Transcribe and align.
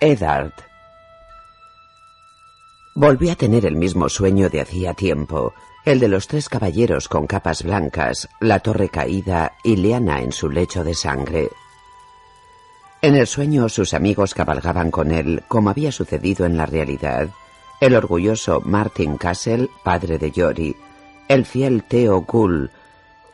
Eddard. 0.00 0.54
Volví 2.94 3.28
a 3.28 3.36
tener 3.36 3.66
el 3.66 3.76
mismo 3.76 4.08
sueño 4.08 4.48
de 4.48 4.62
hacía 4.62 4.94
tiempo, 4.94 5.52
el 5.84 6.00
de 6.00 6.08
los 6.08 6.26
tres 6.26 6.48
caballeros 6.48 7.06
con 7.06 7.26
capas 7.26 7.62
blancas, 7.62 8.26
la 8.40 8.60
torre 8.60 8.88
caída 8.88 9.52
y 9.62 9.76
Liana 9.76 10.22
en 10.22 10.32
su 10.32 10.48
lecho 10.48 10.84
de 10.84 10.94
sangre. 10.94 11.50
En 13.02 13.14
el 13.14 13.26
sueño 13.26 13.68
sus 13.68 13.92
amigos 13.92 14.32
cabalgaban 14.32 14.90
con 14.90 15.12
él, 15.12 15.42
como 15.48 15.68
había 15.68 15.92
sucedido 15.92 16.46
en 16.46 16.56
la 16.56 16.64
realidad. 16.64 17.28
El 17.78 17.94
orgulloso 17.94 18.62
Martin 18.64 19.18
Castle, 19.18 19.68
padre 19.84 20.16
de 20.16 20.30
Yori, 20.30 20.76
el 21.28 21.44
fiel 21.44 21.84
Theo 21.84 22.22
Gull, 22.22 22.70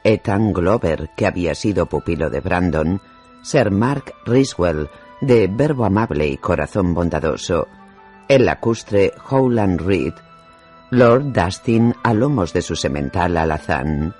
Ethan 0.02 0.52
Glover, 0.52 1.10
que 1.16 1.26
había 1.26 1.54
sido 1.54 1.86
pupilo 1.86 2.28
de 2.28 2.40
Brandon, 2.40 3.00
Sir 3.42 3.70
Mark 3.70 4.14
Riswell, 4.24 4.90
de 5.20 5.46
verbo 5.46 5.84
amable 5.84 6.26
y 6.26 6.36
corazón 6.36 6.94
bondadoso, 6.94 7.68
el 8.28 8.44
lacustre 8.44 9.12
Howland 9.30 9.80
Reed, 9.80 10.14
Lord 10.90 11.32
Dustin 11.32 11.94
a 12.02 12.14
lomos 12.14 12.52
de 12.52 12.62
su 12.62 12.76
semental 12.76 13.36
alazán. 13.36 14.14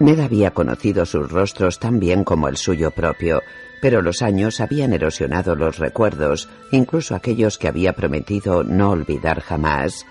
Ned 0.00 0.20
había 0.20 0.52
conocido 0.52 1.06
sus 1.06 1.30
rostros 1.30 1.78
tan 1.78 1.98
bien 1.98 2.22
como 2.22 2.48
el 2.48 2.56
suyo 2.56 2.90
propio, 2.90 3.42
pero 3.80 4.02
los 4.02 4.22
años 4.22 4.60
habían 4.60 4.92
erosionado 4.92 5.54
los 5.54 5.78
recuerdos, 5.78 6.48
incluso 6.70 7.14
aquellos 7.14 7.58
que 7.58 7.68
había 7.68 7.92
prometido 7.92 8.64
no 8.64 8.90
olvidar 8.90 9.40
jamás. 9.40 10.06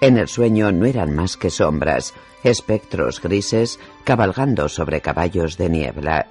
En 0.00 0.16
el 0.18 0.28
sueño 0.28 0.72
no 0.72 0.86
eran 0.86 1.14
más 1.14 1.36
que 1.36 1.50
sombras, 1.50 2.14
espectros 2.44 3.20
grises 3.20 3.80
cabalgando 4.04 4.68
sobre 4.68 5.00
caballos 5.00 5.56
de 5.56 5.70
niebla. 5.70 6.26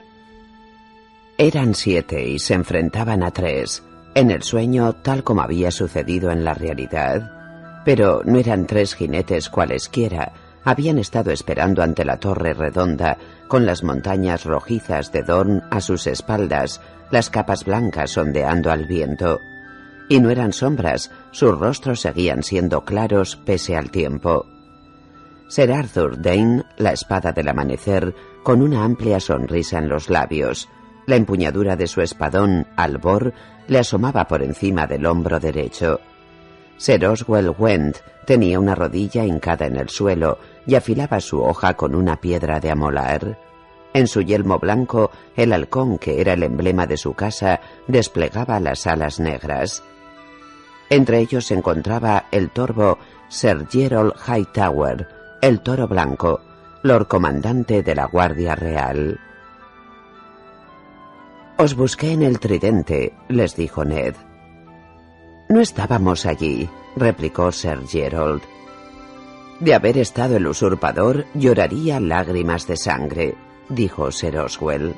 Eran 1.37 1.75
siete 1.75 2.25
y 2.29 2.39
se 2.39 2.53
enfrentaban 2.53 3.21
a 3.21 3.31
tres, 3.31 3.83
en 4.13 4.31
el 4.31 4.41
sueño 4.41 4.93
tal 4.93 5.25
como 5.25 5.41
había 5.41 5.69
sucedido 5.69 6.31
en 6.31 6.45
la 6.45 6.53
realidad. 6.53 7.81
Pero 7.83 8.21
no 8.23 8.39
eran 8.39 8.65
tres 8.67 8.95
jinetes 8.95 9.49
cualesquiera, 9.49 10.31
habían 10.63 10.97
estado 10.97 11.31
esperando 11.31 11.83
ante 11.83 12.05
la 12.05 12.21
torre 12.21 12.53
redonda, 12.53 13.17
con 13.49 13.65
las 13.65 13.83
montañas 13.83 14.45
rojizas 14.45 15.11
de 15.11 15.23
Dorn 15.23 15.61
a 15.71 15.81
sus 15.81 16.07
espaldas, 16.07 16.79
las 17.11 17.29
capas 17.29 17.65
blancas 17.65 18.17
ondeando 18.17 18.71
al 18.71 18.85
viento. 18.85 19.41
Y 20.07 20.21
no 20.21 20.29
eran 20.29 20.53
sombras, 20.53 21.11
sus 21.31 21.59
rostros 21.59 21.99
seguían 21.99 22.43
siendo 22.43 22.85
claros 22.85 23.35
pese 23.35 23.75
al 23.75 23.91
tiempo. 23.91 24.45
Ser 25.49 25.73
Arthur 25.73 26.21
Dane, 26.21 26.63
la 26.77 26.93
espada 26.93 27.33
del 27.33 27.49
amanecer, 27.49 28.15
con 28.43 28.61
una 28.61 28.85
amplia 28.85 29.19
sonrisa 29.19 29.77
en 29.77 29.89
los 29.89 30.09
labios, 30.09 30.69
la 31.05 31.15
empuñadura 31.15 31.75
de 31.75 31.87
su 31.87 32.01
espadón, 32.01 32.67
albor, 32.75 33.33
le 33.67 33.79
asomaba 33.79 34.27
por 34.27 34.43
encima 34.43 34.87
del 34.87 35.05
hombro 35.05 35.39
derecho. 35.39 35.99
Sir 36.77 37.05
Oswell 37.05 37.55
Went 37.57 37.97
tenía 38.25 38.59
una 38.59 38.75
rodilla 38.75 39.23
hincada 39.23 39.65
en 39.65 39.77
el 39.77 39.89
suelo 39.89 40.39
y 40.65 40.75
afilaba 40.75 41.19
su 41.19 41.41
hoja 41.41 41.75
con 41.75 41.95
una 41.95 42.19
piedra 42.19 42.59
de 42.59 42.71
amolar. 42.71 43.37
En 43.93 44.07
su 44.07 44.21
yelmo 44.21 44.59
blanco, 44.59 45.11
el 45.37 45.53
halcón, 45.53 45.97
que 45.97 46.19
era 46.19 46.33
el 46.33 46.43
emblema 46.43 46.85
de 46.85 46.97
su 46.97 47.13
casa, 47.13 47.61
desplegaba 47.87 48.59
las 48.59 48.87
alas 48.87 49.19
negras. 49.19 49.83
Entre 50.89 51.19
ellos 51.19 51.45
se 51.45 51.53
encontraba 51.53 52.25
el 52.31 52.49
torvo 52.49 52.99
Sir 53.29 53.67
Gerald 53.69 54.13
Hightower, 54.27 55.07
el 55.41 55.61
toro 55.61 55.87
blanco, 55.87 56.41
lord 56.83 57.07
comandante 57.07 57.83
de 57.83 57.95
la 57.95 58.05
Guardia 58.05 58.55
Real. 58.55 59.19
Os 61.57 61.73
busqué 61.73 62.11
en 62.11 62.21
el 62.21 62.39
tridente, 62.39 63.13
les 63.29 63.55
dijo 63.55 63.85
Ned. 63.85 64.15
No 65.47 65.61
estábamos 65.61 66.25
allí, 66.25 66.69
replicó 66.97 67.51
Sir 67.53 67.87
Gerald. 67.87 68.41
De 69.61 69.73
haber 69.73 69.97
estado 69.97 70.35
el 70.35 70.47
usurpador, 70.47 71.25
lloraría 71.33 72.01
lágrimas 72.01 72.67
de 72.67 72.75
sangre, 72.75 73.35
dijo 73.69 74.11
Sir 74.11 74.37
Oswell. 74.37 74.95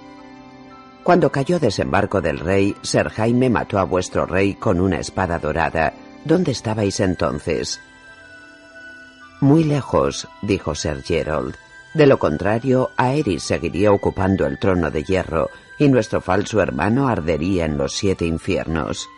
Cuando 1.03 1.31
cayó 1.31 1.59
desembarco 1.59 2.21
del 2.21 2.39
rey, 2.39 2.75
Sir 2.81 3.09
Jaime 3.09 3.51
mató 3.51 3.77
a 3.77 3.83
vuestro 3.83 4.25
rey 4.25 4.55
con 4.55 4.81
una 4.81 4.99
espada 4.99 5.37
dorada. 5.37 5.93
¿Dónde 6.25 6.51
estabais 6.53 6.99
entonces? 6.99 7.79
Muy 9.41 9.63
lejos, 9.63 10.27
dijo 10.41 10.73
Sir 10.73 11.03
Gerald. 11.03 11.55
De 11.97 12.05
lo 12.05 12.19
contrario, 12.19 12.91
Aerys 12.95 13.41
seguiría 13.41 13.91
ocupando 13.91 14.45
el 14.45 14.59
trono 14.59 14.91
de 14.91 15.01
hierro 15.01 15.49
y 15.79 15.89
nuestro 15.89 16.21
falso 16.21 16.61
hermano 16.61 17.07
ardería 17.07 17.65
en 17.65 17.75
los 17.75 17.93
siete 17.93 18.23
infiernos. 18.23 19.09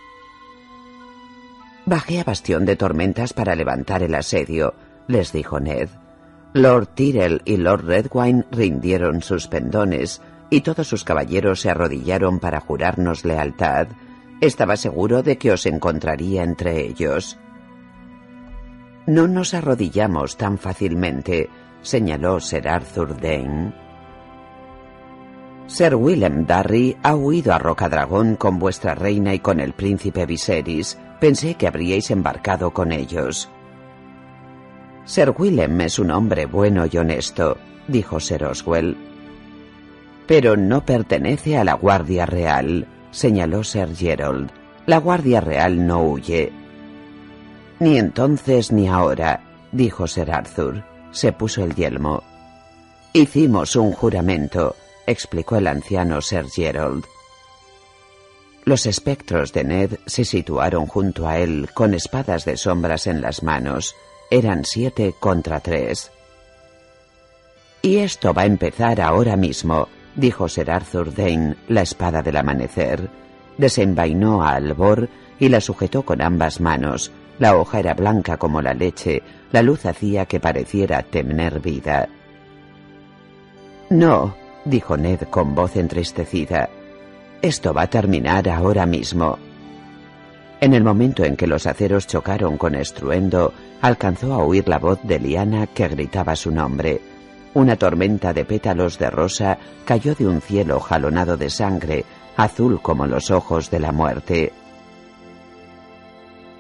Bajé 1.85 2.22
a 2.22 2.23
Bastión 2.23 2.66
de 2.66 2.78
Tormentas 2.78 3.34
para 3.34 3.53
levantar 3.53 4.01
el 4.01 4.16
asedio, 4.16 4.75
les 5.07 5.34
dijo 5.34 5.59
Ned. 5.59 5.90
Lord 6.53 6.88
Tyrell 6.95 7.41
y 7.44 7.57
Lord 7.57 7.84
Redwine 7.84 8.45
rindieron 8.50 9.23
sus 9.23 9.50
pendones 9.50 10.22
y 10.50 10.61
todos 10.61 10.88
sus 10.88 11.03
caballeros 11.03 11.59
se 11.59 11.69
arrodillaron 11.69 12.40
para 12.40 12.61
jurarnos 12.61 13.25
lealtad. 13.25 13.88
Estaba 14.40 14.78
seguro 14.78 15.22
de 15.22 15.38
que 15.38 15.51
os 15.51 15.66
encontraría 15.66 16.44
entre 16.44 16.79
ellos. 16.79 17.38
No 19.06 19.28
nos 19.28 19.53
arrodillamos 19.53 20.38
tan 20.38 20.57
fácilmente, 20.57 21.50
señaló 21.81 22.40
Sir 22.40 22.67
Arthur 22.67 23.19
Dane. 23.19 23.73
Sir 25.67 25.94
Willem 25.95 26.47
Darry 26.47 26.97
ha 27.03 27.16
huido 27.16 27.53
a 27.53 27.59
Rocadragón 27.59 28.35
con 28.35 28.57
vuestra 28.57 28.95
reina 28.95 29.35
y 29.35 29.40
con 29.40 29.59
el 29.59 29.73
príncipe 29.73 30.25
Viserys. 30.25 30.97
Pensé 31.19 31.56
que 31.56 31.67
habríais 31.67 32.09
embarcado 32.09 32.72
con 32.72 32.91
ellos. 32.91 33.50
Sir 35.06 35.34
Willem 35.38 35.79
es 35.81 36.00
un 36.00 36.09
hombre 36.12 36.47
bueno 36.47 36.85
y 36.91 36.97
honesto, 36.97 37.57
dijo 37.88 38.19
Sir 38.19 38.46
Oswell. 38.46 38.97
Pero 40.25 40.57
no 40.57 40.85
pertenece 40.85 41.57
a 41.57 41.63
la 41.63 41.73
Guardia 41.73 42.25
Real, 42.25 42.88
señaló 43.11 43.63
Sir 43.63 43.96
Gerald. 43.96 44.51
La 44.88 44.97
Guardia 44.97 45.40
Real 45.40 45.85
no 45.85 46.01
huye. 46.01 46.51
Ni 47.79 47.97
entonces 47.97 48.72
ni 48.72 48.88
ahora, 48.88 49.41
dijo 49.72 50.07
Sir 50.07 50.31
Arthur. 50.31 50.88
Se 51.12 51.31
puso 51.34 51.64
el 51.64 51.75
yelmo. 51.75 52.24
Hicimos 53.14 53.75
un 53.75 53.92
juramento, 53.92 54.75
explicó 55.08 55.58
el 55.58 55.68
anciano 55.68 56.22
Sir 56.22 56.46
Gerald. 56.50 57.06
Los 58.66 58.86
espectros 58.86 59.52
de 59.52 59.64
Ned 59.64 60.00
se 60.06 60.25
situaron 60.25 60.86
junto 60.86 61.28
a 61.28 61.40
él 61.40 61.70
con 61.74 61.96
espadas 61.96 62.46
de 62.46 62.56
sombras 62.56 63.08
en 63.08 63.22
las 63.22 63.42
manos. 63.42 63.96
Eran 64.30 64.64
siete 64.64 65.16
contra 65.20 65.59
tres. 65.59 66.12
Y 67.81 67.97
esto 67.97 68.34
va 68.34 68.44
a 68.44 68.46
empezar 68.46 69.02
ahora 69.02 69.36
mismo, 69.38 69.88
dijo 70.16 70.47
Sir 70.47 70.70
Arthur 70.70 71.16
Dane, 71.16 71.56
la 71.68 71.81
espada 71.81 72.22
del 72.22 72.38
amanecer. 72.38 73.09
Desenvainó 73.58 74.44
a 74.44 74.52
Albor 74.52 75.09
y 75.40 75.50
la 75.50 75.62
sujetó 75.62 76.03
con 76.03 76.22
ambas 76.22 76.59
manos. 76.59 77.12
La 77.39 77.55
hoja 77.55 77.79
era 77.79 77.94
blanca 77.94 78.38
como 78.38 78.61
la 78.61 78.73
leche, 78.73 79.23
la 79.51 79.61
luz 79.61 79.85
hacía 79.85 80.25
que 80.25 80.39
pareciera 80.39 81.01
tener 81.03 81.59
vida. 81.61 82.09
No, 83.89 84.35
dijo 84.66 84.97
Ned 84.97 85.22
con 85.29 85.55
voz 85.55 85.78
entristecida. 85.78 86.69
Esto 87.41 87.73
va 87.73 87.83
a 87.83 87.89
terminar 87.89 88.49
ahora 88.49 88.85
mismo. 88.85 89.39
En 90.59 90.73
el 90.73 90.83
momento 90.83 91.23
en 91.23 91.38
que 91.38 91.47
los 91.47 91.66
aceros 91.66 92.05
chocaron 92.05 92.57
con 92.57 92.75
estruendo, 92.75 93.53
alcanzó 93.81 94.33
a 94.33 94.39
oír 94.39 94.67
la 94.67 94.78
voz 94.78 94.99
de 95.03 95.17
Liana 95.17 95.67
que 95.67 95.88
gritaba 95.88 96.35
su 96.35 96.51
nombre. 96.51 96.99
Una 97.53 97.78
tormenta 97.78 98.33
de 98.33 98.44
pétalos 98.44 98.99
de 98.99 99.09
rosa 99.09 99.58
cayó 99.85 100.14
de 100.14 100.28
un 100.28 100.41
cielo 100.41 100.81
jalonado 100.81 101.37
de 101.37 101.49
sangre, 101.49 102.03
azul 102.35 102.81
como 102.81 103.08
los 103.08 103.31
ojos 103.31 103.72
de 103.72 103.79
la 103.79 103.93
muerte. 103.93 104.52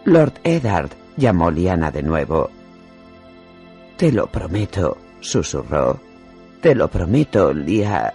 Lord 0.05 0.33
Eddard, 0.43 0.91
llamó 1.17 1.51
Liana 1.51 1.91
de 1.91 2.03
nuevo. 2.03 2.49
Te 3.97 4.11
lo 4.11 4.27
prometo, 4.27 4.97
susurró. 5.19 5.99
Te 6.61 6.73
lo 6.73 6.87
prometo, 6.87 7.53
Lia. 7.53 8.13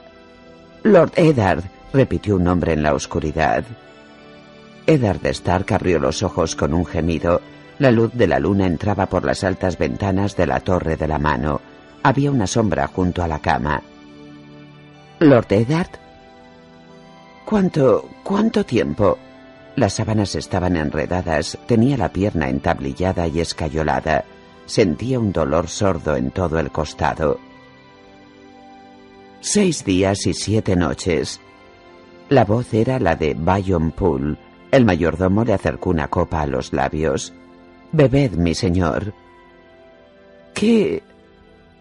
Lord 0.83 1.13
Eddard, 1.17 1.65
repitió 1.93 2.37
un 2.37 2.49
hombre 2.49 2.73
en 2.73 2.83
la 2.83 2.95
oscuridad. 2.95 3.65
Eddard 4.87 5.25
Stark 5.27 5.73
abrió 5.73 5.99
los 5.99 6.23
ojos 6.23 6.57
con 6.57 6.75
un 6.75 6.85
gemido. 6.85 7.41
La 7.79 7.91
luz 7.91 8.13
de 8.15 8.27
la 8.27 8.39
luna 8.39 8.67
entraba 8.67 9.07
por 9.07 9.25
las 9.25 9.45
altas 9.45 9.79
ventanas 9.79 10.37
de 10.37 10.47
la 10.47 10.61
torre 10.61 10.97
de 10.97 11.09
la 11.09 11.19
mano. 11.19 11.61
Había 12.03 12.31
una 12.31 12.47
sombra 12.47 12.87
junto 12.87 13.23
a 13.23 13.29
la 13.29 13.39
cama. 13.39 13.83
¿Lord 15.21 15.47
Eddard? 15.53 15.91
¿Cuánto, 17.45 18.09
cuánto 18.23 18.65
tiempo? 18.65 19.19
Las 19.77 19.95
sábanas 19.95 20.37
estaban 20.37 20.77
enredadas, 20.77 21.59
tenía 21.67 21.97
la 21.97 22.13
pierna 22.13 22.49
entablillada 22.49 23.27
y 23.27 23.41
escayolada. 23.41 24.25
Sentía 24.67 25.19
un 25.19 25.33
dolor 25.33 25.69
sordo 25.69 26.17
en 26.17 26.31
todo 26.31 26.59
el 26.59 26.71
costado. 26.71 27.39
Seis 29.41 29.85
días 29.85 30.27
y 30.27 30.33
siete 30.33 30.77
noches. 30.77 31.41
La 32.29 32.45
voz 32.45 32.73
era 32.73 32.99
la 32.99 33.17
de 33.17 33.35
Bayon 33.35 33.91
Poole, 33.91 34.39
El 34.71 34.85
mayordomo 34.85 35.45
le 35.45 35.53
acercó 35.53 35.91
una 35.91 36.09
copa 36.09 36.43
a 36.43 36.47
los 36.47 36.73
labios. 36.73 37.33
Bebed, 37.93 38.33
mi 38.33 38.55
señor. 38.55 39.13
¿Qué? 40.55 41.03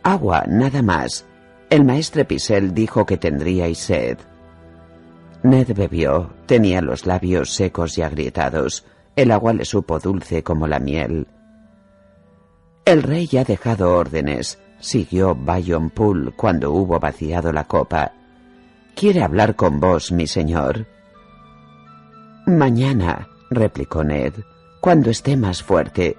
Agua, 0.03 0.43
nada 0.47 0.81
más. 0.81 1.25
El 1.69 1.85
maestre 1.85 2.25
Pisel 2.25 2.73
dijo 2.73 3.05
que 3.05 3.17
tendríais 3.17 3.79
sed. 3.79 4.17
Ned 5.43 5.73
bebió. 5.75 6.29
Tenía 6.45 6.81
los 6.81 7.05
labios 7.05 7.53
secos 7.53 7.97
y 7.97 8.01
agrietados. 8.01 8.85
El 9.15 9.31
agua 9.31 9.53
le 9.53 9.65
supo 9.65 9.99
dulce 9.99 10.41
como 10.41 10.67
la 10.67 10.79
miel. 10.79 11.27
El 12.85 13.03
rey 13.03 13.29
ha 13.37 13.43
dejado 13.43 13.95
órdenes, 13.95 14.59
siguió 14.79 15.35
Bayon 15.35 15.91
cuando 16.35 16.71
hubo 16.71 16.99
vaciado 16.99 17.53
la 17.53 17.65
copa. 17.65 18.13
Quiere 18.95 19.23
hablar 19.23 19.55
con 19.55 19.79
vos, 19.79 20.11
mi 20.11 20.27
señor. 20.27 20.85
Mañana, 22.45 23.27
replicó 23.49 24.03
Ned, 24.03 24.33
cuando 24.81 25.09
esté 25.09 25.37
más 25.37 25.63
fuerte. 25.63 26.17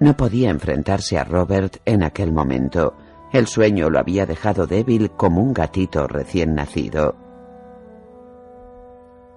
No 0.00 0.16
podía 0.16 0.50
enfrentarse 0.50 1.18
a 1.18 1.24
Robert 1.24 1.78
en 1.84 2.02
aquel 2.02 2.32
momento. 2.32 2.94
El 3.32 3.46
sueño 3.46 3.90
lo 3.90 3.98
había 3.98 4.26
dejado 4.26 4.66
débil 4.66 5.10
como 5.10 5.42
un 5.42 5.52
gatito 5.52 6.06
recién 6.06 6.54
nacido. 6.54 7.23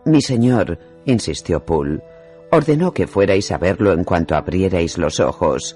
Mi 0.08 0.22
señor, 0.22 0.80
insistió 1.04 1.66
Poole, 1.66 2.02
ordenó 2.50 2.94
que 2.94 3.08
fuerais 3.08 3.52
a 3.52 3.58
verlo 3.58 3.92
en 3.92 4.06
cuanto 4.06 4.36
abrierais 4.36 4.98
los 4.98 5.20
ojos. 5.20 5.76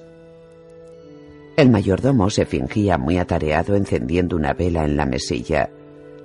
El 1.57 1.69
mayordomo 1.69 2.29
se 2.29 2.45
fingía 2.45 2.97
muy 2.97 3.17
atareado 3.17 3.75
encendiendo 3.75 4.37
una 4.37 4.53
vela 4.53 4.85
en 4.85 4.95
la 4.95 5.05
mesilla. 5.05 5.69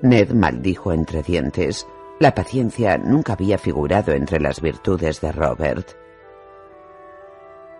Ned 0.02 0.30
maldijo 0.30 0.92
entre 0.92 1.24
dientes. 1.24 1.84
La 2.20 2.32
paciencia 2.32 2.96
nunca 2.96 3.32
había 3.32 3.58
figurado 3.58 4.12
entre 4.12 4.38
las 4.38 4.60
virtudes 4.60 5.20
de 5.20 5.32
Robert. 5.32 5.88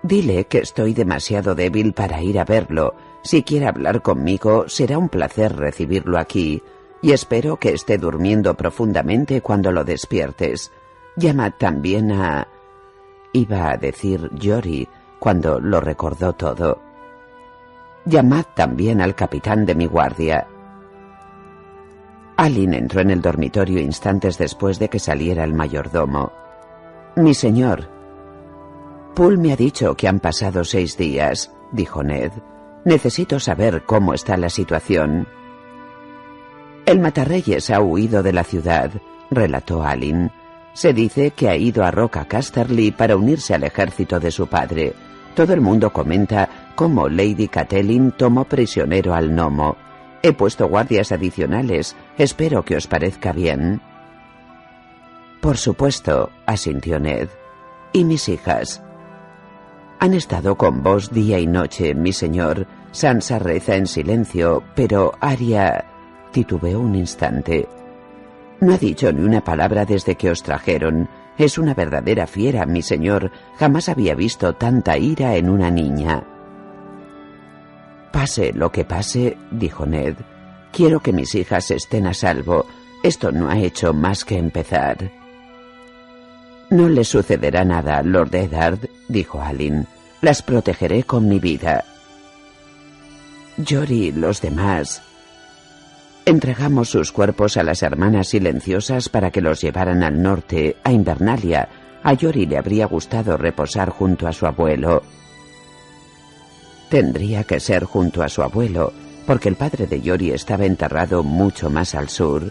Dile 0.03 0.47
que 0.47 0.59
estoy 0.59 0.93
demasiado 0.93 1.55
débil 1.55 1.93
para 1.93 2.21
ir 2.21 2.41
a 2.41 2.45
verlo. 2.45 2.95
Si 3.23 3.45
quiere 3.45 3.67
hablar 3.67 4.03
conmigo, 4.03 4.69
será 4.69 4.99
un 4.99 5.09
placer 5.09 5.55
recibirlo 5.55 6.19
aquí, 6.19 6.65
y 7.07 7.13
espero 7.13 7.57
que 7.57 7.73
esté 7.73 7.99
durmiendo 7.99 8.55
profundamente 8.55 9.41
cuando 9.41 9.71
lo 9.71 9.85
despiertes. 9.85 10.73
Llama 11.15 11.53
también 11.53 12.11
a... 12.11 12.49
iba 13.33 13.71
a 13.71 13.77
decir 13.77 14.29
Jory 14.43 14.89
cuando 15.21 15.61
lo 15.61 15.81
recordó 15.81 16.33
todo. 16.33 16.83
Llamad 18.07 18.47
también 18.57 19.01
al 19.01 19.15
capitán 19.15 19.65
de 19.65 19.77
mi 19.77 19.87
guardia. 19.87 20.49
Alin 22.37 22.75
entró 22.75 23.03
en 23.03 23.13
el 23.13 23.23
dormitorio 23.23 23.79
instantes 23.79 24.37
después 24.37 24.81
de 24.81 24.89
que 24.89 24.99
saliera 24.99 25.45
el 25.45 25.55
mayordomo. 25.55 26.33
Mi 27.15 27.35
señor. 27.35 27.89
Poole 29.15 29.37
me 29.37 29.53
ha 29.53 29.57
dicho 29.57 29.95
que 29.95 30.09
han 30.09 30.19
pasado 30.19 30.65
seis 30.65 30.97
días, 30.97 31.53
dijo 31.71 32.03
Ned. 32.03 32.33
Necesito 32.85 33.39
saber 33.39 33.85
cómo 33.85 34.13
está 34.13 34.37
la 34.37 34.51
situación. 34.51 35.29
El 36.87 37.01
Matarreyes 37.01 37.69
ha 37.71 37.81
huido 37.81 38.23
de 38.23 38.33
la 38.33 38.45
ciudad, 38.45 38.93
relató 39.29 39.83
Alin. 39.83 40.31
Se 40.73 40.93
dice 40.93 41.33
que 41.33 41.49
ha 41.49 41.57
ido 41.57 41.85
a 41.85 41.91
Roca 41.91 42.27
Casterly 42.27 42.93
para 42.93 43.17
unirse 43.17 43.55
al 43.55 43.65
ejército 43.65 44.21
de 44.21 44.31
su 44.31 44.47
padre. 44.47 44.95
Todo 45.35 45.53
el 45.53 45.61
mundo 45.61 45.93
comenta 45.93 46.49
cómo 46.77 47.09
Lady 47.09 47.49
Catelyn 47.49 48.13
tomó 48.13 48.45
prisionero 48.45 49.15
al 49.15 49.31
gnomo. 49.31 49.77
He 50.23 50.33
puesto 50.33 50.69
guardias 50.69 51.11
adicionales. 51.11 51.97
Espero 52.19 52.65
que 52.65 52.77
os 52.77 52.87
parezca 52.87 53.33
bien. 53.33 53.81
Por 55.41 55.57
supuesto, 55.57 56.31
asintió 56.47 57.01
Ned. 57.01 57.29
¿Y 57.93 58.05
mis 58.05 58.29
hijas? 58.29 58.81
Han 59.99 60.15
estado 60.15 60.55
con 60.57 60.85
vos 60.85 61.11
día 61.11 61.41
y 61.41 61.49
noche, 61.49 61.97
mi 61.97 62.13
señor. 62.13 62.69
Sansa 62.93 63.41
reza 63.41 63.75
en 63.75 63.89
silencio, 63.89 64.63
pero 64.77 65.15
Arya 65.21 65.96
titubeó 66.37 66.81
un 66.81 66.95
instante. 66.95 67.67
No 68.61 68.75
ha 68.75 68.77
dicho 68.77 69.11
ni 69.11 69.23
una 69.23 69.43
palabra 69.43 69.87
desde 69.87 70.17
que 70.17 70.29
os 70.29 70.43
trajeron. 70.43 71.09
Es 71.39 71.57
una 71.57 71.73
verdadera 71.73 72.27
fiera, 72.27 72.67
mi 72.67 72.83
señor. 72.83 73.31
Jamás 73.59 73.89
había 73.89 74.15
visto 74.15 74.53
tanta 74.53 74.99
ira 74.99 75.35
en 75.37 75.49
una 75.49 75.71
niña. 75.71 76.25
Pase 78.13 78.53
lo 78.53 78.71
que 78.71 78.85
pase, 78.85 79.39
dijo 79.51 79.87
Ned, 79.87 80.17
quiero 80.75 81.01
que 81.01 81.15
mis 81.15 81.35
hijas 81.35 81.71
estén 81.71 82.07
a 82.07 82.13
salvo. 82.13 82.67
Esto 83.03 83.33
no 83.33 83.49
ha 83.49 83.59
hecho 83.59 83.95
más 83.95 84.23
que 84.23 84.37
empezar. 84.37 85.11
No 86.69 86.91
le 86.91 87.05
sucederá 87.05 87.65
nada, 87.65 88.03
Lord 88.03 88.35
Eddard, 88.35 88.91
dijo 89.09 89.41
Alin. 89.41 89.87
Las 90.21 90.43
protegeré 90.43 91.05
con 91.05 91.31
mi 91.31 91.39
vida. 91.39 91.83
Jory 93.67 94.09
y 94.09 94.13
los 94.13 94.43
demás. 94.43 95.06
Entregamos 96.29 96.89
sus 96.89 97.13
cuerpos 97.13 97.57
a 97.57 97.63
las 97.63 97.85
hermanas 97.85 98.27
silenciosas 98.31 99.09
para 99.09 99.31
que 99.31 99.41
los 99.41 99.61
llevaran 99.61 100.03
al 100.03 100.21
norte, 100.21 100.77
a 100.83 100.91
Invernalia. 100.91 101.69
A 102.03 102.15
Yori 102.15 102.47
le 102.47 102.59
habría 102.59 102.87
gustado 102.87 103.37
reposar 103.37 103.91
junto 103.91 104.27
a 104.27 104.33
su 104.33 104.45
abuelo. 104.45 105.05
Tendría 106.91 107.45
que 107.45 107.61
ser 107.61 107.85
junto 107.85 108.25
a 108.25 108.29
su 108.29 108.43
abuelo, 108.43 108.93
porque 109.25 109.49
el 109.49 109.55
padre 109.55 109.87
de 109.87 110.01
Yori 110.01 110.33
estaba 110.33 110.65
enterrado 110.65 111.23
mucho 111.23 111.71
más 111.71 111.95
al 111.95 112.09
sur. 112.09 112.51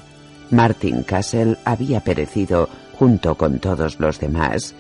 Martin 0.51 1.03
Castle 1.03 1.57
había 1.65 1.99
perecido 1.99 2.69
junto 2.97 3.35
con 3.35 3.59
todos 3.59 3.99
los 3.99 4.21
demás. 4.21 4.73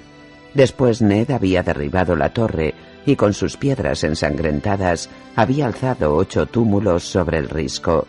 Después 0.53 1.01
Ned 1.01 1.31
había 1.31 1.63
derribado 1.63 2.15
la 2.15 2.29
torre 2.29 2.73
y 3.05 3.17
con 3.17 3.33
sus 3.33 3.57
piedras 3.57 4.05
ensangrentadas 4.05 5.09
había 5.35 5.65
alzado 5.65 6.15
ocho 6.15 6.45
túmulos 6.45 7.03
sobre 7.03 7.39
el 7.39 7.49
risco. 7.49 8.07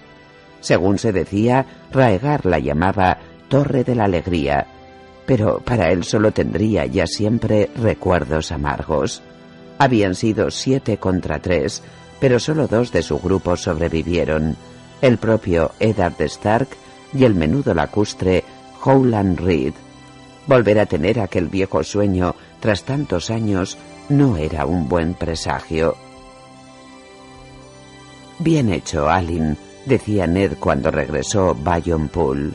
Según 0.67 0.99
se 0.99 1.13
decía, 1.13 1.65
Raegar 1.93 2.45
la 2.45 2.59
llamaba 2.59 3.19
Torre 3.47 3.85
de 3.85 3.95
la 3.95 4.07
Alegría, 4.07 4.67
pero 5.25 5.61
para 5.61 5.93
él 5.93 6.03
solo 6.03 6.33
tendría 6.33 6.87
ya 6.87 7.07
siempre 7.07 7.71
recuerdos 7.77 8.51
amargos. 8.51 9.23
Habían 9.79 10.17
sido 10.17 10.51
siete 10.51 10.97
contra 10.97 11.39
tres, 11.39 11.85
pero 12.19 12.41
solo 12.41 12.67
dos 12.67 12.91
de 12.91 13.05
su 13.05 13.21
grupo 13.21 13.57
sobrevivieron, 13.57 14.57
el 15.03 15.19
propio 15.19 15.71
Eddard 15.79 16.21
Stark 16.23 16.71
y 17.15 17.23
el 17.23 17.37
menudo 17.37 17.73
lacustre 17.73 18.43
Howland 18.85 19.39
Reed. 19.39 19.75
Volver 20.49 20.81
a 20.81 20.87
tener 20.87 21.21
aquel 21.21 21.47
viejo 21.47 21.85
sueño 21.85 22.35
tras 22.59 22.83
tantos 22.83 23.31
años 23.31 23.79
no 24.09 24.37
era 24.37 24.67
un 24.67 24.89
buen 24.89 25.15
presagio. 25.15 25.95
Bien 28.41 28.73
hecho, 28.73 29.09
Alin, 29.09 29.57
decía 29.87 30.27
Ned 30.27 30.55
cuando 30.61 30.91
regresó 30.91 31.55
Bayon 31.55 32.09
Pool. 32.09 32.55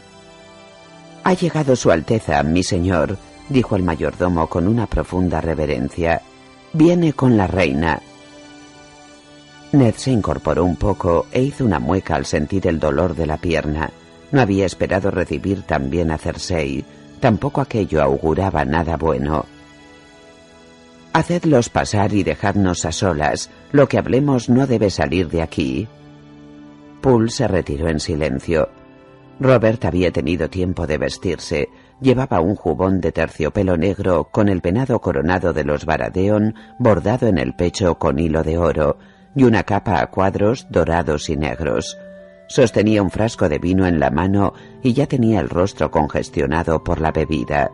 Ha 1.24 1.34
llegado 1.34 1.76
Su 1.76 1.92
Alteza, 1.92 2.44
mi 2.44 2.62
señor, 2.62 3.18
dijo 3.50 3.76
el 3.76 3.84
mayordomo 3.84 4.48
con 4.48 4.68
una 4.68 4.86
profunda 4.86 5.42
reverencia. 5.42 6.22
Viene 6.74 7.14
con 7.14 7.38
la 7.38 7.48
reina. 7.48 8.02
Ned 9.72 9.96
se 9.96 10.12
incorporó 10.12 10.66
un 10.66 10.76
poco 10.76 11.28
e 11.32 11.42
hizo 11.42 11.66
una 11.66 11.80
mueca 11.80 12.16
al 12.16 12.26
sentir 12.26 12.68
el 12.68 12.80
dolor 12.80 13.16
de 13.16 13.26
la 13.26 13.38
pierna. 13.38 13.92
No 14.32 14.42
había 14.42 14.66
esperado 14.66 15.12
recibir 15.12 15.64
también 15.64 16.12
a 16.12 16.18
Cersei. 16.18 16.84
Tampoco 17.20 17.62
aquello 17.62 18.02
auguraba 18.02 18.66
nada 18.66 18.98
bueno. 18.98 19.46
Hacedlos 21.14 21.70
pasar 21.70 22.14
y 22.14 22.24
dejadnos 22.24 22.86
a 22.86 22.92
solas. 22.92 23.50
Lo 23.72 23.88
que 23.88 23.98
hablemos 23.98 24.50
no 24.50 24.66
debe 24.66 24.90
salir 24.90 25.30
de 25.30 25.42
aquí. 25.42 25.88
Poole 27.02 27.30
se 27.30 27.48
retiró 27.48 27.90
en 27.90 28.00
silencio. 28.00 28.70
Robert 29.40 29.84
había 29.86 30.12
tenido 30.12 30.50
tiempo 30.50 30.86
de 30.86 31.00
vestirse. 31.00 31.70
Llevaba 32.00 32.42
un 32.42 32.56
jubón 32.56 33.02
de 33.02 33.12
terciopelo 33.12 33.76
negro 33.76 34.30
con 34.32 34.50
el 34.50 34.62
venado 34.62 35.02
coronado 35.02 35.52
de 35.52 35.64
los 35.64 35.86
Baradeon 35.86 36.56
bordado 36.78 37.28
en 37.28 37.40
el 37.40 37.56
pecho 37.56 37.98
con 37.98 38.20
hilo 38.20 38.44
de 38.44 38.58
oro 38.58 38.98
y 39.36 39.44
una 39.44 39.64
capa 39.64 40.00
a 40.00 40.08
cuadros 40.08 40.68
dorados 40.70 41.30
y 41.30 41.38
negros. 41.38 41.98
Sostenía 42.48 43.02
un 43.02 43.10
frasco 43.10 43.50
de 43.50 43.60
vino 43.60 43.88
en 43.88 44.00
la 44.00 44.12
mano 44.12 44.54
y 44.84 44.94
ya 44.94 45.08
tenía 45.08 45.40
el 45.40 45.50
rostro 45.50 45.90
congestionado 45.90 46.84
por 46.84 47.00
la 47.00 47.12
bebida. 47.12 47.72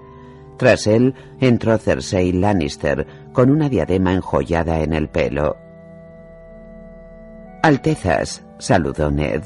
Tras 0.58 0.88
él 0.88 1.16
entró 1.40 1.78
Cersei 1.78 2.32
Lannister 2.32 3.06
con 3.34 3.50
una 3.50 3.70
diadema 3.70 4.14
enjollada 4.14 4.82
en 4.82 4.94
el 4.94 5.10
pelo. 5.10 5.58
Altezas, 7.64 8.47
saludó 8.60 9.12
Ned, 9.12 9.44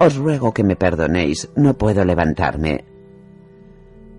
os 0.00 0.16
ruego 0.16 0.52
que 0.52 0.64
me 0.64 0.76
perdonéis, 0.76 1.50
no 1.56 1.76
puedo 1.76 2.04
levantarme. 2.04 2.84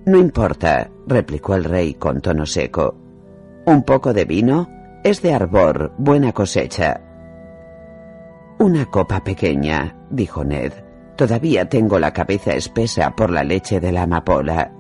No 0.06 0.18
importa, 0.18 0.90
replicó 1.08 1.56
el 1.56 1.64
rey 1.64 1.94
con 1.94 2.22
tono 2.22 2.46
seco. 2.46 2.96
¿Un 3.66 3.84
poco 3.84 4.14
de 4.14 4.26
vino? 4.26 4.68
Es 5.04 5.22
de 5.22 5.34
arbor, 5.34 5.94
buena 5.98 6.34
cosecha. 6.34 7.02
Una 8.60 8.86
copa 8.88 9.24
pequeña, 9.24 9.96
dijo 10.10 10.44
Ned. 10.44 10.74
Todavía 11.16 11.70
tengo 11.70 12.00
la 12.00 12.12
cabeza 12.12 12.54
espesa 12.54 13.16
por 13.16 13.30
la 13.30 13.44
leche 13.44 13.80
de 13.80 13.92
la 13.92 14.04
amapola. 14.04 14.74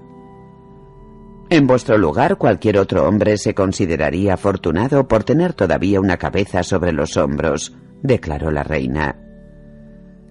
En 1.49 1.65
vuestro 1.65 1.97
lugar 1.97 2.37
cualquier 2.37 2.77
otro 2.77 3.07
hombre 3.07 3.37
se 3.37 3.53
consideraría 3.53 4.35
afortunado 4.35 5.07
por 5.07 5.23
tener 5.23 5.53
todavía 5.53 5.99
una 5.99 6.17
cabeza 6.17 6.63
sobre 6.63 6.91
los 6.91 7.17
hombros, 7.17 7.75
declaró 8.03 8.51
la 8.51 8.63
reina. 8.63 9.28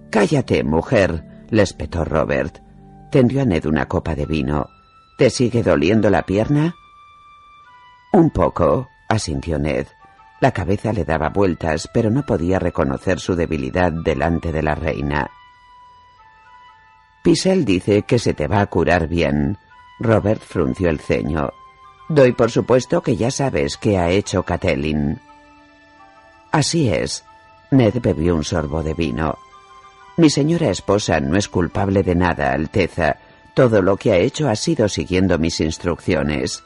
Cállate, 0.09 0.63
mujer, 0.63 1.23
le 1.49 1.61
espetó 1.61 2.03
Robert. 2.03 2.59
Tendió 3.11 3.41
a 3.41 3.45
Ned 3.45 3.65
una 3.65 3.87
copa 3.87 4.15
de 4.15 4.25
vino. 4.25 4.67
¿Te 5.17 5.29
sigue 5.29 5.61
doliendo 5.61 6.09
la 6.09 6.23
pierna? 6.23 6.75
Un 8.11 8.31
poco, 8.31 8.87
asintió 9.07 9.59
Ned. 9.59 9.87
La 10.39 10.51
cabeza 10.51 10.93
le 10.93 11.05
daba 11.05 11.29
vueltas, 11.29 11.89
pero 11.93 12.09
no 12.09 12.25
podía 12.25 12.59
reconocer 12.59 13.19
su 13.19 13.35
debilidad 13.35 13.91
delante 13.91 14.51
de 14.51 14.63
la 14.63 14.73
reina. 14.73 15.29
Pisel 17.21 17.65
dice 17.65 18.03
que 18.03 18.17
se 18.17 18.33
te 18.33 18.47
va 18.47 18.61
a 18.61 18.67
curar 18.67 19.07
bien. 19.07 19.57
Robert 19.99 20.41
frunció 20.41 20.89
el 20.89 20.99
ceño. 20.99 21.51
Doy 22.07 22.31
por 22.31 22.49
supuesto 22.49 23.03
que 23.03 23.17
ya 23.17 23.29
sabes 23.29 23.77
qué 23.77 23.97
ha 23.97 24.09
hecho 24.09 24.43
Catelyn. 24.43 25.19
Así 26.51 26.89
es. 26.89 27.25
Ned 27.69 27.95
bebió 28.01 28.35
un 28.35 28.43
sorbo 28.43 28.81
de 28.81 28.93
vino. 28.93 29.37
Mi 30.19 30.29
señora 30.29 30.69
esposa 30.69 31.21
no 31.21 31.37
es 31.37 31.47
culpable 31.47 32.03
de 32.03 32.13
nada, 32.13 32.51
Alteza. 32.51 33.15
Todo 33.53 33.81
lo 33.81 33.95
que 33.95 34.11
ha 34.11 34.17
hecho 34.17 34.49
ha 34.49 34.55
sido 34.57 34.89
siguiendo 34.89 35.39
mis 35.39 35.61
instrucciones. 35.61 36.61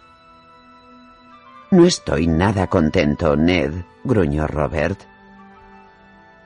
No 1.69 1.85
estoy 1.85 2.25
nada 2.25 2.65
contento, 2.65 3.35
Ned, 3.35 3.71
gruñó 4.03 4.47
Robert. 4.47 4.99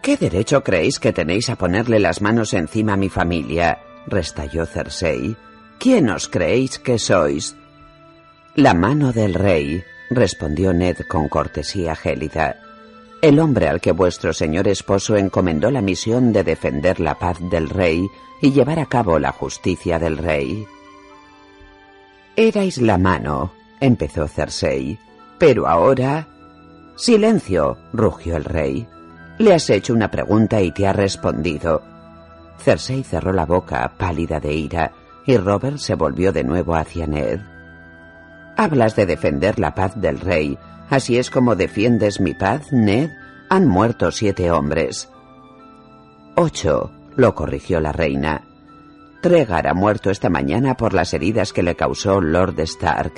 ¿Qué 0.01 0.17
derecho 0.17 0.65
creéis 0.65 0.99
que 0.99 1.13
tenéis 1.13 1.49
a 1.49 1.55
ponerle 1.55 1.99
las 1.99 2.21
manos 2.21 2.53
encima 2.53 2.95
a 2.95 2.97
mi 2.97 3.07
familia? 3.07 3.79
restalló 4.05 4.65
Cersei. 4.65 5.37
¿Quién 5.79 6.09
os 6.09 6.27
creéis 6.27 6.77
que 6.77 6.99
sois? 6.99 7.55
La 8.53 8.73
mano 8.73 9.13
del 9.13 9.33
rey, 9.33 9.81
respondió 10.09 10.73
Ned 10.73 10.97
con 11.07 11.29
cortesía 11.29 11.95
gélida. 11.95 12.66
El 13.21 13.39
hombre 13.39 13.67
al 13.67 13.81
que 13.81 13.91
vuestro 13.91 14.31
señor 14.31 14.67
esposo 14.67 15.15
encomendó 15.15 15.71
la 15.71 15.81
misión 15.81 16.31
de 16.31 16.43
defender 16.43 16.99
la 16.99 17.17
paz 17.17 17.37
del 17.49 17.69
rey 17.69 18.07
y 18.41 18.51
llevar 18.51 18.79
a 18.79 18.85
cabo 18.85 19.17
la 19.17 19.31
justicia 19.31 19.97
del 19.97 20.17
rey. 20.17 20.67
Erais 22.35 22.77
la 22.77 22.99
mano, 22.99 23.51
empezó 23.79 24.27
Cersei. 24.27 24.99
Pero 25.39 25.67
ahora... 25.67 26.27
Silencio, 26.95 27.77
rugió 27.93 28.37
el 28.37 28.43
rey. 28.43 28.87
Le 29.39 29.53
has 29.53 29.69
hecho 29.69 29.93
una 29.93 30.09
pregunta 30.09 30.61
y 30.61 30.71
te 30.71 30.87
ha 30.87 30.93
respondido. 30.93 31.81
Cersei 32.59 33.03
cerró 33.03 33.33
la 33.33 33.45
boca, 33.45 33.93
pálida 33.97 34.39
de 34.39 34.53
ira, 34.53 34.91
y 35.25 35.37
Robert 35.37 35.77
se 35.77 35.95
volvió 35.95 36.31
de 36.31 36.43
nuevo 36.43 36.75
hacia 36.75 37.07
Ned. 37.07 37.39
Hablas 38.55 38.95
de 38.95 39.05
defender 39.05 39.59
la 39.59 39.75
paz 39.75 39.99
del 39.99 40.19
rey. 40.19 40.57
¿Así 40.89 41.17
es 41.17 41.29
como 41.29 41.55
defiendes 41.55 42.19
mi 42.19 42.33
paz, 42.33 42.71
Ned? 42.71 43.11
Han 43.49 43.67
muerto 43.67 44.11
siete 44.11 44.51
hombres. 44.51 45.09
Ocho, 46.35 46.91
lo 47.15 47.35
corrigió 47.35 47.79
la 47.79 47.91
reina. 47.91 48.43
Tregar 49.21 49.67
ha 49.67 49.73
muerto 49.73 50.11
esta 50.11 50.29
mañana 50.29 50.77
por 50.77 50.93
las 50.93 51.13
heridas 51.13 51.51
que 51.51 51.63
le 51.63 51.75
causó 51.75 52.21
Lord 52.21 52.59
Stark. 52.61 53.13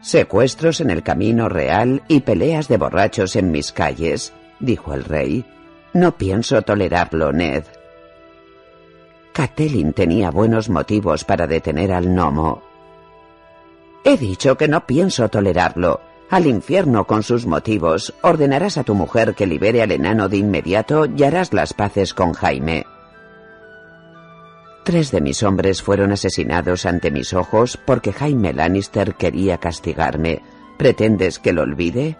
Secuestros 0.00 0.80
en 0.80 0.90
el 0.90 1.02
camino 1.02 1.48
real 1.48 2.02
y 2.08 2.20
peleas 2.20 2.68
de 2.68 2.78
borrachos 2.78 3.36
en 3.36 3.50
mis 3.50 3.72
calles, 3.72 4.32
dijo 4.58 4.94
el 4.94 5.04
rey. 5.04 5.44
No 5.92 6.16
pienso 6.16 6.62
tolerarlo, 6.62 7.32
Ned. 7.32 7.64
Catelyn 9.32 9.92
tenía 9.92 10.30
buenos 10.30 10.68
motivos 10.68 11.24
para 11.24 11.46
detener 11.46 11.92
al 11.92 12.06
gnomo. 12.06 12.69
He 14.04 14.16
dicho 14.16 14.56
que 14.56 14.68
no 14.68 14.86
pienso 14.86 15.28
tolerarlo. 15.28 16.00
Al 16.30 16.46
infierno 16.46 17.06
con 17.06 17.22
sus 17.22 17.46
motivos. 17.46 18.14
Ordenarás 18.22 18.78
a 18.78 18.84
tu 18.84 18.94
mujer 18.94 19.34
que 19.34 19.46
libere 19.46 19.82
al 19.82 19.92
enano 19.92 20.28
de 20.28 20.38
inmediato 20.38 21.06
y 21.06 21.22
harás 21.24 21.52
las 21.52 21.74
paces 21.74 22.14
con 22.14 22.32
Jaime. 22.32 22.86
Tres 24.84 25.10
de 25.10 25.20
mis 25.20 25.42
hombres 25.42 25.82
fueron 25.82 26.12
asesinados 26.12 26.86
ante 26.86 27.10
mis 27.10 27.34
ojos 27.34 27.76
porque 27.76 28.12
Jaime 28.12 28.52
Lannister 28.52 29.14
quería 29.14 29.58
castigarme. 29.58 30.42
¿Pretendes 30.78 31.38
que 31.38 31.52
lo 31.52 31.62
olvide? 31.62 32.16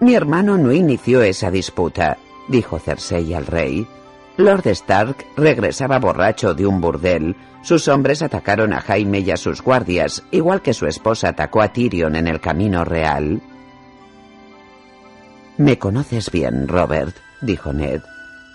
Mi 0.00 0.14
hermano 0.14 0.58
no 0.58 0.72
inició 0.72 1.22
esa 1.22 1.50
disputa, 1.50 2.18
dijo 2.48 2.78
Cersei 2.78 3.32
al 3.32 3.46
rey. 3.46 3.86
Lord 4.38 4.66
Stark 4.68 5.26
regresaba 5.36 5.98
borracho 5.98 6.54
de 6.54 6.66
un 6.66 6.80
burdel. 6.80 7.36
Sus 7.62 7.88
hombres 7.88 8.22
atacaron 8.22 8.72
a 8.72 8.80
Jaime 8.80 9.18
y 9.18 9.30
a 9.30 9.36
sus 9.36 9.60
guardias, 9.60 10.24
igual 10.30 10.62
que 10.62 10.72
su 10.72 10.86
esposa 10.86 11.28
atacó 11.28 11.60
a 11.60 11.72
Tyrion 11.72 12.16
en 12.16 12.28
el 12.28 12.40
camino 12.40 12.84
real. 12.84 13.42
Me 15.56 15.76
conoces 15.76 16.30
bien, 16.30 16.68
Robert, 16.68 17.16
dijo 17.42 17.72
Ned, 17.72 18.00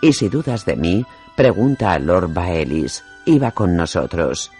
y 0.01 0.13
si 0.13 0.29
dudas 0.29 0.65
de 0.65 0.77
mí, 0.77 1.05
Pregunta 1.35 1.93
a 1.93 1.99
Lord 1.99 2.31
Baelis. 2.31 3.03
Iba 3.25 3.51
con 3.51 3.75
nosotros. 3.75 4.51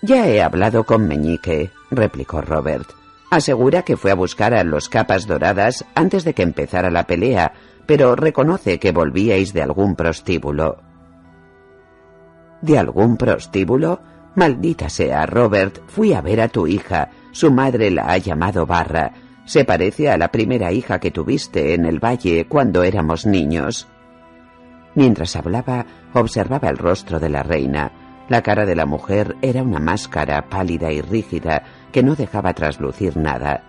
Ya 0.00 0.26
he 0.26 0.40
hablado 0.40 0.84
con 0.84 1.06
Meñique, 1.06 1.70
replicó 1.90 2.40
Robert. 2.40 2.88
Asegura 3.30 3.82
que 3.82 3.98
fue 3.98 4.10
a 4.10 4.14
buscar 4.14 4.54
a 4.54 4.64
los 4.64 4.88
capas 4.88 5.26
doradas 5.26 5.84
antes 5.94 6.24
de 6.24 6.32
que 6.32 6.42
empezara 6.42 6.90
la 6.90 7.06
pelea, 7.06 7.52
pero 7.86 8.16
reconoce 8.16 8.78
que 8.78 8.92
volvíais 8.92 9.52
de 9.52 9.62
algún 9.62 9.96
prostíbulo. 9.96 10.78
¿De 12.60 12.78
algún 12.78 13.16
prostíbulo? 13.16 14.00
Maldita 14.34 14.88
sea, 14.88 15.26
Robert, 15.26 15.80
fui 15.88 16.14
a 16.14 16.20
ver 16.20 16.40
a 16.40 16.48
tu 16.48 16.66
hija. 16.66 17.10
Su 17.32 17.50
madre 17.50 17.90
la 17.90 18.12
ha 18.12 18.18
llamado 18.18 18.66
Barra. 18.66 19.12
Se 19.44 19.64
parece 19.64 20.10
a 20.10 20.16
la 20.16 20.28
primera 20.28 20.72
hija 20.72 21.00
que 21.00 21.10
tuviste 21.10 21.74
en 21.74 21.84
el 21.84 21.98
valle 21.98 22.46
cuando 22.48 22.82
éramos 22.82 23.26
niños. 23.26 23.88
Mientras 24.94 25.36
hablaba, 25.36 25.86
observaba 26.14 26.68
el 26.68 26.78
rostro 26.78 27.18
de 27.18 27.28
la 27.28 27.42
reina. 27.42 27.92
La 28.28 28.42
cara 28.42 28.64
de 28.64 28.76
la 28.76 28.86
mujer 28.86 29.36
era 29.42 29.62
una 29.62 29.80
máscara 29.80 30.48
pálida 30.48 30.92
y 30.92 31.00
rígida 31.02 31.64
que 31.90 32.02
no 32.02 32.14
dejaba 32.14 32.54
traslucir 32.54 33.16
nada. 33.16 33.64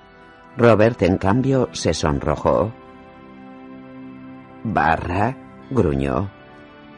Robert, 0.55 1.01
en 1.01 1.17
cambio, 1.17 1.69
se 1.71 1.93
sonrojó. 1.93 2.71
Barra, 4.63 5.35
gruñó. 5.69 6.29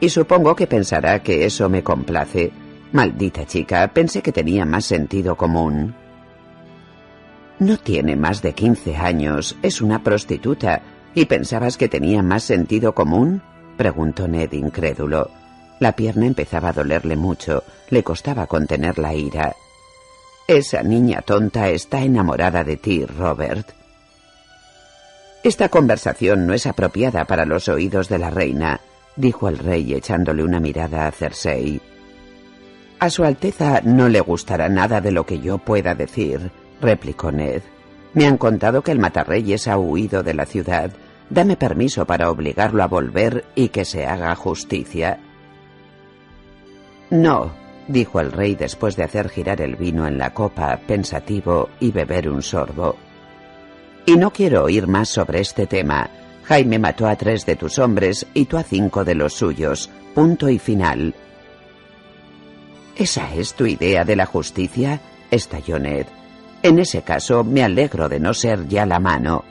Y 0.00 0.08
supongo 0.08 0.54
que 0.54 0.66
pensará 0.66 1.22
que 1.22 1.44
eso 1.44 1.68
me 1.68 1.82
complace. 1.82 2.52
Maldita 2.92 3.46
chica, 3.46 3.88
pensé 3.88 4.22
que 4.22 4.32
tenía 4.32 4.64
más 4.64 4.84
sentido 4.84 5.36
común. 5.36 5.94
No 7.58 7.78
tiene 7.78 8.16
más 8.16 8.42
de 8.42 8.52
quince 8.52 8.96
años, 8.96 9.56
es 9.62 9.80
una 9.80 10.02
prostituta. 10.02 10.82
¿Y 11.14 11.24
pensabas 11.24 11.76
que 11.76 11.88
tenía 11.88 12.22
más 12.22 12.44
sentido 12.44 12.94
común? 12.94 13.42
preguntó 13.76 14.28
Ned 14.28 14.52
incrédulo. 14.52 15.30
La 15.80 15.92
pierna 15.92 16.26
empezaba 16.26 16.70
a 16.70 16.72
dolerle 16.72 17.16
mucho, 17.16 17.62
le 17.90 18.02
costaba 18.02 18.46
contener 18.46 18.98
la 18.98 19.14
ira. 19.14 19.54
Esa 20.46 20.82
niña 20.82 21.22
tonta 21.22 21.68
está 21.70 22.02
enamorada 22.02 22.64
de 22.64 22.76
ti, 22.76 23.04
Robert. 23.04 23.75
Esta 25.42 25.68
conversación 25.68 26.46
no 26.46 26.54
es 26.54 26.66
apropiada 26.66 27.24
para 27.24 27.44
los 27.44 27.68
oídos 27.68 28.08
de 28.08 28.18
la 28.18 28.30
reina, 28.30 28.80
dijo 29.16 29.48
el 29.48 29.58
rey 29.58 29.94
echándole 29.94 30.42
una 30.42 30.60
mirada 30.60 31.06
a 31.06 31.12
Cersei. 31.12 31.80
A 32.98 33.10
su 33.10 33.24
Alteza 33.24 33.80
no 33.84 34.08
le 34.08 34.20
gustará 34.20 34.68
nada 34.68 35.00
de 35.00 35.12
lo 35.12 35.26
que 35.26 35.40
yo 35.40 35.58
pueda 35.58 35.94
decir, 35.94 36.50
replicó 36.80 37.30
Ned. 37.30 37.62
Me 38.14 38.26
han 38.26 38.38
contado 38.38 38.82
que 38.82 38.92
el 38.92 38.98
matarreyes 38.98 39.68
ha 39.68 39.78
huido 39.78 40.22
de 40.22 40.34
la 40.34 40.46
ciudad 40.46 40.90
Dame 41.28 41.56
permiso 41.56 42.06
para 42.06 42.30
obligarlo 42.30 42.82
a 42.82 42.86
volver 42.86 43.44
y 43.54 43.68
que 43.68 43.84
se 43.84 44.06
haga 44.06 44.34
justicia. 44.36 45.18
No, 47.10 47.52
dijo 47.88 48.20
el 48.20 48.32
rey 48.32 48.54
después 48.54 48.96
de 48.96 49.04
hacer 49.04 49.28
girar 49.28 49.60
el 49.60 49.76
vino 49.76 50.06
en 50.06 50.18
la 50.18 50.32
copa, 50.32 50.78
pensativo, 50.86 51.68
y 51.80 51.90
beber 51.90 52.28
un 52.28 52.42
sorbo. 52.42 52.96
Y 54.06 54.16
no 54.16 54.32
quiero 54.32 54.64
oír 54.64 54.86
más 54.86 55.08
sobre 55.08 55.40
este 55.40 55.66
tema. 55.66 56.08
Jaime 56.44 56.78
mató 56.78 57.08
a 57.08 57.16
tres 57.16 57.44
de 57.44 57.56
tus 57.56 57.80
hombres 57.80 58.24
y 58.32 58.44
tú 58.44 58.56
a 58.56 58.62
cinco 58.62 59.04
de 59.04 59.16
los 59.16 59.34
suyos. 59.34 59.90
Punto 60.14 60.48
y 60.48 60.60
final. 60.60 61.12
¿Esa 62.94 63.34
es 63.34 63.54
tu 63.54 63.66
idea 63.66 64.04
de 64.04 64.16
la 64.16 64.26
justicia? 64.26 65.00
estalló 65.30 65.80
Ned. 65.80 66.06
En 66.62 66.78
ese 66.78 67.02
caso 67.02 67.42
me 67.42 67.64
alegro 67.64 68.08
de 68.08 68.20
no 68.20 68.32
ser 68.32 68.68
ya 68.68 68.86
la 68.86 69.00
mano. 69.00 69.44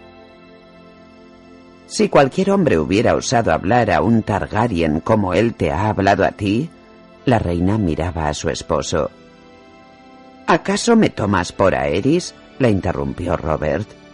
Si 1.88 2.10
cualquier 2.10 2.52
hombre 2.52 2.80
hubiera 2.80 3.14
osado 3.14 3.52
hablar 3.52 3.92
a 3.92 4.02
un 4.02 4.24
Targaryen 4.24 5.02
como 5.02 5.34
él 5.34 5.54
te 5.54 5.72
ha 5.72 5.90
hablado 5.90 6.24
a 6.24 6.32
ti, 6.32 6.70
la 7.26 7.40
reina 7.40 7.78
miraba 7.78 8.30
a 8.30 8.34
su 8.34 8.50
esposo. 8.50 9.12
¿Acaso 10.48 10.96
me 10.96 11.10
tomas 11.10 11.52
por 11.52 11.76
Aeris? 11.76 12.34
la 12.58 12.70
interrumpió 12.70 13.36
Robert. 13.36 14.05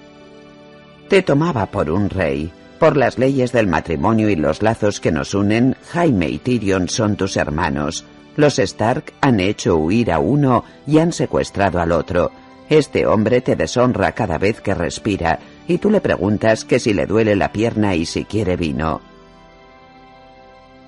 Te 1.12 1.22
tomaba 1.22 1.66
por 1.66 1.90
un 1.92 2.10
rey. 2.10 2.54
Por 2.80 2.96
las 2.96 3.18
leyes 3.18 3.52
del 3.52 3.68
matrimonio 3.68 4.30
y 4.30 4.38
los 4.38 4.62
lazos 4.62 5.02
que 5.02 5.12
nos 5.12 5.34
unen, 5.34 5.76
Jaime 5.90 6.30
y 6.30 6.38
Tyrion 6.38 6.88
son 6.88 7.18
tus 7.18 7.36
hermanos. 7.36 8.06
Los 8.38 8.60
Stark 8.60 9.12
han 9.20 9.42
hecho 9.42 9.76
huir 9.76 10.10
a 10.10 10.20
uno 10.20 10.64
y 10.88 11.00
han 11.00 11.12
secuestrado 11.12 11.82
al 11.82 11.92
otro. 11.92 12.32
Este 12.70 13.06
hombre 13.06 13.42
te 13.42 13.58
deshonra 13.58 14.14
cada 14.14 14.38
vez 14.38 14.62
que 14.62 14.74
respira 14.74 15.40
y 15.68 15.80
tú 15.80 15.90
le 15.90 16.00
preguntas 16.00 16.64
que 16.64 16.80
si 16.80 16.94
le 16.94 17.06
duele 17.08 17.36
la 17.36 17.52
pierna 17.52 17.94
y 17.94 18.06
si 18.06 18.24
quiere 18.24 18.56
vino. 18.56 19.02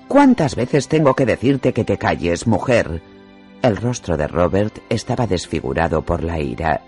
¿Cuántas 0.08 0.56
veces 0.56 0.88
tengo 0.88 1.12
que 1.12 1.26
decirte 1.26 1.74
que 1.74 1.84
te 1.84 1.98
calles, 1.98 2.46
mujer? 2.46 3.02
El 3.60 3.76
rostro 3.76 4.16
de 4.16 4.26
Robert 4.26 4.78
estaba 4.88 5.26
desfigurado 5.26 6.00
por 6.00 6.24
la 6.24 6.40
ira. 6.40 6.80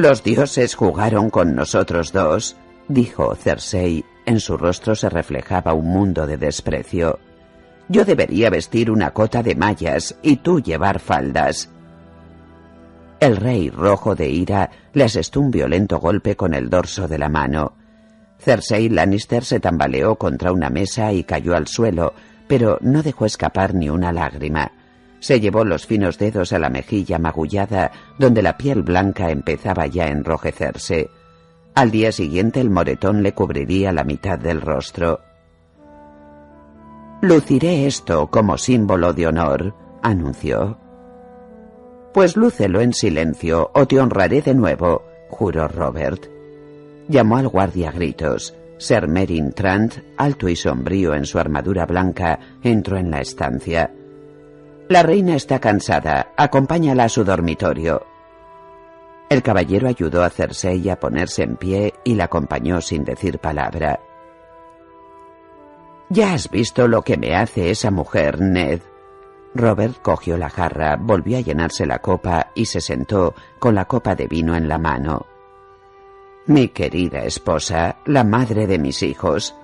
Los 0.00 0.24
dioses 0.24 0.76
jugaron 0.76 1.28
con 1.28 1.54
nosotros 1.54 2.10
dos, 2.10 2.56
dijo 2.88 3.34
Cersei. 3.34 4.02
En 4.24 4.40
su 4.40 4.56
rostro 4.56 4.94
se 4.94 5.10
reflejaba 5.10 5.74
un 5.74 5.88
mundo 5.88 6.26
de 6.26 6.38
desprecio. 6.38 7.18
Yo 7.86 8.06
debería 8.06 8.48
vestir 8.48 8.90
una 8.90 9.10
cota 9.10 9.42
de 9.42 9.54
mallas 9.54 10.16
y 10.22 10.36
tú 10.36 10.62
llevar 10.62 11.00
faldas. 11.00 11.68
El 13.20 13.36
rey, 13.36 13.68
rojo 13.68 14.14
de 14.14 14.30
ira, 14.30 14.70
le 14.94 15.04
asestó 15.04 15.38
un 15.38 15.50
violento 15.50 15.98
golpe 15.98 16.34
con 16.34 16.54
el 16.54 16.70
dorso 16.70 17.06
de 17.06 17.18
la 17.18 17.28
mano. 17.28 17.74
Cersei 18.38 18.88
Lannister 18.88 19.44
se 19.44 19.60
tambaleó 19.60 20.16
contra 20.16 20.50
una 20.50 20.70
mesa 20.70 21.12
y 21.12 21.24
cayó 21.24 21.54
al 21.54 21.66
suelo, 21.66 22.14
pero 22.48 22.78
no 22.80 23.02
dejó 23.02 23.26
escapar 23.26 23.74
ni 23.74 23.90
una 23.90 24.12
lágrima. 24.12 24.72
Se 25.20 25.38
llevó 25.38 25.64
los 25.64 25.86
finos 25.86 26.18
dedos 26.18 26.52
a 26.52 26.58
la 26.58 26.70
mejilla 26.70 27.18
magullada, 27.18 27.92
donde 28.18 28.42
la 28.42 28.56
piel 28.56 28.82
blanca 28.82 29.30
empezaba 29.30 29.86
ya 29.86 30.04
a 30.04 30.10
enrojecerse. 30.10 31.10
Al 31.74 31.90
día 31.90 32.10
siguiente 32.10 32.60
el 32.60 32.70
moretón 32.70 33.22
le 33.22 33.32
cubriría 33.32 33.92
la 33.92 34.02
mitad 34.02 34.38
del 34.38 34.60
rostro. 34.60 35.20
Luciré 37.22 37.86
esto 37.86 38.28
como 38.28 38.56
símbolo 38.56 39.12
de 39.12 39.26
honor, 39.26 39.74
anunció. 40.02 40.78
Pues 42.14 42.36
lúcelo 42.36 42.80
en 42.80 42.94
silencio 42.94 43.70
o 43.74 43.86
te 43.86 44.00
honraré 44.00 44.40
de 44.40 44.54
nuevo, 44.54 45.04
juró 45.28 45.68
Robert. 45.68 46.26
Llamó 47.08 47.36
al 47.36 47.48
guardia 47.48 47.90
a 47.90 47.92
gritos. 47.92 48.54
Ser 48.78 49.08
Merin 49.08 49.52
Trant, 49.52 49.96
alto 50.16 50.48
y 50.48 50.56
sombrío 50.56 51.14
en 51.14 51.26
su 51.26 51.38
armadura 51.38 51.84
blanca, 51.84 52.38
entró 52.62 52.96
en 52.96 53.10
la 53.10 53.20
estancia. 53.20 53.92
La 54.90 55.04
reina 55.04 55.36
está 55.36 55.60
cansada. 55.60 56.32
Acompáñala 56.36 57.04
a 57.04 57.08
su 57.08 57.22
dormitorio. 57.22 58.04
El 59.28 59.40
caballero 59.40 59.86
ayudó 59.86 60.24
a 60.24 60.30
Cersei 60.30 60.90
a 60.90 60.98
ponerse 60.98 61.44
en 61.44 61.54
pie 61.54 61.94
y 62.02 62.16
la 62.16 62.24
acompañó 62.24 62.80
sin 62.80 63.04
decir 63.04 63.38
palabra. 63.38 64.00
Ya 66.08 66.32
has 66.32 66.50
visto 66.50 66.88
lo 66.88 67.02
que 67.02 67.16
me 67.16 67.36
hace 67.36 67.70
esa 67.70 67.92
mujer, 67.92 68.40
Ned. 68.40 68.80
Robert 69.54 70.02
cogió 70.02 70.36
la 70.36 70.50
jarra, 70.50 70.96
volvió 70.96 71.38
a 71.38 71.42
llenarse 71.42 71.86
la 71.86 72.00
copa 72.00 72.50
y 72.56 72.66
se 72.66 72.80
sentó 72.80 73.36
con 73.60 73.76
la 73.76 73.84
copa 73.84 74.16
de 74.16 74.26
vino 74.26 74.56
en 74.56 74.66
la 74.66 74.78
mano. 74.78 75.24
Mi 76.46 76.66
querida 76.66 77.22
esposa, 77.22 77.98
la 78.06 78.24
madre 78.24 78.66
de 78.66 78.80
mis 78.80 79.04
hijos. 79.04 79.54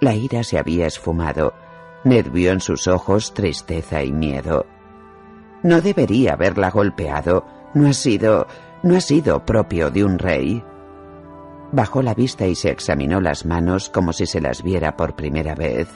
La 0.00 0.16
ira 0.16 0.42
se 0.42 0.58
había 0.58 0.88
esfumado. 0.88 1.54
Ned 2.04 2.30
vio 2.30 2.52
en 2.52 2.60
sus 2.60 2.88
ojos 2.88 3.32
tristeza 3.32 4.02
y 4.02 4.12
miedo. 4.12 4.66
No 5.62 5.80
debería 5.80 6.32
haberla 6.32 6.70
golpeado. 6.70 7.46
No 7.74 7.88
ha 7.88 7.92
sido. 7.92 8.46
no 8.82 8.96
ha 8.96 9.00
sido 9.00 9.44
propio 9.44 9.90
de 9.90 10.04
un 10.04 10.18
rey. 10.18 10.62
Bajó 11.70 12.02
la 12.02 12.14
vista 12.14 12.46
y 12.46 12.54
se 12.54 12.70
examinó 12.70 13.20
las 13.20 13.46
manos 13.46 13.88
como 13.88 14.12
si 14.12 14.26
se 14.26 14.40
las 14.40 14.62
viera 14.62 14.96
por 14.96 15.14
primera 15.14 15.54
vez. 15.54 15.88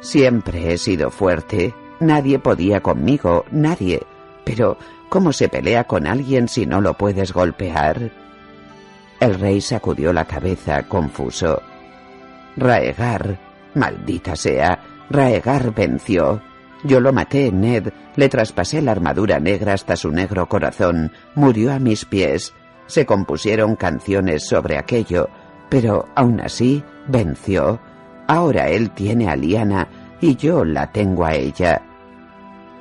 Siempre 0.00 0.72
he 0.72 0.78
sido 0.78 1.10
fuerte. 1.10 1.74
Nadie 1.98 2.38
podía 2.38 2.80
conmigo, 2.80 3.44
nadie. 3.50 4.02
Pero, 4.44 4.76
¿cómo 5.08 5.32
se 5.32 5.48
pelea 5.48 5.84
con 5.84 6.06
alguien 6.06 6.48
si 6.48 6.66
no 6.66 6.80
lo 6.80 6.94
puedes 6.94 7.32
golpear? 7.32 8.10
El 9.18 9.38
rey 9.38 9.60
sacudió 9.60 10.12
la 10.12 10.24
cabeza, 10.24 10.84
confuso. 10.84 11.60
Raegar, 12.56 13.38
maldita 13.74 14.36
sea, 14.36 14.80
Raegar 15.10 15.74
venció. 15.74 16.40
Yo 16.84 17.00
lo 17.00 17.12
maté, 17.12 17.52
Ned, 17.52 17.92
le 18.16 18.28
traspasé 18.28 18.80
la 18.80 18.92
armadura 18.92 19.38
negra 19.38 19.74
hasta 19.74 19.96
su 19.96 20.10
negro 20.10 20.48
corazón, 20.48 21.12
murió 21.34 21.72
a 21.72 21.78
mis 21.78 22.04
pies. 22.04 22.54
Se 22.86 23.04
compusieron 23.04 23.76
canciones 23.76 24.46
sobre 24.46 24.78
aquello, 24.78 25.28
pero 25.68 26.08
aún 26.14 26.40
así 26.40 26.82
venció. 27.08 27.80
Ahora 28.26 28.68
él 28.68 28.90
tiene 28.90 29.28
a 29.28 29.36
Liana 29.36 29.88
y 30.20 30.36
yo 30.36 30.64
la 30.64 30.90
tengo 30.90 31.24
a 31.24 31.34
ella. 31.34 31.82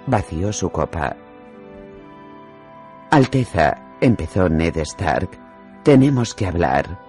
Vació 0.05 0.53
su 0.53 0.69
copa. 0.69 1.15
Alteza, 3.11 3.95
empezó 4.01 4.47
Ned 4.49 4.77
Stark, 4.77 5.31
tenemos 5.83 6.35
que 6.35 6.45
hablar. 6.45 6.99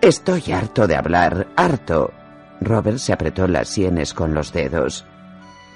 Estoy 0.00 0.52
harto 0.52 0.86
de 0.86 0.96
hablar, 0.96 1.48
harto. 1.56 2.12
Robert 2.60 2.98
se 2.98 3.12
apretó 3.12 3.46
las 3.48 3.68
sienes 3.68 4.14
con 4.14 4.34
los 4.34 4.52
dedos. 4.52 5.04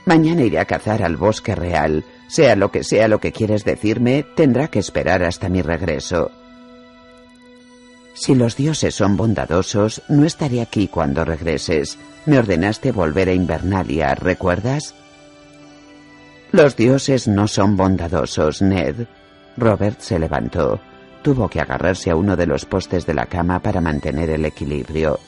Mañana 0.07 0.43
iré 0.43 0.59
a 0.59 0.65
cazar 0.65 1.03
al 1.03 1.17
bosque 1.17 1.55
real. 1.55 2.05
Sea 2.29 2.57
lo 2.57 2.71
que 2.71 2.85
sea 2.85 3.09
lo 3.09 3.21
que 3.21 3.33
quieres 3.33 3.65
decirme, 3.65 4.25
tendrá 4.35 4.69
que 4.69 4.79
esperar 4.79 5.23
hasta 5.23 5.49
mi 5.49 5.63
regreso. 5.63 6.31
Si 8.15 8.35
los 8.35 8.57
dioses 8.57 8.95
son 8.95 9.17
bondadosos, 9.17 10.03
no 10.09 10.25
estaré 10.25 10.61
aquí 10.61 10.89
cuando 10.89 11.25
regreses. 11.25 11.99
Me 12.27 12.39
ordenaste 12.39 12.93
volver 12.93 13.29
a 13.29 13.33
Invernalia, 13.33 14.15
¿recuerdas? 14.15 14.95
Los 16.53 16.77
dioses 16.77 17.29
no 17.29 17.49
son 17.49 17.77
bondadosos, 17.77 18.61
Ned. 18.63 19.07
Robert 19.57 20.01
se 20.01 20.19
levantó. 20.19 20.81
Tuvo 21.23 21.49
que 21.49 21.61
agarrarse 21.61 22.11
a 22.11 22.17
uno 22.17 22.37
de 22.37 22.47
los 22.47 22.65
postes 22.65 23.07
de 23.07 23.15
la 23.15 23.27
cama 23.27 23.61
para 23.61 23.81
mantener 23.81 24.31
el 24.31 24.45
equilibrio. 24.45 25.19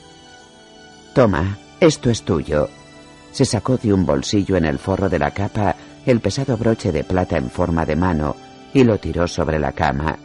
Toma, 1.13 1.57
esto 1.79 2.09
es 2.09 2.23
tuyo. 2.23 2.69
Se 3.31 3.45
sacó 3.45 3.77
de 3.77 3.93
un 3.93 4.05
bolsillo 4.05 4.57
en 4.57 4.65
el 4.65 4.79
forro 4.79 5.09
de 5.09 5.19
la 5.19 5.31
capa 5.31 5.75
el 6.05 6.19
pesado 6.19 6.57
broche 6.57 6.91
de 6.91 7.03
plata 7.03 7.37
en 7.37 7.49
forma 7.49 7.85
de 7.85 7.95
mano 7.95 8.35
y 8.73 8.83
lo 8.83 8.97
tiró 8.97 9.27
sobre 9.27 9.59
la 9.59 9.71
cama. 9.71 10.17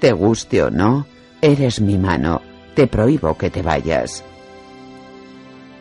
Te 0.00 0.12
guste 0.12 0.62
o 0.62 0.70
no, 0.70 1.06
eres 1.40 1.80
mi 1.80 1.96
mano. 1.98 2.42
Te 2.74 2.86
prohíbo 2.88 3.38
que 3.38 3.48
te 3.48 3.62
vayas. 3.62 4.22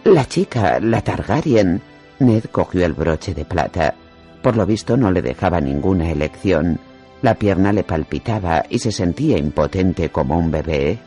La 0.05 0.25
chica, 0.25 0.79
la 0.79 1.01
Targaryen. 1.01 1.81
Ned 2.19 2.45
cogió 2.45 2.85
el 2.85 2.93
broche 2.93 3.33
de 3.33 3.43
plata. 3.43 3.95
Por 4.41 4.55
lo 4.55 4.65
visto 4.65 4.95
no 4.95 5.11
le 5.11 5.21
dejaba 5.21 5.59
ninguna 5.59 6.11
elección. 6.11 6.79
La 7.21 7.33
pierna 7.33 7.73
le 7.73 7.83
palpitaba 7.83 8.63
y 8.69 8.79
se 8.79 8.91
sentía 8.91 9.37
impotente 9.37 10.09
como 10.09 10.37
un 10.37 10.51
bebé. 10.51 10.99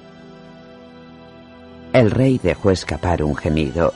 El 1.93 2.11
rey 2.11 2.39
dejó 2.43 2.71
escapar 2.71 3.23
un 3.23 3.35
gemido. 3.35 3.95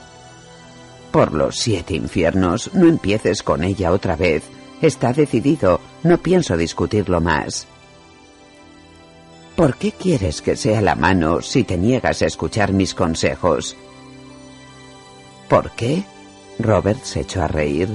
Por 1.10 1.32
los 1.32 1.58
siete 1.58 1.94
infiernos, 1.94 2.70
no 2.72 2.88
empieces 2.88 3.42
con 3.42 3.62
ella 3.62 3.92
otra 3.92 4.16
vez. 4.16 4.44
Está 4.80 5.12
decidido, 5.12 5.80
no 6.02 6.18
pienso 6.18 6.56
discutirlo 6.56 7.20
más. 7.20 7.66
¿Por 9.54 9.76
qué 9.76 9.92
quieres 9.92 10.40
que 10.40 10.56
sea 10.56 10.80
la 10.80 10.94
mano 10.94 11.42
si 11.42 11.64
te 11.64 11.76
niegas 11.76 12.22
a 12.22 12.26
escuchar 12.26 12.72
mis 12.72 12.94
consejos? 12.94 13.76
¿Por 15.48 15.70
qué? 15.72 16.02
Robert 16.58 17.04
se 17.04 17.20
echó 17.20 17.42
a 17.42 17.48
reír. 17.48 17.90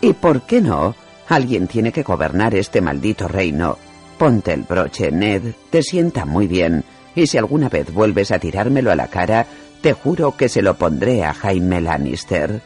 ¿Y 0.00 0.12
por 0.12 0.42
qué 0.42 0.60
no? 0.60 0.94
Alguien 1.28 1.66
tiene 1.66 1.90
que 1.90 2.04
gobernar 2.04 2.54
este 2.54 2.80
maldito 2.80 3.26
reino. 3.26 3.76
Ponte 4.16 4.52
el 4.52 4.62
broche, 4.62 5.10
Ned, 5.10 5.54
te 5.70 5.82
sienta 5.82 6.24
muy 6.24 6.46
bien, 6.46 6.84
y 7.14 7.26
si 7.26 7.38
alguna 7.38 7.68
vez 7.68 7.92
vuelves 7.92 8.30
a 8.30 8.38
tirármelo 8.38 8.90
a 8.90 8.96
la 8.96 9.08
cara, 9.08 9.46
te 9.80 9.92
juro 9.92 10.36
que 10.36 10.48
se 10.48 10.62
lo 10.62 10.74
pondré 10.74 11.24
a 11.24 11.34
Jaime 11.34 11.80
Lannister. 11.80 12.60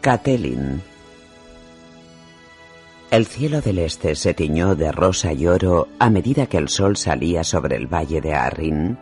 Catelyn 0.00 0.82
El 3.10 3.24
cielo 3.26 3.62
del 3.62 3.78
este 3.78 4.14
se 4.14 4.34
tiñó 4.34 4.74
de 4.74 4.92
rosa 4.92 5.32
y 5.32 5.46
oro 5.46 5.88
a 5.98 6.10
medida 6.10 6.46
que 6.46 6.58
el 6.58 6.68
sol 6.68 6.98
salía 6.98 7.42
sobre 7.42 7.76
el 7.76 7.86
valle 7.86 8.20
de 8.20 8.34
Arryn. 8.34 8.98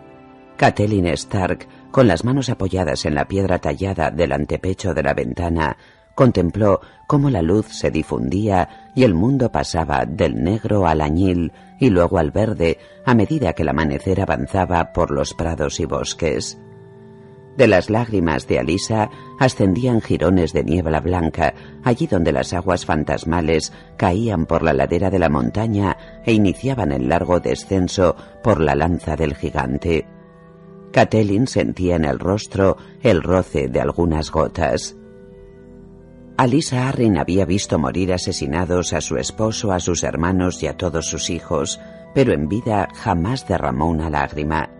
Catelyn 0.56 1.06
Stark, 1.06 1.66
con 1.90 2.06
las 2.06 2.24
manos 2.24 2.50
apoyadas 2.50 3.04
en 3.04 3.16
la 3.16 3.26
piedra 3.26 3.58
tallada 3.58 4.12
del 4.12 4.30
antepecho 4.30 4.94
de 4.94 5.02
la 5.02 5.12
ventana, 5.12 5.76
contempló 6.14 6.80
cómo 7.06 7.30
la 7.30 7.42
luz 7.42 7.66
se 7.68 7.90
difundía 7.90 8.90
y 8.94 9.04
el 9.04 9.14
mundo 9.14 9.52
pasaba 9.52 10.04
del 10.06 10.42
negro 10.42 10.86
al 10.86 11.00
añil 11.00 11.52
y 11.78 11.90
luego 11.90 12.18
al 12.18 12.30
verde 12.30 12.78
a 13.04 13.14
medida 13.14 13.52
que 13.52 13.62
el 13.62 13.68
amanecer 13.68 14.20
avanzaba 14.20 14.92
por 14.92 15.10
los 15.10 15.34
prados 15.34 15.80
y 15.80 15.84
bosques. 15.84 16.58
De 17.56 17.66
las 17.66 17.90
lágrimas 17.90 18.46
de 18.46 18.58
Alisa 18.58 19.10
ascendían 19.38 20.00
jirones 20.00 20.54
de 20.54 20.64
niebla 20.64 21.00
blanca, 21.00 21.52
allí 21.84 22.06
donde 22.06 22.32
las 22.32 22.54
aguas 22.54 22.86
fantasmales 22.86 23.72
caían 23.98 24.46
por 24.46 24.62
la 24.62 24.72
ladera 24.72 25.10
de 25.10 25.18
la 25.18 25.28
montaña 25.28 25.96
e 26.24 26.32
iniciaban 26.32 26.92
el 26.92 27.08
largo 27.08 27.40
descenso 27.40 28.16
por 28.42 28.60
la 28.60 28.74
lanza 28.74 29.16
del 29.16 29.34
gigante. 29.34 30.06
Catelyn 30.92 31.46
sentía 31.46 31.96
en 31.96 32.04
el 32.04 32.18
rostro 32.18 32.78
el 33.02 33.22
roce 33.22 33.68
de 33.68 33.80
algunas 33.80 34.30
gotas. 34.30 34.96
Alisa 36.36 36.88
Arryn 36.88 37.18
había 37.18 37.44
visto 37.44 37.78
morir 37.78 38.12
asesinados 38.12 38.92
a 38.94 39.00
su 39.00 39.16
esposo, 39.16 39.72
a 39.72 39.80
sus 39.80 40.02
hermanos 40.02 40.62
y 40.62 40.66
a 40.66 40.76
todos 40.76 41.06
sus 41.06 41.28
hijos, 41.30 41.78
pero 42.14 42.32
en 42.32 42.48
vida 42.48 42.88
jamás 42.94 43.46
derramó 43.46 43.86
una 43.86 44.08
lágrima. 44.08 44.70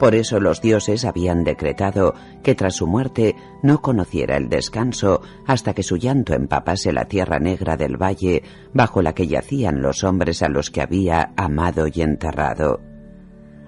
Por 0.00 0.14
eso 0.14 0.40
los 0.40 0.60
dioses 0.62 1.04
habían 1.04 1.44
decretado 1.44 2.14
que 2.42 2.54
tras 2.54 2.76
su 2.76 2.86
muerte 2.86 3.36
no 3.62 3.82
conociera 3.82 4.36
el 4.36 4.48
descanso 4.48 5.20
hasta 5.46 5.74
que 5.74 5.82
su 5.82 5.96
llanto 5.96 6.32
empapase 6.34 6.92
la 6.92 7.04
tierra 7.04 7.38
negra 7.38 7.76
del 7.76 7.96
valle 7.96 8.42
bajo 8.72 9.02
la 9.02 9.14
que 9.14 9.28
yacían 9.28 9.82
los 9.82 10.02
hombres 10.02 10.42
a 10.42 10.48
los 10.48 10.70
que 10.70 10.80
había 10.80 11.32
amado 11.36 11.86
y 11.86 12.00
enterrado. 12.00 12.80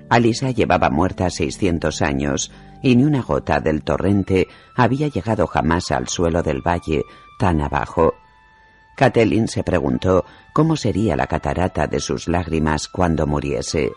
Alisa 0.09 0.51
llevaba 0.51 0.91
muerta 0.91 1.31
seiscientos 1.31 2.03
años 2.03 2.51
y 2.83 2.97
ni 2.97 3.05
una 3.05 3.23
gota 3.23 3.61
del 3.61 3.83
torrente 3.83 4.49
había 4.77 5.09
llegado 5.09 5.47
jamás 5.47 5.91
al 5.91 6.09
suelo 6.09 6.43
del 6.43 6.61
valle 6.61 7.05
tan 7.39 7.61
abajo. 7.61 8.15
Catelyn 8.97 9.49
se 9.49 9.63
preguntó 9.63 10.25
cómo 10.53 10.77
sería 10.77 11.17
la 11.17 11.27
catarata 11.27 11.87
de 11.87 12.01
sus 12.01 12.29
lágrimas 12.29 12.89
cuando 12.89 13.27
muriese. 13.27 13.93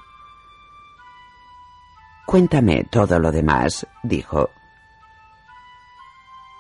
Cuéntame 2.25 2.85
todo 2.85 3.19
lo 3.19 3.31
demás, 3.31 3.85
dijo. 4.03 4.49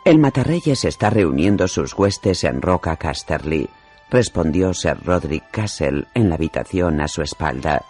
El 0.03 0.19
Matarreyes 0.19 0.85
está 0.85 1.09
reuniendo 1.09 1.67
sus 1.67 1.93
huestes 1.95 2.43
en 2.43 2.61
Roca 2.61 2.95
Casterly, 2.97 3.67
respondió 4.11 4.73
Sir 4.73 4.97
Roderick 5.03 5.49
Castle 5.49 6.05
en 6.13 6.29
la 6.29 6.35
habitación 6.35 7.01
a 7.01 7.07
su 7.07 7.23
espalda. 7.23 7.83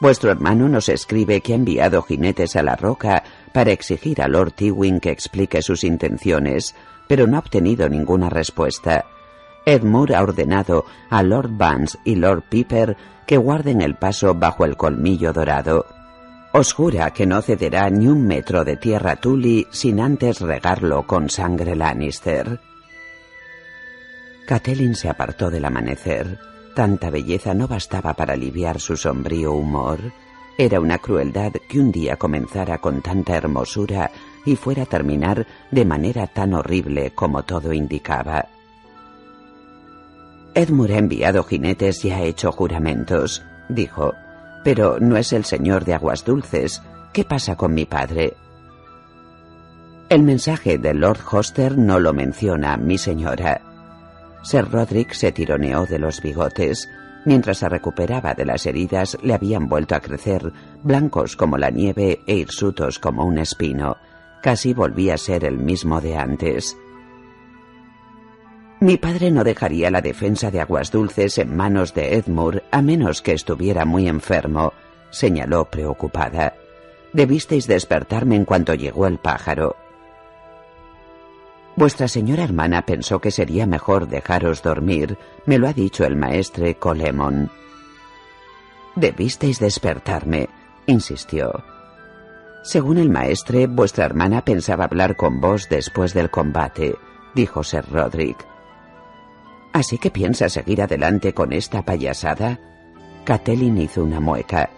Vuestro 0.00 0.30
hermano 0.30 0.68
nos 0.68 0.88
escribe 0.88 1.42
que 1.42 1.52
ha 1.52 1.56
enviado 1.56 2.02
jinetes 2.02 2.56
a 2.56 2.62
la 2.62 2.74
roca 2.74 3.22
para 3.52 3.72
exigir 3.72 4.22
a 4.22 4.28
Lord 4.28 4.52
Tywin 4.52 5.00
que 5.00 5.10
explique 5.10 5.62
sus 5.62 5.84
intenciones, 5.84 6.74
pero 7.08 7.26
no 7.26 7.36
ha 7.36 7.40
obtenido 7.40 7.88
ninguna 7.88 8.30
respuesta. 8.30 9.04
Edmure 9.64 10.16
ha 10.16 10.22
ordenado 10.22 10.84
a 11.10 11.22
Lord 11.22 11.50
Vance 11.56 11.98
y 12.04 12.16
Lord 12.16 12.44
Piper 12.48 12.96
que 13.26 13.36
guarden 13.36 13.80
el 13.80 13.94
paso 13.94 14.34
bajo 14.34 14.64
el 14.64 14.76
colmillo 14.76 15.32
dorado. 15.32 15.86
Os 16.52 16.72
jura 16.72 17.10
que 17.12 17.26
no 17.26 17.40
cederá 17.40 17.88
ni 17.88 18.08
un 18.08 18.26
metro 18.26 18.64
de 18.64 18.76
tierra 18.76 19.16
Tully 19.16 19.66
sin 19.70 20.00
antes 20.00 20.40
regarlo 20.40 21.06
con 21.06 21.30
sangre 21.30 21.74
Lannister. 21.74 22.60
Catelyn 24.46 24.94
se 24.94 25.08
apartó 25.08 25.50
del 25.50 25.64
amanecer. 25.64 26.38
Tanta 26.74 27.10
belleza 27.10 27.54
no 27.54 27.68
bastaba 27.68 28.14
para 28.14 28.34
aliviar 28.34 28.80
su 28.80 28.96
sombrío 28.96 29.52
humor. 29.52 30.12
Era 30.58 30.80
una 30.80 30.98
crueldad 30.98 31.52
que 31.68 31.80
un 31.80 31.90
día 31.90 32.16
comenzara 32.16 32.78
con 32.78 33.00
tanta 33.00 33.36
hermosura 33.36 34.10
y 34.44 34.56
fuera 34.56 34.82
a 34.82 34.86
terminar 34.86 35.46
de 35.70 35.84
manera 35.84 36.26
tan 36.26 36.54
horrible 36.54 37.12
como 37.14 37.42
todo 37.44 37.72
indicaba. 37.72 38.48
Edmure 40.54 40.96
ha 40.96 40.98
enviado 40.98 41.44
jinetes 41.44 42.04
y 42.04 42.10
ha 42.10 42.22
hecho 42.22 42.52
juramentos, 42.52 43.42
dijo. 43.68 44.12
Pero 44.64 44.98
no 45.00 45.16
es 45.16 45.32
el 45.32 45.44
señor 45.44 45.84
de 45.84 45.94
aguas 45.94 46.24
dulces. 46.24 46.82
¿Qué 47.12 47.24
pasa 47.24 47.56
con 47.56 47.74
mi 47.74 47.84
padre? 47.84 48.34
El 50.08 50.22
mensaje 50.22 50.76
de 50.78 50.92
Lord 50.94 51.20
Hoster 51.30 51.78
no 51.78 51.98
lo 51.98 52.12
menciona, 52.12 52.76
mi 52.76 52.98
señora. 52.98 53.62
Sir 54.42 54.70
Roderick 54.70 55.14
se 55.14 55.32
tironeó 55.32 55.86
de 55.86 55.98
los 55.98 56.20
bigotes. 56.20 56.88
Mientras 57.24 57.58
se 57.58 57.68
recuperaba 57.68 58.34
de 58.34 58.44
las 58.44 58.66
heridas, 58.66 59.16
le 59.22 59.34
habían 59.34 59.68
vuelto 59.68 59.94
a 59.94 60.00
crecer, 60.00 60.52
blancos 60.82 61.36
como 61.36 61.56
la 61.56 61.70
nieve 61.70 62.20
e 62.26 62.34
hirsutos 62.34 62.98
como 62.98 63.24
un 63.24 63.38
espino. 63.38 63.96
Casi 64.42 64.74
volvía 64.74 65.14
a 65.14 65.18
ser 65.18 65.44
el 65.44 65.56
mismo 65.56 66.00
de 66.00 66.16
antes. 66.16 66.76
Mi 68.80 68.96
padre 68.96 69.30
no 69.30 69.44
dejaría 69.44 69.92
la 69.92 70.00
defensa 70.00 70.50
de 70.50 70.60
Aguas 70.60 70.90
Dulces 70.90 71.38
en 71.38 71.54
manos 71.54 71.94
de 71.94 72.16
Edmure 72.16 72.64
a 72.72 72.82
menos 72.82 73.22
que 73.22 73.32
estuviera 73.32 73.84
muy 73.84 74.08
enfermo, 74.08 74.72
señaló 75.10 75.66
preocupada. 75.66 76.54
Debisteis 77.12 77.68
despertarme 77.68 78.34
en 78.34 78.44
cuanto 78.44 78.74
llegó 78.74 79.06
el 79.06 79.18
pájaro. 79.18 79.76
Vuestra 81.74 82.06
señora 82.06 82.44
hermana 82.44 82.82
pensó 82.82 83.20
que 83.20 83.30
sería 83.30 83.66
mejor 83.66 84.08
dejaros 84.08 84.62
dormir, 84.62 85.16
me 85.46 85.58
lo 85.58 85.68
ha 85.68 85.72
dicho 85.72 86.04
el 86.04 86.16
maestre 86.16 86.74
Colemon. 86.74 87.50
Debisteis 88.94 89.58
despertarme, 89.58 90.50
insistió. 90.86 91.64
Según 92.62 92.98
el 92.98 93.08
maestre, 93.08 93.66
vuestra 93.66 94.04
hermana 94.04 94.44
pensaba 94.44 94.84
hablar 94.84 95.16
con 95.16 95.40
vos 95.40 95.68
después 95.68 96.12
del 96.12 96.30
combate, 96.30 96.94
dijo 97.34 97.64
Sir 97.64 97.84
Roderick. 97.90 98.46
¿Así 99.72 99.96
que 99.96 100.10
piensa 100.10 100.50
seguir 100.50 100.82
adelante 100.82 101.32
con 101.32 101.52
esta 101.54 101.82
payasada? 101.82 102.60
Catelyn 103.24 103.78
hizo 103.78 104.04
una 104.04 104.20
mueca. 104.20 104.68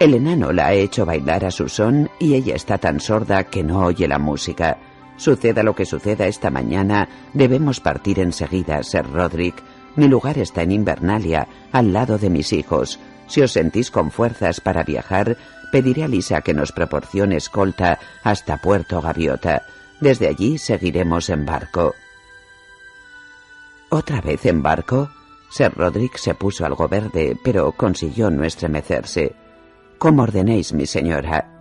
El 0.00 0.14
enano 0.14 0.52
la 0.52 0.68
ha 0.68 0.72
hecho 0.72 1.04
bailar 1.04 1.44
a 1.44 1.50
su 1.50 1.68
son 1.68 2.10
y 2.18 2.34
ella 2.34 2.54
está 2.54 2.78
tan 2.78 2.98
sorda 2.98 3.44
que 3.44 3.62
no 3.62 3.84
oye 3.84 4.08
la 4.08 4.18
música. 4.18 4.78
Suceda 5.16 5.62
lo 5.62 5.74
que 5.74 5.86
suceda 5.86 6.26
esta 6.26 6.50
mañana, 6.50 7.08
debemos 7.32 7.80
partir 7.80 8.18
enseguida, 8.18 8.82
Sir 8.82 9.06
Roderick. 9.10 9.62
Mi 9.96 10.08
lugar 10.08 10.38
está 10.38 10.62
en 10.62 10.72
Invernalia, 10.72 11.46
al 11.70 11.92
lado 11.92 12.18
de 12.18 12.30
mis 12.30 12.52
hijos. 12.52 12.98
Si 13.28 13.40
os 13.40 13.52
sentís 13.52 13.90
con 13.90 14.10
fuerzas 14.10 14.60
para 14.60 14.82
viajar, 14.82 15.36
pediré 15.70 16.04
a 16.04 16.08
Lisa 16.08 16.40
que 16.40 16.52
nos 16.52 16.72
proporcione 16.72 17.36
escolta 17.36 17.98
hasta 18.22 18.58
Puerto 18.58 19.00
Gaviota. 19.00 19.62
Desde 20.00 20.28
allí 20.28 20.58
seguiremos 20.58 21.30
en 21.30 21.46
barco. 21.46 21.94
¿Otra 23.88 24.20
vez 24.20 24.44
en 24.46 24.62
barco? 24.62 25.10
Sir 25.50 25.72
Roderick 25.76 26.16
se 26.16 26.34
puso 26.34 26.66
algo 26.66 26.88
verde, 26.88 27.38
pero 27.44 27.70
consiguió 27.72 28.28
no 28.30 28.44
estremecerse. 28.44 29.36
Como 29.98 30.24
ordenéis, 30.24 30.72
mi 30.72 30.86
señora. 30.86 31.53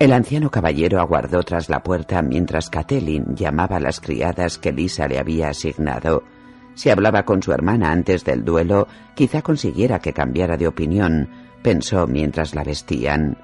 El 0.00 0.14
anciano 0.14 0.50
caballero 0.50 0.98
aguardó 0.98 1.42
tras 1.42 1.68
la 1.68 1.82
puerta 1.82 2.22
mientras 2.22 2.70
Catelyn 2.70 3.36
llamaba 3.36 3.76
a 3.76 3.80
las 3.80 4.00
criadas 4.00 4.56
que 4.56 4.72
Lisa 4.72 5.06
le 5.06 5.18
había 5.18 5.50
asignado. 5.50 6.24
Si 6.74 6.88
hablaba 6.88 7.26
con 7.26 7.42
su 7.42 7.52
hermana 7.52 7.92
antes 7.92 8.24
del 8.24 8.42
duelo, 8.42 8.88
quizá 9.14 9.42
consiguiera 9.42 9.98
que 9.98 10.14
cambiara 10.14 10.56
de 10.56 10.68
opinión, 10.68 11.28
pensó 11.62 12.06
mientras 12.06 12.54
la 12.54 12.64
vestían. 12.64 13.36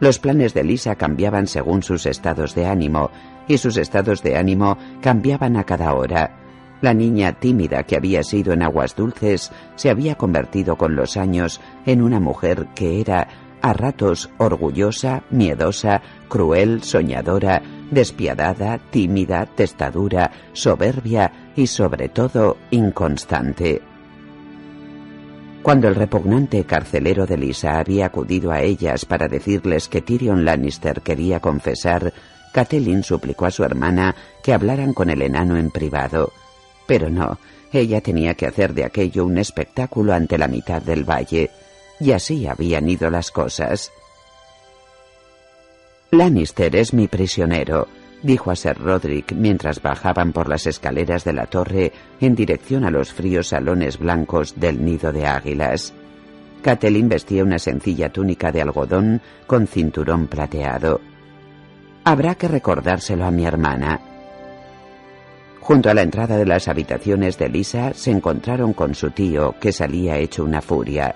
Los 0.00 0.18
planes 0.18 0.54
de 0.54 0.64
Lisa 0.64 0.94
cambiaban 0.94 1.46
según 1.46 1.82
sus 1.82 2.06
estados 2.06 2.54
de 2.54 2.64
ánimo, 2.64 3.10
y 3.46 3.58
sus 3.58 3.76
estados 3.76 4.22
de 4.22 4.38
ánimo 4.38 4.78
cambiaban 5.02 5.58
a 5.58 5.64
cada 5.64 5.92
hora. 5.92 6.34
La 6.80 6.94
niña 6.94 7.34
tímida 7.34 7.82
que 7.82 7.96
había 7.96 8.22
sido 8.22 8.54
en 8.54 8.62
aguas 8.62 8.96
dulces 8.96 9.52
se 9.76 9.90
había 9.90 10.14
convertido 10.14 10.76
con 10.76 10.96
los 10.96 11.18
años 11.18 11.60
en 11.84 12.00
una 12.00 12.20
mujer 12.20 12.68
que 12.74 13.02
era 13.02 13.28
a 13.62 13.72
ratos 13.72 14.30
orgullosa, 14.38 15.22
miedosa, 15.30 16.02
cruel, 16.28 16.82
soñadora, 16.82 17.62
despiadada, 17.90 18.78
tímida, 18.90 19.46
testadura, 19.46 20.30
soberbia 20.52 21.52
y 21.56 21.66
sobre 21.66 22.08
todo 22.08 22.56
inconstante. 22.70 23.82
Cuando 25.62 25.88
el 25.88 25.94
repugnante 25.94 26.64
carcelero 26.64 27.26
de 27.26 27.36
Lisa 27.36 27.78
había 27.78 28.06
acudido 28.06 28.50
a 28.50 28.62
ellas 28.62 29.04
para 29.04 29.28
decirles 29.28 29.88
que 29.88 30.00
Tyrion 30.00 30.44
Lannister 30.44 31.02
quería 31.02 31.40
confesar, 31.40 32.14
Catelyn 32.52 33.02
suplicó 33.02 33.46
a 33.46 33.50
su 33.50 33.62
hermana 33.62 34.14
que 34.42 34.54
hablaran 34.54 34.94
con 34.94 35.10
el 35.10 35.20
enano 35.20 35.58
en 35.58 35.70
privado. 35.70 36.32
Pero 36.86 37.10
no, 37.10 37.38
ella 37.72 38.00
tenía 38.00 38.34
que 38.34 38.46
hacer 38.46 38.72
de 38.72 38.84
aquello 38.84 39.26
un 39.26 39.36
espectáculo 39.36 40.14
ante 40.14 40.38
la 40.38 40.48
mitad 40.48 40.80
del 40.80 41.08
valle, 41.08 41.50
y 42.00 42.12
así 42.12 42.46
habían 42.46 42.88
ido 42.88 43.10
las 43.10 43.30
cosas. 43.30 43.92
Lannister 46.10 46.74
es 46.74 46.92
mi 46.92 47.06
prisionero, 47.06 47.86
dijo 48.22 48.50
a 48.50 48.56
Sir 48.56 48.76
Roderick 48.78 49.32
mientras 49.32 49.80
bajaban 49.80 50.32
por 50.32 50.48
las 50.48 50.66
escaleras 50.66 51.24
de 51.24 51.32
la 51.32 51.46
torre 51.46 51.92
en 52.20 52.34
dirección 52.34 52.84
a 52.84 52.90
los 52.90 53.12
fríos 53.12 53.48
salones 53.48 53.98
blancos 53.98 54.58
del 54.58 54.84
nido 54.84 55.12
de 55.12 55.26
águilas. 55.26 55.92
Catelyn 56.62 57.08
vestía 57.08 57.44
una 57.44 57.58
sencilla 57.58 58.10
túnica 58.10 58.50
de 58.50 58.62
algodón 58.62 59.22
con 59.46 59.66
cinturón 59.66 60.26
plateado. 60.26 61.00
Habrá 62.04 62.34
que 62.34 62.48
recordárselo 62.48 63.24
a 63.24 63.30
mi 63.30 63.46
hermana, 63.46 64.00
Junto 65.60 65.88
a 65.88 65.94
la 65.94 66.02
entrada 66.02 66.36
de 66.36 66.46
las 66.46 66.66
habitaciones 66.66 67.38
de 67.38 67.48
Lisa 67.48 67.92
se 67.94 68.10
encontraron 68.10 68.72
con 68.72 68.94
su 68.94 69.12
tío, 69.12 69.54
que 69.60 69.70
salía 69.70 70.16
hecho 70.16 70.42
una 70.42 70.60
furia. 70.60 71.14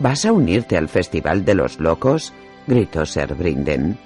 ¿Vas 0.00 0.24
a 0.24 0.32
unirte 0.32 0.78
al 0.78 0.88
Festival 0.88 1.44
de 1.44 1.54
los 1.54 1.78
Locos? 1.78 2.32
gritó 2.66 3.04
Sir 3.04 3.34
Brinden. 3.34 3.98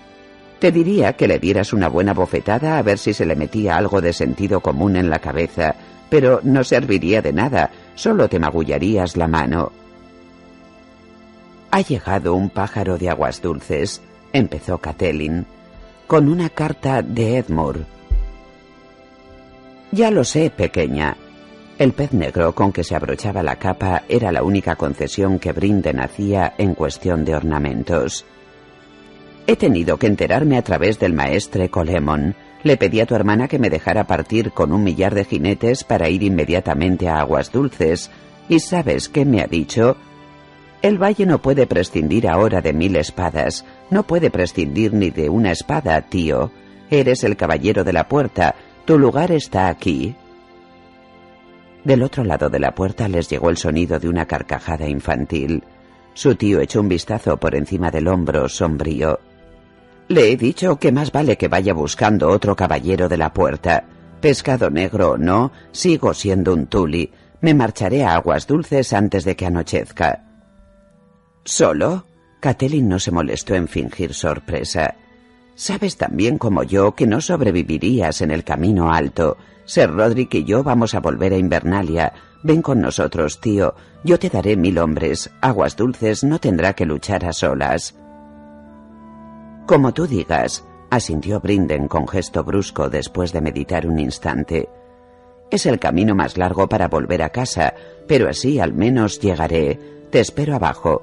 Te 0.59 0.72
diría 0.72 1.12
que 1.12 1.28
le 1.28 1.38
dieras 1.38 1.72
una 1.72 1.88
buena 1.88 2.12
bofetada 2.12 2.78
a 2.78 2.83
ver 2.83 2.98
si 2.98 3.14
se 3.14 3.24
le 3.24 3.37
metía 3.37 3.76
algo 3.76 4.00
de 4.00 4.12
sentido 4.12 4.61
común 4.61 4.96
en 4.96 5.09
la 5.09 5.20
cabeza, 5.20 5.76
pero 6.11 6.40
no 6.42 6.64
serviría 6.64 7.22
de 7.22 7.33
nada, 7.33 7.70
solo 7.94 8.28
te 8.28 8.40
magullarías 8.40 9.16
la 9.16 9.28
mano. 9.28 9.70
Ha 11.70 11.80
llegado 11.80 12.35
un 12.35 12.50
pájaro 12.50 12.98
de 12.98 13.11
aguas 13.11 13.40
dulces, 13.40 14.02
empezó 14.33 14.78
Catelyn, 14.78 15.46
con 16.09 16.28
una 16.28 16.48
carta 16.48 17.02
de 17.02 17.38
Edmure. 17.38 17.80
Ya 19.92 20.11
lo 20.11 20.24
sé, 20.24 20.50
pequeña. 20.50 21.16
El 21.76 21.92
pez 21.92 22.12
negro 22.12 22.54
con 22.54 22.72
que 22.72 22.84
se 22.84 22.94
abrochaba 22.94 23.42
la 23.42 23.56
capa 23.56 24.04
era 24.08 24.30
la 24.30 24.44
única 24.44 24.76
concesión 24.76 25.40
que 25.40 25.50
Brinden 25.50 25.98
hacía 25.98 26.54
en 26.56 26.74
cuestión 26.74 27.24
de 27.24 27.34
ornamentos. 27.34 28.24
He 29.48 29.56
tenido 29.56 29.98
que 29.98 30.06
enterarme 30.06 30.56
a 30.56 30.62
través 30.62 31.00
del 31.00 31.14
maestre 31.14 31.70
Colemon. 31.70 32.37
Le 32.62 32.76
pedí 32.76 33.00
a 33.00 33.06
tu 33.06 33.16
hermana 33.16 33.48
que 33.48 33.58
me 33.58 33.70
dejara 33.70 34.06
partir 34.06 34.52
con 34.52 34.72
un 34.72 34.84
millar 34.84 35.16
de 35.16 35.24
jinetes 35.24 35.82
para 35.82 36.08
ir 36.08 36.22
inmediatamente 36.22 37.08
a 37.08 37.18
Aguas 37.18 37.50
Dulces. 37.50 38.08
¿Y 38.48 38.60
sabes 38.60 39.08
qué 39.08 39.24
me 39.24 39.42
ha 39.42 39.48
dicho? 39.48 39.96
El 40.80 41.02
valle 41.02 41.26
no 41.26 41.42
puede 41.42 41.66
prescindir 41.66 42.28
ahora 42.28 42.60
de 42.60 42.72
mil 42.72 42.94
espadas. 42.94 43.64
No 43.90 44.04
puede 44.04 44.30
prescindir 44.30 44.92
ni 44.94 45.10
de 45.10 45.28
una 45.28 45.50
espada, 45.50 46.00
tío. 46.02 46.52
Eres 46.88 47.24
el 47.24 47.37
caballero 47.37 47.82
de 47.82 47.92
la 47.92 48.08
puerta. 48.08 48.54
Tu 48.84 48.96
lugar 48.96 49.32
está 49.32 49.68
aquí. 49.68 50.14
Del 51.84 52.02
otro 52.02 52.24
lado 52.24 52.48
de 52.48 52.58
la 52.58 52.74
puerta 52.74 53.08
les 53.08 53.28
llegó 53.28 53.50
el 53.50 53.58
sonido 53.58 53.98
de 53.98 54.08
una 54.08 54.24
carcajada 54.24 54.88
infantil. 54.88 55.62
Su 56.14 56.34
tío 56.34 56.60
echó 56.60 56.80
un 56.80 56.88
vistazo 56.88 57.36
por 57.36 57.54
encima 57.54 57.90
del 57.90 58.08
hombro 58.08 58.48
sombrío. 58.48 59.20
Le 60.08 60.32
he 60.32 60.36
dicho 60.36 60.76
que 60.76 60.92
más 60.92 61.12
vale 61.12 61.36
que 61.36 61.48
vaya 61.48 61.74
buscando 61.74 62.30
otro 62.30 62.56
caballero 62.56 63.08
de 63.08 63.18
la 63.18 63.32
puerta. 63.32 63.84
Pescado 64.20 64.70
negro 64.70 65.12
o 65.12 65.18
no, 65.18 65.52
sigo 65.72 66.14
siendo 66.14 66.54
un 66.54 66.66
tuli. 66.66 67.12
Me 67.42 67.52
marcharé 67.52 68.04
a 68.04 68.14
aguas 68.14 68.46
dulces 68.46 68.94
antes 68.94 69.24
de 69.24 69.36
que 69.36 69.44
anochezca. 69.44 70.24
¿Solo? 71.44 72.06
Catelyn 72.40 72.88
no 72.88 72.98
se 72.98 73.10
molestó 73.10 73.54
en 73.54 73.68
fingir 73.68 74.14
sorpresa. 74.14 74.94
Sabes 75.54 75.96
tan 75.96 76.16
bien 76.16 76.38
como 76.38 76.62
yo 76.62 76.94
que 76.94 77.06
no 77.06 77.20
sobrevivirías 77.20 78.22
en 78.22 78.30
el 78.30 78.44
camino 78.44 78.92
alto. 78.92 79.36
Ser 79.64 79.90
Roderick 79.90 80.35
y 80.35 80.44
yo 80.44 80.62
vamos 80.62 80.94
a 80.94 81.00
volver 81.00 81.33
a 81.33 81.38
Invernalia. 81.38 82.12
Ven 82.42 82.61
con 82.61 82.81
nosotros, 82.81 83.40
tío. 83.40 83.74
Yo 84.03 84.18
te 84.18 84.29
daré 84.29 84.57
mil 84.57 84.79
hombres. 84.79 85.31
Aguas 85.40 85.77
dulces 85.77 86.22
no 86.24 86.38
tendrá 86.38 86.74
que 86.74 86.85
luchar 86.85 87.24
a 87.24 87.33
solas. 87.33 87.94
Como 89.66 89.94
tú 89.94 90.07
digas, 90.07 90.64
asintió 90.90 91.40
Brinden 91.40 91.88
con 91.88 92.07
gesto 92.07 92.44
brusco 92.44 92.90
después 92.90 93.33
de 93.33 93.40
meditar 93.40 93.87
un 93.87 93.98
instante. 93.98 94.68
Es 95.50 95.64
el 95.64 95.79
camino 95.79 96.14
más 96.14 96.37
largo 96.37 96.68
para 96.68 96.88
volver 96.88 97.22
a 97.22 97.31
casa, 97.31 97.72
pero 98.07 98.29
así 98.29 98.61
al 98.61 98.74
menos 98.74 99.20
llegaré. 99.20 99.79
Te 100.11 100.20
espero 100.20 100.55
abajo. 100.55 101.03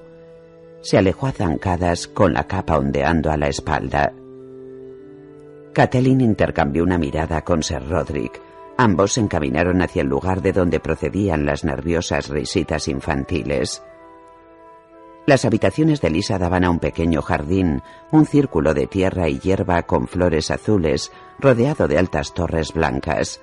Se 0.81 0.97
alejó 0.97 1.27
a 1.27 1.31
zancadas 1.31 2.07
con 2.07 2.33
la 2.33 2.43
capa 2.45 2.77
ondeando 2.77 3.31
a 3.31 3.37
la 3.37 3.47
espalda. 3.47 4.13
Catelyn 5.73 6.21
intercambió 6.21 6.83
una 6.83 6.97
mirada 6.97 7.41
con 7.41 7.63
Sir 7.63 7.87
Roderick. 7.87 8.50
Ambos 8.77 9.13
se 9.13 9.21
encaminaron 9.21 9.81
hacia 9.81 10.01
el 10.01 10.07
lugar 10.07 10.41
de 10.41 10.53
donde 10.53 10.79
procedían 10.79 11.45
las 11.45 11.63
nerviosas 11.63 12.29
risitas 12.29 12.87
infantiles. 12.87 13.83
Las 15.27 15.45
habitaciones 15.45 16.01
de 16.01 16.09
Lisa 16.09 16.39
daban 16.39 16.63
a 16.63 16.71
un 16.71 16.79
pequeño 16.79 17.21
jardín, 17.21 17.83
un 18.11 18.25
círculo 18.25 18.73
de 18.73 18.87
tierra 18.87 19.29
y 19.29 19.39
hierba 19.39 19.83
con 19.83 20.07
flores 20.07 20.49
azules, 20.49 21.11
rodeado 21.37 21.87
de 21.87 21.99
altas 21.99 22.33
torres 22.33 22.73
blancas. 22.73 23.39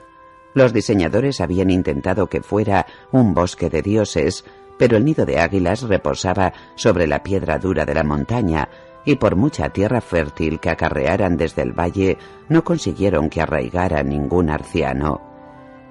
Los 0.54 0.72
diseñadores 0.72 1.40
habían 1.40 1.70
intentado 1.70 2.26
que 2.26 2.42
fuera 2.42 2.86
un 3.12 3.32
bosque 3.32 3.70
de 3.70 3.82
dioses, 3.82 4.44
pero 4.76 4.96
el 4.96 5.04
nido 5.04 5.24
de 5.24 5.38
águilas 5.38 5.82
reposaba 5.82 6.52
sobre 6.74 7.06
la 7.06 7.22
piedra 7.22 7.58
dura 7.58 7.84
de 7.84 7.94
la 7.94 8.02
montaña, 8.02 8.68
y 9.08 9.16
por 9.16 9.36
mucha 9.36 9.70
tierra 9.70 10.02
fértil 10.02 10.60
que 10.60 10.68
acarrearan 10.68 11.38
desde 11.38 11.62
el 11.62 11.72
valle, 11.72 12.18
no 12.50 12.62
consiguieron 12.62 13.30
que 13.30 13.40
arraigara 13.40 14.02
ningún 14.02 14.50
arciano 14.50 15.22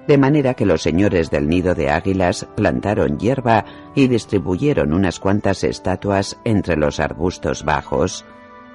de 0.06 0.16
manera 0.16 0.54
que 0.54 0.64
los 0.64 0.80
señores 0.80 1.30
del 1.30 1.48
nido 1.48 1.74
de 1.74 1.90
águilas 1.90 2.46
plantaron 2.56 3.18
hierba 3.18 3.66
y 3.94 4.08
distribuyeron 4.08 4.94
unas 4.94 5.20
cuantas 5.20 5.64
estatuas 5.64 6.40
entre 6.44 6.76
los 6.76 6.98
arbustos 6.98 7.62
bajos. 7.62 8.24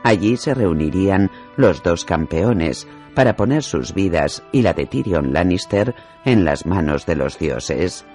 Allí 0.03 0.37
se 0.37 0.53
reunirían 0.53 1.31
los 1.57 1.81
dos 1.81 2.05
campeones 2.05 2.87
para 3.15 3.35
poner 3.35 3.63
sus 3.63 3.95
vidas 3.95 4.43
y 4.51 4.61
la 4.61 4.73
de 4.73 4.85
Tyrion 4.85 5.33
Lannister 5.33 5.95
en 6.23 6.45
las 6.45 6.67
manos 6.67 7.07
de 7.07 7.15
los 7.15 7.39
dioses. 7.39 8.05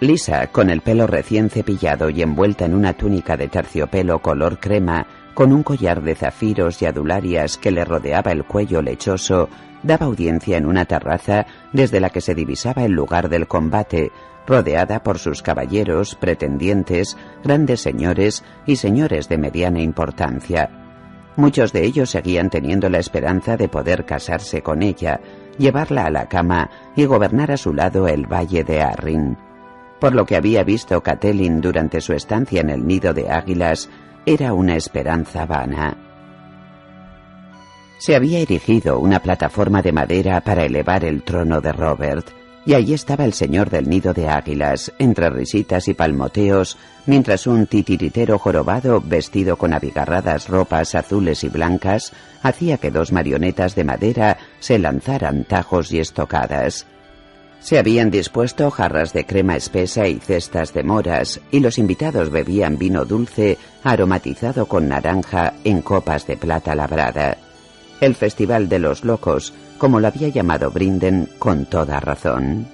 Lisa, 0.00 0.48
con 0.48 0.68
el 0.68 0.82
pelo 0.82 1.06
recién 1.06 1.48
cepillado 1.48 2.10
y 2.10 2.20
envuelta 2.20 2.66
en 2.66 2.74
una 2.74 2.92
túnica 2.92 3.38
de 3.38 3.48
terciopelo 3.48 4.20
color 4.20 4.60
crema, 4.60 5.06
con 5.32 5.52
un 5.52 5.62
collar 5.62 6.02
de 6.02 6.14
zafiros 6.14 6.82
y 6.82 6.86
adularias 6.86 7.56
que 7.56 7.70
le 7.70 7.82
rodeaba 7.82 8.32
el 8.32 8.44
cuello 8.44 8.82
lechoso, 8.82 9.48
daba 9.82 10.06
audiencia 10.06 10.58
en 10.58 10.66
una 10.66 10.84
terraza 10.84 11.46
desde 11.72 12.00
la 12.00 12.10
que 12.10 12.20
se 12.20 12.34
divisaba 12.34 12.84
el 12.84 12.92
lugar 12.92 13.30
del 13.30 13.46
combate, 13.46 14.12
rodeada 14.46 15.02
por 15.02 15.18
sus 15.18 15.42
caballeros, 15.42 16.14
pretendientes, 16.14 17.16
grandes 17.42 17.80
señores 17.80 18.44
y 18.66 18.76
señores 18.76 19.30
de 19.30 19.38
mediana 19.38 19.80
importancia. 19.80 20.70
Muchos 21.36 21.72
de 21.72 21.84
ellos 21.84 22.10
seguían 22.10 22.50
teniendo 22.50 22.90
la 22.90 22.98
esperanza 22.98 23.56
de 23.56 23.68
poder 23.68 24.04
casarse 24.04 24.62
con 24.62 24.82
ella, 24.82 25.20
llevarla 25.58 26.04
a 26.04 26.10
la 26.10 26.28
cama 26.28 26.70
y 26.96 27.06
gobernar 27.06 27.50
a 27.50 27.56
su 27.56 27.72
lado 27.72 28.08
el 28.08 28.26
valle 28.26 28.62
de 28.62 28.82
Arryn. 28.82 29.45
Por 30.00 30.14
lo 30.14 30.26
que 30.26 30.36
había 30.36 30.62
visto 30.62 31.02
Catelyn 31.02 31.60
durante 31.60 32.00
su 32.00 32.12
estancia 32.12 32.60
en 32.60 32.70
el 32.70 32.86
nido 32.86 33.14
de 33.14 33.30
águilas, 33.30 33.88
era 34.26 34.52
una 34.52 34.76
esperanza 34.76 35.46
vana. 35.46 35.96
Se 37.98 38.14
había 38.14 38.40
erigido 38.40 38.98
una 38.98 39.20
plataforma 39.20 39.80
de 39.80 39.92
madera 39.92 40.40
para 40.42 40.64
elevar 40.64 41.04
el 41.04 41.22
trono 41.22 41.60
de 41.62 41.72
Robert, 41.72 42.28
y 42.66 42.74
allí 42.74 42.92
estaba 42.92 43.24
el 43.24 43.32
señor 43.32 43.70
del 43.70 43.88
nido 43.88 44.12
de 44.12 44.28
águilas, 44.28 44.92
entre 44.98 45.30
risitas 45.30 45.86
y 45.86 45.94
palmoteos, 45.94 46.76
mientras 47.06 47.46
un 47.46 47.66
titiritero 47.66 48.38
jorobado, 48.38 49.00
vestido 49.00 49.56
con 49.56 49.72
abigarradas 49.72 50.48
ropas 50.48 50.96
azules 50.96 51.44
y 51.44 51.48
blancas, 51.48 52.12
hacía 52.42 52.78
que 52.78 52.90
dos 52.90 53.12
marionetas 53.12 53.76
de 53.76 53.84
madera 53.84 54.36
se 54.58 54.78
lanzaran 54.80 55.44
tajos 55.44 55.92
y 55.92 56.00
estocadas. 56.00 56.86
Se 57.66 57.80
habían 57.80 58.12
dispuesto 58.12 58.70
jarras 58.70 59.12
de 59.12 59.26
crema 59.26 59.56
espesa 59.56 60.06
y 60.06 60.20
cestas 60.20 60.72
de 60.72 60.84
moras, 60.84 61.40
y 61.50 61.58
los 61.58 61.78
invitados 61.78 62.30
bebían 62.30 62.78
vino 62.78 63.04
dulce 63.04 63.58
aromatizado 63.82 64.66
con 64.66 64.86
naranja 64.86 65.54
en 65.64 65.82
copas 65.82 66.28
de 66.28 66.36
plata 66.36 66.76
labrada 66.76 67.38
el 68.00 68.14
Festival 68.14 68.68
de 68.68 68.78
los 68.78 69.04
Locos, 69.04 69.52
como 69.78 70.00
lo 70.00 70.08
había 70.08 70.28
llamado 70.28 70.70
Brinden 70.70 71.28
con 71.38 71.66
toda 71.66 72.00
razón. 72.00 72.66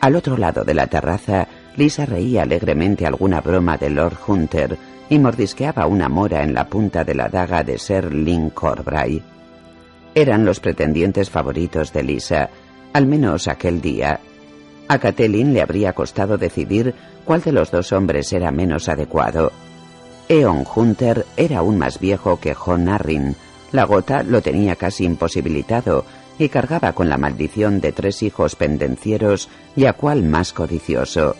Al 0.00 0.16
otro 0.16 0.36
lado 0.36 0.64
de 0.64 0.74
la 0.74 0.86
terraza, 0.86 1.46
Lisa 1.76 2.06
reía 2.06 2.42
alegremente 2.42 3.06
alguna 3.06 3.40
broma 3.40 3.76
de 3.76 3.90
Lord 3.90 4.16
Hunter 4.26 4.76
y 5.08 5.18
mordisqueaba 5.18 5.86
una 5.86 6.08
mora 6.08 6.42
en 6.42 6.54
la 6.54 6.66
punta 6.66 7.04
de 7.04 7.14
la 7.14 7.28
daga 7.28 7.62
de 7.62 7.78
Sir 7.78 8.12
Lynn 8.12 8.50
Corbray. 8.50 9.22
Eran 10.14 10.44
los 10.44 10.60
pretendientes 10.60 11.30
favoritos 11.30 11.92
de 11.92 12.02
Lisa, 12.02 12.50
al 12.92 13.06
menos 13.06 13.48
aquel 13.48 13.80
día. 13.80 14.20
A 14.88 14.98
Catelyn 14.98 15.54
le 15.54 15.62
habría 15.62 15.92
costado 15.92 16.38
decidir 16.38 16.94
cuál 17.24 17.42
de 17.42 17.52
los 17.52 17.70
dos 17.70 17.92
hombres 17.92 18.32
era 18.32 18.50
menos 18.50 18.88
adecuado. 18.88 19.52
Eon 20.28 20.64
Hunter 20.74 21.26
era 21.36 21.58
aún 21.58 21.78
más 21.78 21.98
viejo 21.98 22.40
que 22.40 22.54
John 22.54 22.88
Arryn. 22.88 23.36
La 23.72 23.84
gota 23.84 24.22
lo 24.22 24.42
tenía 24.42 24.76
casi 24.76 25.04
imposibilitado 25.04 26.04
y 26.38 26.48
cargaba 26.48 26.92
con 26.92 27.08
la 27.08 27.18
maldición 27.18 27.80
de 27.80 27.92
tres 27.92 28.22
hijos 28.22 28.56
pendencieros 28.56 29.48
y 29.76 29.86
a 29.86 29.94
cuál 29.94 30.22
más 30.22 30.52
codicioso. 30.52 31.36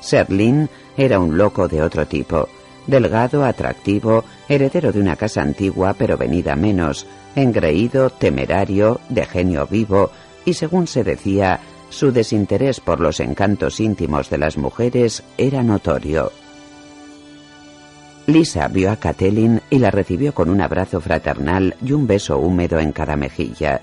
Serlin 0.00 0.68
era 0.96 1.18
un 1.18 1.36
loco 1.36 1.68
de 1.68 1.82
otro 1.82 2.06
tipo, 2.06 2.48
delgado, 2.86 3.44
atractivo, 3.44 4.24
heredero 4.48 4.92
de 4.92 5.00
una 5.00 5.16
casa 5.16 5.42
antigua 5.42 5.94
pero 5.98 6.16
venida 6.16 6.54
menos, 6.54 7.06
engreído, 7.34 8.10
temerario, 8.10 9.00
de 9.08 9.26
genio 9.26 9.66
vivo 9.66 10.10
y 10.46 10.54
según 10.54 10.86
se 10.86 11.04
decía, 11.04 11.60
su 11.90 12.12
desinterés 12.12 12.80
por 12.80 13.00
los 13.00 13.20
encantos 13.20 13.80
íntimos 13.80 14.30
de 14.30 14.38
las 14.38 14.56
mujeres 14.56 15.22
era 15.36 15.62
notorio. 15.62 16.32
Lisa 18.26 18.66
vio 18.68 18.90
a 18.90 18.96
Catelyn 18.96 19.60
y 19.70 19.78
la 19.78 19.90
recibió 19.90 20.32
con 20.34 20.48
un 20.48 20.60
abrazo 20.60 21.00
fraternal 21.00 21.76
y 21.84 21.92
un 21.92 22.06
beso 22.06 22.38
húmedo 22.38 22.80
en 22.80 22.92
cada 22.92 23.16
mejilla. 23.16 23.80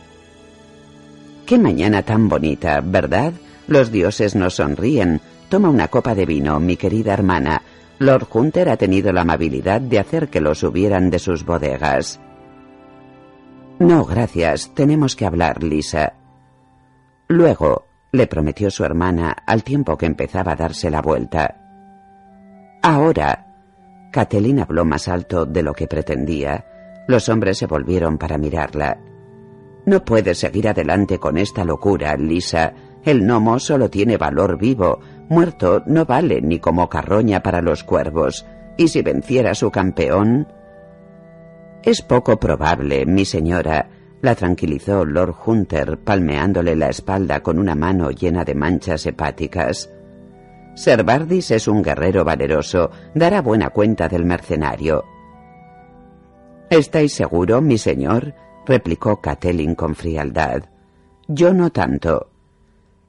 Qué 1.45 1.57
mañana 1.57 2.03
tan 2.03 2.27
bonita, 2.27 2.81
¿verdad? 2.81 3.33
Los 3.67 3.91
dioses 3.91 4.35
nos 4.35 4.55
sonríen. 4.55 5.21
Toma 5.49 5.69
una 5.69 5.87
copa 5.87 6.15
de 6.15 6.25
vino, 6.25 6.59
mi 6.59 6.77
querida 6.77 7.13
hermana. 7.13 7.61
Lord 7.99 8.27
Hunter 8.33 8.69
ha 8.69 8.77
tenido 8.77 9.13
la 9.13 9.21
amabilidad 9.21 9.79
de 9.79 9.99
hacer 9.99 10.29
que 10.29 10.41
lo 10.41 10.55
subieran 10.55 11.09
de 11.09 11.19
sus 11.19 11.45
bodegas. 11.45 12.19
No, 13.79 14.03
gracias. 14.05 14.71
Tenemos 14.73 15.15
que 15.15 15.25
hablar, 15.25 15.63
Lisa. 15.63 16.13
Luego, 17.27 17.87
le 18.11 18.27
prometió 18.27 18.69
su 18.69 18.83
hermana 18.83 19.35
al 19.45 19.63
tiempo 19.63 19.97
que 19.97 20.05
empezaba 20.05 20.53
a 20.53 20.55
darse 20.55 20.89
la 20.89 21.01
vuelta. 21.01 21.57
Ahora. 22.81 23.47
Catelyn 24.11 24.59
habló 24.59 24.85
más 24.85 25.07
alto 25.07 25.45
de 25.45 25.63
lo 25.63 25.73
que 25.73 25.87
pretendía. 25.87 26.65
Los 27.07 27.27
hombres 27.29 27.57
se 27.57 27.65
volvieron 27.65 28.19
para 28.19 28.37
mirarla. 28.37 28.99
No 29.85 30.05
puedes 30.05 30.37
seguir 30.37 30.67
adelante 30.69 31.17
con 31.17 31.37
esta 31.37 31.65
locura, 31.65 32.15
Lisa. 32.15 32.73
El 33.03 33.23
gnomo 33.23 33.59
solo 33.59 33.89
tiene 33.89 34.17
valor 34.17 34.59
vivo. 34.59 34.99
Muerto 35.29 35.81
no 35.87 36.05
vale 36.05 36.41
ni 36.41 36.59
como 36.59 36.87
carroña 36.87 37.41
para 37.41 37.61
los 37.61 37.83
cuervos. 37.83 38.45
¿Y 38.77 38.87
si 38.87 39.01
venciera 39.01 39.55
su 39.55 39.71
campeón? 39.71 40.47
Es 41.83 42.01
poco 42.01 42.39
probable, 42.39 43.05
mi 43.05 43.25
señora, 43.25 43.89
la 44.23 44.35
tranquilizó 44.35 45.03
Lord 45.03 45.35
Hunter, 45.45 45.99
palmeándole 45.99 46.77
la 46.77 46.87
espalda 46.87 47.43
con 47.43 47.59
una 47.59 47.75
mano 47.75 48.09
llena 48.09 48.45
de 48.45 48.55
manchas 48.55 49.05
hepáticas. 49.05 49.91
Ser 50.75 51.03
Bardis 51.03 51.51
es 51.51 51.67
un 51.67 51.83
guerrero 51.83 52.23
valeroso, 52.23 52.89
dará 53.13 53.41
buena 53.41 53.71
cuenta 53.71 54.07
del 54.07 54.23
mercenario. 54.23 55.03
¿Estáis 56.69 57.13
seguro, 57.13 57.61
mi 57.61 57.77
señor? 57.77 58.33
replicó 58.65 59.19
Catelyn 59.19 59.75
con 59.75 59.93
frialdad. 59.93 60.69
Yo 61.27 61.53
no 61.53 61.71
tanto. 61.71 62.29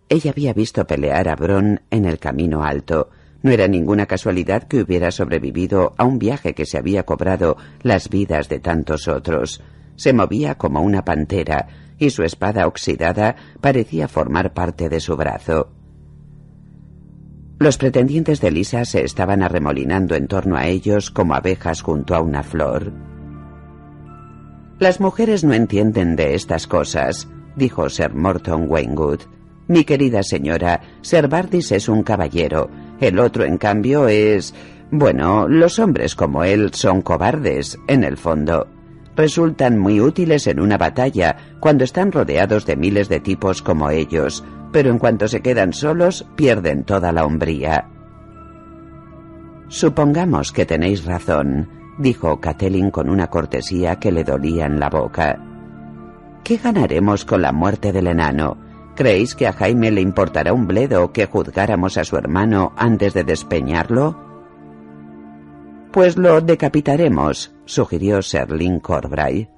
Ella 0.09 0.33
había 0.33 0.53
visto 0.53 0.85
pelear 0.85 1.29
a 1.29 1.37
Bron 1.37 1.81
en 1.93 2.07
el 2.07 2.19
camino 2.19 2.65
alto. 2.65 3.11
No 3.41 3.53
era 3.53 3.69
ninguna 3.69 4.07
casualidad 4.07 4.65
que 4.65 4.81
hubiera 4.81 5.13
sobrevivido 5.13 5.95
a 5.97 6.05
un 6.05 6.19
viaje 6.19 6.55
que 6.55 6.67
se 6.67 6.77
había 6.77 7.05
cobrado 7.05 7.57
las 7.83 8.09
vidas 8.09 8.49
de 8.49 8.59
tantos 8.59 9.07
otros. 9.07 9.63
Se 9.97 10.13
movía 10.13 10.57
como 10.57 10.81
una 10.83 11.05
pantera 11.05 11.69
y 11.99 12.11
su 12.11 12.23
espada 12.23 12.67
oxidada 12.67 13.37
parecía 13.61 14.09
formar 14.09 14.53
parte 14.53 14.89
de 14.89 15.01
su 15.01 15.17
brazo. 15.17 15.71
Los 17.59 17.79
pretendientes 17.79 18.41
de 18.41 18.51
Lisa 18.51 18.85
se 18.85 19.05
estaban 19.05 19.43
arremolinando 19.43 20.17
en 20.17 20.27
torno 20.27 20.57
a 20.57 20.67
ellos 20.67 21.11
como 21.11 21.35
abejas 21.35 21.83
junto 21.83 22.15
a 22.15 22.21
una 22.21 22.43
flor. 22.43 22.93
Las 24.81 25.01
mujeres 25.01 25.45
no 25.45 25.55
entienden 25.55 26.17
de 26.17 26.35
estas 26.35 26.67
cosas, 26.67 27.29
dijo 27.55 27.89
Sir 27.89 28.13
Morton 28.13 28.67
Wainwood. 28.69 29.21
Mi 29.69 29.85
querida 29.85 30.23
señora, 30.23 30.83
Sir 31.01 31.29
Bardis 31.29 31.71
es 31.73 31.89
un 31.89 32.03
caballero. 32.03 32.69
El 33.01 33.19
otro, 33.19 33.45
en 33.45 33.57
cambio, 33.57 34.09
es... 34.09 34.53
Bueno, 34.91 35.49
los 35.49 35.79
hombres 35.79 36.15
como 36.15 36.45
él 36.45 36.75
son 36.75 37.03
cobardes, 37.03 37.79
en 37.87 38.05
el 38.05 38.17
fondo. 38.17 38.69
Resultan 39.17 39.79
muy 39.79 40.01
útiles 40.01 40.47
en 40.47 40.61
una 40.61 40.77
batalla 40.77 41.37
cuando 41.61 41.85
están 41.85 42.11
rodeados 42.11 42.67
de 42.67 42.77
miles 42.77 43.09
de 43.09 43.21
tipos 43.21 43.63
como 43.63 43.91
ellos, 43.91 44.45
pero 44.73 44.91
en 44.91 44.99
cuanto 44.99 45.29
se 45.29 45.41
quedan 45.41 45.73
solos 45.73 46.27
pierden 46.35 46.85
toda 46.85 47.13
la 47.13 47.25
hombría. 47.25 47.89
Supongamos 49.69 50.53
que 50.53 50.67
tenéis 50.67 51.05
razón, 51.05 51.69
dijo 51.99 52.41
Catelyn 52.41 52.91
con 52.91 53.09
una 53.09 53.29
cortesía 53.29 53.97
que 53.97 54.13
le 54.13 54.25
dolía 54.25 54.67
en 54.67 54.81
la 54.81 54.91
boca. 54.91 55.39
¿Qué 56.43 56.57
ganaremos 56.57 57.25
con 57.25 57.41
la 57.41 57.53
muerte 57.53 57.93
del 57.93 58.09
enano? 58.09 58.59
¿Creéis 58.97 59.35
que 59.35 59.47
a 59.47 59.53
Jaime 59.53 59.91
le 59.91 60.01
importará 60.01 60.53
un 60.53 60.67
bledo 60.67 61.13
que 61.13 61.27
juzgáramos 61.27 61.97
a 61.97 62.05
su 62.05 62.17
hermano 62.17 62.73
antes 62.77 63.15
de 63.15 63.25
despeñarlo? 63.25 64.24
Pues 65.95 66.17
lo 66.17 66.41
decapitaremos, 66.41 67.55
sugirió 67.67 68.21
Serling 68.21 68.81
Corbray. 68.81 69.49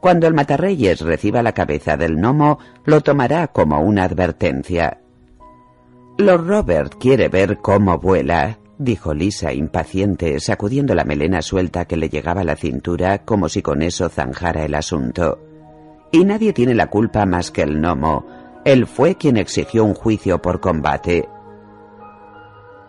Cuando 0.00 0.26
el 0.26 0.34
matarreyes 0.34 1.00
reciba 1.02 1.40
la 1.40 1.52
cabeza 1.52 1.96
del 1.96 2.16
gnomo, 2.16 2.58
lo 2.84 3.00
tomará 3.00 3.46
como 3.46 3.80
una 3.80 4.02
advertencia. 4.02 4.98
Lord 6.18 6.48
Robert 6.48 6.94
quiere 6.98 7.28
ver 7.28 7.58
cómo 7.58 8.00
vuela, 8.00 8.58
dijo 8.76 9.14
Lisa 9.14 9.52
impaciente, 9.52 10.40
sacudiendo 10.40 10.96
la 10.96 11.04
melena 11.04 11.42
suelta 11.42 11.84
que 11.84 11.96
le 11.96 12.08
llegaba 12.08 12.40
a 12.40 12.44
la 12.44 12.56
cintura 12.56 13.24
como 13.24 13.48
si 13.48 13.62
con 13.62 13.80
eso 13.80 14.08
zanjara 14.08 14.64
el 14.64 14.74
asunto. 14.74 15.38
Y 16.10 16.24
nadie 16.24 16.52
tiene 16.52 16.74
la 16.74 16.88
culpa 16.88 17.24
más 17.24 17.52
que 17.52 17.62
el 17.62 17.80
gnomo. 17.80 18.26
Él 18.64 18.88
fue 18.88 19.14
quien 19.14 19.36
exigió 19.36 19.84
un 19.84 19.94
juicio 19.94 20.42
por 20.42 20.58
combate. 20.58 21.28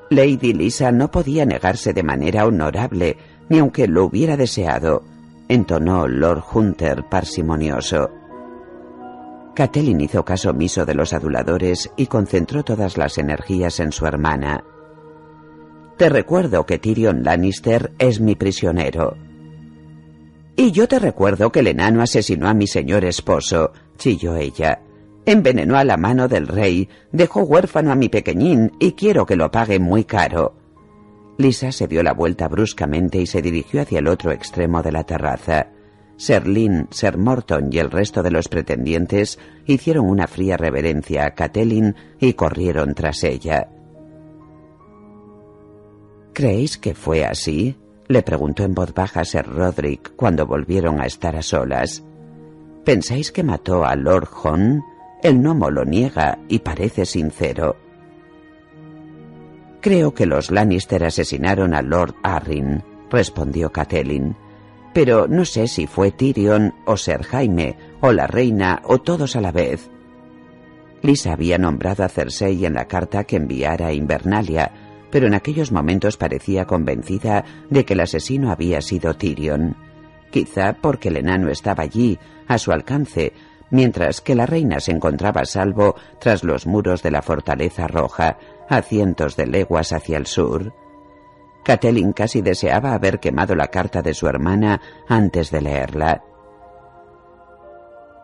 Lady 0.10 0.54
Lisa 0.54 0.92
no 0.92 1.10
podía 1.10 1.46
negarse 1.46 1.94
de 1.94 2.04
manera 2.04 2.46
honorable, 2.46 3.18
ni 3.50 3.60
aunque 3.60 3.88
lo 3.88 4.06
hubiera 4.06 4.38
deseado 4.38 5.04
entonó 5.48 6.08
Lord 6.08 6.44
Hunter 6.54 7.04
parsimonioso. 7.10 8.10
Catelyn 9.54 10.02
hizo 10.02 10.26
caso 10.26 10.50
omiso 10.50 10.86
de 10.86 10.96
los 10.96 11.14
aduladores 11.14 11.92
y 11.96 12.08
concentró 12.08 12.64
todas 12.64 12.98
las 12.98 13.18
energías 13.18 13.80
en 13.80 13.92
su 13.92 14.06
hermana. 14.06 14.64
Te 15.98 16.10
recuerdo 16.10 16.66
que 16.66 16.78
Tyrion 16.78 17.24
Lannister 17.24 17.94
es 17.98 18.20
mi 18.20 18.36
prisionero. 18.36 19.16
Y 20.58 20.72
yo 20.72 20.88
te 20.88 21.00
recuerdo 21.00 21.52
que 21.52 21.60
el 21.60 21.68
enano 21.68 22.02
asesinó 22.02 22.50
a 22.50 22.54
mi 22.54 22.68
señor 22.68 23.06
esposo, 23.06 23.72
chilló 23.98 24.36
ella. 24.36 24.82
Envenenó 25.26 25.78
a 25.78 25.84
la 25.84 25.98
mano 25.98 26.28
del 26.28 26.48
rey, 26.48 26.88
dejó 27.12 27.42
huérfano 27.42 27.92
a 27.92 27.96
mi 27.96 28.10
pequeñín 28.10 28.72
y 28.80 28.92
quiero 28.92 29.26
que 29.26 29.36
lo 29.36 29.50
pague 29.50 29.80
muy 29.80 30.04
caro. 30.04 30.54
Lisa 31.38 31.72
se 31.72 31.88
dio 31.88 32.04
la 32.04 32.14
vuelta 32.14 32.48
bruscamente 32.48 33.20
y 33.20 33.26
se 33.26 33.42
dirigió 33.42 33.82
hacia 33.82 34.00
el 34.00 34.08
otro 34.08 34.32
extremo 34.32 34.84
de 34.84 34.92
la 34.92 35.04
terraza. 35.04 35.68
Ser 36.18 36.48
Lynn, 36.48 36.88
Ser 36.92 37.18
Morton 37.18 37.70
y 37.72 37.80
el 37.80 37.92
resto 37.92 38.24
de 38.24 38.32
los 38.32 38.48
pretendientes 38.48 39.38
hicieron 39.66 40.08
una 40.08 40.28
fría 40.28 40.56
reverencia 40.56 41.26
a 41.26 41.32
Catelyn 41.32 41.96
y 42.20 42.34
corrieron 42.34 42.94
tras 42.94 43.24
ella. 43.24 43.68
¿Creéis 46.34 46.78
que 46.78 46.94
fue 46.94 47.26
así? 47.26 47.76
le 48.08 48.22
preguntó 48.22 48.64
en 48.64 48.76
voz 48.76 48.94
baja 48.94 49.26
Sir 49.26 49.48
Roderick 49.48 50.16
cuando 50.16 50.46
volvieron 50.46 51.02
a 51.02 51.06
estar 51.06 51.36
a 51.36 51.42
solas. 51.42 52.04
¿Pensáis 52.86 53.32
que 53.32 53.44
mató 53.44 53.84
a 53.84 53.96
Lord 53.96 54.30
Hon? 54.44 54.84
El 55.26 55.40
gnomo 55.40 55.72
lo 55.72 55.86
niega 55.86 56.38
y 56.48 56.60
parece 56.60 57.04
sincero. 57.04 57.78
Creo 59.82 60.14
que 60.14 60.28
los 60.28 60.52
Lannister 60.52 61.04
asesinaron 61.04 61.74
a 61.74 61.82
Lord 61.82 62.14
Arryn, 62.22 62.84
respondió 63.10 63.72
Catelyn. 63.72 64.36
Pero 64.94 65.28
no 65.28 65.44
sé 65.44 65.68
si 65.68 65.88
fue 65.88 66.12
Tyrion 66.12 66.76
o 66.86 66.96
Ser 66.96 67.24
Jaime, 67.24 67.76
o 68.02 68.12
la 68.12 68.28
reina, 68.28 68.84
o 68.84 69.00
todos 69.00 69.36
a 69.36 69.42
la 69.42 69.52
vez. 69.52 69.90
Lisa 71.02 71.34
había 71.34 71.58
nombrado 71.58 72.04
a 72.04 72.08
Cersei 72.08 72.64
en 72.64 72.76
la 72.76 72.86
carta 72.86 73.24
que 73.24 73.38
enviara 73.38 73.88
a 73.88 73.94
Invernalia, 73.94 74.74
pero 75.10 75.26
en 75.26 75.34
aquellos 75.34 75.72
momentos 75.72 76.18
parecía 76.18 76.66
convencida 76.66 77.46
de 77.72 77.84
que 77.84 77.94
el 77.94 78.02
asesino 78.02 78.52
había 78.52 78.80
sido 78.80 79.16
Tyrion. 79.16 79.76
Quizá 80.30 80.74
porque 80.80 81.10
el 81.10 81.18
enano 81.18 81.50
estaba 81.50 81.82
allí, 81.82 82.20
a 82.48 82.60
su 82.60 82.72
alcance, 82.72 83.34
mientras 83.70 84.22
que 84.22 84.36
la 84.36 84.46
reina 84.46 84.80
se 84.80 84.92
encontraba 84.92 85.42
a 85.42 85.46
salvo 85.46 85.96
tras 86.20 86.44
los 86.44 86.66
muros 86.68 87.04
de 87.04 87.12
la 87.12 87.22
fortaleza 87.22 87.88
roja, 87.88 88.38
a 88.70 88.82
cientos 88.82 89.36
de 89.36 89.48
leguas 89.48 89.94
hacia 89.94 90.18
el 90.18 90.26
sur. 90.26 90.74
Catelyn 91.64 92.14
casi 92.14 92.42
deseaba 92.42 92.94
haber 92.94 93.20
quemado 93.20 93.56
la 93.56 93.68
carta 93.68 94.02
de 94.02 94.14
su 94.14 94.28
hermana 94.28 94.82
antes 95.08 95.50
de 95.52 95.62
leerla. 95.62 96.24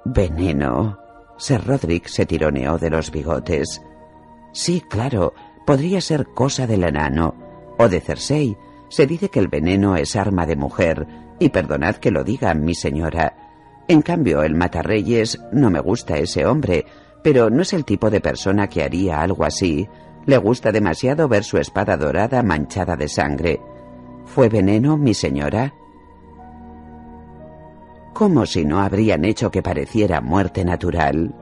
Veneno. 0.05 0.99
Sir 1.37 1.65
Roderick 1.65 2.07
se 2.07 2.27
tironeó 2.27 2.77
de 2.77 2.91
los 2.91 3.09
bigotes. 3.09 3.81
Sí, 4.53 4.81
claro, 4.81 5.33
podría 5.65 6.01
ser 6.01 6.27
cosa 6.27 6.67
del 6.67 6.83
enano 6.83 7.33
o 7.79 7.89
de 7.89 7.99
Cersei. 7.99 8.55
Se 8.89 9.07
dice 9.07 9.29
que 9.29 9.39
el 9.39 9.47
veneno 9.47 9.95
es 9.95 10.15
arma 10.15 10.45
de 10.45 10.55
mujer, 10.55 11.07
y 11.39 11.49
perdonad 11.49 11.95
que 11.95 12.11
lo 12.11 12.23
diga, 12.23 12.53
mi 12.53 12.75
señora. 12.75 13.40
En 13.91 14.01
cambio, 14.01 14.41
el 14.43 14.55
matarreyes 14.55 15.37
no 15.51 15.69
me 15.69 15.81
gusta 15.81 16.15
ese 16.15 16.45
hombre, 16.45 16.85
pero 17.21 17.49
no 17.49 17.61
es 17.61 17.73
el 17.73 17.83
tipo 17.83 18.09
de 18.09 18.21
persona 18.21 18.69
que 18.69 18.83
haría 18.83 19.19
algo 19.19 19.43
así, 19.43 19.85
le 20.25 20.37
gusta 20.37 20.71
demasiado 20.71 21.27
ver 21.27 21.43
su 21.43 21.57
espada 21.57 21.97
dorada 21.97 22.41
manchada 22.41 22.95
de 22.95 23.09
sangre. 23.09 23.59
¿Fue 24.23 24.47
veneno, 24.47 24.95
mi 24.95 25.13
señora? 25.13 25.73
Como 28.13 28.45
si 28.45 28.63
no 28.63 28.79
habrían 28.79 29.25
hecho 29.25 29.51
que 29.51 29.61
pareciera 29.61 30.21
muerte 30.21 30.63
natural. 30.63 31.35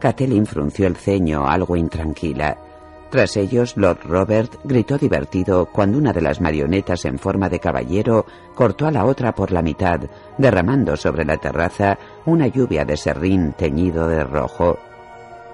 Catelyn 0.00 0.44
frunció 0.44 0.88
el 0.88 0.96
ceño 0.96 1.46
algo 1.46 1.76
intranquila. 1.76 2.65
Tras 3.10 3.36
ellos, 3.36 3.76
Lord 3.76 4.00
Robert 4.04 4.56
gritó 4.64 4.98
divertido 4.98 5.66
cuando 5.66 5.98
una 5.98 6.12
de 6.12 6.20
las 6.20 6.40
marionetas 6.40 7.04
en 7.04 7.18
forma 7.18 7.48
de 7.48 7.60
caballero 7.60 8.26
cortó 8.54 8.86
a 8.86 8.90
la 8.90 9.04
otra 9.04 9.32
por 9.34 9.52
la 9.52 9.62
mitad, 9.62 10.00
derramando 10.38 10.96
sobre 10.96 11.24
la 11.24 11.36
terraza 11.36 11.98
una 12.24 12.48
lluvia 12.48 12.84
de 12.84 12.96
serrín 12.96 13.52
teñido 13.52 14.08
de 14.08 14.24
rojo. 14.24 14.78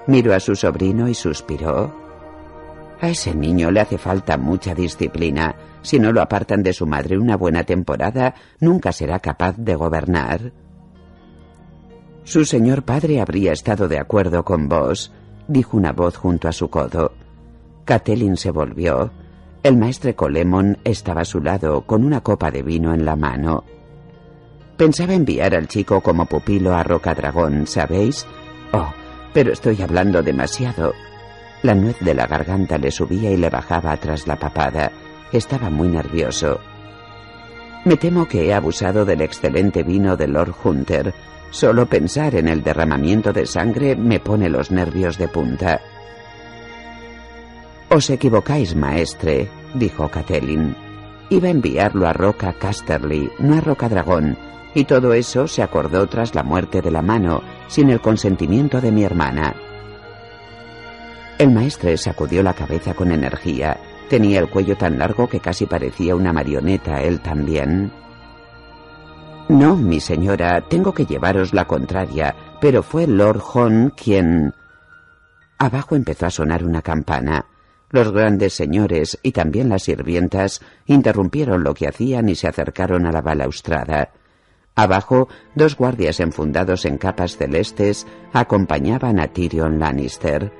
Miró 0.07 0.34
a 0.34 0.40
su 0.40 0.57
sobrino 0.57 1.09
y 1.09 1.14
suspiró. 1.14 1.94
A 3.00 3.09
ese 3.09 3.34
niño 3.34 3.70
le 3.70 3.80
hace 3.80 3.98
falta 3.98 4.38
mucha 4.38 4.74
disciplina. 4.74 5.55
Si 5.82 5.98
no 5.98 6.12
lo 6.12 6.22
apartan 6.22 6.62
de 6.62 6.72
su 6.72 6.86
madre 6.86 7.18
una 7.18 7.36
buena 7.36 7.64
temporada, 7.64 8.34
nunca 8.61 8.92
será 8.92 9.18
capaz 9.18 9.57
de 9.59 9.74
gobernar. 9.74 10.53
Su 12.24 12.44
señor 12.44 12.84
padre 12.84 13.20
habría 13.20 13.53
estado 13.53 13.88
de 13.88 13.98
acuerdo 13.98 14.44
con 14.44 14.68
vos, 14.68 15.12
dijo 15.48 15.76
una 15.76 15.92
voz 15.92 16.16
junto 16.16 16.48
a 16.48 16.53
su 16.53 16.70
codo. 16.70 17.21
Catelyn 17.84 18.36
se 18.36 18.50
volvió. 18.50 19.10
El 19.62 19.76
maestre 19.76 20.14
Colemon 20.14 20.78
estaba 20.84 21.22
a 21.22 21.24
su 21.24 21.40
lado 21.40 21.82
con 21.82 22.04
una 22.04 22.20
copa 22.20 22.50
de 22.50 22.62
vino 22.62 22.94
en 22.94 23.04
la 23.04 23.16
mano. 23.16 23.64
Pensaba 24.76 25.14
enviar 25.14 25.54
al 25.54 25.68
chico 25.68 26.00
como 26.00 26.26
pupilo 26.26 26.74
a 26.74 26.82
Rocadragón, 26.82 27.66
¿sabéis? 27.66 28.26
Oh, 28.72 28.92
pero 29.32 29.52
estoy 29.52 29.80
hablando 29.82 30.22
demasiado. 30.22 30.92
La 31.62 31.74
nuez 31.74 31.96
de 32.00 32.14
la 32.14 32.26
garganta 32.26 32.78
le 32.78 32.90
subía 32.90 33.30
y 33.30 33.36
le 33.36 33.50
bajaba 33.50 33.96
tras 33.96 34.26
la 34.26 34.36
papada. 34.36 34.90
Estaba 35.32 35.70
muy 35.70 35.88
nervioso. 35.88 36.60
Me 37.84 37.96
temo 37.96 38.26
que 38.26 38.46
he 38.46 38.54
abusado 38.54 39.04
del 39.04 39.20
excelente 39.22 39.82
vino 39.82 40.16
de 40.16 40.28
Lord 40.28 40.54
Hunter. 40.64 41.14
Solo 41.50 41.86
pensar 41.86 42.34
en 42.34 42.48
el 42.48 42.62
derramamiento 42.62 43.32
de 43.32 43.46
sangre 43.46 43.94
me 43.96 44.20
pone 44.20 44.48
los 44.48 44.70
nervios 44.70 45.18
de 45.18 45.28
punta. 45.28 45.80
Os 47.95 48.09
equivocáis, 48.09 48.74
maestre, 48.74 49.51
dijo 49.74 50.09
Catelyn. 50.09 50.74
Iba 51.28 51.49
a 51.49 51.51
enviarlo 51.51 52.09
a 52.09 52.14
Roca 52.14 52.55
Casterly, 52.55 53.30
no 53.38 53.59
a 53.59 53.61
Roca 53.61 53.86
Dragón, 53.90 54.38
y 54.74 54.84
todo 54.84 55.12
eso 55.12 55.47
se 55.47 55.62
acordó 55.62 56.07
tras 56.07 56.34
la 56.34 56.43
muerte 56.43 56.80
de 56.80 56.90
la 56.90 57.03
mano, 57.03 57.43
sin 57.68 57.90
el 57.90 58.01
consentimiento 58.01 58.80
de 58.80 58.93
mi 58.93 59.05
hermana. 59.05 59.55
El 61.36 61.51
maestre 61.51 61.99
sacudió 61.99 62.43
la 62.43 62.55
cabeza 62.55 62.95
con 62.95 63.12
energía. 63.12 63.78
Tenía 64.09 64.40
el 64.40 64.49
cuello 64.49 64.74
tan 64.78 64.99
largo 64.99 65.28
que 65.28 65.40
casi 65.40 65.66
parecía 65.66 66.16
una 66.16 66.32
marioneta 66.32 67.03
él 67.03 67.20
también. 67.20 67.93
No, 69.51 69.76
mi 69.76 70.01
señora, 70.01 70.62
tengo 70.62 70.95
que 70.95 71.05
llevaros 71.05 71.53
la 71.53 71.66
contraria, 71.66 72.34
pero 72.59 72.82
fue 72.82 73.07
Lord 73.07 73.43
Hon 73.53 73.93
quien... 73.95 74.55
Abajo 75.59 75.95
empezó 75.95 76.24
a 76.24 76.30
sonar 76.30 76.64
una 76.64 76.80
campana. 76.80 77.45
Los 77.93 78.11
grandes 78.11 78.55
señores 78.55 79.18
y 79.22 79.32
también 79.32 79.68
las 79.68 79.82
sirvientas 79.82 80.62
interrumpieron 80.86 81.62
lo 81.62 81.74
que 81.74 81.86
hacían 81.86 82.30
y 82.30 82.34
se 82.34 82.49
acercaron 82.49 83.05
a 83.05 83.12
la 83.12 83.20
balaustrada. 83.20 84.12
Abajo, 84.74 85.28
dos 85.55 85.76
guardias 85.76 86.18
enfundados 86.18 86.86
en 86.86 86.97
capas 86.97 87.36
celestes 87.36 88.07
acompañaban 88.32 89.20
a 89.20 89.28
Tyrion 89.28 89.78
Lannister. 89.78 90.51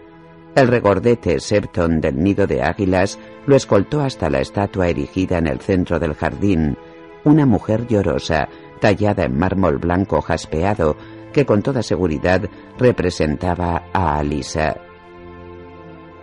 El 0.55 0.69
regordete 0.69 1.41
Septon 1.41 2.03
del 2.03 2.23
nido 2.23 2.47
de 2.47 2.63
águilas 2.63 3.19
lo 3.47 3.57
escoltó 3.57 4.03
hasta 4.03 4.29
la 4.29 4.41
estatua 4.41 4.89
erigida 4.89 5.39
en 5.39 5.47
el 5.47 5.61
centro 5.61 5.99
del 5.99 6.13
jardín, 6.13 6.77
una 7.25 7.47
mujer 7.47 7.87
llorosa, 7.87 8.51
tallada 8.79 9.25
en 9.25 9.39
mármol 9.39 9.79
blanco 9.79 10.21
jaspeado, 10.21 10.99
que 11.33 11.47
con 11.47 11.63
toda 11.63 11.83
seguridad 11.83 12.43
representaba 12.79 13.85
a 13.95 14.19
Alisa. 14.19 14.92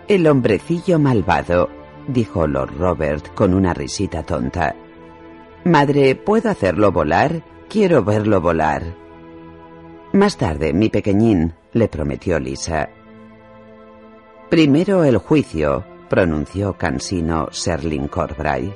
El 0.09 0.25
hombrecillo 0.25 0.97
malvado, 0.97 1.69
dijo 2.07 2.47
Lord 2.47 2.75
Robert 2.79 3.31
con 3.35 3.53
una 3.53 3.75
risita 3.75 4.23
tonta. 4.23 4.75
Madre, 5.65 6.15
¿puedo 6.15 6.49
hacerlo 6.49 6.91
volar? 6.91 7.43
Quiero 7.69 8.03
verlo 8.03 8.41
volar. 8.41 8.95
Más 10.13 10.35
tarde, 10.35 10.73
mi 10.73 10.89
pequeñín, 10.89 11.53
le 11.73 11.89
prometió 11.89 12.39
Lisa. 12.39 12.89
Primero 14.49 15.03
el 15.03 15.17
juicio, 15.17 15.85
pronunció 16.09 16.73
cansino 16.73 17.49
Serling 17.51 18.07
Corbray, 18.07 18.73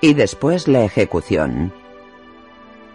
y 0.00 0.14
después 0.14 0.68
la 0.68 0.84
ejecución. 0.84 1.72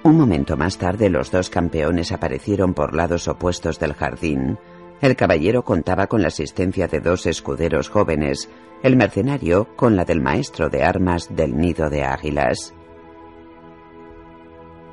Un 0.03 0.17
momento 0.17 0.55
más 0.55 0.77
tarde 0.77 1.09
los 1.09 1.31
dos 1.31 1.49
campeones 1.49 2.13
aparecieron 2.13 2.73
por 2.73 2.95
lados 2.95 3.27
opuestos 3.27 3.77
del 3.77 3.93
jardín. 3.93 4.57
El 5.01 5.15
caballero 5.15 5.63
contaba 5.63 6.07
con 6.07 6.21
la 6.21 6.29
asistencia 6.29 6.87
de 6.87 6.99
dos 6.99 7.27
escuderos 7.27 7.89
jóvenes, 7.89 8.49
el 8.81 8.95
mercenario 8.95 9.75
con 9.75 9.95
la 9.95 10.05
del 10.05 10.21
maestro 10.21 10.69
de 10.69 10.83
armas 10.83 11.35
del 11.35 11.55
nido 11.55 11.89
de 11.89 12.03
águilas. 12.03 12.73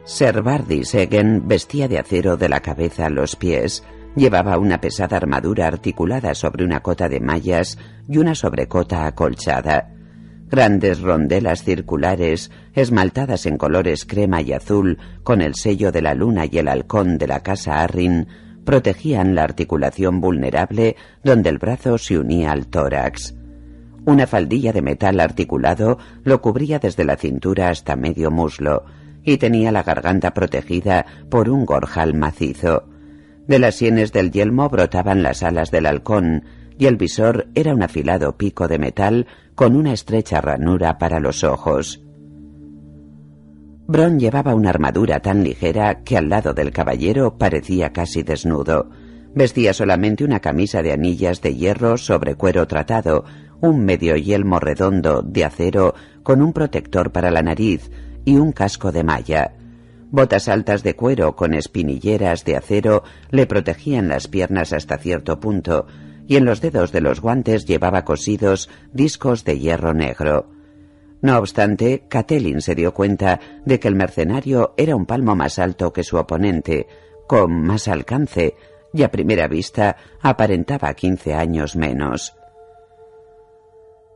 Ser 0.04 0.42
Bardi 0.42 0.84
Segen 0.84 1.48
vestía 1.48 1.88
de 1.88 1.98
acero 1.98 2.36
de 2.36 2.50
la 2.50 2.60
cabeza 2.60 3.06
a 3.06 3.10
los 3.10 3.36
pies, 3.36 3.82
llevaba 4.14 4.58
una 4.58 4.78
pesada 4.78 5.16
armadura 5.16 5.66
articulada 5.66 6.34
sobre 6.34 6.64
una 6.64 6.80
cota 6.80 7.08
de 7.08 7.20
mallas 7.20 7.78
y 8.06 8.18
una 8.18 8.34
sobrecota 8.34 9.06
acolchada. 9.06 9.90
Grandes 10.50 11.00
rondelas 11.00 11.64
circulares, 11.64 12.50
esmaltadas 12.74 13.46
en 13.46 13.56
colores 13.56 14.04
crema 14.04 14.42
y 14.42 14.52
azul, 14.52 14.98
con 15.22 15.40
el 15.40 15.54
sello 15.54 15.90
de 15.90 16.02
la 16.02 16.12
luna 16.14 16.44
y 16.44 16.58
el 16.58 16.68
halcón 16.68 17.16
de 17.16 17.26
la 17.26 17.42
casa 17.42 17.82
Arrin, 17.82 18.28
protegían 18.64 19.34
la 19.34 19.44
articulación 19.44 20.20
vulnerable 20.20 20.96
donde 21.22 21.50
el 21.50 21.58
brazo 21.58 21.98
se 21.98 22.18
unía 22.18 22.52
al 22.52 22.66
tórax. 22.66 23.34
Una 24.06 24.26
faldilla 24.26 24.72
de 24.72 24.82
metal 24.82 25.20
articulado 25.20 25.98
lo 26.24 26.40
cubría 26.42 26.78
desde 26.78 27.04
la 27.04 27.16
cintura 27.16 27.70
hasta 27.70 27.96
medio 27.96 28.30
muslo 28.30 28.84
y 29.22 29.38
tenía 29.38 29.72
la 29.72 29.82
garganta 29.82 30.34
protegida 30.34 31.06
por 31.30 31.48
un 31.48 31.64
gorjal 31.64 32.14
macizo. 32.14 32.84
De 33.46 33.58
las 33.58 33.76
sienes 33.76 34.12
del 34.12 34.30
yelmo 34.30 34.68
brotaban 34.68 35.22
las 35.22 35.42
alas 35.42 35.70
del 35.70 35.86
halcón 35.86 36.44
y 36.78 36.86
el 36.86 36.96
visor 36.96 37.48
era 37.54 37.74
un 37.74 37.82
afilado 37.82 38.36
pico 38.36 38.68
de 38.68 38.78
metal 38.78 39.26
con 39.54 39.76
una 39.76 39.92
estrecha 39.92 40.40
ranura 40.40 40.98
para 40.98 41.20
los 41.20 41.44
ojos. 41.44 42.02
Bron 43.86 44.18
llevaba 44.18 44.54
una 44.54 44.70
armadura 44.70 45.20
tan 45.20 45.44
ligera 45.44 46.02
que 46.04 46.16
al 46.16 46.30
lado 46.30 46.54
del 46.54 46.70
caballero 46.70 47.36
parecía 47.36 47.92
casi 47.92 48.22
desnudo. 48.22 48.88
Vestía 49.34 49.74
solamente 49.74 50.24
una 50.24 50.40
camisa 50.40 50.82
de 50.82 50.92
anillas 50.92 51.42
de 51.42 51.54
hierro 51.54 51.98
sobre 51.98 52.34
cuero 52.34 52.66
tratado, 52.66 53.24
un 53.60 53.84
medio 53.84 54.16
yelmo 54.16 54.58
redondo 54.58 55.20
de 55.20 55.44
acero 55.44 55.94
con 56.22 56.40
un 56.40 56.54
protector 56.54 57.12
para 57.12 57.30
la 57.30 57.42
nariz 57.42 57.90
y 58.24 58.36
un 58.36 58.52
casco 58.52 58.90
de 58.90 59.04
malla. 59.04 59.52
Botas 60.10 60.48
altas 60.48 60.82
de 60.82 60.96
cuero 60.96 61.36
con 61.36 61.52
espinilleras 61.52 62.46
de 62.46 62.56
acero 62.56 63.02
le 63.30 63.46
protegían 63.46 64.08
las 64.08 64.28
piernas 64.28 64.72
hasta 64.72 64.96
cierto 64.96 65.40
punto, 65.40 65.86
y 66.26 66.36
en 66.36 66.46
los 66.46 66.62
dedos 66.62 66.90
de 66.90 67.02
los 67.02 67.20
guantes 67.20 67.66
llevaba 67.66 68.06
cosidos 68.06 68.70
discos 68.94 69.44
de 69.44 69.58
hierro 69.58 69.92
negro. 69.92 70.53
No 71.24 71.38
obstante, 71.38 72.04
Catelyn 72.06 72.60
se 72.60 72.74
dio 72.74 72.92
cuenta 72.92 73.40
de 73.64 73.80
que 73.80 73.88
el 73.88 73.94
mercenario 73.94 74.74
era 74.76 74.94
un 74.94 75.06
palmo 75.06 75.34
más 75.34 75.58
alto 75.58 75.90
que 75.90 76.04
su 76.04 76.18
oponente, 76.18 76.86
con 77.26 77.62
más 77.62 77.88
alcance, 77.88 78.56
y 78.92 79.04
a 79.04 79.10
primera 79.10 79.48
vista 79.48 79.96
aparentaba 80.20 80.92
quince 80.92 81.32
años 81.32 81.76
menos. 81.76 82.36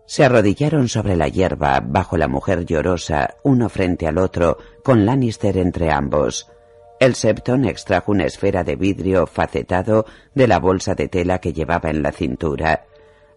Se 0.04 0.22
arrodillaron 0.22 0.88
sobre 0.88 1.16
la 1.16 1.28
hierba 1.28 1.80
bajo 1.80 2.18
la 2.18 2.28
mujer 2.28 2.66
llorosa, 2.66 3.36
uno 3.42 3.70
frente 3.70 4.06
al 4.06 4.18
otro, 4.18 4.58
con 4.84 5.06
Lannister 5.06 5.56
entre 5.56 5.90
ambos. 5.90 6.52
El 7.00 7.14
Septon 7.14 7.64
extrajo 7.64 8.12
una 8.12 8.26
esfera 8.26 8.64
de 8.64 8.76
vidrio 8.76 9.26
facetado 9.26 10.04
de 10.34 10.46
la 10.46 10.58
bolsa 10.58 10.94
de 10.94 11.08
tela 11.08 11.38
que 11.38 11.54
llevaba 11.54 11.88
en 11.88 12.02
la 12.02 12.12
cintura. 12.12 12.84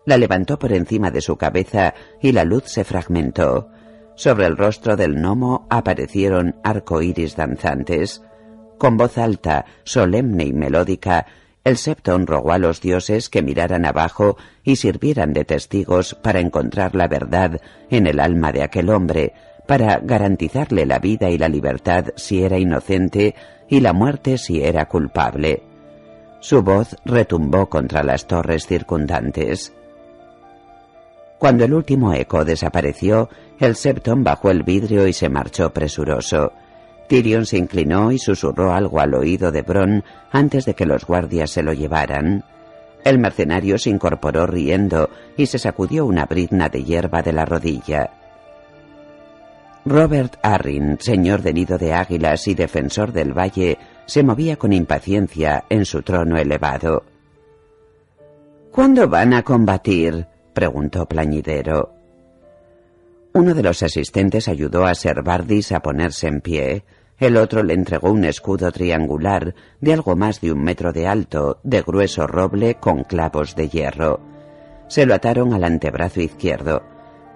La 0.05 0.17
levantó 0.17 0.57
por 0.57 0.73
encima 0.73 1.11
de 1.11 1.21
su 1.21 1.37
cabeza 1.37 1.93
y 2.21 2.31
la 2.31 2.43
luz 2.43 2.63
se 2.65 2.83
fragmentó. 2.83 3.69
Sobre 4.15 4.45
el 4.45 4.57
rostro 4.57 4.95
del 4.95 5.15
gnomo 5.15 5.67
aparecieron 5.69 6.55
arcoíris 6.63 7.35
danzantes. 7.35 8.21
Con 8.77 8.97
voz 8.97 9.17
alta, 9.17 9.65
solemne 9.83 10.45
y 10.45 10.53
melódica, 10.53 11.27
el 11.63 11.77
Septon 11.77 12.25
rogó 12.25 12.53
a 12.53 12.57
los 12.57 12.81
dioses 12.81 13.29
que 13.29 13.43
miraran 13.43 13.85
abajo 13.85 14.37
y 14.63 14.77
sirvieran 14.77 15.33
de 15.33 15.45
testigos 15.45 16.15
para 16.15 16.39
encontrar 16.39 16.95
la 16.95 17.07
verdad 17.07 17.61
en 17.91 18.07
el 18.07 18.19
alma 18.19 18.51
de 18.51 18.63
aquel 18.63 18.89
hombre, 18.89 19.33
para 19.67 19.99
garantizarle 19.99 20.87
la 20.87 20.97
vida 20.97 21.29
y 21.29 21.37
la 21.37 21.47
libertad 21.47 22.05
si 22.15 22.43
era 22.43 22.57
inocente 22.57 23.35
y 23.69 23.79
la 23.79 23.93
muerte 23.93 24.39
si 24.39 24.63
era 24.63 24.87
culpable. 24.87 25.61
Su 26.39 26.63
voz 26.63 26.95
retumbó 27.05 27.69
contra 27.69 28.03
las 28.03 28.25
torres 28.25 28.65
circundantes. 28.65 29.73
Cuando 31.41 31.65
el 31.65 31.73
último 31.73 32.13
eco 32.13 32.45
desapareció, 32.45 33.27
el 33.57 33.75
Septon 33.75 34.23
bajó 34.23 34.51
el 34.51 34.61
vidrio 34.61 35.07
y 35.07 35.13
se 35.13 35.27
marchó 35.27 35.73
presuroso. 35.73 36.53
Tyrion 37.09 37.47
se 37.47 37.57
inclinó 37.57 38.11
y 38.11 38.19
susurró 38.19 38.71
algo 38.71 38.99
al 38.99 39.15
oído 39.15 39.51
de 39.51 39.63
Bron 39.63 40.03
antes 40.29 40.65
de 40.65 40.75
que 40.75 40.85
los 40.85 41.03
guardias 41.03 41.49
se 41.49 41.63
lo 41.63 41.73
llevaran. 41.73 42.43
El 43.03 43.17
mercenario 43.17 43.79
se 43.79 43.89
incorporó 43.89 44.45
riendo 44.45 45.09
y 45.35 45.47
se 45.47 45.57
sacudió 45.57 46.05
una 46.05 46.27
brizna 46.27 46.69
de 46.69 46.83
hierba 46.83 47.23
de 47.23 47.33
la 47.33 47.45
rodilla. 47.45 48.11
Robert 49.83 50.37
Arryn, 50.43 50.99
señor 50.99 51.41
de 51.41 51.53
nido 51.53 51.79
de 51.79 51.91
águilas 51.91 52.47
y 52.47 52.53
defensor 52.53 53.13
del 53.13 53.35
valle, 53.35 53.79
se 54.05 54.21
movía 54.21 54.57
con 54.57 54.73
impaciencia 54.73 55.65
en 55.69 55.85
su 55.85 56.03
trono 56.03 56.37
elevado. 56.37 57.03
¿Cuándo 58.71 59.09
van 59.09 59.33
a 59.33 59.41
combatir? 59.41 60.27
Preguntó 60.61 61.07
Plañidero. 61.07 61.95
Uno 63.33 63.55
de 63.55 63.63
los 63.63 63.81
asistentes 63.81 64.47
ayudó 64.47 64.85
a 64.85 64.93
Ser 64.93 65.23
Bardis 65.23 65.71
a 65.71 65.79
ponerse 65.79 66.27
en 66.27 66.39
pie. 66.39 66.83
El 67.17 67.37
otro 67.37 67.63
le 67.63 67.73
entregó 67.73 68.11
un 68.11 68.25
escudo 68.25 68.71
triangular 68.71 69.55
de 69.79 69.93
algo 69.93 70.15
más 70.15 70.39
de 70.39 70.51
un 70.51 70.61
metro 70.61 70.93
de 70.93 71.07
alto, 71.07 71.59
de 71.63 71.81
grueso 71.81 72.27
roble 72.27 72.75
con 72.75 73.05
clavos 73.05 73.55
de 73.55 73.69
hierro. 73.69 74.19
Se 74.87 75.07
lo 75.07 75.15
ataron 75.15 75.55
al 75.55 75.63
antebrazo 75.63 76.21
izquierdo. 76.21 76.83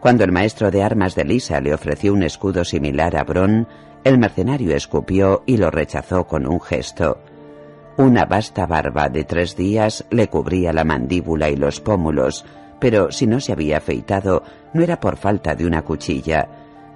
Cuando 0.01 0.23
el 0.23 0.32
maestro 0.32 0.69
de 0.69 0.84
armas 0.84 1.15
de 1.15 1.23
Lisa 1.23 1.59
le 1.61 1.73
ofreció 1.73 2.13
un 2.13 2.21
escudo 2.21 2.63
similar 2.63 3.17
a 3.17 3.23
Bron, 3.23 3.67
el 4.03 4.19
mercenario 4.19 4.76
escupió 4.76 5.41
y 5.47 5.57
lo 5.57 5.71
rechazó 5.71 6.28
con 6.28 6.45
un 6.45 6.61
gesto. 6.61 7.17
Una 7.97 8.26
vasta 8.26 8.67
barba 8.67 9.09
de 9.09 9.23
tres 9.23 9.55
días 9.55 10.05
le 10.11 10.28
cubría 10.28 10.73
la 10.73 10.84
mandíbula 10.84 11.49
y 11.49 11.55
los 11.55 11.82
pómulos, 11.82 12.45
pero 12.86 13.12
si 13.12 13.26
no 13.26 13.40
se 13.40 13.52
había 13.52 13.78
afeitado 13.78 14.44
no 14.76 14.84
era 14.84 15.00
por 15.00 15.18
falta 15.18 15.56
de 15.56 15.66
una 15.66 15.82
cuchilla. 15.82 16.48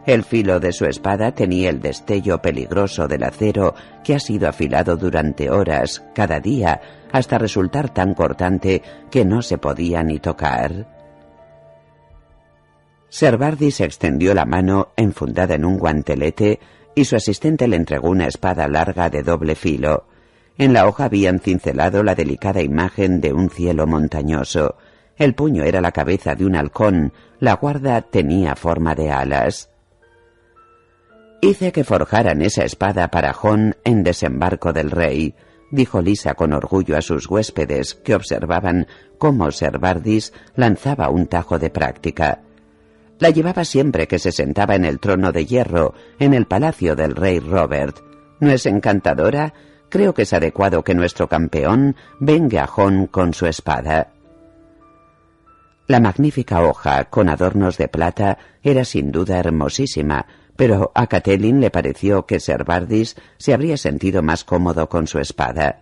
El 0.05 0.23
filo 0.23 0.59
de 0.59 0.71
su 0.71 0.85
espada 0.85 1.31
tenía 1.31 1.71
el 1.71 1.81
destello 1.81 2.43
peligroso 2.43 3.07
del 3.07 3.23
acero 3.23 3.73
que 4.03 4.13
ha 4.13 4.19
sido 4.19 4.47
afilado 4.47 4.97
durante 4.97 5.49
horas, 5.49 6.05
cada 6.13 6.39
día, 6.39 6.79
hasta 7.11 7.39
resultar 7.39 7.91
tan 7.91 8.13
cortante 8.13 8.83
que 9.09 9.25
no 9.25 9.41
se 9.41 9.57
podía 9.57 10.03
ni 10.03 10.19
tocar. 10.19 10.85
Servardi 13.09 13.71
se 13.71 13.85
extendió 13.85 14.35
la 14.35 14.45
mano 14.45 14.89
enfundada 14.95 15.55
en 15.55 15.65
un 15.65 15.79
guantelete 15.79 16.59
y 16.93 17.05
su 17.05 17.15
asistente 17.15 17.67
le 17.67 17.77
entregó 17.77 18.11
una 18.11 18.27
espada 18.27 18.67
larga 18.67 19.09
de 19.09 19.23
doble 19.23 19.55
filo. 19.55 20.05
En 20.55 20.71
la 20.71 20.87
hoja 20.87 21.05
habían 21.05 21.39
cincelado 21.39 22.03
la 22.03 22.13
delicada 22.13 22.61
imagen 22.61 23.21
de 23.21 23.33
un 23.33 23.49
cielo 23.49 23.87
montañoso. 23.87 24.75
El 25.19 25.35
puño 25.35 25.63
era 25.63 25.81
la 25.81 25.91
cabeza 25.91 26.33
de 26.33 26.45
un 26.45 26.55
halcón, 26.55 27.11
la 27.39 27.55
guarda 27.55 28.01
tenía 28.01 28.55
forma 28.55 28.95
de 28.95 29.11
alas. 29.11 29.69
Hice 31.41 31.73
que 31.73 31.83
forjaran 31.83 32.41
esa 32.41 32.63
espada 32.63 33.09
para 33.09 33.33
Jon 33.33 33.75
en 33.83 34.03
desembarco 34.03 34.71
del 34.71 34.91
rey, 34.91 35.35
dijo 35.71 36.01
Lisa 36.01 36.35
con 36.35 36.53
orgullo 36.53 36.95
a 36.95 37.01
sus 37.01 37.29
huéspedes 37.29 37.95
que 37.95 38.15
observaban 38.15 38.87
cómo 39.17 39.51
Servardis 39.51 40.31
lanzaba 40.55 41.09
un 41.09 41.27
tajo 41.27 41.59
de 41.59 41.69
práctica. 41.69 42.39
La 43.19 43.29
llevaba 43.29 43.65
siempre 43.65 44.07
que 44.07 44.19
se 44.19 44.31
sentaba 44.31 44.75
en 44.75 44.85
el 44.85 44.99
trono 45.01 45.33
de 45.33 45.45
hierro 45.45 45.93
en 46.17 46.33
el 46.33 46.45
palacio 46.45 46.95
del 46.95 47.13
rey 47.13 47.39
Robert. 47.39 47.97
¿No 48.39 48.51
es 48.51 48.65
encantadora? 48.65 49.53
Creo 49.89 50.13
que 50.13 50.21
es 50.21 50.31
adecuado 50.31 50.83
que 50.83 50.95
nuestro 50.95 51.27
campeón 51.27 51.97
venga 52.21 52.63
a 52.63 52.67
Jon 52.67 53.07
con 53.07 53.33
su 53.33 53.47
espada. 53.47 54.13
La 55.89 55.99
magnífica 55.99 56.61
hoja, 56.61 57.05
con 57.05 57.29
adornos 57.29 57.79
de 57.79 57.87
plata, 57.87 58.37
era 58.61 58.85
sin 58.85 59.11
duda 59.11 59.39
hermosísima, 59.39 60.27
pero 60.55 60.91
a 60.93 61.07
Catelyn 61.07 61.59
le 61.59 61.71
pareció 61.71 62.27
que 62.27 62.37
Bardis 62.63 63.15
se 63.37 63.55
habría 63.55 63.75
sentido 63.75 64.21
más 64.21 64.43
cómodo 64.43 64.87
con 64.87 65.07
su 65.07 65.17
espada. 65.17 65.79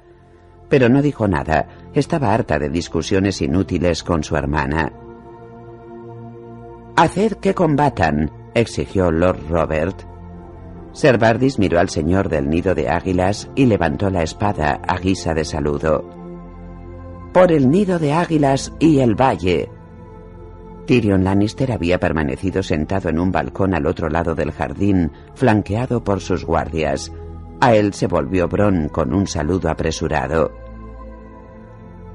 Pero 0.70 0.88
no 0.88 1.02
dijo 1.02 1.28
nada, 1.28 1.90
estaba 1.94 2.34
harta 2.34 2.58
de 2.58 2.70
discusiones 2.70 3.42
inútiles 3.42 4.02
con 4.02 4.24
su 4.24 4.38
hermana. 4.38 4.94
Haced 6.96 7.34
que 7.42 7.54
combatan, 7.54 8.32
exigió 8.54 9.12
Lord 9.12 9.50
Robert. 9.50 10.04
Bardis 11.20 11.60
miró 11.60 11.82
al 11.82 11.90
señor 11.90 12.30
del 12.30 12.50
nido 12.50 12.74
de 12.76 12.88
águilas 12.88 13.50
y 13.56 13.66
levantó 13.66 14.10
la 14.10 14.24
espada 14.24 14.80
a 14.88 14.98
guisa 15.00 15.34
de 15.34 15.44
saludo. 15.44 16.10
Por 17.34 17.52
el 17.52 17.70
nido 17.70 18.00
de 18.00 18.14
águilas 18.14 18.72
y 18.80 19.00
el 19.00 19.14
valle, 19.14 19.70
Tyrion 20.88 21.26
Lannister 21.26 21.74
había 21.74 22.00
permanecido 22.00 22.64
sentado 22.64 23.10
en 23.10 23.20
un 23.20 23.32
balcón 23.32 23.76
al 23.76 23.86
otro 23.86 24.10
lado 24.10 24.34
del 24.36 24.54
jardín, 24.54 25.12
flanqueado 25.36 26.04
por 26.04 26.22
sus 26.22 26.46
guardias. 26.46 27.12
A 27.60 27.76
él 27.76 27.94
se 27.94 28.08
volvió 28.08 28.48
Bron 28.48 28.88
con 28.88 29.14
un 29.14 29.28
saludo 29.28 29.70
apresurado. 29.70 30.54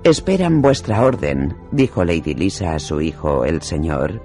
Esperan 0.05 0.63
vuestra 0.63 1.03
orden, 1.05 1.55
dijo 1.71 2.05
Lady 2.05 2.35
Lisa 2.35 2.75
a 2.75 2.79
su 2.79 3.01
hijo, 3.01 3.45
el 3.45 3.61
señor. 3.63 4.23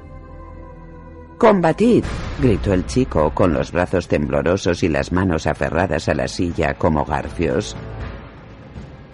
¡Combatid! 1.37 2.03
gritó 2.41 2.73
el 2.73 2.85
chico 2.87 3.31
con 3.35 3.53
los 3.53 3.71
brazos 3.71 4.07
temblorosos 4.07 4.81
y 4.81 4.89
las 4.89 5.11
manos 5.11 5.45
aferradas 5.45 6.07
a 6.07 6.15
la 6.15 6.27
silla 6.27 6.73
como 6.75 7.05
garfios. 7.05 7.75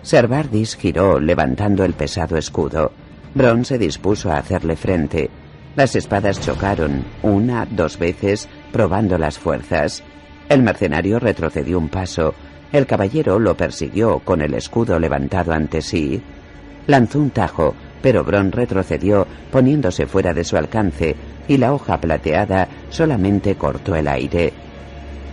Servardis 0.03 0.75
giró 0.75 1.19
levantando 1.19 1.84
el 1.84 1.93
pesado 1.93 2.38
escudo. 2.38 2.91
Bron 3.36 3.65
se 3.65 3.77
dispuso 3.77 4.31
a 4.31 4.38
hacerle 4.38 4.75
frente. 4.75 5.29
Las 5.75 5.95
espadas 5.95 6.39
chocaron, 6.39 7.03
una, 7.23 7.65
dos 7.65 7.97
veces, 7.97 8.47
probando 8.71 9.17
las 9.17 9.39
fuerzas. 9.39 10.03
El 10.49 10.61
mercenario 10.61 11.19
retrocedió 11.19 11.79
un 11.79 11.89
paso. 11.89 12.36
El 12.71 12.86
caballero 12.86 13.39
lo 13.39 13.57
persiguió 13.57 14.19
con 14.19 14.41
el 14.41 14.53
escudo 14.53 14.99
levantado 14.99 15.51
ante 15.51 15.81
sí. 15.81 16.21
Lanzó 16.86 17.19
un 17.19 17.31
tajo, 17.31 17.73
pero 18.03 18.23
Bron 18.23 18.51
retrocedió, 18.51 19.25
poniéndose 19.51 20.05
fuera 20.05 20.34
de 20.34 20.43
su 20.43 20.57
alcance, 20.57 21.15
y 21.47 21.57
la 21.57 21.73
hoja 21.73 21.99
plateada 21.99 22.67
solamente 22.89 23.55
cortó 23.55 23.95
el 23.95 24.07
aire. 24.07 24.53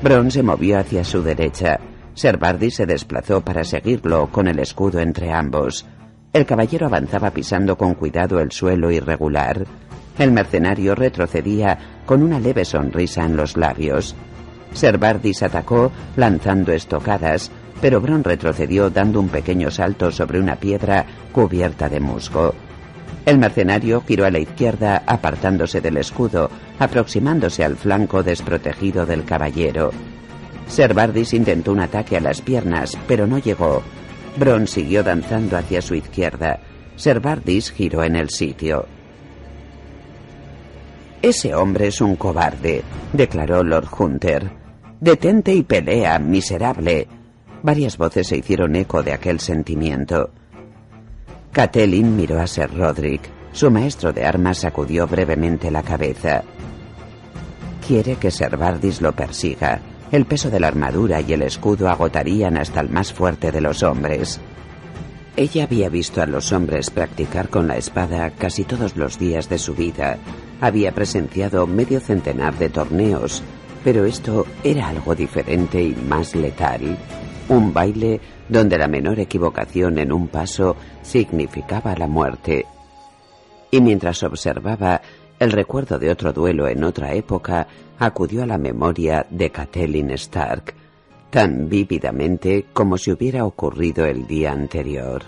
Bron 0.02 0.30
se 0.30 0.42
movió 0.42 0.78
hacia 0.78 1.04
su 1.04 1.22
derecha. 1.22 1.78
Servardi 2.14 2.70
se 2.70 2.86
desplazó 2.86 3.42
para 3.42 3.64
seguirlo 3.64 4.28
con 4.32 4.48
el 4.48 4.58
escudo 4.58 5.00
entre 5.00 5.32
ambos. 5.32 5.86
El 6.32 6.46
caballero 6.46 6.86
avanzaba 6.86 7.32
pisando 7.32 7.76
con 7.76 7.94
cuidado 7.94 8.38
el 8.38 8.52
suelo 8.52 8.90
irregular. 8.92 9.66
El 10.16 10.30
mercenario 10.30 10.94
retrocedía 10.94 11.78
con 12.06 12.22
una 12.22 12.38
leve 12.38 12.64
sonrisa 12.64 13.24
en 13.24 13.36
los 13.36 13.56
labios. 13.56 14.14
Servardis 14.72 15.42
atacó 15.42 15.90
lanzando 16.16 16.70
estocadas, 16.70 17.50
pero 17.80 18.00
Bron 18.00 18.22
retrocedió 18.22 18.90
dando 18.90 19.18
un 19.18 19.28
pequeño 19.28 19.72
salto 19.72 20.12
sobre 20.12 20.38
una 20.38 20.54
piedra 20.54 21.04
cubierta 21.32 21.88
de 21.88 21.98
musgo. 21.98 22.54
El 23.26 23.38
mercenario 23.38 24.02
giró 24.06 24.24
a 24.24 24.30
la 24.30 24.38
izquierda 24.38 25.02
apartándose 25.06 25.80
del 25.80 25.96
escudo, 25.96 26.48
aproximándose 26.78 27.64
al 27.64 27.76
flanco 27.76 28.22
desprotegido 28.22 29.04
del 29.04 29.24
caballero. 29.24 29.90
Servardis 30.68 31.34
intentó 31.34 31.72
un 31.72 31.80
ataque 31.80 32.16
a 32.16 32.20
las 32.20 32.40
piernas, 32.40 32.96
pero 33.08 33.26
no 33.26 33.38
llegó. 33.38 33.82
Bron 34.40 34.66
siguió 34.66 35.02
danzando 35.02 35.58
hacia 35.58 35.82
su 35.82 35.94
izquierda. 35.94 36.60
Servardis 36.96 37.70
giró 37.70 38.02
en 38.02 38.16
el 38.16 38.30
sitio. 38.30 38.86
Ese 41.20 41.54
hombre 41.54 41.88
es 41.88 42.00
un 42.00 42.16
cobarde, 42.16 42.82
declaró 43.12 43.62
Lord 43.62 43.88
Hunter. 43.98 44.50
Detente 44.98 45.54
y 45.54 45.62
pelea, 45.62 46.18
miserable. 46.18 47.06
Varias 47.62 47.98
voces 47.98 48.28
se 48.28 48.38
hicieron 48.38 48.76
eco 48.76 49.02
de 49.02 49.12
aquel 49.12 49.40
sentimiento. 49.40 50.30
Catelyn 51.52 52.16
miró 52.16 52.40
a 52.40 52.46
Sir 52.46 52.74
Roderick. 52.74 53.28
Su 53.52 53.70
maestro 53.70 54.10
de 54.14 54.24
armas 54.24 54.56
sacudió 54.56 55.06
brevemente 55.06 55.70
la 55.70 55.82
cabeza. 55.82 56.44
Quiere 57.86 58.16
que 58.16 58.30
Servardis 58.30 59.02
lo 59.02 59.12
persiga. 59.12 59.82
El 60.12 60.26
peso 60.26 60.50
de 60.50 60.58
la 60.58 60.68
armadura 60.68 61.20
y 61.20 61.32
el 61.32 61.42
escudo 61.42 61.88
agotarían 61.88 62.56
hasta 62.56 62.80
el 62.80 62.88
más 62.88 63.12
fuerte 63.12 63.52
de 63.52 63.60
los 63.60 63.84
hombres. 63.84 64.40
Ella 65.36 65.64
había 65.64 65.88
visto 65.88 66.20
a 66.20 66.26
los 66.26 66.50
hombres 66.52 66.90
practicar 66.90 67.48
con 67.48 67.68
la 67.68 67.76
espada 67.76 68.30
casi 68.30 68.64
todos 68.64 68.96
los 68.96 69.18
días 69.20 69.48
de 69.48 69.58
su 69.58 69.74
vida. 69.74 70.18
Había 70.60 70.92
presenciado 70.92 71.66
medio 71.68 72.00
centenar 72.00 72.58
de 72.58 72.70
torneos, 72.70 73.42
pero 73.84 74.04
esto 74.04 74.46
era 74.64 74.88
algo 74.88 75.14
diferente 75.14 75.80
y 75.80 75.94
más 75.94 76.34
letal. 76.34 76.98
Un 77.48 77.72
baile 77.72 78.20
donde 78.48 78.78
la 78.78 78.88
menor 78.88 79.20
equivocación 79.20 79.98
en 79.98 80.12
un 80.12 80.26
paso 80.26 80.76
significaba 81.02 81.94
la 81.94 82.08
muerte. 82.08 82.66
Y 83.70 83.80
mientras 83.80 84.24
observaba, 84.24 85.00
el 85.40 85.52
recuerdo 85.52 85.98
de 85.98 86.10
otro 86.10 86.34
duelo 86.34 86.68
en 86.68 86.84
otra 86.84 87.14
época 87.14 87.66
acudió 87.98 88.42
a 88.42 88.46
la 88.46 88.58
memoria 88.58 89.26
de 89.30 89.50
Catelyn 89.50 90.10
Stark, 90.10 90.74
tan 91.30 91.68
vívidamente 91.68 92.66
como 92.74 92.98
si 92.98 93.10
hubiera 93.10 93.46
ocurrido 93.46 94.04
el 94.04 94.26
día 94.26 94.52
anterior. 94.52 95.22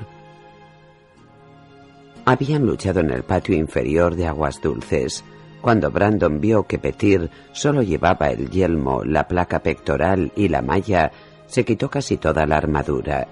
Habían 2.27 2.67
luchado 2.67 3.01
en 3.01 3.11
el 3.11 3.23
patio 3.23 3.57
inferior 3.57 4.15
de 4.15 4.27
Aguas 4.27 4.61
Dulces. 4.61 5.25
Cuando 5.63 5.91
Brandon 5.91 6.41
vio 6.41 6.65
que 6.65 6.79
Petir 6.79 7.31
solo 7.53 7.83
llevaba 7.83 8.29
el 8.29 8.51
yelmo, 8.51 9.03
la 9.05 9.27
placa 9.27 9.61
pectoral 9.61 10.31
y 10.37 10.49
la 10.49 10.61
malla, 10.61 11.11
se 11.47 11.65
quitó 11.65 11.89
casi 11.89 12.19
toda 12.19 12.47
la 12.47 12.59
armadura. 12.59 13.27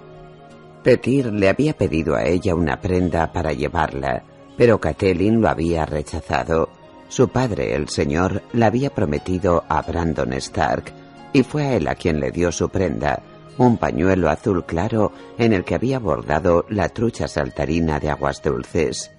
Petir 0.82 1.26
le 1.26 1.50
había 1.50 1.74
pedido 1.74 2.14
a 2.14 2.24
ella 2.24 2.54
una 2.54 2.80
prenda 2.80 3.30
para 3.32 3.52
llevarla, 3.52 4.22
pero 4.60 4.78
Catelyn 4.78 5.40
lo 5.40 5.48
había 5.48 5.86
rechazado. 5.86 6.68
Su 7.08 7.30
padre, 7.30 7.74
el 7.74 7.88
señor, 7.88 8.42
la 8.52 8.66
había 8.66 8.90
prometido 8.90 9.64
a 9.70 9.80
Brandon 9.80 10.34
Stark, 10.34 10.92
y 11.32 11.42
fue 11.44 11.64
a 11.64 11.76
él 11.76 11.88
a 11.88 11.94
quien 11.94 12.20
le 12.20 12.30
dio 12.30 12.52
su 12.52 12.68
prenda, 12.68 13.22
un 13.56 13.78
pañuelo 13.78 14.28
azul 14.28 14.66
claro 14.66 15.12
en 15.38 15.54
el 15.54 15.64
que 15.64 15.76
había 15.76 15.98
bordado 15.98 16.66
la 16.68 16.90
trucha 16.90 17.26
saltarina 17.26 18.00
de 18.00 18.10
aguas 18.10 18.42
dulces. 18.42 19.10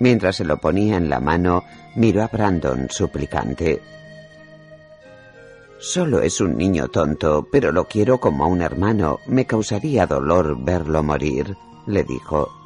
Mientras 0.00 0.36
se 0.36 0.46
lo 0.46 0.56
ponía 0.56 0.96
en 0.96 1.10
la 1.10 1.20
mano, 1.20 1.64
miró 1.94 2.22
a 2.22 2.28
Brandon 2.28 2.88
suplicante. 2.88 3.82
Solo 5.78 6.22
es 6.22 6.40
un 6.40 6.56
niño 6.56 6.88
tonto, 6.88 7.46
pero 7.52 7.70
lo 7.70 7.84
quiero 7.84 8.18
como 8.18 8.44
a 8.44 8.46
un 8.46 8.62
hermano. 8.62 9.18
Me 9.26 9.44
causaría 9.44 10.06
dolor 10.06 10.56
verlo 10.58 11.02
morir, 11.02 11.54
le 11.86 12.02
dijo. 12.02 12.57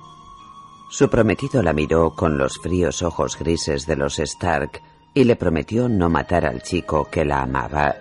Su 0.93 1.09
prometido 1.09 1.63
la 1.63 1.73
miró 1.73 2.15
con 2.15 2.37
los 2.37 2.59
fríos 2.59 3.01
ojos 3.01 3.39
grises 3.39 3.87
de 3.87 3.97
los 3.97 4.19
Stark 4.19 4.83
y 5.15 5.25
le 5.25 5.37
prometió 5.37 5.89
no 5.89 6.11
matar 6.11 6.45
al 6.45 6.61
chico 6.61 7.09
que 7.11 7.25
la 7.25 7.41
amaba. 7.41 7.97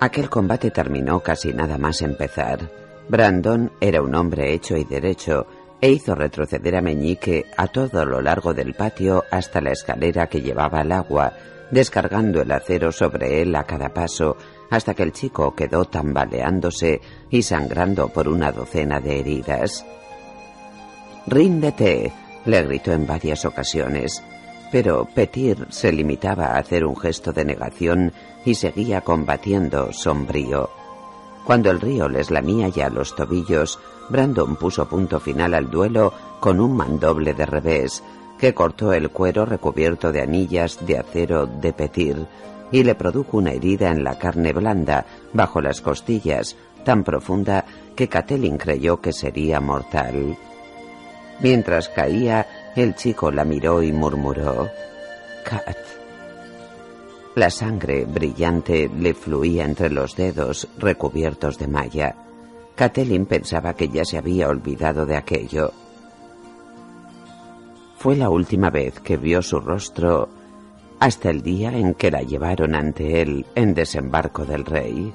Aquel 0.00 0.28
combate 0.28 0.72
terminó 0.72 1.20
casi 1.20 1.52
nada 1.52 1.78
más 1.78 2.02
empezar. 2.02 2.68
Brandon 3.08 3.70
era 3.80 4.02
un 4.02 4.12
hombre 4.16 4.52
hecho 4.52 4.76
y 4.76 4.82
derecho 4.82 5.46
e 5.80 5.92
hizo 5.92 6.16
retroceder 6.16 6.74
a 6.74 6.82
Meñique 6.82 7.46
a 7.56 7.68
todo 7.68 8.04
lo 8.04 8.20
largo 8.20 8.52
del 8.52 8.74
patio 8.74 9.24
hasta 9.30 9.60
la 9.60 9.70
escalera 9.70 10.26
que 10.26 10.42
llevaba 10.42 10.80
al 10.80 10.90
agua, 10.90 11.32
descargando 11.70 12.42
el 12.42 12.50
acero 12.50 12.90
sobre 12.90 13.40
él 13.40 13.54
a 13.54 13.62
cada 13.62 13.90
paso 13.90 14.36
hasta 14.68 14.94
que 14.94 15.04
el 15.04 15.12
chico 15.12 15.54
quedó 15.54 15.84
tambaleándose 15.84 17.00
y 17.30 17.42
sangrando 17.42 18.08
por 18.08 18.26
una 18.26 18.50
docena 18.50 18.98
de 18.98 19.20
heridas. 19.20 19.86
Ríndete, 21.26 22.12
le 22.44 22.62
gritó 22.62 22.92
en 22.92 23.06
varias 23.06 23.44
ocasiones, 23.44 24.22
pero 24.72 25.04
Petir 25.04 25.66
se 25.70 25.92
limitaba 25.92 26.46
a 26.46 26.58
hacer 26.58 26.84
un 26.84 26.96
gesto 26.96 27.32
de 27.32 27.44
negación 27.44 28.12
y 28.44 28.54
seguía 28.54 29.02
combatiendo 29.02 29.92
sombrío. 29.92 30.70
Cuando 31.44 31.70
el 31.70 31.80
río 31.80 32.08
les 32.08 32.30
lamía 32.30 32.68
ya 32.68 32.88
los 32.88 33.14
tobillos, 33.16 33.78
Brandon 34.08 34.56
puso 34.56 34.88
punto 34.88 35.20
final 35.20 35.54
al 35.54 35.70
duelo 35.70 36.12
con 36.40 36.60
un 36.60 36.76
mandoble 36.76 37.34
de 37.34 37.46
revés, 37.46 38.02
que 38.38 38.54
cortó 38.54 38.92
el 38.92 39.10
cuero 39.10 39.44
recubierto 39.44 40.12
de 40.12 40.22
anillas 40.22 40.78
de 40.86 40.98
acero 40.98 41.46
de 41.46 41.72
Petir 41.72 42.26
y 42.72 42.84
le 42.84 42.94
produjo 42.94 43.36
una 43.36 43.52
herida 43.52 43.90
en 43.90 44.04
la 44.04 44.18
carne 44.18 44.52
blanda 44.52 45.04
bajo 45.32 45.60
las 45.60 45.80
costillas, 45.80 46.56
tan 46.84 47.04
profunda 47.04 47.64
que 47.94 48.08
Catelyn 48.08 48.56
creyó 48.56 49.00
que 49.00 49.12
sería 49.12 49.60
mortal. 49.60 50.36
Mientras 51.42 51.88
caía, 51.88 52.46
el 52.76 52.94
chico 52.94 53.30
la 53.30 53.44
miró 53.44 53.82
y 53.82 53.92
murmuró, 53.92 54.68
Cat. 55.44 55.76
La 57.34 57.48
sangre 57.48 58.04
brillante 58.04 58.90
le 58.94 59.14
fluía 59.14 59.64
entre 59.64 59.88
los 59.88 60.16
dedos 60.16 60.68
recubiertos 60.78 61.58
de 61.58 61.68
malla. 61.68 62.16
Catelyn 62.74 63.26
pensaba 63.26 63.74
que 63.74 63.88
ya 63.88 64.04
se 64.04 64.18
había 64.18 64.48
olvidado 64.48 65.06
de 65.06 65.16
aquello. 65.16 65.72
Fue 67.96 68.16
la 68.16 68.30
última 68.30 68.70
vez 68.70 68.98
que 69.00 69.16
vio 69.16 69.42
su 69.42 69.60
rostro 69.60 70.28
hasta 70.98 71.30
el 71.30 71.42
día 71.42 71.72
en 71.72 71.94
que 71.94 72.10
la 72.10 72.22
llevaron 72.22 72.74
ante 72.74 73.22
él 73.22 73.46
en 73.54 73.74
desembarco 73.74 74.44
del 74.44 74.64
rey. 74.64 75.12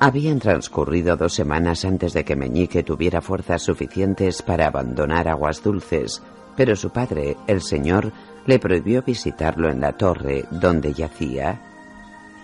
Habían 0.00 0.40
transcurrido 0.40 1.16
dos 1.16 1.34
semanas 1.34 1.84
antes 1.84 2.12
de 2.12 2.24
que 2.24 2.36
Meñique 2.36 2.82
tuviera 2.82 3.20
fuerzas 3.20 3.62
suficientes 3.62 4.42
para 4.42 4.66
abandonar 4.66 5.28
Aguas 5.28 5.62
Dulces, 5.62 6.20
pero 6.56 6.76
su 6.76 6.90
padre, 6.90 7.36
el 7.46 7.62
señor, 7.62 8.12
le 8.46 8.58
prohibió 8.58 9.02
visitarlo 9.02 9.70
en 9.70 9.80
la 9.80 9.92
torre 9.92 10.44
donde 10.50 10.92
yacía. 10.92 11.60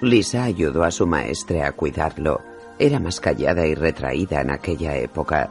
Lisa 0.01 0.44
ayudó 0.44 0.84
a 0.84 0.90
su 0.90 1.07
maestre 1.07 1.62
a 1.62 1.72
cuidarlo. 1.72 2.40
Era 2.78 2.98
más 2.98 3.20
callada 3.20 3.66
y 3.66 3.74
retraída 3.74 4.40
en 4.40 4.51
aquella 4.51 4.96
época. 4.96 5.51